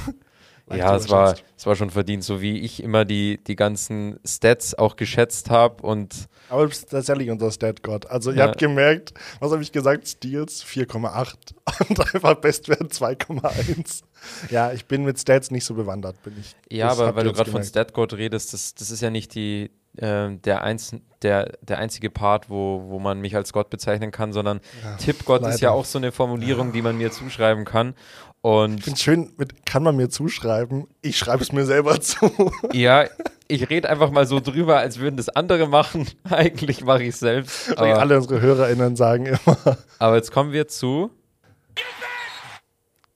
Ja, 0.78 0.94
es 0.96 1.08
war, 1.08 1.34
es 1.56 1.66
war 1.66 1.74
schon 1.76 1.90
verdient, 1.90 2.22
so 2.24 2.40
wie 2.40 2.58
ich 2.60 2.82
immer 2.82 3.04
die, 3.04 3.38
die 3.44 3.56
ganzen 3.56 4.18
Stats 4.24 4.74
auch 4.78 4.96
geschätzt 4.96 5.50
habe 5.50 5.82
und 5.82 6.28
Aber 6.48 6.62
du 6.62 6.68
bist 6.68 6.90
tatsächlich 6.90 7.30
unser 7.30 7.50
Stat-Gott. 7.50 8.06
Also, 8.06 8.30
ihr 8.30 8.38
Ja. 8.38 8.46
habt 8.48 8.58
gemerkt, 8.58 9.12
was 9.40 9.52
habe 9.52 9.62
ich 9.62 9.72
gesagt? 9.72 10.06
Steals 10.08 10.64
4,8 10.64 11.34
und 11.88 12.00
einfach 12.14 12.34
Bestwert 12.36 12.92
2,1. 12.92 14.02
Ja, 14.50 14.72
ich 14.72 14.86
bin 14.86 15.04
mit 15.04 15.18
Stats 15.18 15.50
nicht 15.50 15.64
so 15.64 15.74
bewandert, 15.74 16.22
bin 16.22 16.34
ich. 16.38 16.54
Ja, 16.70 16.88
Das 16.88 17.00
aber 17.00 17.16
weil 17.16 17.24
du 17.24 17.32
gerade 17.32 17.50
von. 17.50 17.62
StatGod 17.64 18.14
redest, 18.14 18.52
das, 18.52 18.74
das 18.74 18.90
ist 18.90 19.00
ja 19.00 19.10
nicht 19.10 19.34
die, 19.34 19.70
äh, 19.96 20.30
der, 20.36 20.62
einz 20.62 20.94
der, 21.22 21.52
der 21.62 21.78
einzige 21.78 22.10
Part, 22.10 22.48
wo, 22.50 22.84
wo 22.88 22.98
man 22.98 23.20
mich 23.20 23.34
als 23.36 23.52
Gott 23.52 23.70
bezeichnen 23.70 24.10
kann, 24.10 24.32
sondern 24.32 24.60
Tippgott 24.98 25.40
ist 25.42 25.46
leider. 25.48 25.58
ja 25.60 25.70
auch 25.72 25.84
so 25.84 25.98
eine 25.98 26.12
Formulierung, 26.12 26.72
die 26.72 26.80
man 26.82 26.96
mir 26.96 27.10
zuschreiben 27.10 27.64
kann. 27.64 27.94
Und 28.42 28.78
Ich 28.78 28.84
finde 28.84 28.96
es 28.96 29.02
schön, 29.02 29.32
mit, 29.36 29.66
kann 29.66 29.82
man 29.82 29.96
mir 29.96 30.08
zuschreiben? 30.08 30.86
Ich 31.02 31.18
schreibe 31.18 31.42
es 31.42 31.52
mir 31.52 31.66
selber 31.66 32.00
zu. 32.00 32.52
ja, 32.72 33.04
ich 33.48 33.68
rede 33.68 33.88
einfach 33.90 34.10
mal 34.10 34.26
so 34.26 34.40
drüber, 34.40 34.78
als 34.78 34.98
würden 34.98 35.16
das 35.16 35.28
andere 35.28 35.66
machen. 35.66 36.08
Eigentlich 36.30 36.84
mache 36.84 37.02
ich 37.02 37.10
es 37.10 37.20
selbst. 37.20 37.76
Aber 37.76 37.98
alle 37.98 38.16
unsere 38.16 38.40
HörerInnen 38.40 38.96
sagen 38.96 39.26
immer. 39.26 39.78
aber 39.98 40.16
jetzt 40.16 40.32
kommen 40.32 40.52
wir 40.52 40.68
zu. 40.68 41.10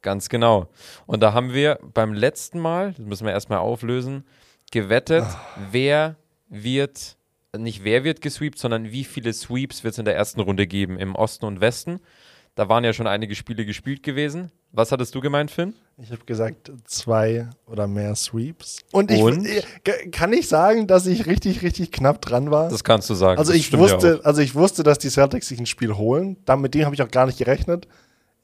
Ganz 0.03 0.29
genau. 0.29 0.69
Und 1.07 1.23
da 1.23 1.33
haben 1.33 1.55
wir 1.55 1.79
beim 1.95 2.13
letzten 2.13 2.59
Mal, 2.61 2.93
das 2.93 3.07
müssen 3.07 3.25
wir 3.27 3.33
erstmal 3.33 3.61
auflösen, 3.61 4.25
gewettet, 4.71 5.25
wer 5.71 6.17
wird, 6.49 7.17
nicht 7.57 7.85
wer 7.85 8.05
wird 8.05 8.21
gesweept, 8.21 8.59
sondern 8.59 8.91
wie 8.91 9.05
viele 9.05 9.33
Sweeps 9.33 9.83
wird 9.83 9.93
es 9.93 9.99
in 9.99 10.05
der 10.05 10.15
ersten 10.15 10.41
Runde 10.41 10.67
geben 10.67 10.99
im 10.99 11.15
Osten 11.15 11.47
und 11.47 11.63
Westen. 11.63 12.01
Da 12.55 12.69
waren 12.69 12.85
ja 12.85 12.93
schon 12.93 13.07
einige 13.07 13.35
Spiele 13.35 13.65
gespielt 13.65 14.03
gewesen. 14.03 14.53
Was 14.77 14.91
hattest 14.91 15.15
du 15.15 15.21
gemeint, 15.21 15.53
Finn? 15.53 15.75
Ich 15.99 16.11
habe 16.11 16.25
gesagt, 16.27 16.73
zwei 16.85 17.49
oder 17.69 17.87
mehr 17.87 18.17
Sweeps. 18.17 18.81
Und 18.91 19.13
ich 19.13 19.23
Und? 19.23 19.47
äh, 19.47 19.63
kann 20.11 20.33
ich 20.33 20.49
sagen, 20.49 20.89
dass 20.89 21.07
ich 21.07 21.27
richtig, 21.27 21.63
richtig 21.63 21.93
knapp 21.93 22.21
dran 22.21 22.51
war. 22.51 22.69
Das 22.69 22.83
kannst 22.83 23.09
du 23.09 23.15
sagen. 23.15 23.39
also 23.39 23.53
ich 23.53 23.71
ja 23.71 23.79
wusste, 23.79 24.21
also 24.25 24.43
ich 24.43 24.57
wusste, 24.57 24.83
dass 24.83 24.99
die 24.99 25.11
Celtics 25.11 25.47
sich 25.47 25.61
ein 25.61 25.67
Spiel 25.67 25.95
holen. 25.97 26.37
Da, 26.45 26.57
mit 26.57 26.75
dem 26.75 26.87
habe 26.87 26.95
ich 26.97 27.03
auch 27.03 27.11
gar 27.11 27.27
nicht 27.27 27.39
gerechnet. 27.39 27.87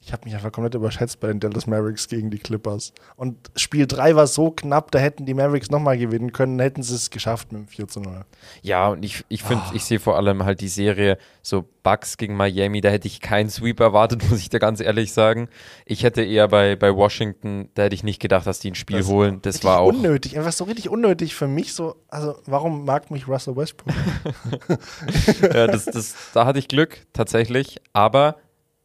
Ich 0.03 0.11
habe 0.13 0.25
mich 0.25 0.33
einfach 0.33 0.51
komplett 0.51 0.73
überschätzt 0.73 1.19
bei 1.19 1.27
den 1.27 1.39
Dallas 1.39 1.67
Mavericks 1.67 2.07
gegen 2.07 2.31
die 2.31 2.39
Clippers. 2.39 2.91
Und 3.17 3.51
Spiel 3.55 3.85
3 3.85 4.15
war 4.15 4.25
so 4.25 4.49
knapp, 4.49 4.89
da 4.89 4.97
hätten 4.97 5.27
die 5.27 5.35
Mavericks 5.35 5.69
nochmal 5.69 5.95
gewinnen 5.95 6.31
können, 6.31 6.59
hätten 6.59 6.81
sie 6.81 6.95
es 6.95 7.11
geschafft 7.11 7.51
mit 7.51 7.61
dem 7.61 7.67
4 7.67 7.87
zu 7.87 7.99
0. 8.01 8.25
Ja, 8.63 8.87
und 8.89 9.05
ich, 9.05 9.23
ich 9.29 9.43
finde, 9.43 9.63
Ah. 9.67 9.71
ich 9.75 9.83
sehe 9.85 9.99
vor 9.99 10.17
allem 10.17 10.43
halt 10.43 10.59
die 10.61 10.69
Serie 10.69 11.19
so 11.43 11.65
Bucks 11.83 12.17
gegen 12.17 12.35
Miami, 12.35 12.81
da 12.81 12.89
hätte 12.89 13.07
ich 13.07 13.21
keinen 13.21 13.49
Sweep 13.51 13.79
erwartet, 13.79 14.23
muss 14.29 14.39
ich 14.39 14.49
dir 14.49 14.57
ganz 14.59 14.79
ehrlich 14.79 15.13
sagen. 15.13 15.49
Ich 15.85 16.01
hätte 16.03 16.23
eher 16.23 16.47
bei, 16.47 16.75
bei 16.75 16.95
Washington, 16.95 17.69
da 17.75 17.83
hätte 17.83 17.93
ich 17.93 18.03
nicht 18.03 18.19
gedacht, 18.19 18.47
dass 18.47 18.59
die 18.59 18.71
ein 18.71 18.75
Spiel 18.75 19.05
holen. 19.05 19.39
Das 19.43 19.63
war 19.63 19.81
auch. 19.81 19.89
unnötig, 19.89 20.35
einfach 20.35 20.51
so 20.51 20.63
richtig 20.63 20.89
unnötig 20.89 21.35
für 21.35 21.47
mich. 21.47 21.73
So, 21.75 21.95
also 22.07 22.39
warum 22.47 22.85
mag 22.85 23.11
mich 23.11 23.27
Russell 23.27 23.55
Westbrook? 23.55 23.93
ja, 25.53 25.67
das, 25.67 25.85
das, 25.85 26.15
da 26.33 26.45
hatte 26.45 26.57
ich 26.59 26.67
Glück, 26.67 27.05
tatsächlich. 27.13 27.79
Aber 27.93 28.37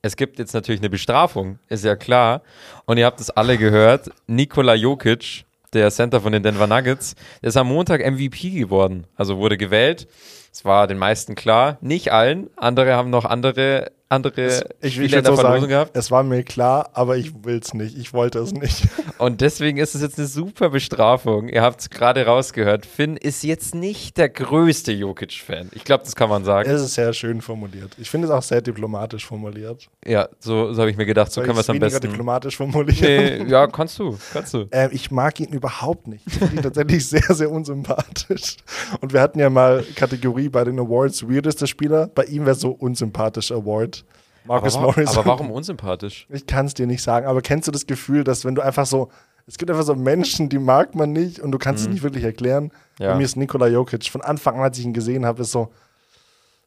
es 0.07 0.17
gibt 0.17 0.39
jetzt 0.39 0.55
natürlich 0.55 0.81
eine 0.81 0.91
Bestrafung, 0.91 1.59
ist 1.69 1.85
ja 1.85 1.97
klar. 1.97 2.43
Und 2.85 2.97
ihr 2.97 3.05
habt 3.05 3.21
es 3.21 3.31
alle 3.31 3.59
gehört. 3.59 4.11
Nikola 4.27 4.75
Jokic, 4.75 5.45
der 5.73 5.91
Center 5.91 6.21
von 6.21 6.33
den 6.33 6.43
Denver 6.43 6.67
Nuggets, 6.67 7.15
der 7.43 7.49
ist 7.49 7.57
am 7.57 7.69
Montag 7.69 8.01
MVP 8.01 8.51
geworden. 8.51 9.07
Also 9.17 9.39
wurde 9.39 9.57
gewählt. 9.57 10.07
Es 10.53 10.65
war 10.65 10.87
den 10.87 10.97
meisten 10.97 11.35
klar, 11.35 11.77
nicht 11.81 12.13
allen. 12.13 12.49
Andere 12.57 12.95
haben 12.95 13.11
noch 13.11 13.25
andere, 13.25 13.91
andere 14.09 14.65
Ich, 14.83 14.93
Spieler 14.95 15.07
ich 15.07 15.13
in 15.15 15.23
der 15.25 15.33
so 15.33 15.37
Verlosung 15.37 15.61
sagen, 15.63 15.69
gehabt. 15.69 15.97
es 15.97 16.11
war 16.11 16.23
mir 16.23 16.43
klar, 16.45 16.91
aber 16.93 17.17
ich 17.17 17.33
will 17.45 17.59
es 17.59 17.75
nicht. 17.75 17.99
Ich 17.99 18.13
wollte 18.13 18.39
es 18.39 18.53
nicht. 18.53 18.87
Und 19.19 19.41
deswegen 19.41 19.79
ist 19.79 19.95
es 19.95 20.03
jetzt 20.03 20.19
eine 20.19 20.29
super 20.29 20.71
Bestrafung. 20.71 21.49
Ihr 21.49 21.63
habt 21.63 21.81
es 21.81 21.91
gerade 21.91 22.25
rausgehört. 22.27 22.87
Finn 22.87 23.17
ist 23.17 23.43
jetzt 23.43 23.75
nicht 23.75 24.17
der 24.19 24.29
größte 24.29 24.93
Jokic-Fan. 24.93 25.71
Ich 25.73 25.85
glaube, 25.85 26.05
das 26.05 26.15
kann 26.15 26.29
man 26.29 26.45
sagen. 26.45 26.71
Es 26.71 26.83
ist 26.83 26.95
sehr 26.95 27.13
schön 27.15 27.41
formuliert. 27.41 27.93
Ich 27.99 28.09
finde 28.11 28.29
es 28.29 28.33
auch 28.33 28.43
sehr 28.43 28.61
diplomatisch 28.61 29.27
formuliert. 29.27 29.89
ja, 30.07 30.29
so, 30.39 30.73
so 30.73 30.81
habe 30.83 30.91
ich 30.91 30.97
mir 30.97 31.07
gedacht, 31.07 31.33
so 31.33 31.37
Soll 31.37 31.45
können 31.47 31.57
wir 31.57 31.63
es 31.63 31.71
am 31.71 31.79
besten. 31.79 32.01
diplomatisch 32.09 32.57
formulieren? 32.57 33.47
Nee, 33.47 33.51
ja, 33.51 33.67
kannst 33.67 33.99
du, 33.99 34.17
kannst 34.33 34.55
du. 34.55 34.67
Ähm, 34.71 34.91
ich 34.93 35.11
mag 35.11 35.41
ihn 35.41 35.49
überhaupt 35.49 36.07
nicht. 36.07 36.25
Ich 36.27 36.35
finde 36.35 36.57
ihn 36.57 36.63
tatsächlich 36.63 37.09
sehr, 37.09 37.35
sehr 37.35 37.51
unsympathisch. 37.51 38.57
Und 39.01 39.13
wir 39.13 39.21
hatten 39.21 39.39
ja 39.41 39.51
mal 39.51 39.85
Kategorie 39.97 40.49
bei 40.49 40.63
den 40.65 40.79
Awards 40.79 41.29
weirdester 41.29 41.67
Spieler. 41.67 42.09
Bei 42.15 42.25
ihm 42.25 42.45
wäre 42.47 42.55
so 42.55 42.71
unsympathisch 42.71 43.51
Award. 43.51 43.96
Aber, 44.47 44.55
Marcus 44.55 44.75
wa- 44.77 44.81
Morris. 44.81 45.09
aber 45.17 45.27
warum 45.27 45.51
unsympathisch? 45.51 46.27
Ich 46.31 46.47
kann 46.47 46.67
es 46.67 46.75
dir 46.75 46.87
nicht 46.87 47.03
sagen, 47.03 47.27
aber 47.27 47.43
kennst 47.43 47.69
du 47.69 47.73
das 47.73 47.87
Gefühl, 47.87 48.25
dass 48.25 48.45
wenn 48.45 48.55
du 48.55 48.63
einfach 48.63 48.87
so, 48.87 49.11
es 49.47 49.59
gibt 49.59 49.71
einfach 49.71 49.85
so 49.85 49.95
Menschen, 49.95 50.49
die 50.49 50.59
mag 50.59 50.95
man 50.95 51.13
nicht 51.13 51.39
und 51.41 51.53
du 51.53 51.59
kannst 51.59 51.85
es 51.85 51.89
nicht 51.89 52.03
wirklich 52.03 52.25
erklären. 52.25 52.65
Mhm. 52.65 52.71
Ja. 53.05 53.13
Bei 53.13 53.19
mir 53.19 53.25
ist 53.25 53.37
Nikola 53.37 53.67
Jokic. 53.69 54.09
Von 54.09 54.23
Anfang 54.23 54.57
an, 54.57 54.63
als 54.63 54.79
ich 54.79 54.85
ihn 54.85 54.93
gesehen 54.93 55.25
habe, 55.27 55.43
ist 55.43 55.53
so, 55.53 55.69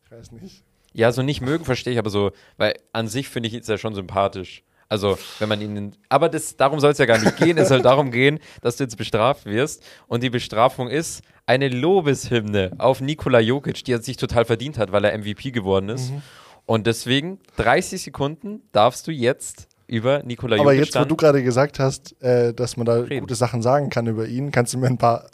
ich 0.06 0.12
weiß 0.12 0.32
nicht. 0.34 0.64
Ja, 0.94 1.12
so 1.12 1.22
nicht 1.22 1.42
mögen 1.42 1.66
verstehe 1.66 1.94
ich, 1.94 2.00
aber 2.00 2.10
so, 2.10 2.32
weil 2.58 2.74
an 2.94 3.08
sich 3.08 3.30
finde 3.30 3.48
ich 3.48 3.56
ist 3.56 3.70
er 3.70 3.78
schon 3.78 3.94
sympathisch. 3.94 4.64
Also, 4.92 5.20
wenn 5.38 5.48
man 5.50 5.62
ihn. 5.62 5.96
Aber 6.10 6.30
das, 6.30 6.58
darum 6.58 6.80
soll 6.80 6.92
es 6.94 6.98
ja 6.98 7.06
gar 7.06 7.20
nicht 7.20 7.38
gehen. 7.38 7.60
Es 7.60 7.68
soll 7.70 7.84
darum 7.84 8.10
gehen, 8.10 8.40
dass 8.62 8.78
du 8.78 8.84
jetzt 8.86 8.98
bestraft 8.98 9.46
wirst. 9.46 9.84
Und 10.08 10.24
die 10.24 10.32
Bestrafung 10.32 10.88
ist 10.90 11.22
eine 11.46 11.68
Lobeshymne 11.68 12.72
auf 12.80 13.00
Nikola 13.00 13.40
Jokic, 13.40 13.84
die 13.84 13.92
er 13.94 14.02
sich 14.02 14.18
total 14.18 14.46
verdient 14.46 14.80
hat, 14.80 14.92
weil 14.92 15.06
er 15.06 15.16
MVP 15.16 15.52
geworden 15.52 15.90
ist. 15.90 16.12
Mhm. 16.12 16.22
Und 16.70 16.86
deswegen 16.86 17.40
30 17.58 18.00
Sekunden 18.00 18.62
darfst 18.74 19.08
du 19.08 19.12
jetzt 19.12 19.68
über 19.88 20.22
Nikola 20.22 20.56
Aber 20.60 20.72
Jokic 20.72 20.86
jetzt, 20.94 21.00
wo 21.00 21.06
du 21.06 21.16
gerade 21.16 21.42
gesagt 21.42 21.80
hast, 21.80 22.22
äh, 22.22 22.54
dass 22.54 22.78
man 22.78 22.86
da 22.86 22.94
Reden. 22.94 23.22
gute 23.22 23.34
Sachen 23.34 23.64
sagen 23.64 23.90
kann 23.90 24.06
über 24.06 24.28
ihn, 24.28 24.52
kannst 24.52 24.76
du 24.76 24.78
mir 24.78 24.86
ein 24.86 25.00
paar, 25.00 25.26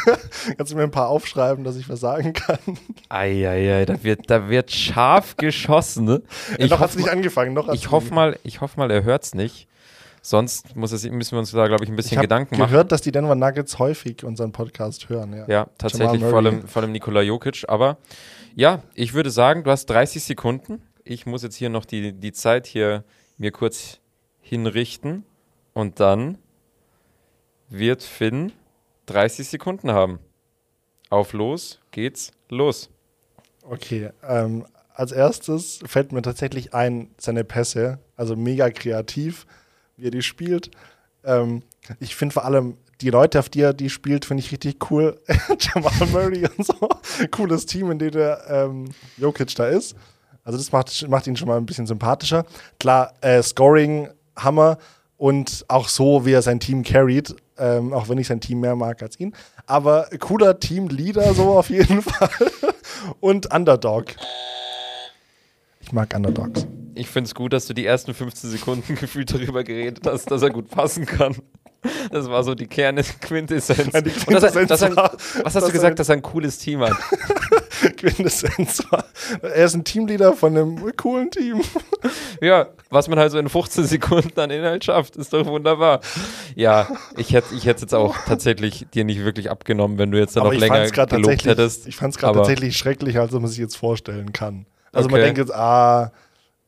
kannst 0.56 0.70
du 0.70 0.76
mir 0.76 0.84
ein 0.84 0.92
paar 0.92 1.08
aufschreiben, 1.08 1.64
dass 1.64 1.74
ich 1.74 1.88
was 1.88 1.98
sagen 1.98 2.32
kann? 2.32 2.60
Eieiei, 3.08 3.84
da 3.86 4.04
wird, 4.04 4.30
da 4.30 4.48
wird 4.48 4.70
scharf 4.70 5.36
geschossen. 5.36 6.04
Ne? 6.04 6.22
Ich 6.58 6.70
noch 6.70 6.78
hat 6.78 6.90
es 6.90 6.96
nicht 6.96 7.08
angefangen. 7.08 7.54
Noch 7.54 7.72
ich 7.72 7.90
hoffe 7.90 8.14
mal, 8.14 8.38
ich 8.44 8.60
hoffe 8.60 8.78
mal, 8.78 8.88
er 8.92 9.02
hört's 9.02 9.34
nicht. 9.34 9.66
Sonst 10.22 10.76
muss 10.76 10.92
es, 10.92 11.02
müssen 11.10 11.32
wir 11.32 11.40
uns 11.40 11.50
da, 11.50 11.66
glaube 11.66 11.82
ich, 11.82 11.90
ein 11.90 11.96
bisschen 11.96 12.12
Ich 12.12 12.18
habe 12.18 12.28
Gedanken 12.28 12.56
machen. 12.56 12.70
gehört, 12.70 12.92
dass 12.92 13.00
die 13.02 13.10
Denver 13.10 13.34
Nuggets 13.34 13.80
häufig 13.80 14.22
unseren 14.22 14.52
Podcast 14.52 15.08
hören. 15.08 15.34
Ja, 15.36 15.44
Ja, 15.48 15.66
tatsächlich 15.76 16.22
vor 16.22 16.38
allem, 16.38 16.68
vor 16.68 16.82
allem 16.82 16.92
Nikola 16.92 17.20
Jokic. 17.20 17.64
Aber 17.66 17.98
ja, 18.54 18.82
ich 18.94 19.14
würde 19.14 19.30
sagen, 19.30 19.64
du 19.64 19.70
hast 19.70 19.86
30 19.86 20.22
Sekunden. 20.22 20.82
Ich 21.04 21.26
muss 21.26 21.42
jetzt 21.42 21.56
hier 21.56 21.70
noch 21.70 21.84
die, 21.84 22.12
die 22.12 22.32
Zeit 22.32 22.66
hier 22.66 23.04
mir 23.36 23.50
kurz 23.50 24.00
hinrichten. 24.40 25.24
Und 25.72 26.00
dann 26.00 26.38
wird 27.68 28.02
Finn 28.02 28.52
30 29.06 29.48
Sekunden 29.48 29.92
haben. 29.92 30.18
Auf 31.10 31.32
los 31.32 31.80
geht's 31.90 32.32
los. 32.48 32.90
Okay, 33.62 34.10
ähm, 34.22 34.66
als 34.94 35.12
erstes 35.12 35.80
fällt 35.86 36.12
mir 36.12 36.22
tatsächlich 36.22 36.74
ein, 36.74 37.10
seine 37.18 37.44
Pässe, 37.44 37.98
also 38.16 38.36
mega 38.36 38.70
kreativ, 38.70 39.46
wie 39.96 40.06
er 40.06 40.10
die 40.10 40.22
spielt. 40.22 40.70
Ähm, 41.24 41.62
ich 41.98 42.14
finde 42.14 42.32
vor 42.32 42.44
allem 42.44 42.76
die 43.00 43.10
Leute, 43.10 43.38
auf 43.38 43.48
die 43.48 43.60
er 43.60 43.72
die 43.72 43.90
spielt, 43.90 44.24
finde 44.24 44.42
ich 44.42 44.52
richtig 44.52 44.90
cool. 44.90 45.20
Jamal 45.58 45.92
Murray 46.12 46.46
und 46.56 46.66
so. 46.66 46.88
Cooles 47.30 47.66
Team, 47.66 47.90
in 47.90 47.98
dem 47.98 48.12
der 48.12 48.42
ähm, 48.48 48.90
Jokic 49.16 49.54
da 49.54 49.66
ist. 49.66 49.94
Also 50.44 50.58
das 50.58 50.72
macht, 50.72 51.08
macht 51.08 51.26
ihn 51.26 51.36
schon 51.36 51.48
mal 51.48 51.56
ein 51.56 51.66
bisschen 51.66 51.86
sympathischer. 51.86 52.44
Klar, 52.78 53.14
äh, 53.20 53.42
Scoring, 53.42 54.08
Hammer 54.36 54.78
und 55.16 55.64
auch 55.68 55.88
so, 55.88 56.26
wie 56.26 56.32
er 56.32 56.42
sein 56.42 56.60
Team 56.60 56.82
carried, 56.82 57.34
ähm, 57.56 57.92
auch 57.92 58.08
wenn 58.08 58.18
ich 58.18 58.26
sein 58.26 58.40
Team 58.40 58.60
mehr 58.60 58.76
mag 58.76 59.02
als 59.02 59.18
ihn. 59.18 59.34
Aber 59.66 60.08
cooler 60.20 60.60
Teamleader 60.60 61.34
so 61.34 61.52
auf 61.52 61.70
jeden 61.70 62.02
Fall. 62.02 62.28
Und 63.20 63.52
Underdog. 63.52 64.06
Ich 65.80 65.92
mag 65.92 66.14
Underdogs. 66.14 66.66
Ich 66.94 67.08
finde 67.08 67.28
es 67.28 67.34
gut, 67.34 67.52
dass 67.52 67.66
du 67.66 67.74
die 67.74 67.86
ersten 67.86 68.14
15 68.14 68.50
Sekunden 68.50 68.94
gefühlt 69.00 69.32
darüber 69.32 69.64
geredet 69.64 70.06
hast, 70.06 70.30
dass 70.30 70.42
er 70.42 70.50
gut 70.50 70.70
passen 70.70 71.06
kann. 71.06 71.36
Das 72.10 72.28
war 72.28 72.42
so 72.44 72.54
die 72.54 72.66
Kernquintessenz. 72.66 73.92
Ja, 73.92 74.00
die 74.00 74.10
Quintessenz 74.10 74.70
er, 74.70 74.86
ein- 74.88 74.96
war, 74.96 75.12
was 75.42 75.54
hast 75.54 75.68
du 75.68 75.72
gesagt, 75.72 75.98
dass 75.98 76.08
er 76.08 76.16
ein 76.16 76.22
cooles 76.22 76.58
Team 76.58 76.80
hat? 76.80 76.92
Quintessenz 77.96 78.82
war. 78.90 79.04
Er 79.42 79.64
ist 79.66 79.74
ein 79.74 79.84
Teamleader 79.84 80.32
von 80.34 80.56
einem 80.56 80.96
coolen 80.96 81.30
Team. 81.30 81.60
Ja, 82.40 82.66
was 82.90 83.08
man 83.08 83.18
halt 83.18 83.32
so 83.32 83.38
in 83.38 83.48
15 83.48 83.84
Sekunden 83.84 84.38
an 84.38 84.50
Inhalt 84.50 84.84
schafft, 84.84 85.16
ist 85.16 85.32
doch 85.32 85.46
wunderbar. 85.46 86.00
Ja, 86.54 86.86
ich 87.16 87.32
hätte 87.32 87.54
ich 87.54 87.64
hätte 87.64 87.80
jetzt 87.82 87.94
auch 87.94 88.14
tatsächlich 88.26 88.86
dir 88.92 89.04
nicht 89.04 89.24
wirklich 89.24 89.50
abgenommen, 89.50 89.96
wenn 89.96 90.10
du 90.10 90.18
jetzt 90.18 90.36
dann 90.36 90.44
noch 90.44 90.52
länger 90.52 90.90
gelobt 90.90 91.46
hättest. 91.46 91.86
Ich 91.86 91.96
fand 91.96 92.12
es 92.14 92.18
gerade 92.20 92.36
tatsächlich 92.36 92.76
schrecklich, 92.76 93.18
als 93.18 93.32
man 93.32 93.46
sich 93.46 93.58
jetzt 93.58 93.76
vorstellen 93.76 94.32
kann. 94.34 94.66
Also 94.92 95.08
man 95.08 95.14
Okay. 95.20 95.24
denkt 95.26 95.38
jetzt, 95.38 95.54
ah, 95.54 96.12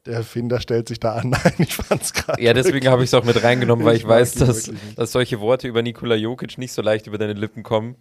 der 0.06 0.22
Finder 0.22 0.60
stellt 0.60 0.88
sich 0.88 1.00
da 1.00 1.14
an. 1.16 1.30
Nein, 1.44 1.54
ich 1.58 1.74
fand 1.74 2.02
es 2.02 2.12
gerade. 2.12 2.42
Ja, 2.42 2.52
deswegen 2.54 2.88
habe 2.88 3.02
ich 3.02 3.10
es 3.10 3.14
auch 3.14 3.24
mit 3.24 3.42
reingenommen, 3.42 3.84
weil 3.84 3.96
Ich 3.96 4.02
ich, 4.02 4.08
weiß, 4.08 4.34
dass, 4.36 4.70
dass 4.96 5.12
solche 5.12 5.40
Worte 5.40 5.68
über 5.68 5.82
Nikola 5.82 6.14
Jokic 6.14 6.58
nicht 6.58 6.72
so 6.72 6.82
leicht 6.82 7.06
über 7.06 7.18
deine 7.18 7.32
Lippen 7.34 7.62
kommen. 7.62 7.96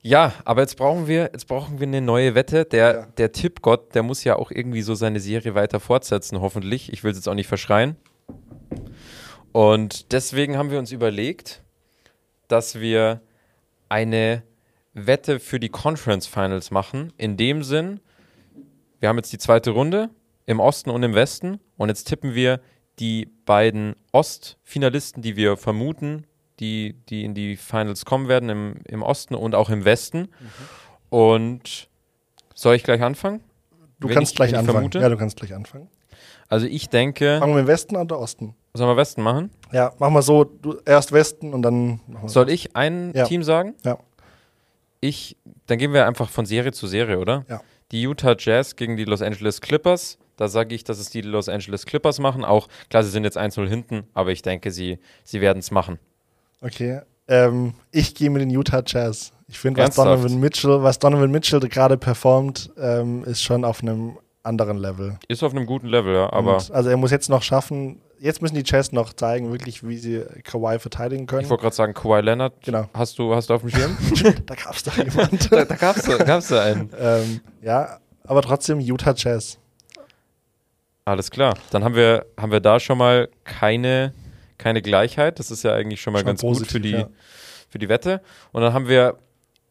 Ja, 0.00 0.32
aber 0.44 0.60
jetzt 0.62 0.76
brauchen 0.76 1.08
wir, 1.08 1.30
jetzt 1.32 1.48
brauchen 1.48 1.80
wir 1.80 1.86
eine 1.86 2.00
neue 2.00 2.34
Wette. 2.34 2.64
Der, 2.64 2.94
Ja. 2.94 3.06
der 3.18 3.32
Tippgott, 3.32 3.94
der 3.94 4.02
muss 4.04 4.22
ja 4.24 4.36
auch 4.36 4.50
irgendwie 4.52 4.82
so 4.82 4.94
seine 4.94 5.18
Serie 5.20 5.54
weiter 5.54 5.80
fortsetzen, 5.80 6.40
hoffentlich. 6.40 6.92
Ich 6.92 7.02
will 7.02 7.10
es 7.10 7.18
jetzt 7.18 7.28
auch 7.28 7.34
nicht 7.34 7.48
verschreien. 7.48 7.96
Und 9.52 10.12
deswegen 10.12 10.56
haben 10.56 10.70
wir 10.70 10.78
uns 10.78 10.92
überlegt, 10.92 11.62
dass 12.46 12.80
wir 12.80 13.20
eine 13.88 14.42
Wette 14.94 15.40
für 15.40 15.58
die 15.58 15.68
Conference 15.68 16.26
Finals 16.26 16.70
machen. 16.70 17.12
In 17.16 17.36
dem 17.36 17.62
Sinn, 17.62 18.00
wir 19.00 19.08
haben 19.08 19.16
jetzt 19.16 19.32
die 19.32 19.38
zweite 19.38 19.70
Runde 19.70 20.10
im 20.48 20.60
Osten 20.60 20.88
und 20.90 21.02
im 21.02 21.14
Westen 21.14 21.60
und 21.76 21.88
jetzt 21.90 22.04
tippen 22.08 22.34
wir 22.34 22.60
die 22.98 23.26
beiden 23.44 23.94
Ostfinalisten, 24.12 25.22
die 25.22 25.36
wir 25.36 25.56
vermuten, 25.58 26.26
die, 26.58 26.94
die 27.10 27.24
in 27.24 27.34
die 27.34 27.56
Finals 27.56 28.04
kommen 28.06 28.28
werden, 28.28 28.48
im, 28.48 28.74
im 28.86 29.02
Osten 29.02 29.34
und 29.34 29.54
auch 29.54 29.68
im 29.70 29.84
Westen. 29.84 30.28
Und 31.10 31.88
soll 32.54 32.74
ich 32.76 32.82
gleich 32.82 33.02
anfangen? 33.02 33.40
Du 34.00 34.08
Wenn 34.08 34.14
kannst 34.16 34.32
ich- 34.32 34.36
gleich 34.36 34.50
anfangen. 34.56 34.72
vermute? 34.76 35.00
Ja, 35.00 35.08
du 35.10 35.16
kannst 35.16 35.36
gleich 35.36 35.54
anfangen. 35.54 35.88
Also 36.48 36.66
ich 36.66 36.88
denke, 36.88 37.38
Fangen 37.40 37.54
wir 37.54 37.60
im 37.60 37.66
Westen 37.66 37.94
an 37.96 38.02
oder 38.02 38.18
Osten? 38.18 38.54
sollen 38.72 38.88
wir 38.90 38.96
Westen 38.96 39.22
machen? 39.22 39.50
Ja, 39.72 39.92
machen 39.98 40.14
wir 40.14 40.22
so, 40.22 40.44
du 40.44 40.78
erst 40.86 41.12
Westen 41.12 41.52
und 41.52 41.60
dann 41.62 42.00
machen 42.06 42.22
wir 42.22 42.28
Soll 42.30 42.48
ich 42.48 42.74
ein 42.74 43.12
Ja. 43.14 43.24
Team 43.26 43.42
sagen? 43.42 43.74
Ja. 43.84 43.98
Ich, 45.00 45.36
dann 45.66 45.78
gehen 45.78 45.92
wir 45.92 46.06
einfach 46.06 46.28
von 46.30 46.46
Serie 46.46 46.72
zu 46.72 46.86
Serie, 46.86 47.18
oder? 47.18 47.44
Ja. 47.48 47.60
Die 47.92 48.02
Utah 48.02 48.34
Jazz 48.38 48.76
gegen 48.76 48.96
die 48.96 49.04
Los 49.04 49.20
Angeles 49.22 49.60
Clippers. 49.60 50.18
Da 50.38 50.48
sage 50.48 50.74
ich, 50.74 50.84
dass 50.84 50.98
es 50.98 51.10
die 51.10 51.20
Los 51.20 51.48
Angeles 51.50 51.84
Clippers 51.84 52.18
machen. 52.20 52.44
Auch 52.44 52.68
klar, 52.88 53.02
sie 53.02 53.10
sind 53.10 53.24
jetzt 53.24 53.36
1-0 53.36 53.68
hinten, 53.68 54.04
aber 54.14 54.30
ich 54.30 54.40
denke, 54.40 54.70
sie, 54.70 54.98
sie 55.24 55.40
werden 55.42 55.58
es 55.58 55.70
machen. 55.70 55.98
Okay. 56.62 57.00
Ähm, 57.28 57.74
ich 57.90 58.14
gehe 58.14 58.30
mit 58.30 58.40
den 58.40 58.50
Utah 58.50 58.82
Jazz. 58.86 59.32
Ich 59.48 59.58
finde, 59.58 59.82
was? 59.82 59.94
Donovan 59.96 60.40
Mitchell, 60.40 60.82
was 60.82 60.98
Donovan 60.98 61.30
Mitchell 61.30 61.60
gerade 61.60 61.98
performt, 61.98 62.70
ähm, 62.78 63.24
ist 63.24 63.42
schon 63.42 63.64
auf 63.64 63.82
einem 63.82 64.16
anderen 64.42 64.78
Level. 64.78 65.18
Ist 65.28 65.42
auf 65.42 65.52
einem 65.52 65.66
guten 65.66 65.88
Level, 65.88 66.14
ja, 66.14 66.32
aber 66.32 66.54
Und, 66.54 66.70
also 66.70 66.88
er 66.88 66.96
muss 66.96 67.10
jetzt 67.10 67.28
noch 67.28 67.42
schaffen, 67.42 68.00
jetzt 68.18 68.40
müssen 68.40 68.54
die 68.54 68.62
Jazz 68.64 68.92
noch 68.92 69.12
zeigen, 69.12 69.50
wirklich, 69.52 69.86
wie 69.86 69.98
sie 69.98 70.24
Kawhi 70.44 70.78
verteidigen 70.78 71.26
können. 71.26 71.42
ich 71.42 71.50
wollte 71.50 71.62
gerade 71.62 71.76
sagen, 71.76 71.92
Kawhi 71.94 72.20
Leonard, 72.20 72.54
Genau. 72.62 72.88
hast 72.94 73.18
du, 73.18 73.34
hast 73.34 73.50
du 73.50 73.54
auf 73.54 73.60
dem 73.62 73.70
Schirm? 73.70 73.96
da 74.46 74.54
gab 74.54 74.74
es 74.74 74.82
doch 74.84 74.96
jemand. 74.96 75.52
da 75.52 75.64
da 75.64 75.74
gab 75.76 75.96
es 75.96 76.06
gab's 76.18 76.48
da 76.48 76.62
einen. 76.62 76.90
ähm, 76.98 77.40
ja, 77.60 77.98
aber 78.24 78.40
trotzdem 78.42 78.80
Utah 78.80 79.14
Jazz. 79.16 79.58
Alles 81.08 81.30
klar. 81.30 81.56
Dann 81.70 81.84
haben 81.84 81.94
wir, 81.94 82.26
haben 82.36 82.52
wir 82.52 82.60
da 82.60 82.78
schon 82.78 82.98
mal 82.98 83.30
keine, 83.44 84.12
keine 84.58 84.82
Gleichheit. 84.82 85.38
Das 85.38 85.50
ist 85.50 85.62
ja 85.64 85.72
eigentlich 85.72 86.02
schon 86.02 86.12
mal 86.12 86.18
Schon 86.18 86.26
ganz 86.26 86.42
gut 86.42 86.50
positiv, 86.50 86.72
für 86.72 86.80
die, 86.80 86.90
ja. 86.90 87.08
für 87.70 87.78
die 87.78 87.88
Wette. 87.88 88.20
Und 88.52 88.60
dann 88.60 88.74
haben 88.74 88.88
wir 88.88 89.18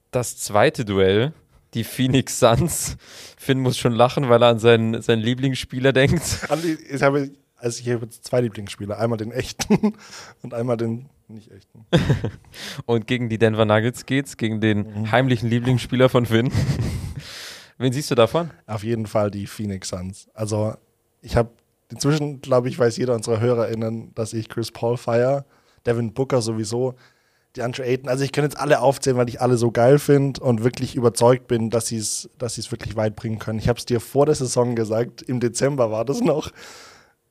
das 0.10 0.38
zweite 0.38 0.84
Duell, 0.84 1.34
die 1.76 1.84
Phoenix 1.84 2.40
Suns. 2.40 2.98
Finn 3.38 3.60
muss 3.60 3.78
schon 3.78 3.94
lachen, 3.94 4.30
weil 4.30 4.42
er 4.42 4.50
an 4.50 4.58
seinen, 4.60 5.00
seinen 5.04 5.22
Lieblingsspieler 5.22 5.94
denkt. 5.94 6.24
Ich 6.90 7.04
habe, 7.04 7.30
also 7.58 7.82
ich 7.82 7.90
habe 7.92 8.06
jetzt 8.06 8.26
zwei 8.26 8.42
Lieblingsspieler. 8.42 8.98
Einmal 8.98 9.18
den 9.20 9.32
echten 9.32 9.94
und 10.42 10.56
einmal 10.56 10.76
den 10.78 11.08
nicht 11.28 11.52
echten. 11.52 11.86
Und 12.88 13.06
gegen 13.06 13.30
die 13.30 13.38
Denver 13.38 13.66
Nuggets 13.66 14.08
geht's, 14.08 14.38
gegen 14.38 14.60
den 14.60 14.88
Mhm. 15.02 15.12
heimlichen 15.12 15.50
Lieblingsspieler 15.50 16.10
von 16.10 16.26
Finn. 16.26 16.52
Wen 17.78 17.94
siehst 17.94 18.10
du 18.10 18.16
davon? 18.16 18.50
Auf 18.66 18.84
jeden 18.84 19.06
Fall 19.06 19.30
die 19.30 19.46
Phoenix 19.46 19.90
Suns. 19.90 20.30
Also 20.34 20.74
ich 21.22 21.36
habe 21.36 21.50
inzwischen, 21.90 22.42
glaube 22.42 22.70
ich, 22.70 22.78
weiß 22.78 22.98
jeder 22.98 23.16
unserer 23.16 23.40
HörerInnen, 23.40 24.14
dass 24.16 24.34
ich 24.34 24.50
Chris 24.50 24.72
Paul 24.72 24.98
feier, 24.98 25.46
Devin 25.86 26.14
Booker 26.14 26.42
sowieso. 26.42 26.96
die 27.56 27.64
Andre 27.64 27.86
Ayton. 27.86 28.10
Also 28.10 28.24
ich 28.24 28.32
kann 28.32 28.44
jetzt 28.44 28.60
alle 28.60 28.82
aufzählen, 28.82 29.18
weil 29.18 29.30
ich 29.30 29.42
alle 29.42 29.58
so 29.58 29.72
geil 29.72 30.00
finde 30.00 30.42
und 30.42 30.64
wirklich 30.64 30.96
überzeugt 30.96 31.48
bin, 31.48 31.70
dass 31.70 31.88
sie 31.88 31.98
es 31.98 32.30
dass 32.38 32.56
sie's 32.56 32.72
wirklich 32.72 32.96
weit 32.96 33.16
bringen 33.16 33.40
können. 33.40 33.60
Ich 33.60 33.68
habe 33.68 33.80
es 33.80 33.86
dir 33.86 34.00
vor 34.00 34.26
der 34.26 34.36
Saison 34.36 34.76
gesagt, 34.76 35.24
im 35.24 35.40
Dezember 35.40 35.92
war 35.92 36.06
das 36.06 36.22
noch. 36.22 36.52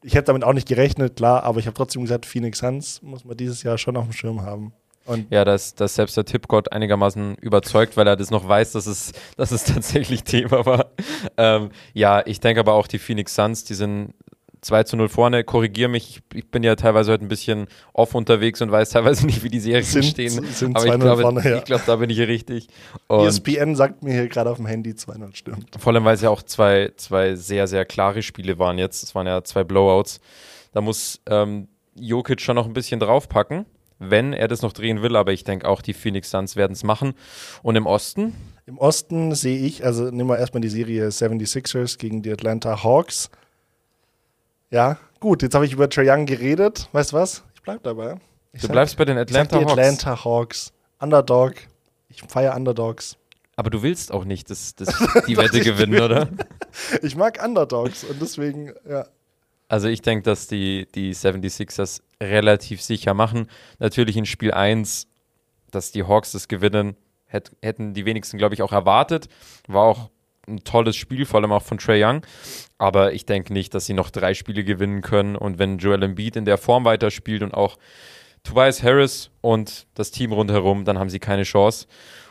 Ich 0.03 0.15
hätte 0.15 0.27
damit 0.27 0.45
auch 0.45 0.53
nicht 0.53 0.69
gerechnet, 0.69 1.17
klar, 1.17 1.43
aber 1.45 1.61
ich 1.61 1.67
habe 1.67 1.77
trotzdem 1.77 2.03
gesagt, 2.03 2.27
Phoenix 2.27 2.59
Suns 2.59 3.03
muss 3.03 3.25
man 3.25 3.37
dieses 3.37 3.63
Jahr 3.63 3.79
schon 3.79 3.97
auf 3.97 4.05
dem 4.05 4.13
Schirm 4.13 4.43
haben. 4.43 4.73
Und 5.07 5.27
Ja, 5.31 5.45
dass, 5.45 5.74
dass 5.74 5.95
selbst 5.95 6.16
der 6.16 6.24
Tippgott 6.24 6.73
einigermaßen 6.73 7.37
überzeugt, 7.37 7.97
weil 7.97 8.07
er 8.07 8.16
das 8.16 8.31
noch 8.31 8.47
weiß, 8.47 8.73
dass 8.73 8.87
es, 8.87 9.12
dass 9.37 9.51
es 9.53 9.65
tatsächlich 9.65 10.24
Thema 10.24 10.66
war. 10.66 10.91
Ähm, 11.37 11.70
ja, 11.95 12.23
ich 12.27 12.41
denke 12.41 12.61
aber 12.61 12.74
auch 12.74 12.87
die 12.87 12.99
Phoenix 12.99 13.35
Suns, 13.35 13.65
die 13.65 13.74
sind 13.74 14.15
2 14.62 14.83
zu 14.85 14.97
0 14.97 15.09
vorne. 15.09 15.45
Korrigiere 15.45 15.89
mich, 15.89 16.23
ich, 16.35 16.51
bin 16.51 16.65
ja 16.65 16.74
teilweise 16.74 17.12
heute 17.12 17.24
ein 17.24 17.28
bisschen 17.28 17.69
off 17.93 18.15
unterwegs 18.15 18.61
und 18.62 18.73
weiß 18.73 18.91
teilweise 18.91 19.24
nicht, 19.27 19.45
wie 19.45 19.49
die 19.49 19.61
Serien 19.61 19.85
Sind- 19.85 20.05
stehen. 20.05 20.31
sind 20.31 20.77
aber 20.77 20.87
ich 20.87 20.93
2-0 20.93 20.99
glaube, 20.99 21.23
vorne, 21.23 21.45
ja. 21.49 21.59
ich 21.59 21.65
glaube, 21.65 21.85
da 21.87 21.97
bin 21.97 22.11
ich 22.11 22.16
hier 22.16 22.28
richtig. 22.28 22.69
Und 23.07 23.27
ESPN 23.27 23.77
sagt 23.77 24.03
mir 24.03 24.12
hier 24.12 24.28
gerade 24.28 24.51
auf 24.51 24.57
dem 24.57 24.66
Handy 24.66 24.95
200 24.95 25.37
stimmt. 25.37 25.69
vor 25.78 25.93
allem, 25.93 26.05
weil 26.05 26.15
es 26.15 26.23
ja 26.23 26.31
auch 26.31 26.43
zwei, 26.43 26.91
zwei 26.97 27.37
sehr, 27.37 27.69
sehr 27.69 27.85
klare 27.85 28.23
Spiele 28.23 28.59
waren 28.59 28.78
jetzt. 28.78 29.05
Es 29.05 29.15
waren 29.15 29.27
ja 29.27 29.45
zwei 29.45 29.62
Blowouts. 29.62 30.20
Da 30.73 30.81
muss 30.81 31.20
ähm, 31.27 31.69
Jokic 31.95 32.41
schon 32.41 32.57
noch 32.57 32.66
ein 32.66 32.73
bisschen 32.73 32.99
draufpacken, 33.01 33.66
wenn 33.98 34.32
er 34.32 34.48
das 34.48 34.62
noch 34.62 34.73
drehen 34.73 35.02
will. 35.02 35.16
Aber 35.16 35.32
ich 35.32 35.44
denke 35.44 35.66
auch, 35.68 35.82
die 35.82 35.94
Phoenix 35.94 36.31
Suns 36.31 36.56
werden 36.56 36.73
es 36.73 36.85
machen. 36.85 37.14
Und 37.62 37.77
im 37.77 37.86
Osten, 37.86 38.35
Im 38.66 38.78
Osten 38.78 39.35
sehe 39.35 39.59
ich, 39.59 39.85
also 39.85 40.10
nehmen 40.10 40.28
wir 40.28 40.39
erstmal 40.39 40.60
die 40.60 40.68
Serie 40.68 41.09
76ers 41.09 41.98
gegen 41.98 42.23
die 42.23 42.32
Atlanta 42.32 42.82
Hawks. 42.82 43.31
Ja, 44.70 44.98
gut, 45.20 45.43
jetzt 45.43 45.55
habe 45.55 45.64
ich 45.66 45.73
über 45.73 45.89
Trae 45.89 46.10
Young 46.10 46.27
geredet. 46.27 46.89
Weißt 46.93 47.12
du 47.12 47.16
was? 47.16 47.44
Ich 47.55 47.62
bleib 47.62 47.82
dabei. 47.85 48.16
Ich 48.52 48.60
du 48.62 48.66
sag- 48.66 48.73
bleibst 48.73 48.97
bei 48.97 49.05
den 49.05 49.18
Atlanta 49.18 49.59
die 49.59 49.64
Hawks. 49.64 49.73
Atlanta 49.73 50.24
Hawks. 50.24 50.73
Underdog. 50.98 51.55
Ich 52.09 52.23
feiere 52.23 52.56
Underdogs. 52.56 53.16
Aber 53.59 53.70
du 53.70 53.82
willst 53.82 54.12
auch 54.12 54.24
nicht 54.24 54.51
das, 54.51 54.74
das, 54.74 54.89
die 55.27 55.36
Wette 55.36 55.60
gewinnen, 55.64 56.01
oder? 56.02 56.28
Ich 57.02 57.16
mag 57.16 57.43
Underdogs 57.43 58.05
und 58.05 58.20
deswegen, 58.20 58.73
ja. 58.89 59.06
Also 59.69 59.89
ich 59.89 60.03
denke, 60.03 60.23
dass 60.23 60.47
die, 60.47 60.87
die 60.95 61.15
76ers 61.15 62.03
relativ 62.23 62.81
sicher 62.83 63.15
machen. 63.15 63.49
Natürlich 63.79 64.17
in 64.17 64.27
Spiel 64.27 64.53
1, 64.53 65.09
dass 65.71 65.93
die 65.93 66.05
Hawks 66.05 66.33
das 66.33 66.49
gewinnen, 66.49 66.97
hätt, 67.27 67.53
hätten 67.63 67.93
die 67.95 68.05
wenigsten, 68.05 68.39
glaube 68.39 68.55
ich, 68.55 68.63
auch 68.63 68.73
erwartet. 68.73 69.29
War 69.67 69.83
auch 69.85 70.11
ein 70.47 70.63
tolles 70.63 70.95
Spiel, 70.95 71.27
vor 71.27 71.41
allem 71.41 71.51
auch 71.53 71.63
von 71.63 71.79
Trey 71.79 72.03
Young. 72.05 72.25
Aber 72.79 73.13
ich 73.13 73.27
denke 73.27 73.53
nicht, 73.53 73.75
dass 73.75 73.87
sie 73.87 73.95
noch 73.95 74.11
drei 74.11 74.35
Spiele 74.35 74.63
gewinnen 74.63 75.03
können. 75.03 75.35
Und 75.35 75.59
wenn 75.59 75.79
Joel 75.79 76.03
Embiid 76.05 76.37
in 76.37 76.45
der 76.45 76.59
Form 76.59 76.85
weiterspielt 76.85 77.43
und 77.43 77.53
auch 77.53 77.77
Tobias 78.45 78.85
Harris 78.85 79.31
und 79.41 79.89
das 79.95 80.13
Team 80.13 80.33
rundherum, 80.33 80.85
dann 80.85 80.99
haben 80.99 81.11
sie 81.11 81.19
keine 81.19 81.43
Chance. 81.43 81.89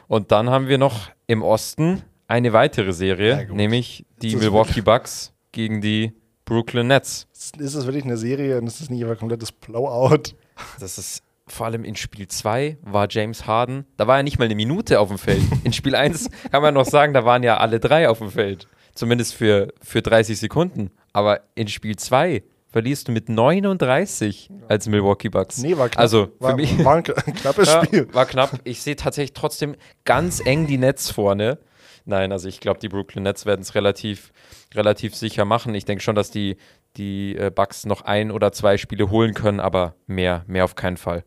Und 0.08 0.32
dann 0.32 0.50
haben 0.50 0.70
wir 0.70 0.78
noch 0.78 1.10
im 1.28 1.42
Osten 1.44 2.04
eine 2.28 2.54
weitere 2.54 2.88
Ja, 2.88 2.94
Serie, 2.94 3.48
gut. 3.48 3.56
nämlich 3.58 4.06
die 4.22 4.36
Milwaukee 4.38 4.82
Bucks 4.82 5.34
gegen 5.52 5.82
die 5.82 6.14
Brooklyn 6.46 6.88
Nets. 6.88 7.28
Ist 7.34 7.74
es 7.76 7.86
wirklich 7.86 8.04
eine 8.06 8.18
Serie 8.18 8.58
und 8.58 8.68
ist 8.68 8.82
es 8.82 8.90
nicht 8.90 9.04
einfach 9.04 9.20
komplettes 9.20 9.52
Blowout? 9.52 10.36
Das 10.80 10.98
ist 10.98 11.24
vor 11.48 11.68
allem 11.68 11.84
in 11.84 11.96
Spiel 11.96 12.28
2 12.28 12.78
war 12.82 13.08
James 13.10 13.46
Harden, 13.46 13.86
da 13.98 14.08
war 14.08 14.18
er 14.18 14.24
nicht 14.24 14.40
mal 14.40 14.46
eine 14.46 14.56
Minute 14.56 15.00
auf 15.00 15.10
dem 15.10 15.18
Feld. 15.18 15.44
In 15.64 15.74
Spiel 15.74 15.96
1 15.96 16.30
kann 16.52 16.62
man 16.62 16.74
noch 16.74 16.86
sagen, 16.86 17.14
da 17.14 17.26
waren 17.26 17.44
ja 17.44 17.58
alle 17.58 17.80
drei 17.80 18.10
auf 18.10 18.20
dem 18.20 18.32
Feld. 18.32 18.68
Zumindest 18.96 19.34
für, 19.34 19.74
für 19.82 20.02
30 20.02 20.40
Sekunden. 20.40 20.90
Aber 21.14 21.42
in 21.54 21.68
Spiel 21.68 21.98
2 21.98 22.44
verlierst 22.72 23.08
du 23.08 23.12
mit 23.12 23.30
39 23.30 24.50
als 24.68 24.88
Milwaukee 24.88 25.30
Bucks. 25.30 25.60
Nee, 25.60 25.78
war 25.78 25.90
knapp. 25.90 26.02
Also 26.02 26.26
für 26.26 26.42
war, 26.42 26.56
mich 26.56 26.84
war 26.84 26.96
ein 26.96 27.04
knappes 27.04 27.68
ja, 27.74 27.86
Spiel. 27.86 28.14
war 28.14 28.26
knapp. 28.26 28.60
Ich 28.64 28.82
sehe 28.82 28.96
tatsächlich 28.96 29.34
trotzdem 29.34 29.76
ganz 30.04 30.42
eng 30.46 30.68
die 30.68 30.78
Nets 30.78 31.12
vorne. 31.12 31.60
Nein, 32.06 32.32
also 32.32 32.48
ich 32.48 32.60
glaube, 32.60 32.80
die 32.80 32.88
Brooklyn 32.90 33.24
Nets 33.24 33.46
werden 33.46 33.62
es 33.62 33.74
relativ, 33.74 34.32
relativ 34.74 35.16
sicher 35.16 35.44
machen. 35.44 35.74
Ich 35.74 35.86
denke 35.86 36.04
schon, 36.04 36.16
dass 36.16 36.30
die, 36.30 36.58
die 36.98 37.36
äh, 37.36 37.50
Bucks 37.50 37.86
noch 37.86 38.02
ein 38.02 38.32
oder 38.32 38.52
zwei 38.52 38.78
Spiele 38.78 39.10
holen 39.10 39.34
können, 39.34 39.60
aber 39.60 39.96
mehr, 40.06 40.44
mehr 40.48 40.66
auf 40.66 40.76
keinen 40.76 40.98
Fall. 40.98 41.24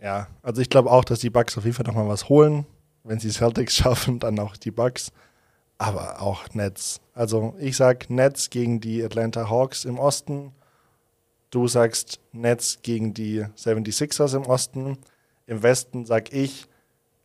Ja, 0.00 0.28
also 0.42 0.62
ich 0.62 0.70
glaube 0.70 0.90
auch, 0.90 1.04
dass 1.04 1.20
die 1.20 1.30
Bucks 1.30 1.56
auf 1.56 1.64
jeden 1.64 1.76
Fall 1.76 1.86
nochmal 1.86 2.08
was 2.08 2.28
holen. 2.28 2.66
Wenn 3.04 3.20
sie 3.20 3.30
Celtics 3.30 3.76
schaffen, 3.76 4.18
dann 4.18 4.38
auch 4.38 4.56
die 4.56 4.70
Bucks. 4.70 5.12
Aber 5.76 6.22
auch 6.22 6.48
Nets. 6.54 7.00
Also 7.12 7.54
ich 7.58 7.76
sag 7.76 8.08
Nets 8.08 8.48
gegen 8.48 8.80
die 8.80 9.04
Atlanta 9.04 9.50
Hawks 9.50 9.84
im 9.84 9.98
Osten. 9.98 10.52
Du 11.50 11.68
sagst 11.68 12.20
Nets 12.32 12.78
gegen 12.82 13.12
die 13.12 13.44
76ers 13.56 14.34
im 14.34 14.46
Osten. 14.46 14.96
Im 15.46 15.62
Westen 15.62 16.06
sag 16.06 16.32
ich 16.32 16.66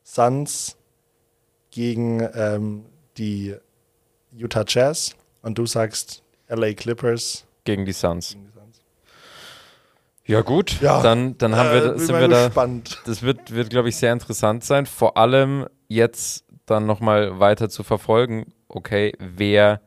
Suns 0.03 0.75
gegen 1.71 2.27
ähm, 2.33 2.85
die 3.17 3.55
Utah 4.35 4.65
Jazz. 4.67 5.15
Und 5.41 5.57
du 5.57 5.65
sagst 5.65 6.23
LA 6.47 6.73
Clippers. 6.73 7.45
Gegen 7.63 7.85
die 7.85 7.93
Suns. 7.93 8.35
Ja, 10.25 10.41
gut. 10.41 10.81
Ja, 10.81 11.01
dann, 11.01 11.37
dann 11.37 11.55
haben 11.55 11.69
wir, 11.71 11.77
Äh, 11.77 11.85
da- 11.85 11.91
bin 11.93 11.99
sind 12.05 12.19
wir 12.19 12.27
da. 12.27 12.45
gespannt. 12.47 13.01
Das 13.05 13.21
wird, 13.21 13.51
wird 13.51 13.69
glaube 13.69 13.87
ich, 13.89 13.95
sehr 13.95 14.11
interessant 14.11 14.63
sein. 14.65 14.85
Vor 14.85 15.15
allem 15.15 15.67
jetzt 15.87 16.43
dann 16.65 16.85
nochmal 16.85 17.39
weiter 17.39 17.69
zu 17.69 17.83
verfolgen, 17.83 18.51
okay, 18.67 19.13
wer, 19.19 19.79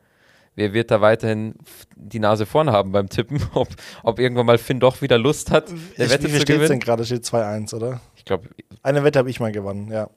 wer 0.55 0.73
wird 0.73 0.89
da 0.89 0.99
weiterhin 0.99 1.53
die 1.95 2.17
Nase 2.17 2.47
vorn 2.47 2.71
haben 2.71 2.91
beim 2.91 3.07
Tippen? 3.07 3.39
Ob, 3.53 3.67
ob 4.01 4.17
irgendwann 4.17 4.47
mal 4.47 4.57
Finn 4.57 4.79
doch 4.79 5.03
wieder 5.03 5.19
Lust 5.19 5.51
hat, 5.51 5.69
der 5.99 6.07
Ich, 6.07 6.11
Wette 6.11 6.23
wie 6.23 6.29
zu 6.31 6.35
steht 6.37 6.49
denn 6.49 6.59
gewinnen? 6.61 6.79
gerade? 6.79 7.05
Steht 7.05 7.23
2-1, 7.23 7.75
oder? 7.75 8.01
Ich 8.15 8.25
glaube, 8.25 8.49
Eine 8.81 9.03
Wette 9.03 9.19
habe 9.19 9.29
ich 9.29 9.39
mal 9.39 9.51
gewonnen, 9.51 9.91
ja. 9.91 10.09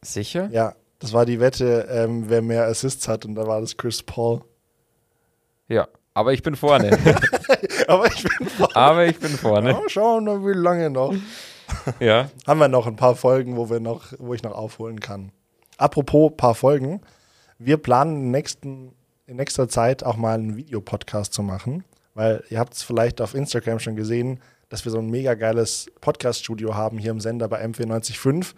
sicher? 0.00 0.48
Ja, 0.50 0.74
das 0.98 1.12
war 1.12 1.26
die 1.26 1.40
Wette, 1.40 1.86
ähm, 1.90 2.24
wer 2.28 2.42
mehr 2.42 2.66
Assists 2.66 3.08
hat 3.08 3.24
und 3.24 3.34
da 3.34 3.46
war 3.46 3.60
das 3.60 3.76
Chris 3.76 4.02
Paul. 4.02 4.42
Ja. 5.68 5.88
Aber 6.14 6.32
ich 6.32 6.42
bin 6.42 6.56
vorne. 6.56 6.90
Aber 7.88 8.06
ich 8.06 8.22
bin 8.22 8.48
voll. 8.48 8.68
Aber 8.72 9.04
ich 9.04 9.18
bin 9.18 9.30
vorne. 9.30 9.70
Ja, 9.72 9.80
schauen 9.88 10.24
wir 10.24 10.38
mal, 10.38 10.48
wie 10.48 10.58
lange 10.58 10.88
noch. 10.88 11.14
Ja. 12.00 12.30
Haben 12.46 12.60
wir 12.60 12.68
noch 12.68 12.86
ein 12.86 12.96
paar 12.96 13.16
Folgen, 13.16 13.56
wo 13.56 13.68
wir 13.68 13.80
noch, 13.80 14.14
wo 14.18 14.32
ich 14.32 14.42
noch 14.42 14.52
aufholen 14.52 15.00
kann. 15.00 15.30
Apropos 15.76 16.32
paar 16.34 16.54
Folgen. 16.54 17.02
Wir 17.58 17.76
planen 17.76 18.16
in, 18.16 18.30
nächsten, 18.30 18.94
in 19.26 19.36
nächster 19.36 19.68
Zeit 19.68 20.04
auch 20.04 20.16
mal 20.16 20.34
einen 20.34 20.56
Videopodcast 20.56 21.34
zu 21.34 21.42
machen, 21.42 21.84
weil 22.14 22.42
ihr 22.48 22.58
habt 22.58 22.72
es 22.72 22.82
vielleicht 22.82 23.20
auf 23.20 23.34
Instagram 23.34 23.78
schon 23.78 23.96
gesehen, 23.96 24.40
dass 24.70 24.84
wir 24.84 24.92
so 24.92 24.98
ein 24.98 25.10
mega 25.10 25.34
geiles 25.34 25.90
Podcast-Studio 26.00 26.74
haben 26.74 26.96
hier 26.96 27.10
im 27.10 27.20
Sender 27.20 27.48
bei 27.48 27.62
M495. 27.62 28.54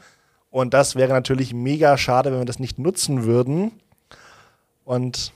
Und 0.51 0.75
das 0.75 0.97
wäre 0.97 1.13
natürlich 1.13 1.53
mega 1.53 1.97
schade, 1.99 2.33
wenn 2.33 2.39
wir 2.39 2.47
das 2.47 2.59
nicht 2.59 2.79
nutzen 2.79 3.25
würden. 3.25 3.73
Und 4.85 5.33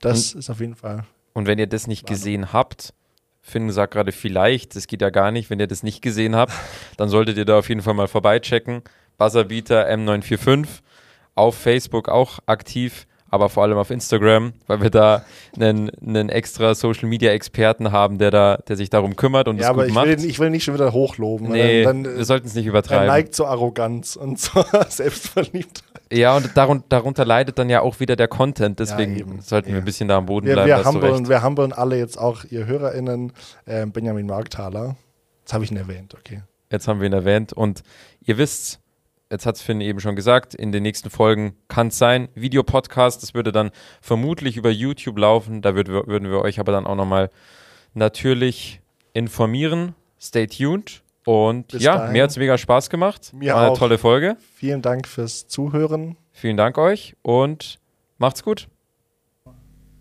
das 0.00 0.32
ist 0.32 0.50
auf 0.50 0.60
jeden 0.60 0.76
Fall. 0.76 1.04
Und 1.34 1.46
wenn 1.46 1.58
ihr 1.58 1.66
das 1.66 1.86
nicht 1.86 2.06
gesehen 2.06 2.52
habt, 2.52 2.94
Finn 3.42 3.70
sagt 3.70 3.92
gerade 3.92 4.12
vielleicht, 4.12 4.74
das 4.74 4.86
geht 4.86 5.02
ja 5.02 5.10
gar 5.10 5.30
nicht, 5.30 5.50
wenn 5.50 5.60
ihr 5.60 5.66
das 5.66 5.82
nicht 5.82 6.02
gesehen 6.02 6.34
habt, 6.34 6.52
dann 6.96 7.08
solltet 7.08 7.36
ihr 7.36 7.44
da 7.44 7.58
auf 7.58 7.68
jeden 7.68 7.82
Fall 7.82 7.94
mal 7.94 8.08
vorbeichecken. 8.08 8.82
Buzzerbeater 9.18 9.88
M945, 9.88 10.66
auf 11.34 11.54
Facebook 11.54 12.08
auch 12.08 12.38
aktiv, 12.46 13.06
aber 13.30 13.48
vor 13.48 13.64
allem 13.64 13.76
auf 13.78 13.90
Instagram, 13.90 14.52
weil 14.66 14.80
wir 14.82 14.90
da 14.90 15.24
einen, 15.58 15.90
einen 16.00 16.28
extra 16.28 16.74
Social 16.74 17.08
Media 17.08 17.32
Experten 17.32 17.90
haben, 17.92 18.18
der 18.18 18.30
da, 18.30 18.56
der 18.68 18.76
sich 18.76 18.88
darum 18.90 19.16
kümmert 19.16 19.48
und 19.48 19.56
Ja, 19.56 19.64
es 19.64 19.68
aber 19.68 19.82
gut 19.82 19.88
ich 19.88 19.94
macht. 19.94 20.06
will, 20.06 20.24
ich 20.24 20.38
will 20.38 20.50
nicht 20.50 20.64
schon 20.64 20.74
wieder 20.74 20.92
hochloben. 20.92 21.48
nee, 21.50 21.82
dann, 21.82 22.04
dann, 22.04 22.16
wir 22.16 22.24
sollten 22.24 22.46
es 22.46 22.54
nicht 22.54 22.66
er 22.66 22.70
übertreiben. 22.70 23.06
neigt 23.06 23.34
zur 23.34 23.48
Arroganz 23.48 24.16
und 24.16 24.36
zur 24.40 24.64
Selbstverliebtheit. 24.88 25.84
Ja, 26.12 26.36
und 26.36 26.56
darun, 26.56 26.84
darunter 26.88 27.24
leidet 27.24 27.58
dann 27.58 27.68
ja 27.68 27.80
auch 27.80 27.98
wieder 27.98 28.14
der 28.16 28.28
Content, 28.28 28.78
deswegen 28.78 29.16
eben, 29.16 29.40
sollten 29.40 29.68
wir 29.68 29.74
eben. 29.74 29.82
ein 29.82 29.84
bisschen 29.84 30.06
da 30.08 30.16
am 30.18 30.26
Boden 30.26 30.46
Wir, 30.46 30.54
bleiben. 30.54 30.68
wir, 30.68 30.84
humbeln, 30.84 31.28
wir 31.28 31.42
humbeln 31.42 31.72
alle 31.72 31.98
jetzt 31.98 32.16
auch 32.18 32.44
ihr 32.44 32.66
HörerInnen. 32.66 33.32
Ähm, 33.66 33.90
Benjamin 33.92 34.26
Markthaler. 34.26 34.96
Das 35.44 35.52
habe 35.54 35.64
ich 35.64 35.70
ihn 35.72 35.76
erwähnt, 35.76 36.14
okay. 36.14 36.42
Jetzt 36.70 36.86
haben 36.88 37.00
wir 37.00 37.06
ihn 37.06 37.12
erwähnt 37.12 37.52
und 37.52 37.82
ihr 38.20 38.38
wisst, 38.38 38.80
jetzt 39.30 39.46
hat 39.46 39.56
es 39.56 39.62
Finn 39.62 39.80
eben 39.80 40.00
schon 40.00 40.16
gesagt, 40.16 40.54
in 40.54 40.72
den 40.72 40.82
nächsten 40.82 41.10
Folgen 41.10 41.56
kann 41.68 41.88
es 41.88 41.98
sein, 41.98 42.28
Videopodcast, 42.34 43.22
das 43.22 43.34
würde 43.34 43.52
dann 43.52 43.70
vermutlich 44.00 44.56
über 44.56 44.70
YouTube 44.70 45.18
laufen, 45.18 45.62
da 45.62 45.74
würd, 45.74 45.88
würden 45.88 46.30
wir 46.30 46.40
euch 46.42 46.60
aber 46.60 46.72
dann 46.72 46.86
auch 46.86 46.94
nochmal 46.94 47.30
natürlich 47.94 48.80
informieren. 49.12 49.94
Stay 50.20 50.46
tuned 50.46 51.02
und 51.24 51.68
Bis 51.68 51.82
ja, 51.82 51.96
dahin. 51.96 52.12
mir 52.12 52.22
hat 52.22 52.30
es 52.30 52.36
mega 52.36 52.56
Spaß 52.56 52.88
gemacht. 52.90 53.32
Mir 53.34 53.52
War 53.54 53.62
eine 53.62 53.70
auch. 53.72 53.78
tolle 53.78 53.98
Folge. 53.98 54.36
Vielen 54.54 54.80
Dank 54.82 55.06
fürs 55.08 55.46
Zuhören. 55.48 56.16
Vielen 56.32 56.56
Dank 56.56 56.78
euch 56.78 57.16
und 57.22 57.78
macht's 58.18 58.42
gut. 58.42 58.68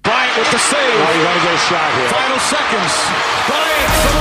Bryant 0.03 0.37
with 0.37 0.51
the 0.51 0.57
save. 0.57 0.77
Now 0.77 1.11
you 1.11 1.23
gotta 1.23 1.39
get 1.39 1.53
a 1.53 1.57
shot 1.57 1.91
here. 1.97 2.09
Final 2.09 2.39
seconds. 2.39 2.93
Bryant 3.47 3.91
for 3.91 4.11
the 4.11 4.19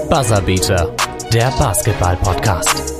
win. 0.00 0.08
Buzzerbeater, 0.08 0.94
der 1.32 1.50
Basketball-Podcast. 1.58 2.95